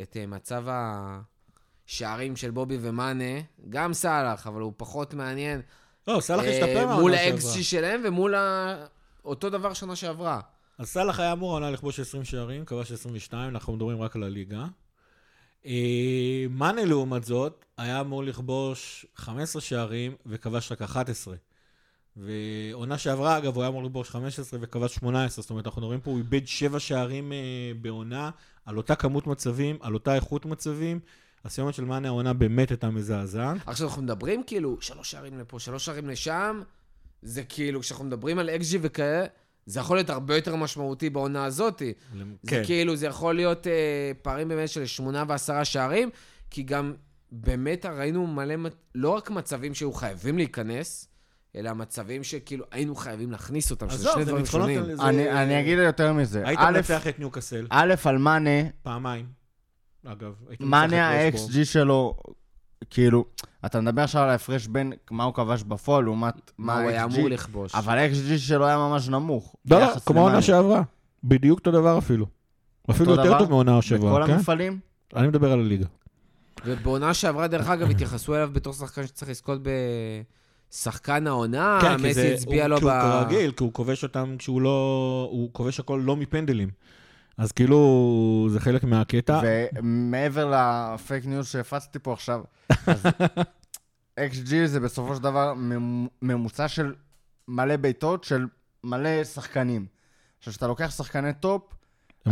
את 0.01 0.17
אה, 0.17 0.25
מצב 0.27 0.65
השערים 1.87 2.35
של 2.35 2.51
בובי 2.51 2.77
ומאנה, 2.81 3.41
גם 3.69 3.93
סאלח, 3.93 4.47
אבל 4.47 4.61
הוא 4.61 4.73
פחות 4.77 5.13
מעניין. 5.13 5.61
לא, 6.07 6.19
סאלח 6.19 6.43
אה, 6.43 6.49
השתפר 6.49 6.85
מהעונה 6.85 7.01
מול. 7.01 7.13
ה-XG 7.13 7.63
שלהם 7.63 8.01
ומול 8.05 8.35
ה... 8.35 8.75
אותו 9.25 9.49
דבר 9.49 9.73
שנה 9.73 9.95
שעברה. 9.95 10.39
אז 10.77 10.87
סאלח 10.87 11.19
היה 11.19 11.31
אמור 11.31 11.51
העונה 11.51 11.71
לכבוש 11.71 11.99
20 11.99 12.23
שערים, 12.23 12.65
כבש 12.65 12.91
22, 12.91 13.49
אנחנו 13.49 13.73
מדברים 13.73 14.01
רק 14.01 14.15
על 14.15 14.23
הליגה. 14.23 14.65
אה, 15.65 16.45
מאנה 16.49 16.85
לעומת 16.85 17.23
זאת, 17.23 17.65
היה 17.77 18.01
אמור 18.01 18.23
לכבוש 18.23 19.05
15 19.15 19.61
שערים 19.61 20.15
וכבש 20.25 20.71
רק 20.71 20.81
11. 20.81 21.35
ועונה 22.17 22.97
שעברה, 22.97 23.37
אגב, 23.37 23.55
הוא 23.55 23.63
היה 23.63 23.69
אמור 23.69 23.83
לכבוש 23.83 24.09
15 24.09 24.59
וכבש 24.61 24.95
18, 24.95 25.41
זאת 25.41 25.49
אומרת, 25.49 25.65
אנחנו 25.65 25.81
מדברים 25.81 25.99
פה, 25.99 26.11
הוא 26.11 26.17
איבד 26.17 26.47
7 26.47 26.79
שערים 26.79 27.33
אה, 27.33 27.37
בעונה, 27.81 28.29
על 28.65 28.77
אותה 28.77 28.95
כמות 28.95 29.27
מצבים, 29.27 29.77
על 29.81 29.93
אותה 29.93 30.15
איכות 30.15 30.45
מצבים. 30.45 30.99
הסיומת 31.45 31.73
של 31.73 31.85
מאנה 31.85 32.07
העונה 32.07 32.33
באמת 32.33 32.69
הייתה 32.69 32.89
מזעזעת. 32.89 33.57
עכשיו, 33.65 33.87
אנחנו 33.87 34.01
מדברים 34.01 34.43
כאילו, 34.47 34.77
שלוש 34.81 35.11
שערים 35.11 35.39
לפה, 35.39 35.59
שלוש 35.59 35.85
שערים 35.85 36.09
לשם, 36.09 36.61
זה 37.21 37.43
כאילו, 37.43 37.79
כשאנחנו 37.81 38.05
מדברים 38.05 38.39
על 38.39 38.49
XG 38.49 38.77
וכאלה, 38.81 39.25
זה 39.65 39.79
יכול 39.79 39.97
להיות 39.97 40.09
הרבה 40.09 40.35
יותר 40.35 40.55
משמעותי 40.55 41.09
בעונה 41.09 41.45
הזאת. 41.45 41.79
זה 42.13 42.21
כן. 42.47 42.63
כאילו, 42.65 42.95
זה 42.95 43.05
יכול 43.07 43.35
להיות 43.35 43.67
אה, 43.67 43.71
פערים 44.21 44.47
באמת 44.47 44.69
של 44.69 44.85
שמונה 44.85 45.23
ועשרה 45.27 45.65
שערים, 45.65 46.09
כי 46.49 46.63
גם 46.63 46.93
באמת 47.31 47.85
ראינו 47.85 48.27
מלא, 48.27 48.55
לא 48.95 49.09
רק 49.09 49.29
מצבים 49.29 49.73
שהיו 49.73 49.93
חייבים 49.93 50.37
להיכנס, 50.37 51.07
אלא 51.55 51.73
מצבים 51.73 52.23
שכאילו 52.23 52.65
היינו 52.71 52.95
חייבים 52.95 53.31
להכניס 53.31 53.71
אותם, 53.71 53.89
שזה 53.89 54.09
שני 54.13 54.25
דברים 54.25 54.45
שונים. 54.45 54.83
זה- 54.95 55.41
אני 55.41 55.59
אגיד 55.59 55.77
יותר 55.79 56.13
מזה. 56.13 56.43
היית 56.47 56.59
מנצח 56.59 57.07
את 57.07 57.19
ניוקאסל, 57.19 57.67
א', 57.69 57.93
על 58.05 58.17
מאנה, 58.17 58.49
פעמיים, 58.83 59.25
אגב. 60.05 60.33
מאנה 60.59 61.11
ווסטבורג. 61.31 61.57
ה-XG 61.57 61.65
שלו, 61.65 62.17
כאילו, 62.89 63.25
אתה 63.65 63.81
מדבר 63.81 64.01
עכשיו 64.01 64.21
על 64.21 64.29
ההפרש 64.29 64.67
בין 64.67 64.93
מה 65.11 65.23
הוא 65.23 65.33
כבש 65.33 65.63
בפועל 65.63 66.03
לעומת 66.03 66.51
מה 66.57 66.79
הוא 66.79 66.89
היה 66.89 67.03
אמור 67.03 67.29
לכבוש. 67.29 67.75
אבל 67.75 67.97
ה-XG 67.97 68.37
שלו 68.37 68.65
היה 68.65 68.77
ממש 68.77 69.09
נמוך. 69.09 69.55
לא, 69.71 69.79
לא, 69.79 69.87
כמו 70.05 70.19
העונה. 70.19 70.41
שעברה. 70.41 70.81
בדיוק 71.23 71.59
אותו 71.59 71.71
דבר 71.71 71.97
אפילו. 71.97 72.25
אפילו 72.89 73.11
יותר? 73.11 73.39
טוב 73.39 73.49
מהעונה 73.49 73.71
בכל 73.71 73.81
שעברה, 73.81 74.27
כן? 74.27 74.33
המפעלים? 74.33 74.79
אני 75.15 75.27
מדבר 75.27 75.51
על 75.51 75.59
הליגה. 75.59 75.85
ובעונה 76.65 77.13
שעברה, 77.13 77.47
דרך 77.47 77.69
אגב, 77.69 77.89
התייחסו 77.89 78.35
אליו 78.35 78.49
בתור 78.53 78.73
שחקן 78.73 79.07
שצריך 79.07 79.31
לזכות 79.31 79.59
בשחקן 80.71 81.27
העונה, 81.27 81.79
כן, 81.81 81.97
כי 81.97 82.09
מסי 82.09 82.33
הצביע 82.33 82.67
לו 82.67 82.77
כי 82.77 82.85
ב... 82.85 82.87
הוא 82.87 83.01
כרגיל, 83.01 83.51
כי 83.51 83.63
הוא 83.63 83.73
כובש 83.73 84.03
אותם 84.03 84.35
כשהוא 84.39 84.61
לא... 84.61 85.27
הוא 85.31 85.49
כובש 85.53 85.79
הכל 85.79 86.01
לא 86.03 86.15
מפנדלים. 86.15 86.69
אז 87.37 87.51
כאילו, 87.51 87.77
זה 88.51 88.59
חלק 88.59 88.83
מהקטע. 88.83 89.41
ומעבר 89.75 90.53
לפייק 90.55 91.25
ניוז 91.25 91.47
שהפצתי 91.47 91.99
פה 91.99 92.13
עכשיו, 92.13 92.41
אז 92.87 93.03
XG 94.19 94.51
זה 94.65 94.79
בסופו 94.79 95.15
של 95.15 95.21
דבר 95.23 95.53
ממ- 95.53 96.07
ממוצע 96.21 96.67
של 96.67 96.93
מלא 97.47 97.75
בעיטות 97.75 98.23
של 98.23 98.45
מלא 98.83 99.23
שחקנים. 99.23 99.85
עכשיו, 100.39 100.51
כשאתה 100.53 100.67
לוקח 100.67 100.91
שחקני 100.97 101.33
טופ, 101.33 101.61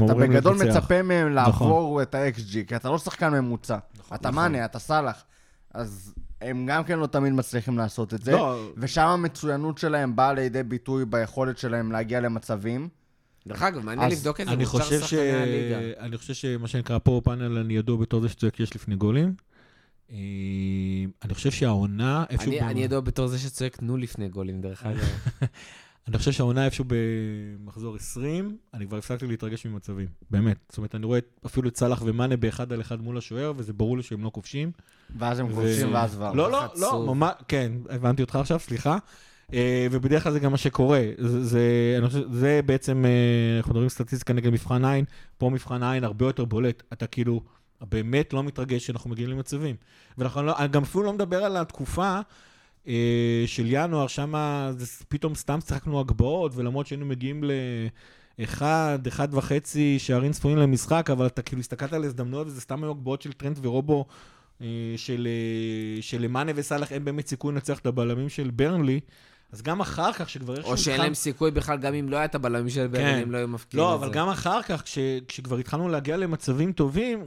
אתה 0.06 0.14
בגדול 0.14 0.54
לנצח. 0.60 0.78
מצפה 0.78 1.02
מהם 1.02 1.32
לעבור 1.34 2.02
את 2.02 2.16
ה-XG, 2.16 2.68
כי 2.68 2.76
אתה 2.76 2.90
לא 2.90 2.98
שחקן 2.98 3.30
ממוצע. 3.34 3.78
אתה 4.16 4.30
נכון. 4.30 4.36
מאנה, 4.36 4.66
אתה 4.66 4.80
סאלח. 4.80 5.24
אז 5.74 6.14
הם 6.42 6.66
גם 6.66 6.84
כן 6.84 7.00
לא 7.00 7.08
תמיד 7.08 7.34
מצליחים 7.34 7.78
לעשות 7.78 8.14
את 8.14 8.22
זה. 8.24 8.32
לא, 8.32 8.70
ושם 8.78 9.08
המצוינות 9.08 9.78
שלהם 9.78 10.16
באה 10.16 10.34
לידי 10.34 10.64
ביטוי 10.64 11.06
ביכולת 11.06 11.58
שלהם 11.58 11.92
להגיע 11.92 12.20
למצבים. 12.20 12.90
דרך 13.48 13.62
אגב, 13.62 13.86
מעניין 13.86 14.12
אז 14.12 14.18
לבדוק 14.18 14.42
את 14.42 14.46
זה 14.46 14.54
אני 14.54 14.66
בשאר 14.66 14.80
חושב 14.80 15.02
ש... 15.02 15.04
שחקני 15.04 15.32
הליגה. 15.32 15.80
אני 16.00 16.18
חושב 16.18 16.34
שמה 16.34 16.68
שנקרא 16.68 16.98
פה 17.04 17.22
פאנל, 17.24 17.58
אני 17.58 17.78
ידוע 17.78 17.98
בתור 17.98 18.22
זה 18.22 18.30
שצועק 18.30 18.60
יש 18.60 18.76
לפני 18.76 18.96
גולים. 18.96 19.34
אה, 20.12 20.18
אני 21.24 21.34
חושב 21.34 21.52
שהעונה, 21.52 22.26
איפשהו... 22.30 22.52
אני 22.52 22.60
ב- 22.62 22.64
אני 22.64 22.84
ידוע 22.84 23.00
בתור 23.00 23.28
זה 23.28 23.40
שצועק 23.40 23.76
תנו 23.76 23.98
לפני 23.98 24.30
גולים, 24.30 24.62
דרך 24.62 24.86
אגב. 24.86 25.10
אני 26.08 26.18
חושב 26.18 26.32
שהעונה 26.32 26.66
איפשהו 26.66 26.86
במחזור 26.88 27.96
20, 27.96 28.58
אני 28.74 28.88
כבר 28.88 28.98
הפסקתי 28.98 29.28
להתרגש 29.28 29.66
ממצבים, 29.66 30.08
באמת. 30.32 30.58
זאת 30.70 30.78
אומרת, 30.78 30.96
אני 30.96 31.06
רואה 31.06 31.20
אפילו 31.46 31.70
את 31.70 31.78
סאלח 31.78 32.02
ומאנה 32.06 32.38
באחד 32.38 32.74
על 32.74 32.82
אחד 32.82 33.02
מול 33.02 33.18
השוער, 33.18 33.54
וזה 33.58 33.74
ברור 33.74 33.98
לי 33.98 34.04
שהם 34.04 34.24
לא 34.24 34.30
כובשים. 34.30 34.72
ואז 35.18 35.40
הם 35.40 35.46
ו- 35.46 35.56
כובשים 35.56 35.94
ואז 35.94 36.16
כבר. 36.16 36.34
לא, 36.34 36.52
לא, 36.52 36.66
לא. 36.80 37.06
ממש, 37.08 37.34
כן, 37.48 37.72
הבנתי 37.90 38.22
אותך 38.22 38.36
עכשיו, 38.36 38.60
סליחה. 38.60 38.98
אה, 39.54 39.88
ובדרך 39.92 40.24
כלל 40.24 40.32
זה 40.32 40.40
גם 40.40 40.52
מה 40.52 40.58
שקורה. 40.58 41.02
זה, 41.18 41.44
זה, 41.44 41.96
אני 41.98 42.08
חושב, 42.08 42.34
זה 42.34 42.60
בעצם, 42.66 43.06
אה, 43.06 43.58
אנחנו 43.58 43.72
מדברים 43.72 43.90
סטטיסטיקה 43.90 44.34
נגד 44.34 44.50
מבחן 44.50 44.86
עין, 44.86 45.06
פה 45.38 45.50
מבחן 45.50 45.84
עין 45.84 46.04
הרבה 46.04 46.26
יותר 46.26 46.46
בולט. 46.46 46.84
אתה 46.94 47.08
כאילו 47.08 47.42
באמת 47.82 48.34
לא 48.34 48.44
מתרגש 48.44 48.86
שאנחנו 48.86 49.10
מגיעים 49.10 49.30
למצבים. 49.30 49.76
ואנחנו 50.18 50.44
לא, 50.44 50.68
גם 50.68 50.84
אפילו 50.84 51.04
לא 51.04 51.14
מדבר 51.14 51.44
על 51.44 51.58
התקופה 51.58 52.20
אה, 52.88 53.44
של 53.46 53.66
ינואר, 53.68 54.08
שם 54.08 54.34
פתאום 55.10 55.36
סתם 55.36 55.60
שיחקנו 55.62 56.00
הגבהות, 56.00 56.52
ולמרות 56.56 56.88
שהיינו 56.88 57.06
מגיעים 57.06 57.44
ל... 57.44 57.52
אחד, 58.44 59.00
אחד 59.08 59.34
וחצי 59.34 60.00
שערים 60.00 60.32
צפויים 60.32 60.58
למשחק, 60.58 61.10
אבל 61.12 61.26
אתה 61.26 61.42
כאילו 61.42 61.60
הסתכלת 61.60 61.94
על 61.94 62.04
הזדמנויות, 62.04 62.48
וזה 62.48 62.62
סתם 62.62 62.84
היו 62.84 62.92
הגבהות 62.92 63.22
של 63.22 63.34
טרנט 63.34 63.60
ורובו, 63.62 64.06
של, 64.96 65.28
אה, 65.28 66.02
של 66.02 66.28
מאנה 66.28 66.52
וסאלח, 66.56 66.92
אין 66.92 67.06
באמת 67.06 67.28
סיכוי 67.28 67.54
לנצח 67.54 67.80
את 67.80 67.86
הבלמים 67.86 68.30
של 68.30 68.52
ברנלי. 68.52 69.00
אז 69.56 69.62
גם 69.62 69.82
אחר 69.82 70.14
כך, 70.14 70.30
שכבר 70.30 70.56
איכשהו... 70.56 70.72
או 70.72 70.78
שאין 70.78 71.02
להם 71.02 71.14
סיכוי 71.14 71.52
בכלל, 71.52 71.78
גם 71.78 71.94
אם 71.94 72.10
לא 72.10 72.18
היה 72.18 72.26
את 72.26 72.36
הבלמים 72.36 72.70
של 72.70 72.88
ברן, 72.88 73.20
אם 73.24 73.32
לא 73.32 73.38
היו 73.38 73.48
מפקיעים 73.48 73.86
את 73.86 73.92
לא, 73.92 73.98
זה. 73.98 74.06
אבל 74.06 74.14
גם 74.14 74.30
אחר 74.30 74.62
כך, 74.62 74.84
כש, 74.84 74.98
כשכבר 75.28 75.58
התחלנו 75.58 75.90
להגיע 75.90 76.18
למצבים 76.18 76.72
טובים, 76.72 77.24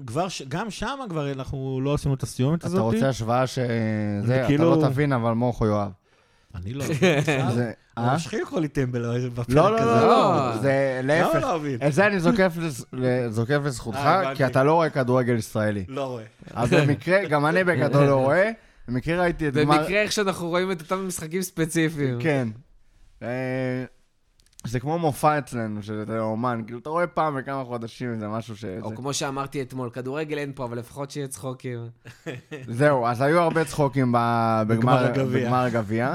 גם 0.48 0.70
שם 0.70 0.98
כבר 1.08 1.32
אנחנו 1.32 1.80
לא 1.84 1.94
עשינו 1.94 2.14
את 2.14 2.22
הסיומת 2.22 2.64
הזאת. 2.64 2.76
אתה 2.76 2.84
רוצה 2.84 3.08
השוואה 3.08 3.46
ש... 3.46 3.58
זה, 4.24 4.36
אתה 4.36 4.46
כאילו- 4.46 4.76
לא 4.76 4.88
תבין, 4.88 5.12
אבל 5.12 5.32
מוחו 5.32 5.66
יואב. 5.66 5.90
אני 6.54 6.74
לא... 6.74 6.84
זה... 7.54 7.72
הוא 7.96 8.06
אה? 8.06 8.14
משחיל 8.14 8.40
לי 8.60 8.68
טמבל 8.68 9.28
בפרק 9.28 9.46
לא, 9.48 9.70
לא, 9.70 9.76
הזה. 9.78 9.84
לא, 9.84 10.00
לא. 10.00 10.50
לא, 10.54 10.56
זה 10.56 11.00
להפך. 11.04 11.42
לא 11.42 11.58
מבין? 11.58 11.78
את 11.86 11.92
זה 11.92 12.06
אני 12.06 12.20
זוקף 13.30 13.60
לזכותך, 13.64 13.98
אה. 13.98 14.34
כי 14.34 14.46
אתה 14.46 14.64
לא 14.64 14.72
רואה 14.72 14.90
כדורגל 14.90 15.34
ישראלי. 15.34 15.84
לא 15.88 16.04
רואה. 16.04 16.24
אז 16.54 16.72
במקרה, 16.72 17.24
גם 17.24 17.46
אני 17.46 17.64
בגדול 17.64 18.06
לא 18.06 18.14
רואה, 18.14 18.50
במקרה 18.88 19.20
ראיתי 19.20 19.48
את 19.48 19.54
גמר... 19.54 19.78
במקרה 19.78 20.02
איך 20.02 20.12
שאנחנו 20.12 20.48
רואים 20.48 20.72
את 20.72 20.80
אותם 20.80 21.06
משחקים 21.06 21.42
ספציפיים. 21.42 22.18
כן. 22.20 22.48
אה, 23.22 23.84
זה 24.64 24.80
כמו 24.80 24.98
מופע 24.98 25.38
אצלנו, 25.38 25.82
שזה 25.82 26.20
אומן, 26.20 26.62
כאילו, 26.66 26.78
אתה 26.78 26.90
רואה 26.90 27.06
פעם 27.06 27.36
בכמה 27.36 27.64
חודשים, 27.64 28.20
זה 28.20 28.28
משהו 28.28 28.56
ש... 28.56 28.64
או 28.82 28.96
כמו 28.96 29.14
שאמרתי 29.14 29.62
אתמול, 29.62 29.90
כדורגל 29.90 30.38
אין 30.38 30.52
פה, 30.54 30.64
אבל 30.64 30.78
לפחות 30.78 31.10
שיהיה 31.10 31.28
צחוקים. 31.28 31.88
זהו, 32.78 33.06
אז 33.06 33.20
היו 33.20 33.40
הרבה 33.40 33.64
צחוקים 33.64 34.14
הגביע. 34.16 34.76
בגמר 35.24 35.64
הגביע. 35.64 36.14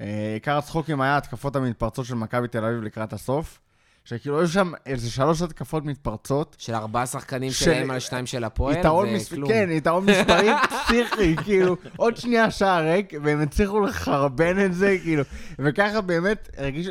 אה, 0.00 0.30
עיקר 0.34 0.58
הצחוקים 0.58 1.00
היה 1.00 1.16
התקפות 1.16 1.56
המתפרצות 1.56 2.06
של 2.06 2.14
מכבי 2.14 2.48
תל 2.48 2.64
אביב 2.64 2.82
לקראת 2.82 3.12
הסוף, 3.12 3.60
שכאילו 4.04 4.38
היו 4.38 4.48
שם 4.48 4.72
איזה 4.86 5.10
שלוש 5.10 5.42
התקפות 5.42 5.84
מתפרצות. 5.84 6.56
של 6.58 6.74
ארבעה 6.74 7.06
שחקנים 7.06 7.50
של- 7.50 7.64
שלהם 7.64 7.90
על 7.90 7.98
שניים 7.98 8.26
של 8.26 8.44
הפועל, 8.44 8.76
יתרון 8.76 9.08
מס... 9.14 9.32
וכלום. 9.32 9.48
כן, 9.48 9.68
יתרון 9.72 10.06
מספרי 10.06 10.50
פסיכי, 10.70 11.36
כאילו, 11.36 11.76
עוד 11.96 12.16
שנייה 12.16 12.50
שער 12.50 12.84
ריק, 12.84 13.12
והם 13.22 13.40
הצליחו 13.40 13.80
לחרבן 13.80 14.64
את 14.64 14.74
זה, 14.74 14.96
כאילו, 15.02 15.22
וככה 15.58 16.00
באמת 16.00 16.48
הרגיש... 16.56 16.88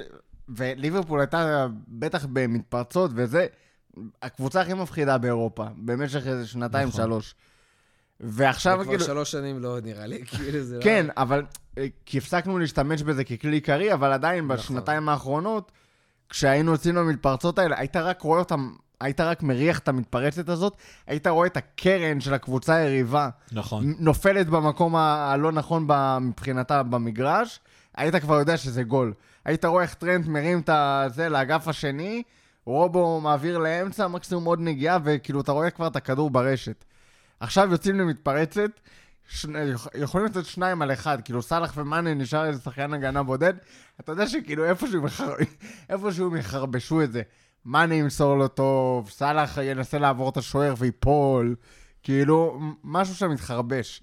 וליברפול 0.49 1.19
הייתה 1.19 1.67
בטח 1.87 2.25
במתפרצות, 2.33 3.11
וזה 3.13 3.45
הקבוצה 4.21 4.61
הכי 4.61 4.73
מפחידה 4.73 5.17
באירופה, 5.17 5.65
במשך 5.77 6.27
איזה 6.27 6.47
שנתיים, 6.47 6.87
נכון. 6.87 7.01
שלוש. 7.01 7.35
ועכשיו, 8.19 8.77
זה 8.77 8.83
כבר 8.83 8.93
כאילו... 8.93 9.05
שלוש 9.05 9.31
שנים 9.31 9.59
לא 9.59 9.77
נראה 9.83 10.07
לי, 10.07 10.25
כאילו 10.29 10.63
זה 10.63 10.77
לא... 10.77 10.83
כן, 10.83 11.05
אבל 11.17 11.43
אה, 11.77 11.85
כי 12.05 12.17
הפסקנו 12.17 12.59
להשתמש 12.59 13.01
בזה 13.03 13.23
ככלי 13.23 13.55
עיקרי, 13.55 13.93
אבל 13.93 14.11
עדיין 14.11 14.45
נכון. 14.45 14.57
בשנתיים 14.57 15.09
האחרונות, 15.09 15.71
כשהיינו 16.29 16.71
יוצאים 16.71 16.95
למתפרצות 16.95 17.59
האלה, 17.59 17.79
היית 17.79 17.95
רק 17.95 18.21
רואה 18.21 18.39
אותם, 18.39 18.73
היית 18.99 19.21
רק 19.21 19.43
מריח 19.43 19.79
את 19.79 19.87
המתפרצת 19.87 20.49
הזאת, 20.49 20.73
היית 21.07 21.27
רואה 21.27 21.47
את 21.47 21.57
הקרן 21.57 22.19
של 22.19 22.33
הקבוצה 22.33 22.75
היריבה 22.75 23.29
נכון. 23.51 23.95
נופלת 23.99 24.49
במקום 24.49 24.95
הלא 24.95 25.51
נכון 25.51 25.87
מבחינתה 26.21 26.83
במגרש, 26.83 27.59
היית 27.95 28.15
כבר 28.15 28.39
יודע 28.39 28.57
שזה 28.57 28.83
גול. 28.83 29.13
היית 29.45 29.65
רואה 29.65 29.83
איך 29.83 29.93
טרנט 29.93 30.27
מרים 30.27 30.61
את 30.67 30.69
זה 31.13 31.29
לאגף 31.29 31.67
השני, 31.67 32.23
רובו 32.65 33.21
מעביר 33.21 33.57
לאמצע, 33.57 34.07
מקסימום 34.07 34.45
עוד 34.45 34.59
נגיעה, 34.61 34.97
וכאילו 35.03 35.41
אתה 35.41 35.51
רואה 35.51 35.69
כבר 35.69 35.87
את 35.87 35.95
הכדור 35.95 36.29
ברשת. 36.29 36.85
עכשיו 37.39 37.71
יוצאים 37.71 37.99
למתפרצת, 37.99 38.71
יכולים 39.95 40.27
לצאת 40.27 40.45
שניים 40.45 40.81
על 40.81 40.93
אחד, 40.93 41.21
כאילו 41.21 41.41
סאלח 41.41 41.73
ומאנה 41.77 42.13
נשאר 42.13 42.45
איזה 42.45 42.61
שחקן 42.61 42.93
הגנה 42.93 43.23
בודד, 43.23 43.53
אתה 43.99 44.11
יודע 44.11 44.27
שכאילו 44.27 44.65
איפשהו, 44.65 45.01
מחר... 45.01 45.33
איפשהו 45.89 46.27
הם 46.27 46.35
יחרבשו 46.35 47.01
את 47.01 47.11
זה. 47.11 47.21
מאנה 47.65 47.95
ימסור 47.95 48.37
לו 48.37 48.47
טוב, 48.47 49.09
סאלח 49.09 49.57
ינסה 49.57 49.99
לעבור 49.99 50.29
את 50.29 50.37
השוער 50.37 50.73
ויפול, 50.77 51.55
כאילו, 52.03 52.59
משהו 52.83 53.15
שם 53.15 53.31
מתחרבש. 53.31 54.01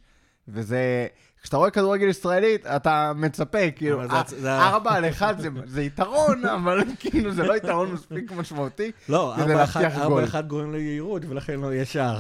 וזה, 0.48 1.06
כשאתה 1.42 1.56
רואה 1.56 1.70
כדורגל 1.70 2.08
ישראלית, 2.08 2.66
אתה 2.66 3.12
מצפה, 3.16 3.70
כאילו, 3.76 4.02
ארבע 4.46 4.92
על 4.92 5.08
אחד 5.08 5.38
זה, 5.38 5.48
זה 5.64 5.82
יתרון, 5.82 6.46
אבל 6.56 6.82
כאילו 6.98 7.32
זה 7.32 7.42
לא 7.42 7.56
יתרון 7.56 7.92
מספיק 7.92 8.32
משמעותי. 8.32 8.92
לא, 9.08 9.34
להבטיח 9.48 9.98
גול. 10.06 10.24
4-1 10.24 10.40
גורם 10.40 10.72
ליהירות, 10.72 11.22
ולכן 11.28 11.60
לא 11.60 11.72
יהיה 11.72 11.84
שער. 11.84 12.18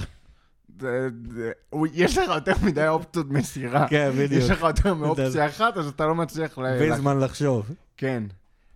יש 1.92 2.18
לך 2.18 2.28
יותר 2.34 2.52
מדי 2.62 2.88
אופציות 2.88 3.30
מסירה. 3.30 3.88
כן, 3.88 4.10
בדיוק. 4.12 4.42
יש 4.42 4.50
לך 4.50 4.60
יותר 4.60 4.94
מאופציה 4.94 5.46
אחת, 5.46 5.76
אז 5.76 5.86
אתה 5.88 6.06
לא 6.06 6.14
מצליח 6.14 6.58
ל... 6.58 6.62
וזמן 6.80 7.20
לחשוב. 7.20 7.70
כן. 7.96 8.22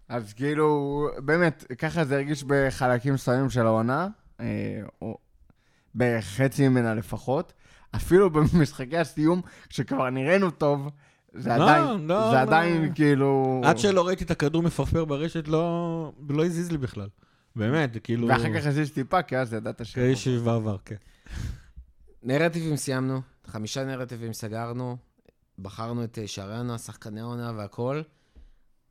אז 0.09 0.33
כאילו, 0.33 1.09
באמת, 1.19 1.65
ככה 1.79 2.05
זה 2.05 2.15
הרגיש 2.15 2.45
בחלקים 2.45 3.15
מסוימים 3.15 3.51
של 3.51 3.67
העונה, 3.67 4.09
אה, 4.41 4.47
או 5.03 5.19
בחצי 5.95 6.69
ממנה 6.69 6.95
לפחות. 6.95 7.53
אפילו 7.97 8.31
במשחקי 8.31 8.99
הסיום, 8.99 9.41
שכבר 9.69 10.11
נראינו 10.11 10.51
טוב, 10.51 10.91
זה 11.35 11.49
לא, 11.49 11.55
עדיין, 11.55 12.07
לא, 12.07 12.31
זה 12.31 12.37
לא. 12.37 12.41
עדיין 12.41 12.93
כאילו... 12.95 13.61
עד 13.65 13.79
שלא 13.79 14.07
ראיתי 14.07 14.25
את 14.25 14.31
הכדור 14.31 14.63
מפרפר 14.63 15.05
ברשת, 15.05 15.49
לא 15.49 16.13
לא 16.29 16.45
הזיז 16.45 16.73
לי 16.73 16.79
בכלל. 16.79 17.09
באמת, 17.57 17.97
כאילו... 18.05 18.29
ואחר 18.29 18.61
כך 18.61 18.67
הזיז 18.67 18.91
טיפה, 18.91 19.23
כי 19.23 19.37
אז 19.37 19.53
ידעת 19.53 19.87
ש... 19.87 19.95
כאיש 19.95 20.29
ועבר, 20.29 20.77
כן. 20.85 20.97
נרטיבים 22.23 22.77
סיימנו, 22.77 23.21
חמישה 23.47 23.85
נרטיבים 23.85 24.33
סגרנו, 24.33 24.97
בחרנו 25.59 26.05
את 26.05 26.19
אה, 26.19 26.27
שערי 26.27 26.55
העונה, 26.55 26.79
שחקני 26.79 27.21
העונה 27.21 27.53
והכל. 27.57 28.03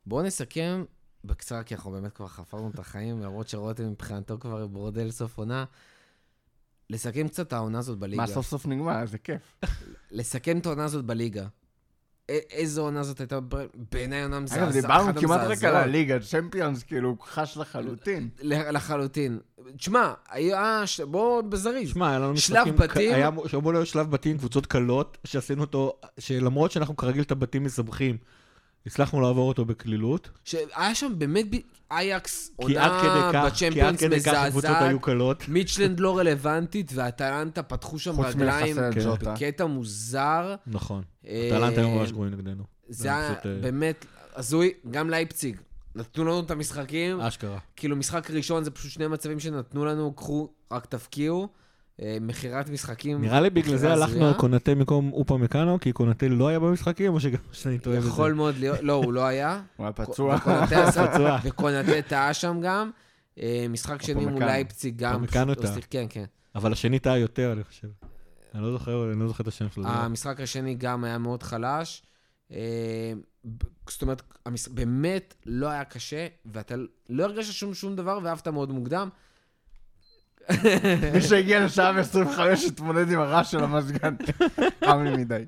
בואו 0.06 0.22
נסכם 0.22 0.84
בקצרה, 1.24 1.62
כי 1.62 1.74
אנחנו 1.74 1.90
באמת 1.90 2.12
כבר 2.12 2.28
חפרנו 2.28 2.70
את 2.70 2.78
החיים, 2.78 3.20
למרות 3.24 3.48
שרותם 3.48 3.90
מבחינתו 3.90 4.38
כבר 4.38 4.66
ברודל 4.66 5.10
סוף 5.10 5.38
עונה. 5.38 5.64
לסכם 6.90 7.28
קצת 7.28 7.46
את 7.46 7.52
העונה 7.52 7.78
הזאת 7.78 7.98
בליגה. 7.98 8.22
מה, 8.22 8.26
סוף 8.26 8.46
סוף 8.46 8.66
נגמר, 8.66 9.02
איזה 9.02 9.18
כיף. 9.18 9.60
לסכם 10.10 10.58
את 10.58 10.66
העונה 10.66 10.84
הזאת 10.84 11.04
בליגה. 11.04 11.46
איזו 12.50 12.82
עונה 12.82 13.02
זאת 13.02 13.20
הייתה? 13.20 13.38
בעיניי 13.92 14.22
עונה 14.22 14.40
מזעזעת. 14.40 14.62
אגב, 14.62 14.72
דיברנו 14.72 15.20
כמעט 15.20 15.40
רק 15.40 15.64
על. 15.64 15.76
הליגה, 15.76 16.18
צ'מפיונס, 16.20 16.82
כאילו, 16.82 17.16
חש 17.22 17.56
לחלוטין. 17.56 18.28
ל- 18.42 18.76
לחלוטין. 18.76 19.38
תשמע, 19.76 20.12
היה... 20.30 20.82
ש- 20.86 21.00
בוא 21.00 21.42
בזריז. 21.42 21.90
שמע, 21.90 22.08
היה 22.10 22.18
לנו 22.18 22.36
שלב 22.36 22.56
משחקים... 22.56 22.76
בתים? 22.76 23.14
היה 23.14 23.30
שאמור 23.46 23.72
להיות 23.72 23.86
שלב 23.86 24.10
בתים, 24.10 24.38
קבוצות 24.38 24.66
קלות, 24.66 25.18
שעשינו 25.24 25.60
אותו, 25.60 25.92
שלמרות 26.18 26.70
שאנחנו 26.70 26.96
כרגיל 26.96 27.22
את 27.22 27.30
הבתים 27.30 27.64
מסבכים, 27.64 28.16
הצלחנו 28.86 29.20
לעבור 29.20 29.48
אותו 29.48 29.64
בקלילות. 29.64 30.30
שהיה 30.44 30.94
שם 30.94 31.12
באמת 31.18 31.46
ב- 31.54 31.58
אייקס, 31.90 32.50
עונה 32.56 32.74
כך, 32.74 33.00
כי 33.00 33.06
עד 33.06 33.46
בצ'מפיונס 33.46 34.00
כדי 34.00 34.20
כך 34.20 34.32
הקבוצות 34.32 34.70
מזעזעת. 34.70 34.88
היו 34.88 35.00
קלות. 35.00 35.44
מיצ'לנד 35.48 36.00
לא 36.00 36.18
רלוונטית, 36.18 36.92
והטלנטה 36.94 37.62
פתחו 37.62 37.98
שם 37.98 38.12
חוץ 38.16 38.26
רגליים 38.26 38.76
כן. 38.76 38.90
ג'וטה. 39.04 39.34
בקטע 39.34 39.66
מוזר. 39.66 40.54
נכון. 40.66 41.02
אה, 41.26 41.48
טלנט 41.50 41.78
היו 41.78 41.90
ממש 41.90 42.12
גרועים 42.12 42.34
נגדנו. 42.34 42.64
זה 42.88 43.08
היה 43.08 43.30
אה, 43.30 43.34
באמת 43.60 44.06
הזוי, 44.36 44.72
גם 44.90 45.10
לייפציג. 45.10 45.56
נתנו 45.94 46.24
לנו 46.24 46.40
את 46.40 46.50
המשחקים, 46.50 47.20
אשכרה. 47.20 47.58
כאילו 47.76 47.96
משחק 47.96 48.30
ראשון 48.30 48.64
זה 48.64 48.70
פשוט 48.70 48.90
שני 48.90 49.06
מצבים 49.06 49.40
שנתנו 49.40 49.84
לנו, 49.84 50.12
קחו, 50.12 50.48
רק 50.72 50.86
תפקיעו. 50.86 51.48
אה, 52.02 52.16
מכירת 52.20 52.68
משחקים. 52.70 53.20
נראה 53.20 53.40
לי 53.40 53.50
בגלל 53.50 53.76
זה 53.76 53.92
הלכנו. 53.92 54.26
על 54.26 54.34
קונטה 54.34 54.74
במקום 54.74 55.12
אופה 55.12 55.36
מקאנו, 55.36 55.80
כי 55.80 55.92
קונטה 55.92 56.28
לא 56.28 56.48
היה 56.48 56.58
במשחקים, 56.58 57.14
או 57.14 57.20
שגם 57.20 57.38
שאני 57.52 57.78
טועה 57.78 57.96
בזה? 57.96 58.08
יכול 58.08 58.32
מאוד 58.32 58.56
להיות, 58.58 58.78
לא, 58.82 58.92
הוא 58.92 59.12
לא 59.12 59.26
היה. 59.26 59.62
הוא 59.76 59.86
היה 59.86 59.92
פצוע. 59.92 60.38
וקונטה 61.44 62.02
טעה 62.02 62.34
שם 62.34 62.60
גם. 62.62 62.90
אה, 63.42 63.66
משחק 63.68 64.02
שני. 64.02 64.26
מול 64.26 64.44
לייפציג 64.44 64.96
גם. 64.96 65.22
מקאנו. 65.22 65.54
סליחה, 65.54 65.80
כן, 65.90 66.06
כן. 66.08 66.24
אבל 66.54 66.72
השני 66.72 66.98
טעה 66.98 67.18
יותר, 67.18 67.52
אני 67.52 67.64
חושב. 67.64 67.88
אני 68.54 68.62
לא 68.62 68.72
זוכר, 68.72 69.12
אני 69.12 69.20
לא 69.20 69.28
זוכר 69.28 69.42
את 69.42 69.48
השם 69.48 69.66
שלו. 69.70 69.86
המשחק 69.86 70.40
השני 70.40 70.74
גם 70.74 71.04
היה 71.04 71.18
מאוד 71.18 71.42
חלש. 71.42 72.02
אה, 72.52 73.12
זאת 73.88 74.02
אומרת, 74.02 74.22
באמת 74.70 75.34
לא 75.46 75.68
היה 75.68 75.84
קשה, 75.84 76.26
ואתה 76.46 76.74
לא 77.08 77.24
הרגשת 77.24 77.52
שום 77.52 77.74
שום 77.74 77.96
דבר, 77.96 78.18
ואהבת 78.22 78.48
מאוד 78.48 78.70
מוקדם. 78.70 79.08
מי 81.14 81.20
שהגיע 81.20 81.64
לשעה 81.64 81.92
ו-25 81.96 82.40
התמודד 82.66 83.10
עם 83.12 83.20
הרעש 83.20 83.50
של 83.50 83.64
המזגן. 83.64 84.14
חם 84.86 85.04
לי 85.04 85.16
מדי. 85.16 85.44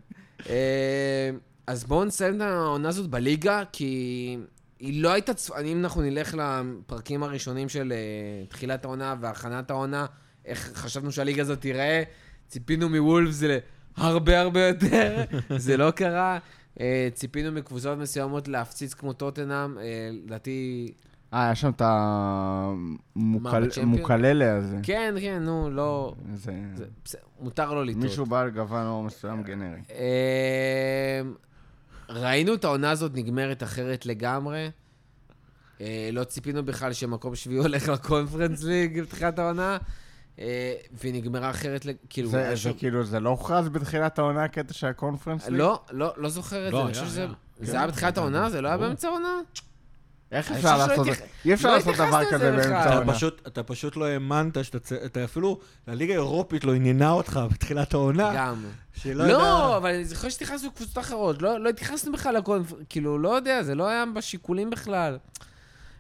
אה, 0.51 1.31
אז 1.67 1.85
בואו 1.85 2.05
נסיים 2.05 2.37
את 2.37 2.41
העונה 2.41 2.89
הזאת 2.89 3.11
בליגה, 3.11 3.63
כי 3.73 4.37
היא 4.81 5.03
לא 5.03 5.13
הייתה... 5.13 5.33
צפ- 5.35 5.61
אם 5.65 5.81
אנחנו 5.85 6.03
נלך 6.03 6.35
לפרקים 6.35 7.23
הראשונים 7.23 7.69
של 7.69 7.93
אה, 7.93 8.47
תחילת 8.49 8.85
העונה 8.85 9.15
והכנת 9.21 9.71
העונה, 9.71 10.07
איך 10.45 10.71
חשבנו 10.75 11.13
שהליגה 11.13 11.43
הזאת 11.43 11.61
תיראה, 11.61 12.03
ציפינו 12.49 12.89
מוולפס 12.89 13.43
להרבה 13.99 14.41
הרבה 14.41 14.69
יותר, 14.69 15.25
זה 15.57 15.77
לא 15.77 15.91
קרה. 15.91 16.39
אה, 16.81 17.09
ציפינו 17.15 17.53
מקבוצות 17.53 17.99
מסוימות 17.99 18.49
להפציץ 18.49 18.95
כמו 18.95 19.13
טוטנאם, 19.13 19.77
לדעתי... 20.13 20.93
אה, 21.35 21.51
יש 21.53 21.61
שם 21.61 21.71
את? 21.71 21.83
המוקללה 23.77 24.57
הזה. 24.57 24.77
כן, 24.83 25.15
כן, 25.21 25.43
נו, 25.43 25.71
לא... 25.71 26.15
זה... 26.35 26.53
מותר 27.41 27.75
לו 27.75 27.85
לטעות. 27.85 28.03
מישהו 28.05 28.27
בעל 28.27 28.51
גוון 28.51 28.87
אור 28.87 29.03
מסוים 29.03 29.43
גנרי. 29.43 29.81
אמ, 29.91 31.35
ראינו 32.09 32.55
את 32.55 32.65
העונה 32.65 32.91
הזאת 32.91 33.13
נגמרת 33.15 33.63
אחרת 33.63 34.07
לגמרי. 34.07 34.71
אה, 35.81 36.11
לא 36.13 36.25
ציפינו 36.25 36.65
בכלל 36.65 36.93
שמקום 36.93 37.35
שביעי 37.35 37.61
הולך 37.61 37.89
לקונפרנס 37.89 38.63
ליג 38.63 39.01
בתחילת 39.03 39.39
העונה, 39.39 39.79
אה, 40.39 40.75
והיא 40.93 41.15
נגמרה 41.15 41.51
אחרת, 41.51 41.87
כאילו... 42.11 42.29
זה 42.31 42.39
היה 42.39 42.51
זה 42.51 42.57
שם- 42.57 42.73
כאילו, 42.79 43.05
זה 43.05 43.21
לא 43.21 43.31
הוכרז 43.31 43.69
בתחילת 43.69 44.19
העונה 44.19 44.45
הקטע 44.45 44.73
של 44.75 44.87
הקונפרנס 44.87 45.49
ליג? 45.49 45.59
לא, 45.59 45.83
לא, 45.91 46.13
לא 46.17 46.29
זוכר 46.29 46.69
את 46.69 46.73
לא, 46.73 46.79
זה, 46.79 46.85
אני 46.85 46.93
היה, 46.93 47.01
חושב 47.01 47.07
שזה... 47.07 47.21
היה. 47.21 47.33
זה 47.61 47.73
כן, 47.73 47.79
היה 47.79 47.87
בתחילת 47.87 48.17
היה, 48.17 48.23
העונה? 48.27 48.51
זה 48.51 48.61
לא 48.61 48.69
היה. 48.69 48.77
באמצע 48.79 49.09
העונה? 49.09 49.29
איך 50.33 50.53
אפשר 50.53 50.77
לעשות 50.79 51.09
את 51.09 51.15
זה? 51.17 51.25
אי 51.45 51.55
אפשר 51.55 51.69
לא 51.69 51.75
לעשות 51.77 51.95
דבר 51.95 52.25
כזה. 52.31 52.51
באמצע 52.53 52.79
העונה. 52.91 53.13
אתה 53.47 53.63
פשוט 53.63 53.97
לא 53.97 54.05
האמנת 54.05 54.65
שאתה, 54.65 55.25
אפילו, 55.25 55.59
הליגה 55.87 56.13
האירופית 56.13 56.65
לא 56.65 56.75
עניינה 56.75 57.11
אותך 57.11 57.41
בתחילת 57.53 57.95
העונה. 57.95 58.33
גם. 58.37 58.65
לא, 59.15 59.25
ידע- 59.25 59.77
אבל 59.77 59.91
אני 59.95 60.05
זוכר 60.05 60.29
שהתייחסנו 60.29 60.69
לקבוצות 60.69 60.99
אחרות. 60.99 61.43
לא 61.43 61.61
לא 61.61 61.69
התייחסנו 61.69 62.13
בכלל 62.13 62.37
לקונפרנס... 62.37 62.83
כאילו, 62.89 63.19
לא 63.19 63.37
יודע, 63.37 63.63
זה 63.63 63.75
לא 63.75 63.89
היה 63.89 64.05
בשיקולים 64.15 64.71
בכלל. 64.71 65.19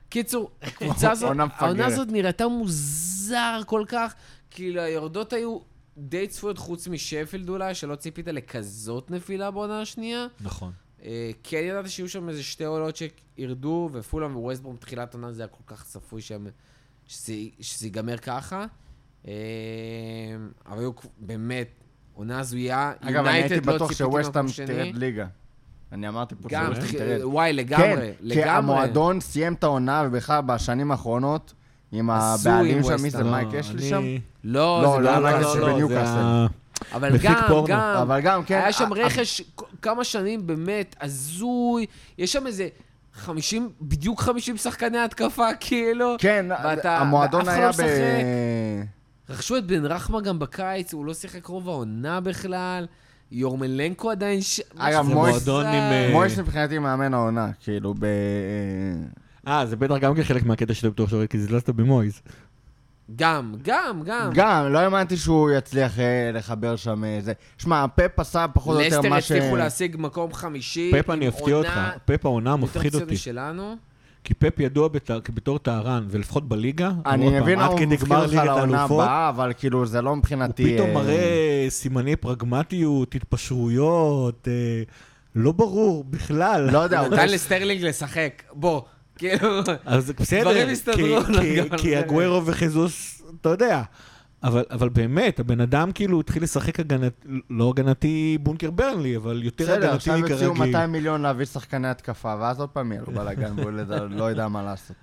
קיצור, 0.08 0.50
הקבוצה 0.62 1.10
הזאת. 1.10 1.36
העונה 1.58 1.86
הזאת 1.86 2.08
נראתה 2.10 2.48
מוזר 2.48 3.60
כל 3.66 3.84
כך. 3.88 4.14
כאילו, 4.50 4.80
היורדות 4.80 5.32
היו 5.32 5.58
די 5.98 6.26
צפויות, 6.26 6.58
חוץ 6.58 6.88
משפילד 6.88 7.48
אולי, 7.48 7.74
שלא 7.74 7.94
ציפית 7.94 8.26
לכזאת 8.28 9.10
נפילה 9.10 9.50
בעונה 9.50 9.80
השנייה. 9.80 10.26
נכון. 10.40 10.72
אה, 11.04 11.30
כן 11.42 11.60
ידעתי 11.62 11.88
שיהיו 11.88 12.08
שם 12.08 12.28
איזה 12.28 12.42
שתי 12.42 12.64
עולות 12.64 12.96
שירדו, 12.96 13.88
ופולאם 13.92 14.36
וווסטברום 14.36 14.76
בתחילת 14.76 15.14
העונה 15.14 15.32
זה 15.32 15.42
היה 15.42 15.48
כל 15.48 15.74
כך 15.74 15.84
צפוי 15.84 16.22
שהם, 16.22 16.46
שזה, 17.06 17.34
שזה 17.60 17.86
ייגמר 17.86 18.16
ככה. 18.16 18.66
אה, 19.26 19.32
אבל 20.66 20.78
היו 20.78 20.90
באמת, 21.18 21.68
עונה 22.14 22.40
הזויה. 22.40 22.92
אגב, 23.00 23.26
אני 23.26 23.38
הייתי 23.38 23.66
לא 23.66 23.74
בטוח 23.74 23.92
שווסטהאם. 23.92 24.46
תרד 24.66 24.94
ליגה. 24.94 25.26
אני 25.92 26.08
אמרתי 26.08 26.34
פה 26.34 26.48
גם. 26.48 26.72
וואי, 27.22 27.52
לגמרי, 27.52 27.86
כן, 27.86 28.12
לגמרי. 28.20 28.42
כי 28.44 28.50
המועדון 28.50 29.20
סיים 29.20 29.54
את 29.54 29.64
העונה, 29.64 30.04
ובכלל 30.06 30.40
בשנים 30.40 30.90
האחרונות, 30.90 31.54
עם 31.92 32.10
הבעלים 32.10 32.82
שם, 32.82 33.02
מי 33.02 33.10
זה. 33.10 33.24
מייק 33.24 33.48
יש 33.52 33.70
לי 33.70 33.88
שם? 33.88 34.02
לא, 34.44 34.82
לא, 34.82 34.96
זה 34.96 35.02
לא, 35.02 35.18
לא, 35.18 35.60
לא. 35.60 35.78
לא, 35.80 36.48
אבל 36.94 37.12
מפיק 37.12 37.30
גם, 37.30 37.42
פורנו. 37.48 37.66
גם, 37.66 37.80
אבל 38.02 38.20
גם, 38.20 38.44
כן. 38.44 38.54
היה 38.54 38.72
שם 38.72 38.92
רכש 38.92 39.42
כמה 39.82 40.04
שנים 40.04 40.46
באמת 40.46 40.96
הזוי, 41.00 41.86
יש 42.18 42.32
שם 42.32 42.46
איזה 42.46 42.68
50, 43.14 43.70
בדיוק 43.82 44.20
50 44.20 44.56
שחקני 44.56 44.98
התקפה, 44.98 45.46
כאילו. 45.60 46.14
כן, 46.18 46.46
ואתה- 46.64 46.98
המועדון 46.98 47.48
היה 47.48 47.66
לא 47.66 47.72
ב... 47.72 47.80
רכשו 49.28 49.56
את 49.56 49.66
בן 49.66 49.86
רחמה 49.86 50.20
גם 50.20 50.38
בקיץ, 50.38 50.92
הוא 50.92 51.04
לא 51.06 51.14
שיחק 51.14 51.46
רוב 51.46 51.68
העונה 51.68 52.20
בכלל. 52.20 52.86
יורמלנקו 53.32 54.10
עדיין 54.10 54.40
ש... 54.40 54.60
אגב, 54.76 55.06
מויס-. 55.06 55.48
אה, 55.48 56.08
מויס 56.12 56.38
מבחינתי 56.38 56.78
מאמן 56.78 57.14
העונה, 57.14 57.50
כאילו 57.60 57.94
ב... 57.98 58.04
אה, 59.48 59.66
זה 59.66 59.76
בטח 59.76 59.96
גם 59.96 60.14
כן 60.14 60.22
חלק 60.22 60.42
מהקטע 60.44 60.74
שאתה 60.74 60.90
בטוח 60.90 61.10
שרואה, 61.10 61.26
כי 61.26 61.38
זלזלת 61.38 61.70
במויז. 61.70 62.20
גם, 63.16 63.54
גם, 63.62 64.02
גם. 64.04 64.30
גם, 64.34 64.72
לא 64.72 64.78
האמנתי 64.78 65.16
שהוא 65.16 65.50
יצליח 65.50 65.98
אה, 65.98 66.30
לחבר 66.34 66.76
שם 66.76 67.04
אה, 67.04 67.18
זה. 67.20 67.32
שמע, 67.58 67.84
פפ 67.94 68.18
עשה 68.20 68.46
פחות 68.54 68.76
או 68.76 68.82
יותר 68.82 68.96
לסטר 68.98 69.10
מה 69.10 69.20
ש... 69.20 69.32
הצליחו 69.32 69.56
להשיג 69.56 69.96
מקום 69.98 70.32
חמישי. 70.32 70.90
פפ, 70.94 71.10
עם 71.10 71.16
אני 71.16 71.28
אפתיע 71.28 71.54
אותך, 71.56 71.68
עונה 71.68 71.90
פפ 72.04 72.26
העונה 72.26 72.50
יותר 72.50 72.62
מפחיד 72.62 72.94
אותי. 72.94 73.14
משלנו. 73.14 73.76
כי 74.24 74.34
פפ 74.34 74.60
ידוע 74.60 74.88
בת- 74.88 75.10
בתור 75.34 75.58
טהרן, 75.58 76.06
ולפחות 76.10 76.48
בליגה, 76.48 76.86
עוד 76.88 76.96
אני 77.06 77.30
פעם, 77.30 77.42
מבין 77.42 77.60
עד 77.60 77.70
הוא 77.70 77.76
כדי 77.78 77.86
מפחיד 77.86 78.08
גמר 78.08 78.22
אותך 78.22 78.32
ליגת 78.32 78.44
לעונה 78.44 78.78
האלופות, 78.78 79.02
הבאה, 79.04 79.28
אבל 79.28 79.52
כאילו 79.58 79.86
זה 79.86 80.02
לא 80.02 80.10
הוא 80.10 80.16
מבחינתי... 80.18 80.74
פתאום 80.74 80.88
אה, 80.88 80.94
מראה 80.94 81.66
סימני 81.68 82.16
פרגמטיות, 82.16 83.14
התפשרויות, 83.14 84.48
אה, 84.48 84.82
לא 85.34 85.52
ברור 85.52 86.04
בכלל. 86.10 86.70
לא 86.72 86.78
יודע, 86.78 87.00
הוא 87.00 87.08
נתן 87.08 87.28
לסטרלינג 87.28 87.84
לשחק. 87.84 88.42
בוא, 88.52 88.80
כאילו... 89.18 89.60
אז 89.84 90.10
בסדר, 90.10 90.40
דברים 90.40 90.68
הסתדרו 90.68 91.20
כי- 91.24 91.62
כי- 91.70 91.76
כי. 91.78 91.96
הגוורו 91.96 92.46
וחיזוס, 92.46 93.22
אתה 93.40 93.48
יודע. 93.48 93.82
אבל, 94.42 94.64
אבל 94.70 94.88
באמת, 94.88 95.40
הבן 95.40 95.60
אדם 95.60 95.92
כאילו 95.92 96.20
התחיל 96.20 96.42
לשחק 96.42 96.80
הגנת, 96.80 97.26
לא 97.50 97.68
הגנתי 97.70 98.38
בונקר 98.40 98.70
ברנלי, 98.70 99.16
אבל 99.16 99.42
יותר 99.44 99.64
בסדר, 99.64 99.74
הגנתי 99.76 99.94
עכשיו 99.96 100.16
יוציאו 100.18 100.38
כרגיל. 100.54 100.66
200 100.72 100.92
מיליון 100.92 101.22
להביא 101.22 101.46
שחקני 101.46 101.88
התקפה, 101.88 102.34
ואז 102.40 102.60
עוד 102.60 102.68
פעם 102.68 102.92
יהיה 102.92 103.02
לו 103.06 103.12
בלאגן, 103.12 103.52
והוא 103.58 103.70
לא 104.20 104.24
יודע 104.24 104.48
מה 104.48 104.62
לעשות. 104.62 104.96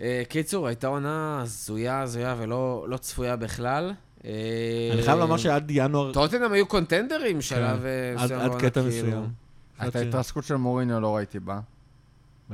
אה, 0.00 0.22
קיצור, 0.28 0.66
הייתה 0.66 0.86
עונה 0.86 1.38
הזויה, 1.42 2.00
הזויה 2.00 2.34
ולא 2.38 2.86
לא 2.88 2.96
צפויה 2.96 3.36
בכלל. 3.36 3.92
אה, 4.24 4.30
אני 4.94 5.02
חייב 5.02 5.18
לומר 5.18 5.36
שעד 5.36 5.70
ינואר, 5.70 6.12
טוטנאם 6.12 6.52
היו 6.52 6.66
קונטנדרים 6.66 7.40
שלב 7.40 7.78
כן, 7.80 7.86
אה, 7.86 8.22
עד- 8.22 8.32
מסוים 8.32 8.58
קטע 8.60 8.80
כאילו. 8.90 9.06
מסוים. 9.08 9.28
את 9.88 9.96
ההתרסקות 9.96 10.44
של 10.44 10.56
מוריניו 10.56 11.00
לא 11.00 11.16
ראיתי 11.16 11.40
בה. 11.40 11.60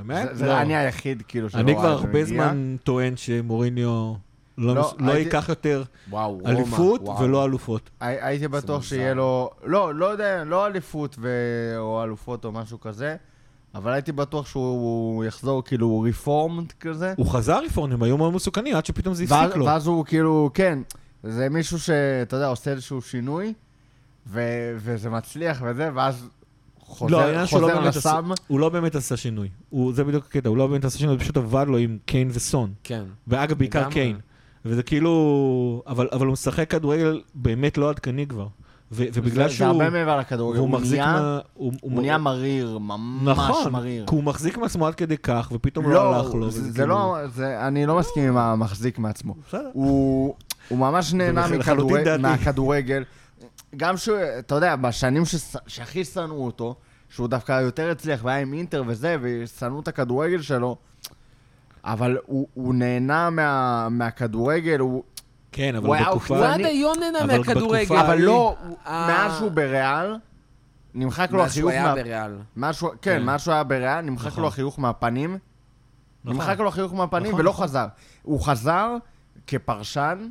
באמת? 0.03 0.29
זה- 0.29 0.35
זה 0.35 0.47
לא. 0.47 0.61
אני 0.61 0.77
היחיד 0.77 1.23
כאילו 1.29 1.51
שלא 1.51 1.61
אני 1.61 1.73
ראה 1.73 1.81
כבר 1.81 1.95
את 1.95 1.99
זה 2.01 2.07
הרבה 2.07 2.23
מגיע. 2.23 2.35
זמן 2.45 2.77
טוען 2.85 3.17
שמוריניו 3.17 4.15
לא, 4.59 4.75
לא, 4.75 4.93
לא 4.99 5.13
הייתי- 5.13 5.37
ייקח 5.37 5.49
יותר 5.49 5.83
וואו. 6.11 6.41
אליפות 6.47 7.01
וואו. 7.03 7.21
ולא 7.21 7.45
אלופות. 7.45 7.91
הי- 8.01 8.17
הייתי 8.21 8.49
בטוח. 8.49 8.83
שיהיה 8.83 9.15
לו... 9.15 9.51
לא, 9.65 9.95
לא 9.95 10.07
יודע, 10.07 10.45
לא 10.45 10.67
אליפות 10.67 11.17
ו- 11.19 11.29
או 11.79 12.05
אלופות 12.05 12.45
או 12.45 12.53
משהו 12.53 12.81
כזה, 12.81 13.17
אבל 13.75 13.93
הייתי 13.93 14.13
בטוח 14.13 14.47
שהוא 14.47 15.25
יחזור 15.25 15.65
כאילו 15.65 16.01
רפורמד 16.01 16.73
כזה. 16.73 17.15
הוא 17.17 17.27
חזר 17.27 17.61
רפורמים, 17.67 18.03
היו 18.03 18.17
מאוד 18.19 18.35
מסוכנים, 18.35 18.77
עד 18.77 18.87
שפתאום 18.87 19.15
זה 19.15 19.25
הפסיק 19.25 19.57
לו. 19.57 19.65
ואז 19.67 19.87
הוא 19.87 20.05
כאילו, 20.05 20.51
כן, 20.55 20.79
זה 21.23 21.49
מישהו 21.49 21.79
שאתה 21.79 22.37
יודע, 22.37 22.47
עושה 22.47 22.71
איזשהו 22.71 23.03
שינוי, 23.03 23.53
ו- 24.27 24.41
וזה 24.77 25.11
מצליח 25.11 25.63
וזה, 25.67 25.91
ואז 25.95 26.29
חוזר, 26.89 27.17
לא, 27.17 27.23
העניין 27.23 27.47
שהוא 27.47 27.61
לא 27.61 27.67
חוזר 27.67 27.81
באמת 27.81 27.97
עשה- 27.97 28.21
לסם. 28.21 28.31
הוא 28.49 28.61
לא 28.61 28.69
באמת 28.69 28.95
עשה 28.95 29.17
שינוי. 29.17 29.49
הוא- 29.71 29.93
זה 29.93 30.05
בדיוק 30.05 30.25
הקטע, 30.27 30.49
הוא 30.49 30.57
לא 30.57 30.67
באמת 30.67 30.85
עשה 30.85 30.99
שינוי, 30.99 31.15
זה 31.15 31.21
פשוט 31.21 31.37
עבד 31.37 31.65
לו 31.69 31.77
עם 31.77 31.99
קיין 32.07 32.29
וסון. 32.33 32.71
כן. 32.85 33.03
ואגב, 33.29 33.59
בעיקר 33.59 33.79
לגמרי. 33.79 33.95
קיין. 33.95 34.17
וזה 34.65 34.83
כאילו... 34.83 35.13
אבל, 35.87 36.09
אבל 36.13 36.27
הוא 36.27 36.33
משחק 36.33 36.71
כדורגל 36.71 37.21
באמת 37.35 37.79
לא 37.79 37.91
עדכני 37.91 38.27
כבר. 38.27 38.47
ו, 38.93 39.05
ובגלל 39.15 39.49
זה, 39.49 39.55
שהוא... 39.55 39.67
זה 39.67 39.85
הרבה 39.85 39.91
מעבר 39.91 40.19
לכדורגל, 40.19 40.59
הוא 40.59 40.69
מחזיק 40.71 41.01
נהיה, 41.01 41.13
מה... 41.13 41.39
הוא, 41.55 41.73
הוא 41.81 42.01
נהיה 42.01 42.19
מריר, 42.19 42.79
ממש 42.79 43.29
נכון, 43.39 43.73
מריר. 43.73 44.05
כי 44.09 44.15
הוא 44.15 44.25
מחזיק 44.25 44.59
מעצמו 44.59 44.87
עד 44.87 44.95
כדי 44.95 45.17
כך, 45.17 45.49
ופתאום 45.55 45.85
לא, 45.85 45.93
לא, 45.93 46.17
הלך 46.17 46.35
לו. 46.35 46.51
זה, 46.51 46.63
זה 46.63 46.79
כאילו- 46.79 46.89
לא, 46.95 47.17
זה, 47.35 47.67
אני 47.67 47.87
לא 47.87 47.99
מסכים 47.99 48.29
עם 48.29 48.37
המחזיק 48.37 48.99
מעצמו. 48.99 49.35
בסדר. 49.49 49.69
הוא, 49.73 50.35
הוא 50.69 50.79
ממש 50.79 51.13
נהנה 51.13 51.49
דעתי. 51.49 52.23
מהכדורגל. 52.23 53.03
גם 53.77 53.97
שהוא, 53.97 54.17
אתה 54.39 54.55
יודע, 54.55 54.77
בשנים 54.77 55.23
שהכי 55.67 56.05
שנאו 56.05 56.47
אותו, 56.47 56.75
שהוא 57.09 57.29
דווקא 57.29 57.61
יותר 57.61 57.91
הצליח 57.91 58.21
והיה 58.25 58.39
עם 58.39 58.53
אינטר 58.53 58.83
וזה, 58.87 59.17
ושנאו 59.21 59.81
את 59.81 59.89
הכדורגל 59.89 60.43
שלו, 60.43 60.77
אבל 61.85 62.19
הוא, 62.27 62.49
הוא 62.55 62.75
נהנה 62.75 63.31
מה, 63.31 63.89
מהכדורגל, 63.91 64.79
הוא, 64.79 65.03
כן, 65.53 65.75
אבל 65.77 65.87
הוא 65.87 65.95
היה 65.95 66.05
בתקופה... 66.05 66.37
הוא 66.37 66.45
אני- 66.55 66.65
עד 66.65 66.71
היום 66.71 66.99
נהנה 67.01 67.19
אבל 67.25 67.39
מהכדורגל. 67.39 67.97
אבל 67.97 68.19
לא, 68.21 68.57
הוא- 68.67 68.77
אה. 68.87 69.07
מאז 69.09 69.39
שהוא 69.39 69.51
בריאל, 69.51 70.17
נמחק 70.95 71.31
לו 71.31 71.45
החיוך 71.45 71.71
היה 71.71 71.83
מה... 71.83 71.95
בריאל. 71.95 72.37
מאז 72.57 72.75
שהוא- 72.77 72.91
כן. 72.91 72.97
כן, 73.19 73.25
מאז 73.25 73.41
שהוא 73.41 73.55
היה 73.55 73.65
בריאל, 73.65 74.01
נמחק 74.01 74.27
נכון. 74.27 74.43
לו 74.43 74.49
החיוך 74.49 74.79
מהפנים. 74.79 75.39
נכון. 76.25 76.37
נמחק 76.37 76.59
לו 76.59 76.69
החיוך 76.69 76.95
מהפנים 76.95 77.27
נכון, 77.29 77.41
ולא 77.41 77.51
נכון. 77.51 77.65
חזר. 77.67 77.87
הוא 78.23 78.41
חזר 78.41 78.97
כפרשן, 79.47 80.29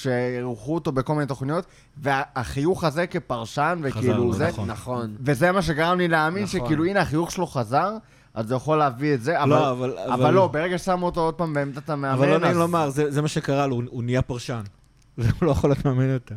כשאירחו 0.00 0.74
אותו 0.74 0.92
בכל 0.92 1.14
מיני 1.14 1.26
תוכניות, 1.26 1.64
והחיוך 1.96 2.84
הזה 2.84 3.06
כפרשן, 3.06 3.78
חזר 3.90 3.98
וכאילו 3.98 4.24
לו, 4.24 4.32
זה, 4.32 4.48
נכון. 4.48 4.70
נכון. 4.70 5.16
וזה 5.20 5.52
מה 5.52 5.62
שגרם 5.62 5.98
לי 5.98 6.08
להאמין 6.08 6.42
נכון. 6.42 6.60
שכאילו 6.60 6.84
הנה 6.84 7.00
החיוך 7.00 7.30
שלו 7.30 7.46
חזר, 7.46 7.96
אז 8.34 8.46
זה 8.48 8.54
יכול 8.54 8.78
להביא 8.78 9.14
את 9.14 9.22
זה, 9.22 9.42
אבל, 9.42 9.48
לא, 9.50 9.70
אבל... 9.70 9.98
אבל 9.98 10.34
לא, 10.34 10.46
ברגע 10.46 10.78
ששמו 10.78 11.06
אותו 11.06 11.20
עוד 11.20 11.34
פעם 11.34 11.54
בעמדת 11.54 11.90
המאמן, 11.90 12.14
אבל 12.14 12.28
לא 12.28 12.38
נעים 12.38 12.52
אז- 12.52 12.58
לומר, 12.58 12.90
זה 12.90 13.10
זה 13.10 13.22
מה 13.22 13.28
שקרה 13.28 13.66
לו, 13.66 13.74
הוא- 13.76 13.84
הוא 13.90 14.02
נהיה 14.04 14.22
פרשן. 14.22 14.62
והוא 15.18 15.32
לא 15.42 15.50
יכול 15.50 15.70
להיות 15.70 15.84
מאמן 15.84 16.08
יותר. 16.08 16.34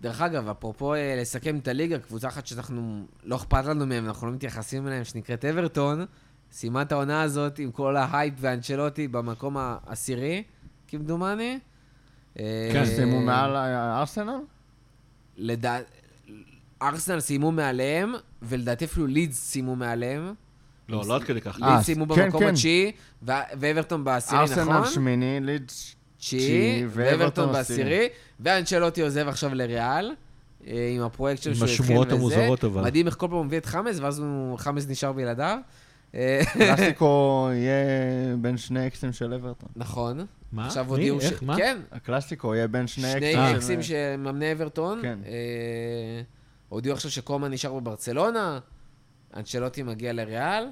דרך 0.00 0.20
אגב, 0.20 0.48
אפרופו 0.48 0.94
אה, 0.94 1.16
לסכם 1.20 1.58
את 1.58 1.68
הליגה, 1.68 1.98
קבוצה 1.98 2.28
אחת 2.28 2.46
שאנחנו, 2.46 3.06
לא 3.24 3.36
אכפת 3.36 3.64
לנו 3.64 3.86
מהם, 3.86 4.06
אנחנו 4.06 4.26
לא 4.26 4.32
מתייחסים 4.32 4.86
אליהם, 4.86 5.04
שנקראת 5.04 5.44
אברטון, 5.44 6.04
סיימה 6.52 6.82
את 6.82 6.92
העונה 6.92 7.22
הזאת 7.22 7.58
עם 7.58 7.70
כל 7.70 7.96
ההייפ 7.96 8.34
והאנצ'לוטי 8.40 9.08
במקום 9.08 9.56
העשירי, 9.56 10.42
כמדומני. 10.88 11.58
אה, 12.38 12.68
כן, 12.72 12.86
סיימו 12.86 13.20
מעל 13.20 13.56
הארסנל? 13.56 14.38
לדע... 15.36 15.78
ארסנל 16.82 17.20
סיימו 17.20 17.52
מעליהם, 17.52 18.14
ולדעתי 18.42 18.84
אפילו 18.84 19.06
לידס 19.06 19.36
סיימו 19.38 19.76
מעליהם. 19.76 20.34
לא, 20.88 21.02
לא 21.06 21.16
עד 21.16 21.24
כדי 21.24 21.40
כך. 21.40 21.58
אה, 21.62 21.70
לידס 21.74 21.84
סיימו 21.86 22.08
כן, 22.08 22.24
במקום 22.24 22.40
כן. 22.40 22.48
התשיעי, 22.48 22.92
ואברטון 23.22 24.04
בעשירי, 24.04 24.44
נכון? 24.44 24.58
ארסנל 24.68 24.94
שמיני, 24.94 25.40
לידס... 25.40 25.92
תשיעי, 26.18 26.84
ואברטון 26.90 27.52
בעשירי, 27.52 28.08
ואנצ'לוטי 28.40 29.02
עוזב 29.02 29.28
עכשיו 29.28 29.54
לריאל, 29.54 30.12
אה, 30.66 30.92
עם 30.96 31.02
הפרויקט 31.02 31.42
שלו 31.42 31.52
עם 31.52 31.58
שהוא 31.58 31.66
התחיל 31.66 31.80
וזה. 31.80 31.84
השמועות 31.84 32.12
המוזרות, 32.12 32.64
אבל. 32.64 32.82
מדהים 32.84 33.06
איך 33.06 33.14
כל 33.18 33.26
פעם 33.28 33.36
הוא 33.36 33.44
מביא 33.44 33.58
את 33.58 33.66
חאמס, 33.66 33.98
ואז 34.00 34.18
הוא- 34.18 34.58
חאמס 34.58 34.86
נשאר 34.88 35.12
בלעדיו. 35.12 35.58
אה, 36.14 36.40
הקלאסיקו 36.40 37.48
יהיה 37.52 38.36
בין 38.36 38.56
שני 38.56 38.86
אקסים 38.86 39.12
של 39.12 39.34
אברטון. 39.34 39.68
נכון. 39.76 40.26
מה? 40.52 40.66
עכשיו? 40.66 40.88
הודיעו 40.88 41.20
ש... 41.20 41.42
מה? 41.42 41.56
כן, 41.56 41.78
הקלאסיקו 41.92 42.54
יהיה 42.54 42.68
בין 42.68 42.86
שני 42.86 43.12
שני 43.12 43.34
אקסים 43.34 43.50
של... 43.50 43.56
אקסים 43.56 43.82
של 43.82 44.16
מאמני 44.18 44.52
אברטון. 44.52 44.98
כן. 45.02 45.18
אה, 45.26 46.22
הודיעו 46.68 46.94
עכשיו 46.94 47.10
שקומן 47.10 47.52
נשאר 47.52 47.74
בברצלונה, 47.74 48.58
אנצ'לוטי 49.36 49.82
מגיע 49.82 50.12
לריאל. 50.12 50.64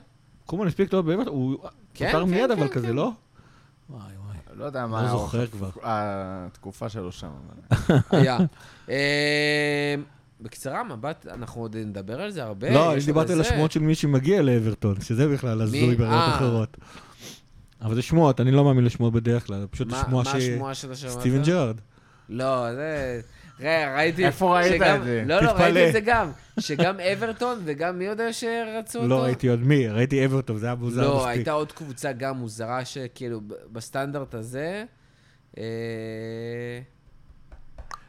קומן 0.46 0.66
הספיק 0.66 0.90
טוב 0.90 1.06
באמת, 1.06 1.26
הוא 1.26 1.58
כן, 1.94 2.06
פוטר 2.06 2.24
כן, 2.24 2.30
מיד 2.30 2.50
אבל 2.50 2.68
כן. 2.68 2.74
כזה, 2.74 2.92
לא? 2.92 3.10
וואי 3.90 4.00
וואי. 4.00 4.36
לא 4.54 4.64
יודע 4.64 4.86
מה 4.86 5.02
לא 5.02 5.08
זוכר 5.08 5.46
כבר. 5.46 5.70
התקופה 5.82 6.88
שלו 6.88 7.12
שם. 7.12 7.30
היה. 8.10 8.38
אה, 10.44 10.48
בקצרה, 10.48 10.84
מבט, 10.84 11.26
אנחנו 11.26 11.60
עוד 11.60 11.76
נדבר 11.76 12.20
על 12.20 12.30
זה 12.30 12.42
הרבה. 12.42 12.70
לא, 12.70 12.92
אני 12.92 13.00
דיברתי 13.00 13.32
על 13.32 13.40
השמועות 13.40 13.72
של 13.72 13.80
מי 13.80 13.94
שמגיע 13.94 14.42
לאברטון, 14.42 15.00
שזה 15.00 15.28
בכלל 15.28 15.62
הזוי 15.62 15.94
ברמות 15.96 16.14
אה. 16.14 16.36
אחרות. 16.36 16.76
אבל 17.82 17.94
זה 17.94 18.02
שמועות, 18.02 18.40
אני 18.40 18.50
לא 18.50 18.64
מאמין 18.64 18.84
לשמועות 18.84 19.14
בדרך 19.14 19.46
כלל, 19.46 19.66
פשוט 19.70 19.88
מה 19.88 20.02
שמועה 20.06 20.24
מה 20.24 20.30
ש... 20.30 20.34
השמועה 20.34 20.74
שאתה 20.74 20.94
שמעת? 20.94 21.12
סטיבן 21.12 21.42
ג'רארד. 21.42 21.80
לא, 22.28 22.74
זה... 22.74 23.20
ראה, 23.60 23.96
ראיתי... 23.96 24.26
איפה 24.26 24.56
ראית 24.56 24.82
את 24.82 25.04
זה? 25.04 25.22
לא, 25.26 25.40
לא. 25.42 25.50
ראיתי 25.50 25.88
את 25.88 25.92
זה 25.92 26.00
גם. 26.00 26.30
שגם 26.60 27.00
אברטון 27.00 27.58
וגם 27.64 27.98
מי 27.98 28.04
יודע 28.04 28.32
שרצו 28.32 28.98
אותו? 28.98 29.08
לא 29.08 29.22
ראיתי 29.22 29.48
עוד 29.48 29.60
מי, 29.60 29.88
ראיתי 29.88 30.24
אברטון, 30.24 30.58
זה 30.58 30.66
היה 30.66 30.74
מוזר 30.74 31.02
לא, 31.02 31.16
מספיק. 31.16 31.30
הייתה 31.30 31.52
עוד 31.52 31.72
קבוצה 31.72 32.12
גם 32.12 32.36
מוזרה 32.36 32.84
שכאילו 32.84 33.40
בסטנדרט 33.72 34.34
הזה. 34.34 34.84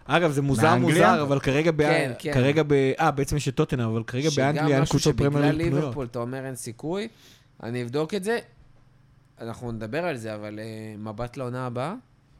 אגב, 0.05 0.31
זה 0.31 0.41
מוזר 0.41 0.63
מאנגליה? 0.75 1.11
מוזר, 1.11 1.21
אבל 1.23 1.39
כרגע 1.39 1.71
ב... 1.71 1.77
כן, 1.77 2.11
כן. 2.19 2.33
כרגע 2.33 2.63
ב... 2.67 2.73
אה, 2.99 3.11
בעצם 3.11 3.37
יש 3.37 3.47
את 3.47 3.55
טוטנאם, 3.55 3.87
אבל 3.89 4.03
כרגע 4.03 4.29
באנגליה 4.37 4.75
אין 4.75 4.81
משהו 4.81 4.91
קבוצות 4.91 5.17
פרמייר 5.17 5.31
שבגלל 5.41 5.55
ליג 5.57 5.67
פנויות. 5.67 5.83
ליברפול 5.83 6.05
אתה 6.05 6.19
אומר 6.19 6.45
אין 6.45 6.55
סיכוי. 6.55 7.07
אני 7.63 7.83
אבדוק 7.83 8.13
את 8.13 8.23
זה. 8.23 8.39
אנחנו 9.41 9.71
נדבר 9.71 10.05
על 10.05 10.17
זה, 10.17 10.35
אבל 10.35 10.59
אה, 10.59 10.65
מבט 10.97 11.37
לעונה 11.37 11.65
הבאה. 11.65 11.93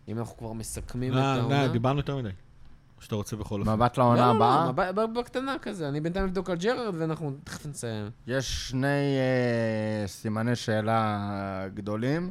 אם 0.08 0.20
אנחנו 0.20 0.38
כבר 0.38 0.54
מסכמים 0.54 1.14
את 1.14 1.18
אה, 1.18 1.34
העונה. 1.34 1.68
די, 1.68 1.74
דיברנו 1.74 2.00
יותר 2.00 2.18
מדי. 2.18 2.30
או 2.98 3.02
שאתה 3.02 3.16
רוצה 3.16 3.36
בכל 3.36 3.60
אופן. 3.60 3.74
מבט 3.74 3.98
לא, 3.98 4.04
לעונה 4.04 4.22
לא, 4.34 4.36
הבאה, 4.36 4.66
לא, 4.66 4.72
מבט- 4.72 4.96
ב- 4.96 5.20
בקטנה 5.20 5.56
כזה. 5.62 5.90
אני 5.90 6.02
בינתיים 6.02 6.26
אבדוק 6.26 6.50
על 6.50 6.58
ג'רארד 6.58 6.96
ואנחנו 6.98 7.32
תכף 7.44 7.66
נסיים. 7.66 8.10
יש 8.28 8.70
שני 8.70 8.88
אה, 8.88 10.08
סימני 10.08 10.56
שאלה 10.56 11.20
גדולים. 11.74 12.30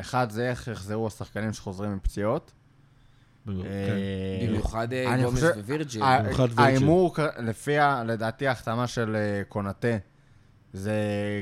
אחד 0.00 0.30
זה 0.30 0.50
איך 0.50 0.68
יחזרו 0.68 1.06
השחקנים 1.06 1.52
שחוזרים 1.52 1.94
מפציעות. 1.96 2.52
כן. 3.62 3.68
אה, 3.68 4.46
במיוחד 4.48 4.92
אה, 4.92 5.14
אני 5.14 5.22
גומז 5.22 5.44
ווירג'יל. 5.44 6.02
ההימור, 6.56 7.14
לפי, 7.38 7.76
לדעתי, 8.06 8.46
ההחתמה 8.46 8.86
של 8.86 9.16
אה, 9.16 9.42
קונאטה, 9.48 9.96
זה 10.72 10.94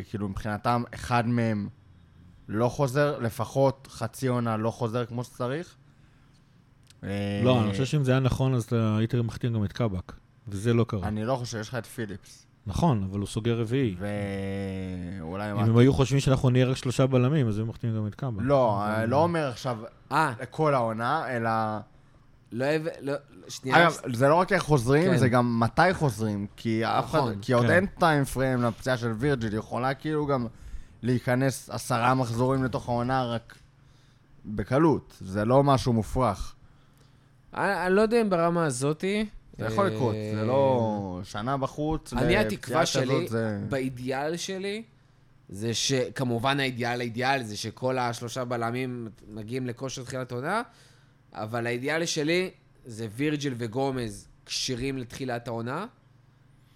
כאילו 0.09 0.29
מבחינתם, 0.29 0.83
אחד 0.95 1.27
מהם 1.27 1.69
לא 2.49 2.69
חוזר, 2.69 3.19
לפחות 3.19 3.89
חצי 3.91 4.27
עונה 4.27 4.57
לא 4.57 4.71
חוזר 4.71 5.05
כמו 5.05 5.25
שצריך. 5.25 5.75
לא, 7.43 7.63
אני 7.63 7.71
חושב 7.71 7.85
שאם 7.85 8.05
זה 8.05 8.11
היה 8.11 8.21
נכון, 8.21 8.55
אז 8.55 8.69
היית 8.99 9.15
מחתים 9.15 9.53
גם 9.53 9.65
את 9.65 9.73
קאבק. 9.73 10.13
וזה 10.49 10.75
לא 10.75 10.85
קרה. 10.89 11.09
אני 11.09 11.25
לא 11.25 11.37
חושב, 11.37 11.59
יש 11.61 11.69
לך 11.69 11.75
את 11.75 11.87
פיליפס. 11.87 12.47
נכון, 12.67 13.09
אבל 13.11 13.19
הוא 13.19 13.27
סוגר 13.27 13.61
רביעי. 13.61 13.97
ואולי... 13.99 15.53
אם 15.53 15.59
הם 15.59 15.77
היו 15.77 15.93
חושבים 15.93 16.21
שאנחנו 16.21 16.51
נהיה 16.51 16.67
רק 16.67 16.77
שלושה 16.77 17.07
בלמים, 17.07 17.49
אז 17.49 17.59
היו 17.59 17.67
מחתימים 17.67 17.97
גם 17.97 18.07
את 18.07 18.15
קאבק. 18.15 18.43
לא, 18.43 18.83
לא 19.07 19.23
אומר 19.23 19.49
עכשיו 19.49 19.79
כל 20.51 20.75
העונה, 20.75 21.37
אלא... 21.37 21.51
לא 22.53 22.65
אוהב... 22.65 22.83
לא, 23.01 23.13
שנייה. 23.49 23.83
אגב, 23.83 23.97
זה 24.15 24.29
לא 24.29 24.35
רק 24.35 24.53
איך 24.53 24.63
חוזרים, 24.63 25.11
כן. 25.11 25.17
זה 25.17 25.29
גם 25.29 25.61
מתי 25.61 25.95
חוזרים, 25.95 26.47
כי 26.57 26.85
אף 26.85 27.05
אחד, 27.05 27.19
נכון, 27.19 27.39
כי 27.43 27.53
עוד 27.53 27.67
כן. 27.67 27.73
אין 27.73 27.87
טיים 27.87 28.25
פריים 28.25 28.63
לפציעה 28.63 28.97
של 28.97 29.13
וירג'יל, 29.19 29.55
יכולה 29.55 29.95
כאילו 29.95 30.27
גם 30.27 30.47
להיכנס 31.03 31.71
עשרה 31.71 32.15
מחזורים 32.15 32.65
לתוך 32.65 32.89
העונה 32.89 33.25
רק 33.25 33.55
בקלות, 34.47 35.17
זה 35.21 35.45
לא 35.45 35.65
משהו 35.65 35.93
מופרך. 35.93 36.55
אני, 37.55 37.87
אני 37.87 37.95
לא 37.95 38.01
יודע 38.01 38.21
אם 38.21 38.31
ברמה 38.31 38.65
הזאתי. 38.65 39.27
זה 39.59 39.65
יכול 39.65 39.87
אה, 39.87 39.95
לקרות, 39.95 40.15
זה 40.35 40.45
לא 40.45 41.21
שנה 41.25 41.57
בחוץ, 41.57 42.13
אני, 42.13 42.37
התקווה 42.37 42.87
שלי, 42.87 43.29
זה... 43.29 43.61
באידיאל 43.69 44.37
שלי, 44.37 44.83
זה 45.49 45.75
שכמובן 45.75 46.61
האידיאל 46.61 47.01
האידיאל 47.01 47.43
זה 47.43 47.57
שכל 47.57 47.99
השלושה 47.99 48.45
בלמים 48.45 49.09
מגיעים 49.29 49.67
לכושר 49.67 50.05
תחילת 50.05 50.33
עונה, 50.33 50.63
אבל 51.33 51.67
האידיאל 51.67 52.07
שלי 52.07 52.51
זה 52.85 53.07
וירג'יל 53.17 53.55
וגומז 53.57 54.29
כשירים 54.47 54.99
לתחילת 54.99 55.49
העונה, 55.49 55.87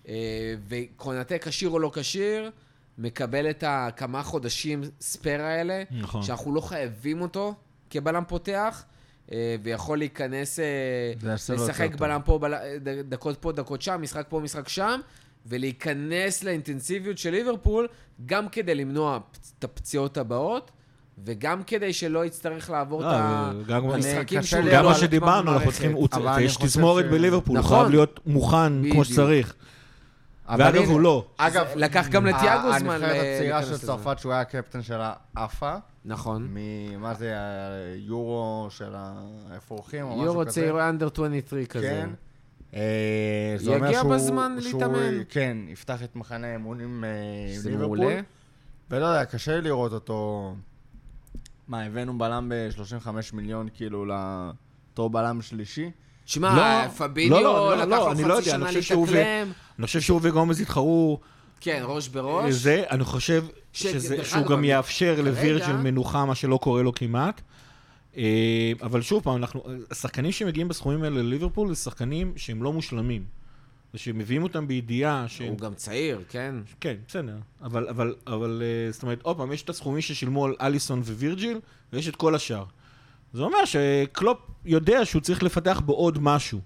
אה, 0.08 0.54
וקונטה 0.68 1.38
כשיר 1.38 1.68
או 1.68 1.78
לא 1.78 1.90
כשיר, 1.94 2.50
מקבל 2.98 3.50
את 3.50 3.64
הכמה 3.66 4.22
חודשים 4.22 4.82
ספייר 5.00 5.42
האלה, 5.42 5.82
נכון. 5.90 6.22
שאנחנו 6.22 6.54
לא 6.54 6.60
חייבים 6.60 7.20
אותו 7.20 7.54
כבלם 7.90 8.24
פותח, 8.28 8.84
אה, 9.32 9.56
ויכול 9.62 9.98
להיכנס, 9.98 10.58
אה, 10.58 11.12
לשחק. 11.22 11.94
בלם 11.94 12.20
פה, 12.24 12.38
בל... 12.38 12.54
דקות 13.08 13.38
פה, 13.40 13.52
דקות 13.52 13.82
שם, 13.82 14.02
משחק 14.02 14.26
פה, 14.28 14.40
משחק 14.40 14.68
שם, 14.68 15.00
ולהיכנס 15.46 16.44
לאינטנסיביות 16.44 17.18
של 17.18 17.30
ליברפול, 17.30 17.88
גם 18.26 18.48
כדי 18.48 18.74
למנוע 18.74 19.18
את 19.58 19.64
הפציעות 19.64 20.16
הבאות, 20.16 20.70
וגם 21.24 21.62
כדי 21.62 21.92
שלא 21.92 22.24
יצטרך 22.24 22.70
לעבור 22.70 23.00
את 23.00 23.06
אה, 23.06 23.50
גם- 23.66 23.90
המשחקים 23.90 24.40
לא 24.64 24.72
גם 24.72 24.84
מה 24.84 24.94
שדיברנו, 24.94 25.52
אנחנו. 25.52 25.72
צריכים, 25.72 25.96
יש 26.40 26.56
תזמורת 26.56 27.10
בליברפול, 27.10 27.56
הוא 27.56 27.64
נכון. 27.64 27.78
חייב 27.78 27.90
להיות 27.90 28.20
מוכן 28.26 28.90
כמו. 28.92 29.04
שצריך. 29.04 29.54
ואגב, 30.58 30.82
הוא 30.88 31.00
לא. 31.00 31.24
אגב, 31.36 31.66
לקח 31.76 32.08
גם 32.08 32.26
לטיאגו 32.26 32.68
זמן 32.78 32.90
הנבחרת 32.94 33.16
ל- 33.16 33.34
הצעירה 33.34 33.62
של. 33.62 33.78
צרפת, 33.78 34.18
שהוא 34.18 34.32
היה 34.32 34.40
הקפטן 34.40 34.82
של 34.82 34.98
העפה, 35.36 35.74
נכון. 36.04 36.48
ממה 36.50 37.14
זה, 37.14 37.34
היורו 37.94 38.66
של 38.70 38.92
האפרוחים 39.50 40.04
או 40.04 40.08
משהו 40.08 40.20
כזה? 40.20 40.26
יורו 40.32 40.46
צעיר 40.46 40.88
אנדר 40.88 41.08
23 41.14 41.66
כזה. 41.68 41.88
כן. 41.88 42.08
אה, 42.74 43.54
זה 43.56 43.74
אומר 43.74 43.86
יגיע 43.86 43.98
שהוא- 44.00 44.14
בזמן 44.14 44.56
שהוא, 44.60 44.72
להתאמן. 44.82 44.98
אה, 45.18 45.22
כן, 45.28 45.56
יפתח 45.68 46.02
את 46.02 46.16
מחנה 46.16 46.46
האימונים 46.46 47.04
אה, 47.04 47.08
עם 47.64 47.70
ליברפול. 47.70 47.98
מעולה. 47.98 48.20
ולא 48.90 49.06
יודע, 49.06 49.24
קשה 49.24 49.54
לי 49.56 49.60
לראות 49.62 49.92
אותו... 49.92 50.54
מה, 51.68 51.82
הבאנו 51.82 52.18
בלם 52.18 52.48
ב-35 52.48 53.08
מיליון, 53.32 53.68
כאילו, 53.74 54.04
לתור 54.06 55.10
בלם 55.10 55.42
שלישי? 55.42 55.90
תשמע, 56.24 56.56
לא, 56.56 56.88
פביניו 56.88 57.40
לא, 57.40 57.42
לא, 57.42 57.76
לקח 57.76 57.86
לא, 57.90 57.96
לו 58.14 58.28
לא 58.28 58.34
חצי 58.40 58.54
אני 58.54 58.70
שנה 58.70 58.70
להתאקלם. 58.70 59.52
אני 59.78 59.86
חושב 59.86 60.00
שהוא 60.00 60.20
וגומז 60.22 60.60
יתחרו 60.60 61.20
כן, 61.60 61.82
ראש 61.86 62.08
בראש. 62.08 62.52
זה, 62.54 62.84
אני 62.90 63.04
חושב 63.04 63.44
ש- 63.72 63.86
שזה- 63.86 64.24
שהוא 64.24 64.46
גם 64.46 64.64
יאפשר 64.64 65.14
לווירג'ל 65.24 65.72
מנוחה, 65.76 66.24
מה 66.24 66.34
שלא 66.34 66.56
קורה 66.62 66.82
לו 66.82 66.94
כמעט. 66.94 67.40
אה, 68.16 68.22
אבל 68.82 69.02
שוב 69.02 69.22
פעם, 69.22 69.36
אנחנו, 69.36 69.62
השחקנים 69.90 70.32
שמגיעים 70.32 70.68
בסכומים 70.68 71.02
האלה 71.02 71.22
לליברפול 71.22 71.68
זה 71.68 71.74
שחקנים 71.74 72.32
שהם 72.36 72.62
לא 72.62 72.72
מושלמים. 72.72 73.24
ושמביאים 73.94 74.42
אותם 74.42 74.68
בידיעה 74.68 75.24
שהם... 75.28 75.48
הוא 75.48 75.58
גם 75.58 75.74
צעיר, 75.74 76.20
כן. 76.28 76.54
כן, 76.80 76.94
בסדר. 77.08 77.36
אבל, 77.62 77.88
אבל, 77.88 78.14
אבל, 78.26 78.62
אה, 78.64 78.92
זאת 78.92 79.02
אומרת, 79.02 79.22
עוד 79.22 79.36
פעם, 79.36 79.52
יש 79.52 79.62
את 79.62 79.68
הסכומים 79.68 80.00
ששילמו 80.00 80.44
על 80.44 80.54
אליסון 80.60 81.00
ווירג'יל, 81.00 81.60
ויש 81.92 82.08
את 82.08 82.16
כל 82.16 82.34
השאר. 82.34 82.64
זה 83.32 83.42
אומר 83.42 83.64
שקלופ 83.64 84.38
יודע 84.64 85.04
שהוא 85.04 85.22
צריך 85.22 85.42
לפתח 85.42 85.80
בו 85.84 85.92
עוד 85.92 86.18
משהו. 86.20 86.60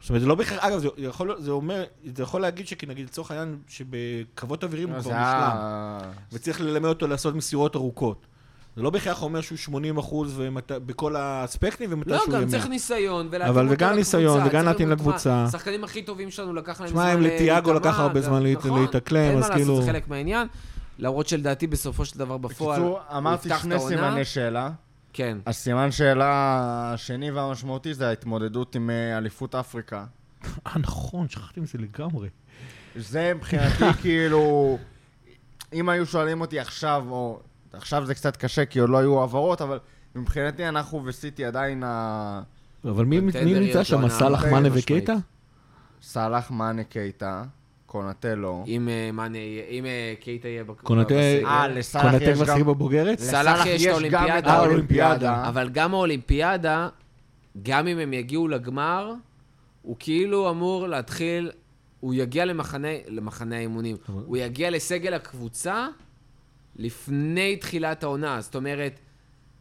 זאת 0.00 0.08
אומרת, 0.08 0.22
זה 0.22 0.28
לא 0.28 0.34
בהכרח, 0.34 0.64
אגב, 0.64 0.78
זה 0.78 0.88
יכול, 0.96 1.36
זה 1.38 1.50
אומר, 1.50 1.84
זה 2.14 2.22
יכול 2.22 2.40
להגיד 2.40 2.66
שנגיד 2.66 3.06
לצורך 3.06 3.30
העניין 3.30 3.58
שבקרבות 3.68 4.64
אווירים 4.64 4.90
הוא 4.90 5.00
זה 5.00 5.10
כבר 5.10 5.18
מושלם. 5.18 6.12
וצריך 6.32 6.60
ללמד 6.60 6.88
אותו 6.88 7.06
לעשות 7.06 7.34
מסירות 7.34 7.76
ארוכות. 7.76 8.26
זה 8.76 8.82
לא 8.82 8.90
בהכרח 8.90 9.22
אומר 9.22 9.40
שהוא 9.40 9.58
80 9.58 9.98
אחוז 9.98 10.34
ומת... 10.36 10.72
בכל 10.72 11.16
האספקטים 11.16 11.92
ומתי 11.92 12.10
לא, 12.10 12.18
שהוא 12.18 12.34
יהיה 12.34 12.42
גם 12.42 12.48
צריך 12.48 12.64
100. 12.64 12.70
ניסיון, 12.70 13.28
ולהתאים 13.30 13.58
אבל 13.58 13.66
וגם 13.70 13.94
ניסיון. 13.94 14.46
וגם 14.46 14.64
להתאים 14.64 14.90
לקבוצה. 14.90 15.44
השחקנים 15.44 15.84
הכי 15.84 16.02
טובים 16.02 16.30
שלנו 16.30 16.54
לקח 16.54 16.80
להם 16.80 16.90
שמע, 16.90 17.02
זמן 17.02 17.12
אם 17.12 17.20
לטיאגו 17.20 17.72
להיטמע, 17.72 17.90
לקח 17.90 17.98
הרבה 17.98 18.20
זמן 18.20 18.46
נכון, 18.46 18.80
להתאקלם, 18.80 19.18
אין 19.18 19.30
אז 19.30 19.34
מה 19.34 19.40
לעשות, 19.40 19.56
כאילו- 19.56 19.82
זה 19.82 19.92
חלק 19.92 20.08
מהעניין. 20.08 20.48
למרות 20.98 21.26
שלדעתי 21.28 21.66
בסופו 21.66 22.04
של 22.04 22.18
דבר 22.18 22.36
בפועל... 22.36 22.80
בקיצור, 22.80 23.00
אמרתי 23.16 23.48
יפתח 23.48 23.58
את 23.58 23.62
שני. 23.62 23.80
סימני 23.80 24.24
שאלה. 24.24 24.70
כן. 25.12 25.38
הסימן 25.46 25.90
שאלה 25.90 26.30
השני 26.94 27.30
והמשמעותי 27.30 27.94
זה 27.94 28.08
ההתמודדות 28.08 28.74
עם 28.74 28.90
אה, 28.90 29.18
אליפות 29.18 29.54
אפריקה. 29.54 30.04
אה, 30.66 30.78
נכון, 30.78 31.28
שכחתי 31.28 31.60
מזה 31.60 31.78
לגמרי. 31.78 32.28
זה 32.96 33.32
מבחינתי 33.34 33.84
כאילו, 34.02 34.78
אם 35.72 35.88
היו 35.88 36.06
שואלים 36.06 36.40
אותי 36.40 36.60
עכשיו, 36.60 37.04
או 37.10 37.40
עכשיו 37.72 38.06
זה 38.06 38.14
קצת 38.14 38.36
קשה 38.36 38.64
כי 38.64 38.78
עוד 38.78 38.90
לא 38.90 38.98
היו 38.98 39.20
העברות, 39.20 39.62
אבל 39.62 39.78
מבחינתי 40.14 40.68
אנחנו 40.68 41.02
וסיטי 41.04 41.44
עדיין 41.44 41.82
ה... 41.86 42.42
אבל 42.84 43.04
מי 43.04 43.20
נמצא 43.20 43.84
שם? 43.84 44.08
סאלח, 44.08 44.44
מאנה. 44.44 44.68
וקייטה? 44.72 45.14
סאלח, 46.02 46.50
מאנה, 46.50 46.84
קייטה, 46.84 47.42
קונטלו. 47.86 48.64
אם 48.66 48.88
אה, 48.88 49.12
מאנה 49.12 49.38
יהיה- 49.38 49.64
אם 49.68 49.84
אה, 49.86 50.14
קייטה 50.20 50.48
יהיה 50.48 50.64
בק- 50.64 50.80
קונטה- 50.80 51.04
בסגל. 51.14 51.46
אה, 51.46 51.68
לסאלח 51.68 52.10
קונטה 52.10 52.24
יש 52.24 52.38
משחק 52.40 52.58
גם... 52.58 52.66
בבוגרת? 52.66 53.18
סאלח 53.18 53.66
יש 53.66 53.86
את 53.86 53.90
האולימפיאדה. 53.90 54.28
גם 54.28 54.38
את 54.38 54.46
אה, 54.46 54.52
האולימפיאדה. 54.52 55.48
אבל 55.48 55.68
גם 55.68 55.94
האולימפיאדה, 55.94 56.88
גם 57.62 57.86
אם 57.86 57.98
הם 57.98 58.12
יגיעו 58.12 58.48
לגמר, 58.48 59.12
הוא 59.82 59.96
כאילו 59.98 60.50
אמור 60.50 60.86
להתחיל, 60.88 61.50
הוא 62.00 62.14
יגיע 62.14 62.44
למחנה, 62.44 62.88
למחנה 63.08 63.56
האימונים. 63.56 63.96
הוא 64.26 64.36
יגיע 64.36 64.70
לסגל 64.70 65.14
הקבוצה 65.14 65.86
לפני 66.80 67.56
תחילת 67.56 68.02
העונה. 68.02 68.40
זאת 68.40 68.54
אומרת, 68.54 69.00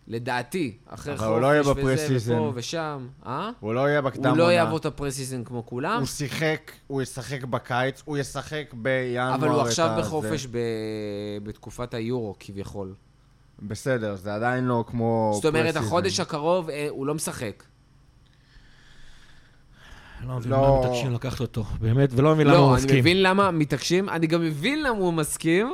לדעתי, 0.07 0.77
אחרי 0.87 1.15
לא 1.41 1.47
יהיה 1.47 1.63
חופש 1.63 1.77
וזה, 1.77 1.93
ב 1.93 1.96
pre-season. 1.96 2.33
ופה 2.33 2.51
ושם, 2.55 3.07
אה? 3.25 3.49
הוא 3.59 3.73
לא 3.73 3.89
יהיה 3.89 4.01
בקדם 4.01 4.29
הוא 4.29 4.37
לא 4.37 4.43
עונה. 4.43 4.53
יעבור 4.53 4.77
את 4.77 4.85
ה 4.85 4.90
pre-season 4.90 5.43
כמו 5.43 5.65
כולם, 5.65 5.97
הוא 5.97 6.05
שיחק, 6.07 6.71
הוא 6.87 7.01
ישחק 7.01 7.43
בקיץ, 7.43 8.01
הוא 8.05 8.17
ישחק 8.17 8.73
בינואר 8.73 9.35
אבל 9.35 9.47
הוא 9.47 9.61
עכשיו. 9.61 9.95
בחופש 9.99 10.47
ב... 10.51 10.57
בתקופת 11.43 11.93
היורו, 11.93 12.35
כביכול. 12.39 12.93
בסדר, 13.59 14.15
זה 14.15 14.35
עדיין 14.35 14.65
לא 14.65 14.83
כמו... 14.87 15.31
זאת 15.35 15.45
אומרת, 15.45 15.65
pre-season. 15.65 15.85
החודש 15.85 16.19
הקרוב 16.19 16.69
אה, 16.69 16.87
הוא 16.89 17.07
לא 17.07 17.13
משחק. 17.13 17.63
לא 20.27 20.35
מבין 20.37 20.51
לא. 20.51 20.57
למה 20.57 20.79
מתעקשים 20.79 21.13
לקחת 21.13 21.39
אותו, 21.39 21.63
באמת, 21.79 22.09
ולא 22.13 22.33
מבין 22.33 22.47
למה 22.47 22.57
הוא 22.57 22.65
לא, 22.65 22.75
אני 22.75 22.83
מסכים. 22.83 22.99
מבין 22.99 23.23
למה 23.23 23.51
מתעקשים, 23.51 24.09
אני 24.09 24.27
גם 24.27 24.41
מבין 24.41 24.83
למה 24.83 24.97
הוא 24.97 25.13
מסכים. 25.13 25.73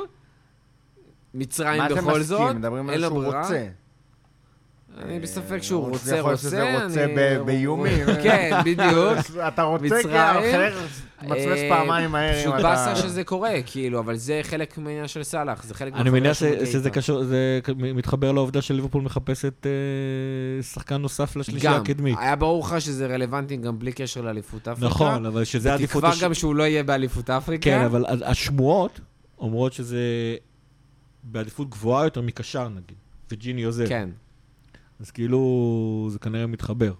מצרים 1.36 1.82
מה 1.82 1.88
זה 1.88 1.94
בכל 1.94 2.22
זאת, 2.22 2.40
מסכים? 2.40 2.56
מדברים 2.56 2.90
אין 2.90 3.04
על 3.04 3.10
שהוא. 3.10 3.24
רוצה. 3.24 3.66
אני 4.98 5.20
בספק 5.20 5.52
אה, 5.52 5.62
שהוא 5.62 5.84
או 5.84 5.88
רוצה, 5.88 5.98
שזה 5.98 6.16
יכול 6.16 6.30
להיות 6.30 6.44
רוצה, 6.44 6.48
שזה 6.48 6.84
רוצה 6.84 7.06
באיומים. 7.44 8.06
כן, 8.24 8.60
בדיוק. 8.64 9.18
אתה 9.48 9.62
רוצה, 9.62 9.96
המחר 10.04 10.78
מצמץ 11.22 11.58
אה, 11.58 11.68
פעמיים 11.68 12.10
מהר 12.10 12.46
אם 12.46 12.52
פשוט. 12.52 12.62
באסה 12.62 12.96
שזה 12.96 13.24
קורה, 13.24 13.52
כאילו, 13.66 13.98
אבל 13.98 14.16
זה 14.16 14.40
חלק 14.42 14.78
מהעניין 14.78 15.08
של 15.08 15.22
סאלח, 15.22 15.64
זה 15.64 15.74
חלק 15.74 15.94
אני 15.94 16.10
מניח 16.10 16.32
שזה. 16.32 16.90
קשור, 16.90 17.24
זה 17.24 17.60
מתחבר 17.76 18.32
לעובדה 18.32 18.62
שליברפול 18.62 19.02
מחפשת 19.02 19.66
אה, 19.66 20.62
שחקן 20.62 20.96
נוסף 20.96 21.36
לשלישייה 21.36 21.72
גם, 21.72 21.80
הקדמית. 21.80 22.16
היה 22.20 22.36
ברור 22.36 22.66
לך 22.66 22.80
שזה 22.80 23.06
רלוונטי 23.06 23.56
גם 23.56 23.78
בלי 23.78 23.92
קשר 23.92 24.20
לאליפות 24.20 24.68
אפריקה. 24.68 24.86
נכון, 24.86 25.26
אבל 25.26 25.44
שזה 25.44 25.74
עדיפות... 25.74 26.04
בתקווה 26.04 26.24
גם 26.28 26.34
שהוא 26.34 26.54
לא 26.54 26.62
יהיה 26.62 26.82
באליפות 26.82 27.30
אפריקה. 27.30 27.64
כן, 27.64 27.84
אבל 27.84 28.04
השמועות 28.24 29.00
אומרות 29.38 29.72
שזה 29.72 30.00
בעדיפות 31.30 31.70
גבוהה 31.70 32.04
יותר 32.04 32.20
מקשר 32.20 32.68
נגיד, 32.68 32.96
וג'יני 33.30 33.62
עוזב. 33.62 33.88
כן. 33.88 34.08
אז 35.00 35.10
כאילו 35.10 36.08
זה 36.10 36.18
כנראה 36.18 36.46
מתחבר. 36.46 36.92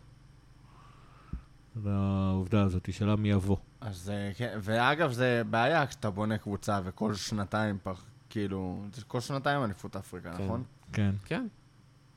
לעובדה 1.85 2.63
הזאת, 2.63 2.93
שאלה 2.93 3.17
מי 3.17 3.31
יבוא. 3.31 3.57
אז 3.81 4.11
אה, 4.15 4.31
כן, 4.37 4.59
ואגב, 4.61 5.13
זה 5.13 5.43
בעיה 5.51 5.87
כשאתה 5.87 6.11
בונה 6.11 6.39
קבוצה 6.39 6.81
וכל 6.85 7.15
שנתיים 7.15 7.79
פח, 7.83 8.05
כאילו, 8.31 8.83
זה 8.93 9.03
כל 9.05 9.21
שנתיים 9.21 9.65
אליפות 9.65 9.97
אפריקה, 9.97 10.33
כן. 10.37 10.45
נכון? 10.45 10.63
כן. 10.93 11.15
כן. 11.25 11.47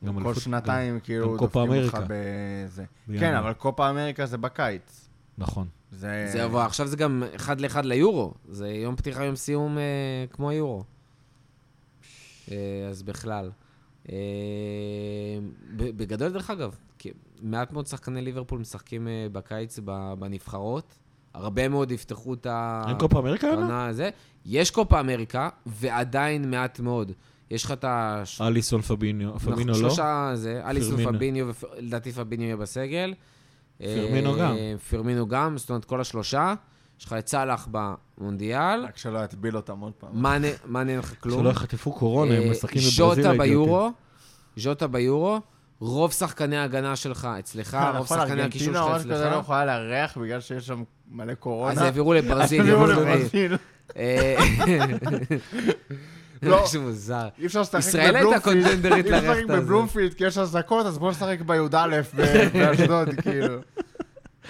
גם 0.04 0.14
כל 0.14 0.20
אליפות- 0.28 0.42
שנתיים, 0.42 1.00
כאילו, 1.00 1.38
קופה 1.38 1.64
דופקים 1.66 1.84
אותך. 1.84 1.98
בזה. 2.08 2.84
בינואר. 3.06 3.20
כן, 3.30 3.36
אבל 3.36 3.52
קופה 3.52 3.90
אמריקה 3.90 4.26
זה 4.26 4.38
בקיץ. 4.38 5.08
נכון. 5.38 5.68
זה... 5.92 6.28
זה 6.32 6.38
יבוא, 6.38 6.62
עכשיו 6.62 6.86
זה 6.86 6.96
גם 6.96 7.22
אחד 7.36 7.60
לאחד 7.60 7.84
ליורו. 7.84 8.34
זה 8.48 8.68
יום 8.68 8.96
פתיחה, 8.96 9.24
יום 9.24 9.36
סיום 9.36 9.78
אה, 9.78 9.82
כמו 10.30 10.50
היורו. 10.50 10.84
אה, 12.52 12.88
אז 12.88 13.02
בכלל. 13.02 13.50
אה, 14.12 14.16
בגדול, 15.76 16.28
דרך 16.28 16.50
אגב, 16.50 16.76
מעט 17.42 17.72
מאוד 17.72 17.86
שחקני 17.86 18.22
ליברפול 18.22 18.58
משחקים 18.60 19.08
אה, 19.08 19.26
בקיץ 19.32 19.78
בנבחרות. 20.18 20.98
הרבה 21.34 21.68
מאוד 21.68 21.92
יפתחו 21.92 22.34
את 22.34 22.46
ה... 22.46 22.84
אין 22.88 22.98
קופה 22.98 23.18
אמריקה? 23.18 23.46
עונה? 23.46 23.60
העונה 23.60 23.86
הזה. 23.86 24.10
יש 24.46 24.70
קופה 24.70 25.00
אמריקה, 25.00 25.48
ועדיין 25.66 26.50
מעט 26.50 26.80
מאוד. 26.80 27.12
יש 27.50 27.64
לך 27.64 27.72
את 27.72 27.84
ה... 27.84 28.22
אליסון 28.40 28.82
פביניו, 28.82 29.38
פבינו 29.38 29.72
לא? 29.72 29.78
שלושה, 29.78 30.30
זה, 30.34 30.60
אליסון. 30.64 31.16
פביניו, 31.16 31.48
ולדעתי 31.76 32.12
פביניו 32.12 32.44
יהיה 32.46 32.56
בסגל. 32.56 33.14
פרמינו 33.78 34.36
גם. 34.38 34.56
פרמינו 34.90 35.28
גם, 35.28 35.58
זאת 35.58 35.70
אומרת, 35.70 35.84
כל 35.84 36.00
השלושה. 36.00 36.54
יש 37.00 37.06
לך 37.06 37.12
את 37.12 37.28
סאלח 37.28 37.68
במונדיאל, 37.70 38.84
רק 38.84 38.96
שלא 38.96 39.24
יטביל 39.24 39.56
אותם 39.56 39.78
עוד 39.80 39.92
פעם. 39.92 40.10
מאנה 40.12 40.48
מאנה 40.66 40.90
אין 40.90 40.98
לך 40.98 41.14
כלום. 41.20 41.40
שלא 41.40 41.50
יחטפו 41.50 41.92
קורונה, 41.92 42.34
הם 42.34 42.42
אה, 42.42 42.50
משחקים 42.50 42.82
בברזיל. 42.98 43.24
ז'וטה. 43.24 43.38
ביורו, 43.38 43.90
ז'וטה 44.56 44.86
ביורו, 44.86 45.40
רוב 45.80 46.12
שחקני 46.12 46.56
ההגנה 46.56 46.96
שלך 46.96 47.28
אצלך, 47.38 47.74
רוב 47.94 48.02
נכון, 48.04 48.18
שחקני 48.18 48.42
הקישור 48.42 48.68
ארגנטינה 48.76 48.98
שלך 48.98 49.06
ממש 49.06 49.14
כזה 49.14 49.24
לא 49.24 49.30
אצלך. 49.30 49.40
יכולה 49.42 49.64
לארח 49.64 50.18
בגלל 50.18 50.40
שיש 50.40 50.66
שם 50.66 50.82
מלא 51.10 51.34
קורונה. 51.34 51.72
אז 51.72 51.78
העבירו 51.78 52.14
לברזיל, 52.14 52.60
העבירו 52.60 52.86
לברזיל. 52.86 53.56
אה, 53.96 54.36
לא. 56.42 56.62
משהו 56.64 56.82
מוזר. 56.82 57.28
אי 57.38 57.46
אפשר 57.46 57.60
לשחק 57.60 57.78
ישראל 57.78 58.16
הייתה 58.16 58.38
בבלומפילד. 58.38 58.64
קונטנדרית 58.64 59.06
אי 59.06 59.10
אפשר 59.10 59.22
לרחת 59.22 59.36
לשחק 59.38 59.50
הזה. 59.50 59.60
בבלומפילד 59.60 60.14
כי 60.14 60.24
יש 60.24 60.38
אזעקות, 60.38 60.86
אז 60.86 60.98
בוא 60.98 61.10
נשחק 61.10 61.38
בי"א 61.46 62.00
באשדוד, 62.54 63.08
כאילו. 63.22 63.56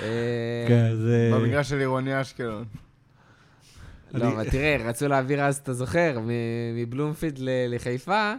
אה, 0.00 0.64
כן, 0.68 0.96
זה... 0.96 1.30
במגרש 1.34 1.68
של 1.68 1.78
עירוני 1.78 2.20
אשקלון. 2.20 2.64
לא, 4.14 4.28
אבל 4.28 4.50
תראה, 4.50 4.76
רצו 4.84 5.08
להעביר 5.08 5.42
אז, 5.42 5.56
אתה 5.56 5.72
זוכר, 5.72 6.18
מ- 6.20 6.76
מבלומפילד 6.76 7.38
ל- 7.38 7.74
לחיפה, 7.74 8.32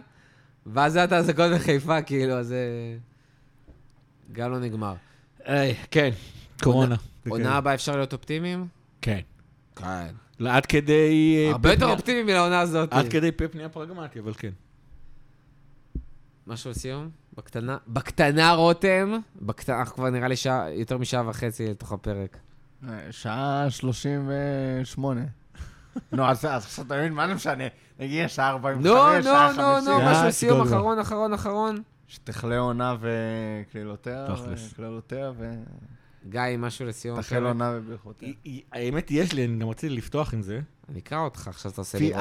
ואז 0.66 0.96
היה 0.96 1.04
את 1.04 1.12
האזעקות 1.12 1.52
בחיפה, 1.54 2.02
כאילו, 2.02 2.32
אז 2.34 2.46
זה... 2.46 2.66
גם 4.32 4.50
לא 4.50 4.58
נגמר. 4.58 4.94
כן, 5.90 6.10
קורונה. 6.62 6.96
זה 7.24 7.30
עונה 7.30 7.44
כן. 7.44 7.50
הבאה 7.50 7.74
אפשר 7.74 7.96
להיות 7.96 8.12
אופטימיים? 8.12 8.66
כן. 9.02 9.20
כן. 9.76 10.06
לא, 10.40 10.50
עד 10.50 10.66
כדי... 10.66 11.34
אה, 11.46 11.52
הרבה 11.52 11.72
יותר 11.72 11.86
אופטימיים 11.90 12.26
מלעונה 12.26 12.60
הזאת. 12.60 12.92
עד 12.92 13.08
כדי 13.08 13.32
פפ 13.32 13.54
נהיה 13.54 13.68
פרגמטי, 13.68 14.18
אבל 14.18 14.32
כן. 14.34 14.50
משהו 16.46 16.70
לסיום? 16.70 17.10
בקטנה? 17.36 17.76
בקטנה, 17.88 18.52
רותם. 18.52 19.18
בקטנה, 19.42 19.78
אנחנו 19.78 19.94
כבר 19.94 20.10
נראה 20.10 20.28
לי 20.28 20.36
שעה, 20.36 20.70
יותר 20.70 20.98
משעה 20.98 21.28
וחצי 21.28 21.70
לתוך 21.70 21.92
הפרק. 21.92 22.36
אה, 22.88 22.98
שעה 23.10 23.66
38. 23.70 25.20
נו, 26.12 26.24
אז 26.24 26.44
אז 26.44 26.64
עכשיו 26.64 26.84
אתה 26.84 26.96
מבין, 26.96 27.12
מה 27.12 27.28
זה 27.28 27.34
משנה? 27.34 27.64
נגיד 28.00 28.26
שעה 28.26 28.50
45, 28.50 28.86
נו, 28.86 28.94
נו, 28.94 29.22
שעה 29.22 29.52
נו, 29.52 29.62
50. 29.62 29.84
נו, 29.84 30.00
אה, 30.00 30.12
משהו 30.12 30.26
לסיום. 30.26 30.60
אחרון, 30.60 30.98
אחרון, 30.98 31.32
אחרון. 31.32 31.82
שתכלה 32.08 32.58
עונה 32.58 32.96
וקללותיה. 33.00 34.26
וקללותיה, 34.72 35.30
גיא, 36.28 36.40
משהו 36.58 36.86
לסיום 36.86 37.18
הפרק. 37.18 37.42
עונה 37.42 37.72
וברכותיה. 37.76 38.32
האמת, 38.72 39.10
יש 39.10 39.32
לי, 39.32 39.44
אני 39.44 39.58
גם 39.58 39.68
רציתי 39.68 39.94
לפתוח 39.96 40.34
עם 40.34 40.42
זה. 40.42 40.60
אני 40.88 40.98
אקרא 40.98 41.18
אותך, 41.18 41.48
עכשיו 41.48 41.72
אתה 41.72 41.80
עושה 41.80 41.98
לי 41.98 42.12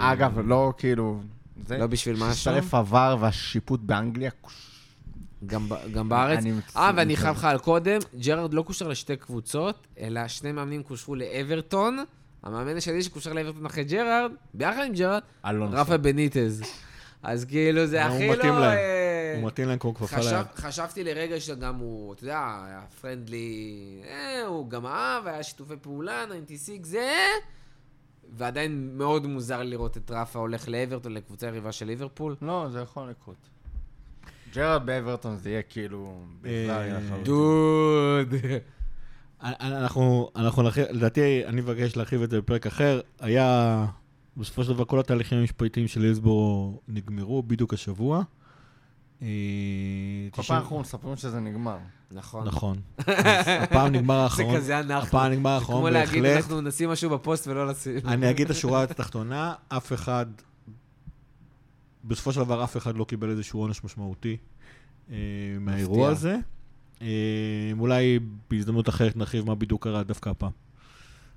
אגב, 0.00 0.38
לא 0.38 0.72
כאילו... 0.78 1.20
זה- 1.66 1.78
לא 1.78 1.86
בשביל 1.86 2.16
משהו. 2.16 2.34
שרף 2.34 2.74
עבר 2.74 3.16
והשיפוט 3.20 3.80
באנגליה. 3.80 4.30
גם 5.46 5.68
גם 5.94 6.08
בארץ. 6.08 6.44
אה, 6.76 6.90
ואני 6.96 7.16
חייב 7.16 7.36
לך 7.36 7.44
על 7.44 7.58
קודם, 7.58 7.98
ג'רארד 8.20 8.54
לא 8.54 8.62
קושר 8.62 8.88
לשתי 8.88 9.16
קבוצות, 9.16 9.86
אלא 10.00 10.28
שני 10.28 10.52
מאמנים 10.52 10.82
קושרו 10.82 11.14
לאברטון. 11.14 12.04
המאמן 12.42 12.76
השני 12.76 13.02
שקושר 13.02 13.32
לאברטון 13.32 13.66
אחרי 13.66 13.84
ג'רארד, 13.84 14.30
ביחד 14.54 14.82
עם 14.86 14.92
ג'רארד. 14.92 15.22
רפה 15.72 15.96
בניטז. 15.96 16.62
אז 17.22 17.44
כאילו, 17.44 17.86
זה 17.86 18.06
הוא 18.06 18.14
הכי 18.16 18.30
מתאים 18.30 18.52
לא... 18.54 18.60
להם. 18.60 18.76
אה, 18.78 19.34
הוא 19.40 19.46
מתאים 19.46 19.68
להם 19.68 19.78
כמו 19.78 19.94
כפפה 19.94 20.16
ליד. 20.20 20.46
חשבתי 20.56 21.04
לרגע 21.04 21.40
שגם 21.40 21.76
הוא, 21.76 22.14
אתה 22.14 22.24
יודע, 22.24 22.38
היה 22.66 22.80
פרנדלי, 23.00 23.68
אה, 24.04 24.46
הוא 24.46 24.70
גם 24.70 24.86
אהב, 24.86 25.26
היה 25.26 25.42
שיתופי 25.42 25.74
פעולה, 25.82 26.24
96 26.46 26.78
זה, 26.82 27.10
ועדיין 28.36 28.90
מאוד 28.98 29.26
מוזר 29.26 29.62
לראות 29.62 29.96
את 29.96 30.10
רפה 30.10 30.38
הולך 30.38 30.68
לאברטון, 30.68 31.12
לקבוצה 31.14 31.46
יריבה 31.46 31.72
של 31.72 31.86
ליברפול. 31.86 32.36
לא, 32.42 32.66
זה 32.70 32.80
יכול 32.80 33.10
לקרות. 33.10 33.48
ג'רארד 34.54 34.86
באברטון 34.86 35.36
זה 35.36 35.50
יהיה 35.50 35.62
כאילו... 35.62 36.20
אה. 36.44 37.22
דוד. 37.24 38.34
אנחנו, 39.42 40.30
אנחנו, 40.36 40.62
נרחיב- 40.62 40.86
לדעתי, 40.90 41.46
אני 41.46 41.60
מבקש 41.60 41.96
להרחיב 41.96 42.22
את 42.22 42.30
זה 42.30 42.40
בפרק 42.40 42.66
אחר. 42.66 43.00
היה, 43.20 43.86
בסופו 44.36 44.64
של 44.64 44.72
דבר, 44.72 44.84
כל 44.84 45.00
התהליכים 45.00 45.38
המשפטיים 45.38 45.88
של 45.88 46.02
הילסבורו 46.02 46.80
נגמרו 46.88 47.42
בדיוק 47.42 47.74
השבוע. 47.74 48.22
אה, 49.22 49.28
כל 50.30 50.42
90 50.42 50.46
פעם 50.46 50.62
אנחנו 50.62 50.80
מספרים 50.80 51.16
שזה 51.16 51.40
נגמר. 51.40 51.78
נכון. 52.10 52.46
נכון. 52.46 52.76
הפעם 53.62 53.92
נגמר 53.92 54.14
זה 54.16 54.22
האחרון. 54.22 54.56
כזה 54.56 54.78
אנחנו. 54.78 55.08
הפעם 55.08 55.32
נגמר 55.32 55.50
זה 55.50 55.54
האחרון 55.54 55.78
כמו 55.78 55.88
להגיד, 55.88 56.22
בהחלט. 56.22 56.36
אנחנו 56.36 56.60
נשים 56.60 56.90
משהו 56.90 57.10
בפוסט 57.10 57.46
ולא 57.46 57.66
לשים. 57.66 57.98
אני 58.04 58.30
אגיד 58.30 58.44
את 58.44 58.50
השורה 58.50 58.82
התחתונה, 58.82 59.54
אף 59.68 59.92
אחד 59.92 60.26
בסופו 62.04 62.32
של 62.32 62.40
דבר 62.40 62.64
אף 62.64 62.76
אחד 62.76 62.96
לא 62.96 63.04
קיבל 63.04 63.30
איזשהו 63.30 63.60
עונש 63.60 63.84
משמעותי 63.84 64.36
אה, 65.10 65.16
מהאירוע. 65.60 66.08
הזה. 66.08 66.36
אה, 67.02 67.06
אולי 67.78 68.18
בהזדמנות 68.50 68.88
אחרת 68.88 69.16
נרחיב 69.16 69.46
מה 69.46 69.54
בדיוק 69.54 69.84
קרה 69.84 70.02
דווקא 70.02 70.30
הפעם. 70.30 70.50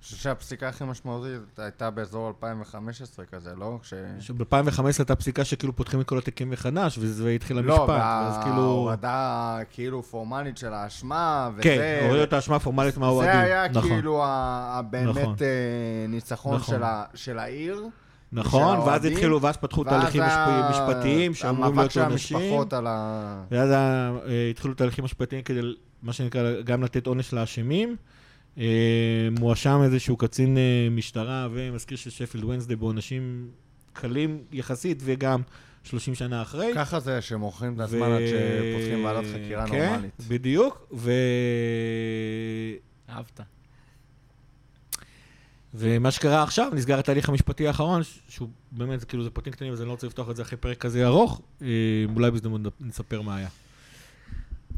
חושב 0.05 0.17
שהפסיקה 0.17 0.67
הכי 0.69 0.83
משמעותית 0.83 1.31
הייתה 1.57 1.89
באזור 1.89 2.27
2015 2.27 3.25
כזה, 3.25 3.49
לא? 3.57 3.79
כש... 3.81 3.93
ב-2015 4.31 4.83
הייתה 4.99 5.15
פסיקה 5.15 5.45
שכאילו 5.45 5.75
פותחים 5.75 6.01
את 6.01 6.07
כל 6.07 6.17
התיקים 6.17 6.49
מחדש, 6.49 6.97
וזה 7.01 7.29
התחיל 7.29 7.59
לא, 7.59 7.73
המשפט, 7.73 7.89
ואז 7.89 8.37
כאילו... 8.43 8.55
בהורדה 8.55 9.57
כאילו 9.69 10.03
פורמלית 10.03 10.57
של 10.57 10.73
האשמה, 10.73 11.49
וזה... 11.53 11.61
כן, 11.63 11.99
הורידו 12.05 12.23
את 12.23 12.33
האשמה 12.33 12.55
הפורמלית 12.55 12.97
מהאוהדים. 12.97 13.33
זה 13.33 13.39
היה 13.41 13.67
נכון. 13.67 13.89
כאילו 13.89 14.23
ה- 14.23 14.81
נכון. 14.89 15.15
הבאמת 15.21 15.41
אה, 15.41 15.47
ניצחון 16.09 16.55
נכון. 16.55 16.75
של 16.75 16.83
ה- 16.83 17.03
של 17.13 17.39
העיר. 17.39 17.87
נכון, 18.31 18.77
ואז 18.77 19.05
התחילו, 19.05 19.41
ואז 19.41 19.57
פתחו 19.57 19.83
תהליכים 19.83 20.21
משפטיים 20.69 21.33
שאמורים 21.33 21.63
המאבק 21.63 21.77
להיות 21.77 21.91
של 21.91 22.01
עונשים. 22.03 22.37
המשפחות 22.37 22.73
על 22.73 22.87
ה... 22.87 23.43
ואז 23.51 23.71
אה, 23.71 24.11
התחילו 24.51 24.73
תהליכים 24.73 25.05
משפטיים 25.05 25.41
כדי, 25.41 25.59
מה 26.03 26.13
שנקרא, 26.13 26.61
גם 26.61 26.83
לתת 26.83 27.07
עונש 27.07 27.33
לאשמים. 27.33 27.95
אה, 28.57 29.27
מואשם 29.39 29.81
איזשהו 29.83 30.17
קצין 30.17 30.57
אה, 30.57 30.87
משטרה 30.91 31.47
ומזכיר 31.51 31.97
של 31.97 32.09
שפילד 32.09 32.43
וונסדי 32.43 32.75
בעונשים 32.75 33.49
קלים 33.93 34.43
יחסית, 34.51 35.01
וגם 35.05 35.41
30 35.83 36.15
שנה 36.15 36.41
אחרי. 36.41 36.71
ככה 36.75 36.99
זה 36.99 37.21
שמוכרים 37.21 37.75
את 37.75 37.79
הזמן 37.79 38.11
עד 38.11 38.21
שפותחים 38.27 39.05
ועדת 39.05 39.25
חקירה 39.33 39.67
כן, 39.67 39.89
נורמלית. 39.89 40.21
בדיוק, 40.27 40.87
ו... 40.93 41.11
אהבת. 43.09 43.39
ומה 45.73 46.11
שקרה 46.11 46.43
עכשיו, 46.43 46.71
נסגר 46.75 46.99
התהליך 46.99 47.29
המשפטי 47.29 47.67
האחרון, 47.67 48.01
שהוא 48.29 48.49
באמת, 48.71 49.03
כאילו, 49.03 49.23
זה 49.23 49.29
פרטים 49.29 49.53
קטנים, 49.53 49.73
אז 49.73 49.81
אני 49.81 49.87
לא 49.87 49.91
רוצה 49.91 50.07
לפתוח 50.07 50.29
את 50.29 50.35
זה 50.35 50.41
אחרי 50.41 50.57
פרק 50.57 50.77
כזה 50.77 51.05
ארוך. 51.05 51.41
אה, 51.61 51.67
אולי 52.15 52.31
בהזדמנות 52.31 52.73
נספר 52.81 53.21
מה 53.21 53.35
היה. 53.35 53.47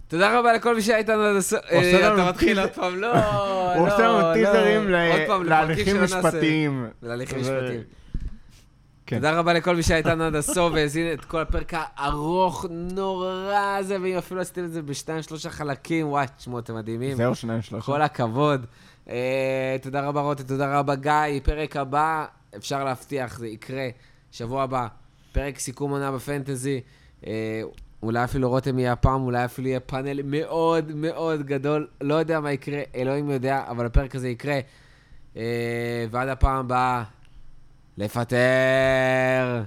תודה 0.08 0.40
רבה 0.40 0.54
לכל 0.54 0.76
מי 0.76 0.82
שהיה 0.82 0.98
איתנו 0.98 1.22
עד 1.24 1.36
הסוף. 1.36 1.60
אה, 1.72 2.14
אתה 2.14 2.30
מתחיל 2.30 2.60
עוד 2.60 2.70
פעם, 2.70 2.96
לא, 2.96 3.14
לא, 3.16 3.74
הוא 3.74 3.88
עושה 3.88 4.08
לנו 4.08 4.20
לא. 4.22 4.34
טיזרים 4.34 4.90
להליכים. 5.46 6.04
משפטיים. 6.04 6.88
להליכים 7.04 7.40
משפטיים. 7.40 7.82
כן. 9.06 9.16
תודה 9.16 9.40
רבה 9.40 9.54
לכל 9.54 9.76
מי 9.76 9.84
שהיה 9.84 9.98
איתנו 9.98 10.24
עד 10.24 10.36
הסוף 10.36 10.74
והאזין 10.74 11.14
את 11.14 11.26
כל 11.26 11.42
הפרק 11.42 11.74
הארוך 11.76 12.66
נורא 12.70 13.76
הזה, 13.80 13.98
ואם 14.02 14.18
אפילו 14.18 14.42
עשיתם 14.42 14.64
את 14.64 14.72
זה 14.72 14.82
בשתיים, 14.82 15.22
שלושה 15.22 15.50
חלקים, 15.50 16.08
וואי, 16.08 16.26
תשמעו, 16.38 16.60
אתם 16.60 16.76
מדהימים. 16.76 17.18
זהו, 17.18 17.36
שניים, 17.36 17.62
שלושה. 17.62 17.86
כל 17.86 18.02
הכבוד. 18.02 18.66
אה, 19.10 19.76
תודה 19.82 20.02
רבה 20.08 20.22
רותי, 20.22 20.44
תודה 20.44 20.80
רבה 20.80 20.96
גיא. 20.96 21.40
פרק 21.44 21.78
הבא, 21.78 22.26
אפשר 22.56 22.84
להבטיח, 22.84 23.38
זה 23.40 23.48
יקרה 23.48 23.88
שבוע 24.32 24.64
הבא. 24.64 24.88
פרק 25.32 25.60
סיכום 25.60 25.92
עונה 25.92 26.12
בפנטזי. 26.12 26.82
אולי 28.04 28.24
אפילו 28.24 28.50
רותם 28.50 28.80
יהיה 28.80 28.92
הפעם, 28.92 29.22
אולי 29.22 29.46
אפילו 29.46 29.68
יהיה 29.68 29.80
פאנל 29.80 30.22
מאוד 30.24 30.92
מאוד 30.96 31.44
גדול. 31.44 31.88
לא 32.02 32.16
יודע 32.16 32.40
מה 32.40 32.52
יקרה, 32.52 32.82
אלוהים 32.96 33.30
יודע, 33.30 33.64
אבל 33.68 33.86
הפרק 33.86 34.16
הזה 34.16 34.30
יקרה. 34.30 34.60
אה, 35.38 36.06
ועד 36.12 36.30
הפעם 36.30 36.56
הבאה, 36.56 37.04
לפטר. 37.98 39.64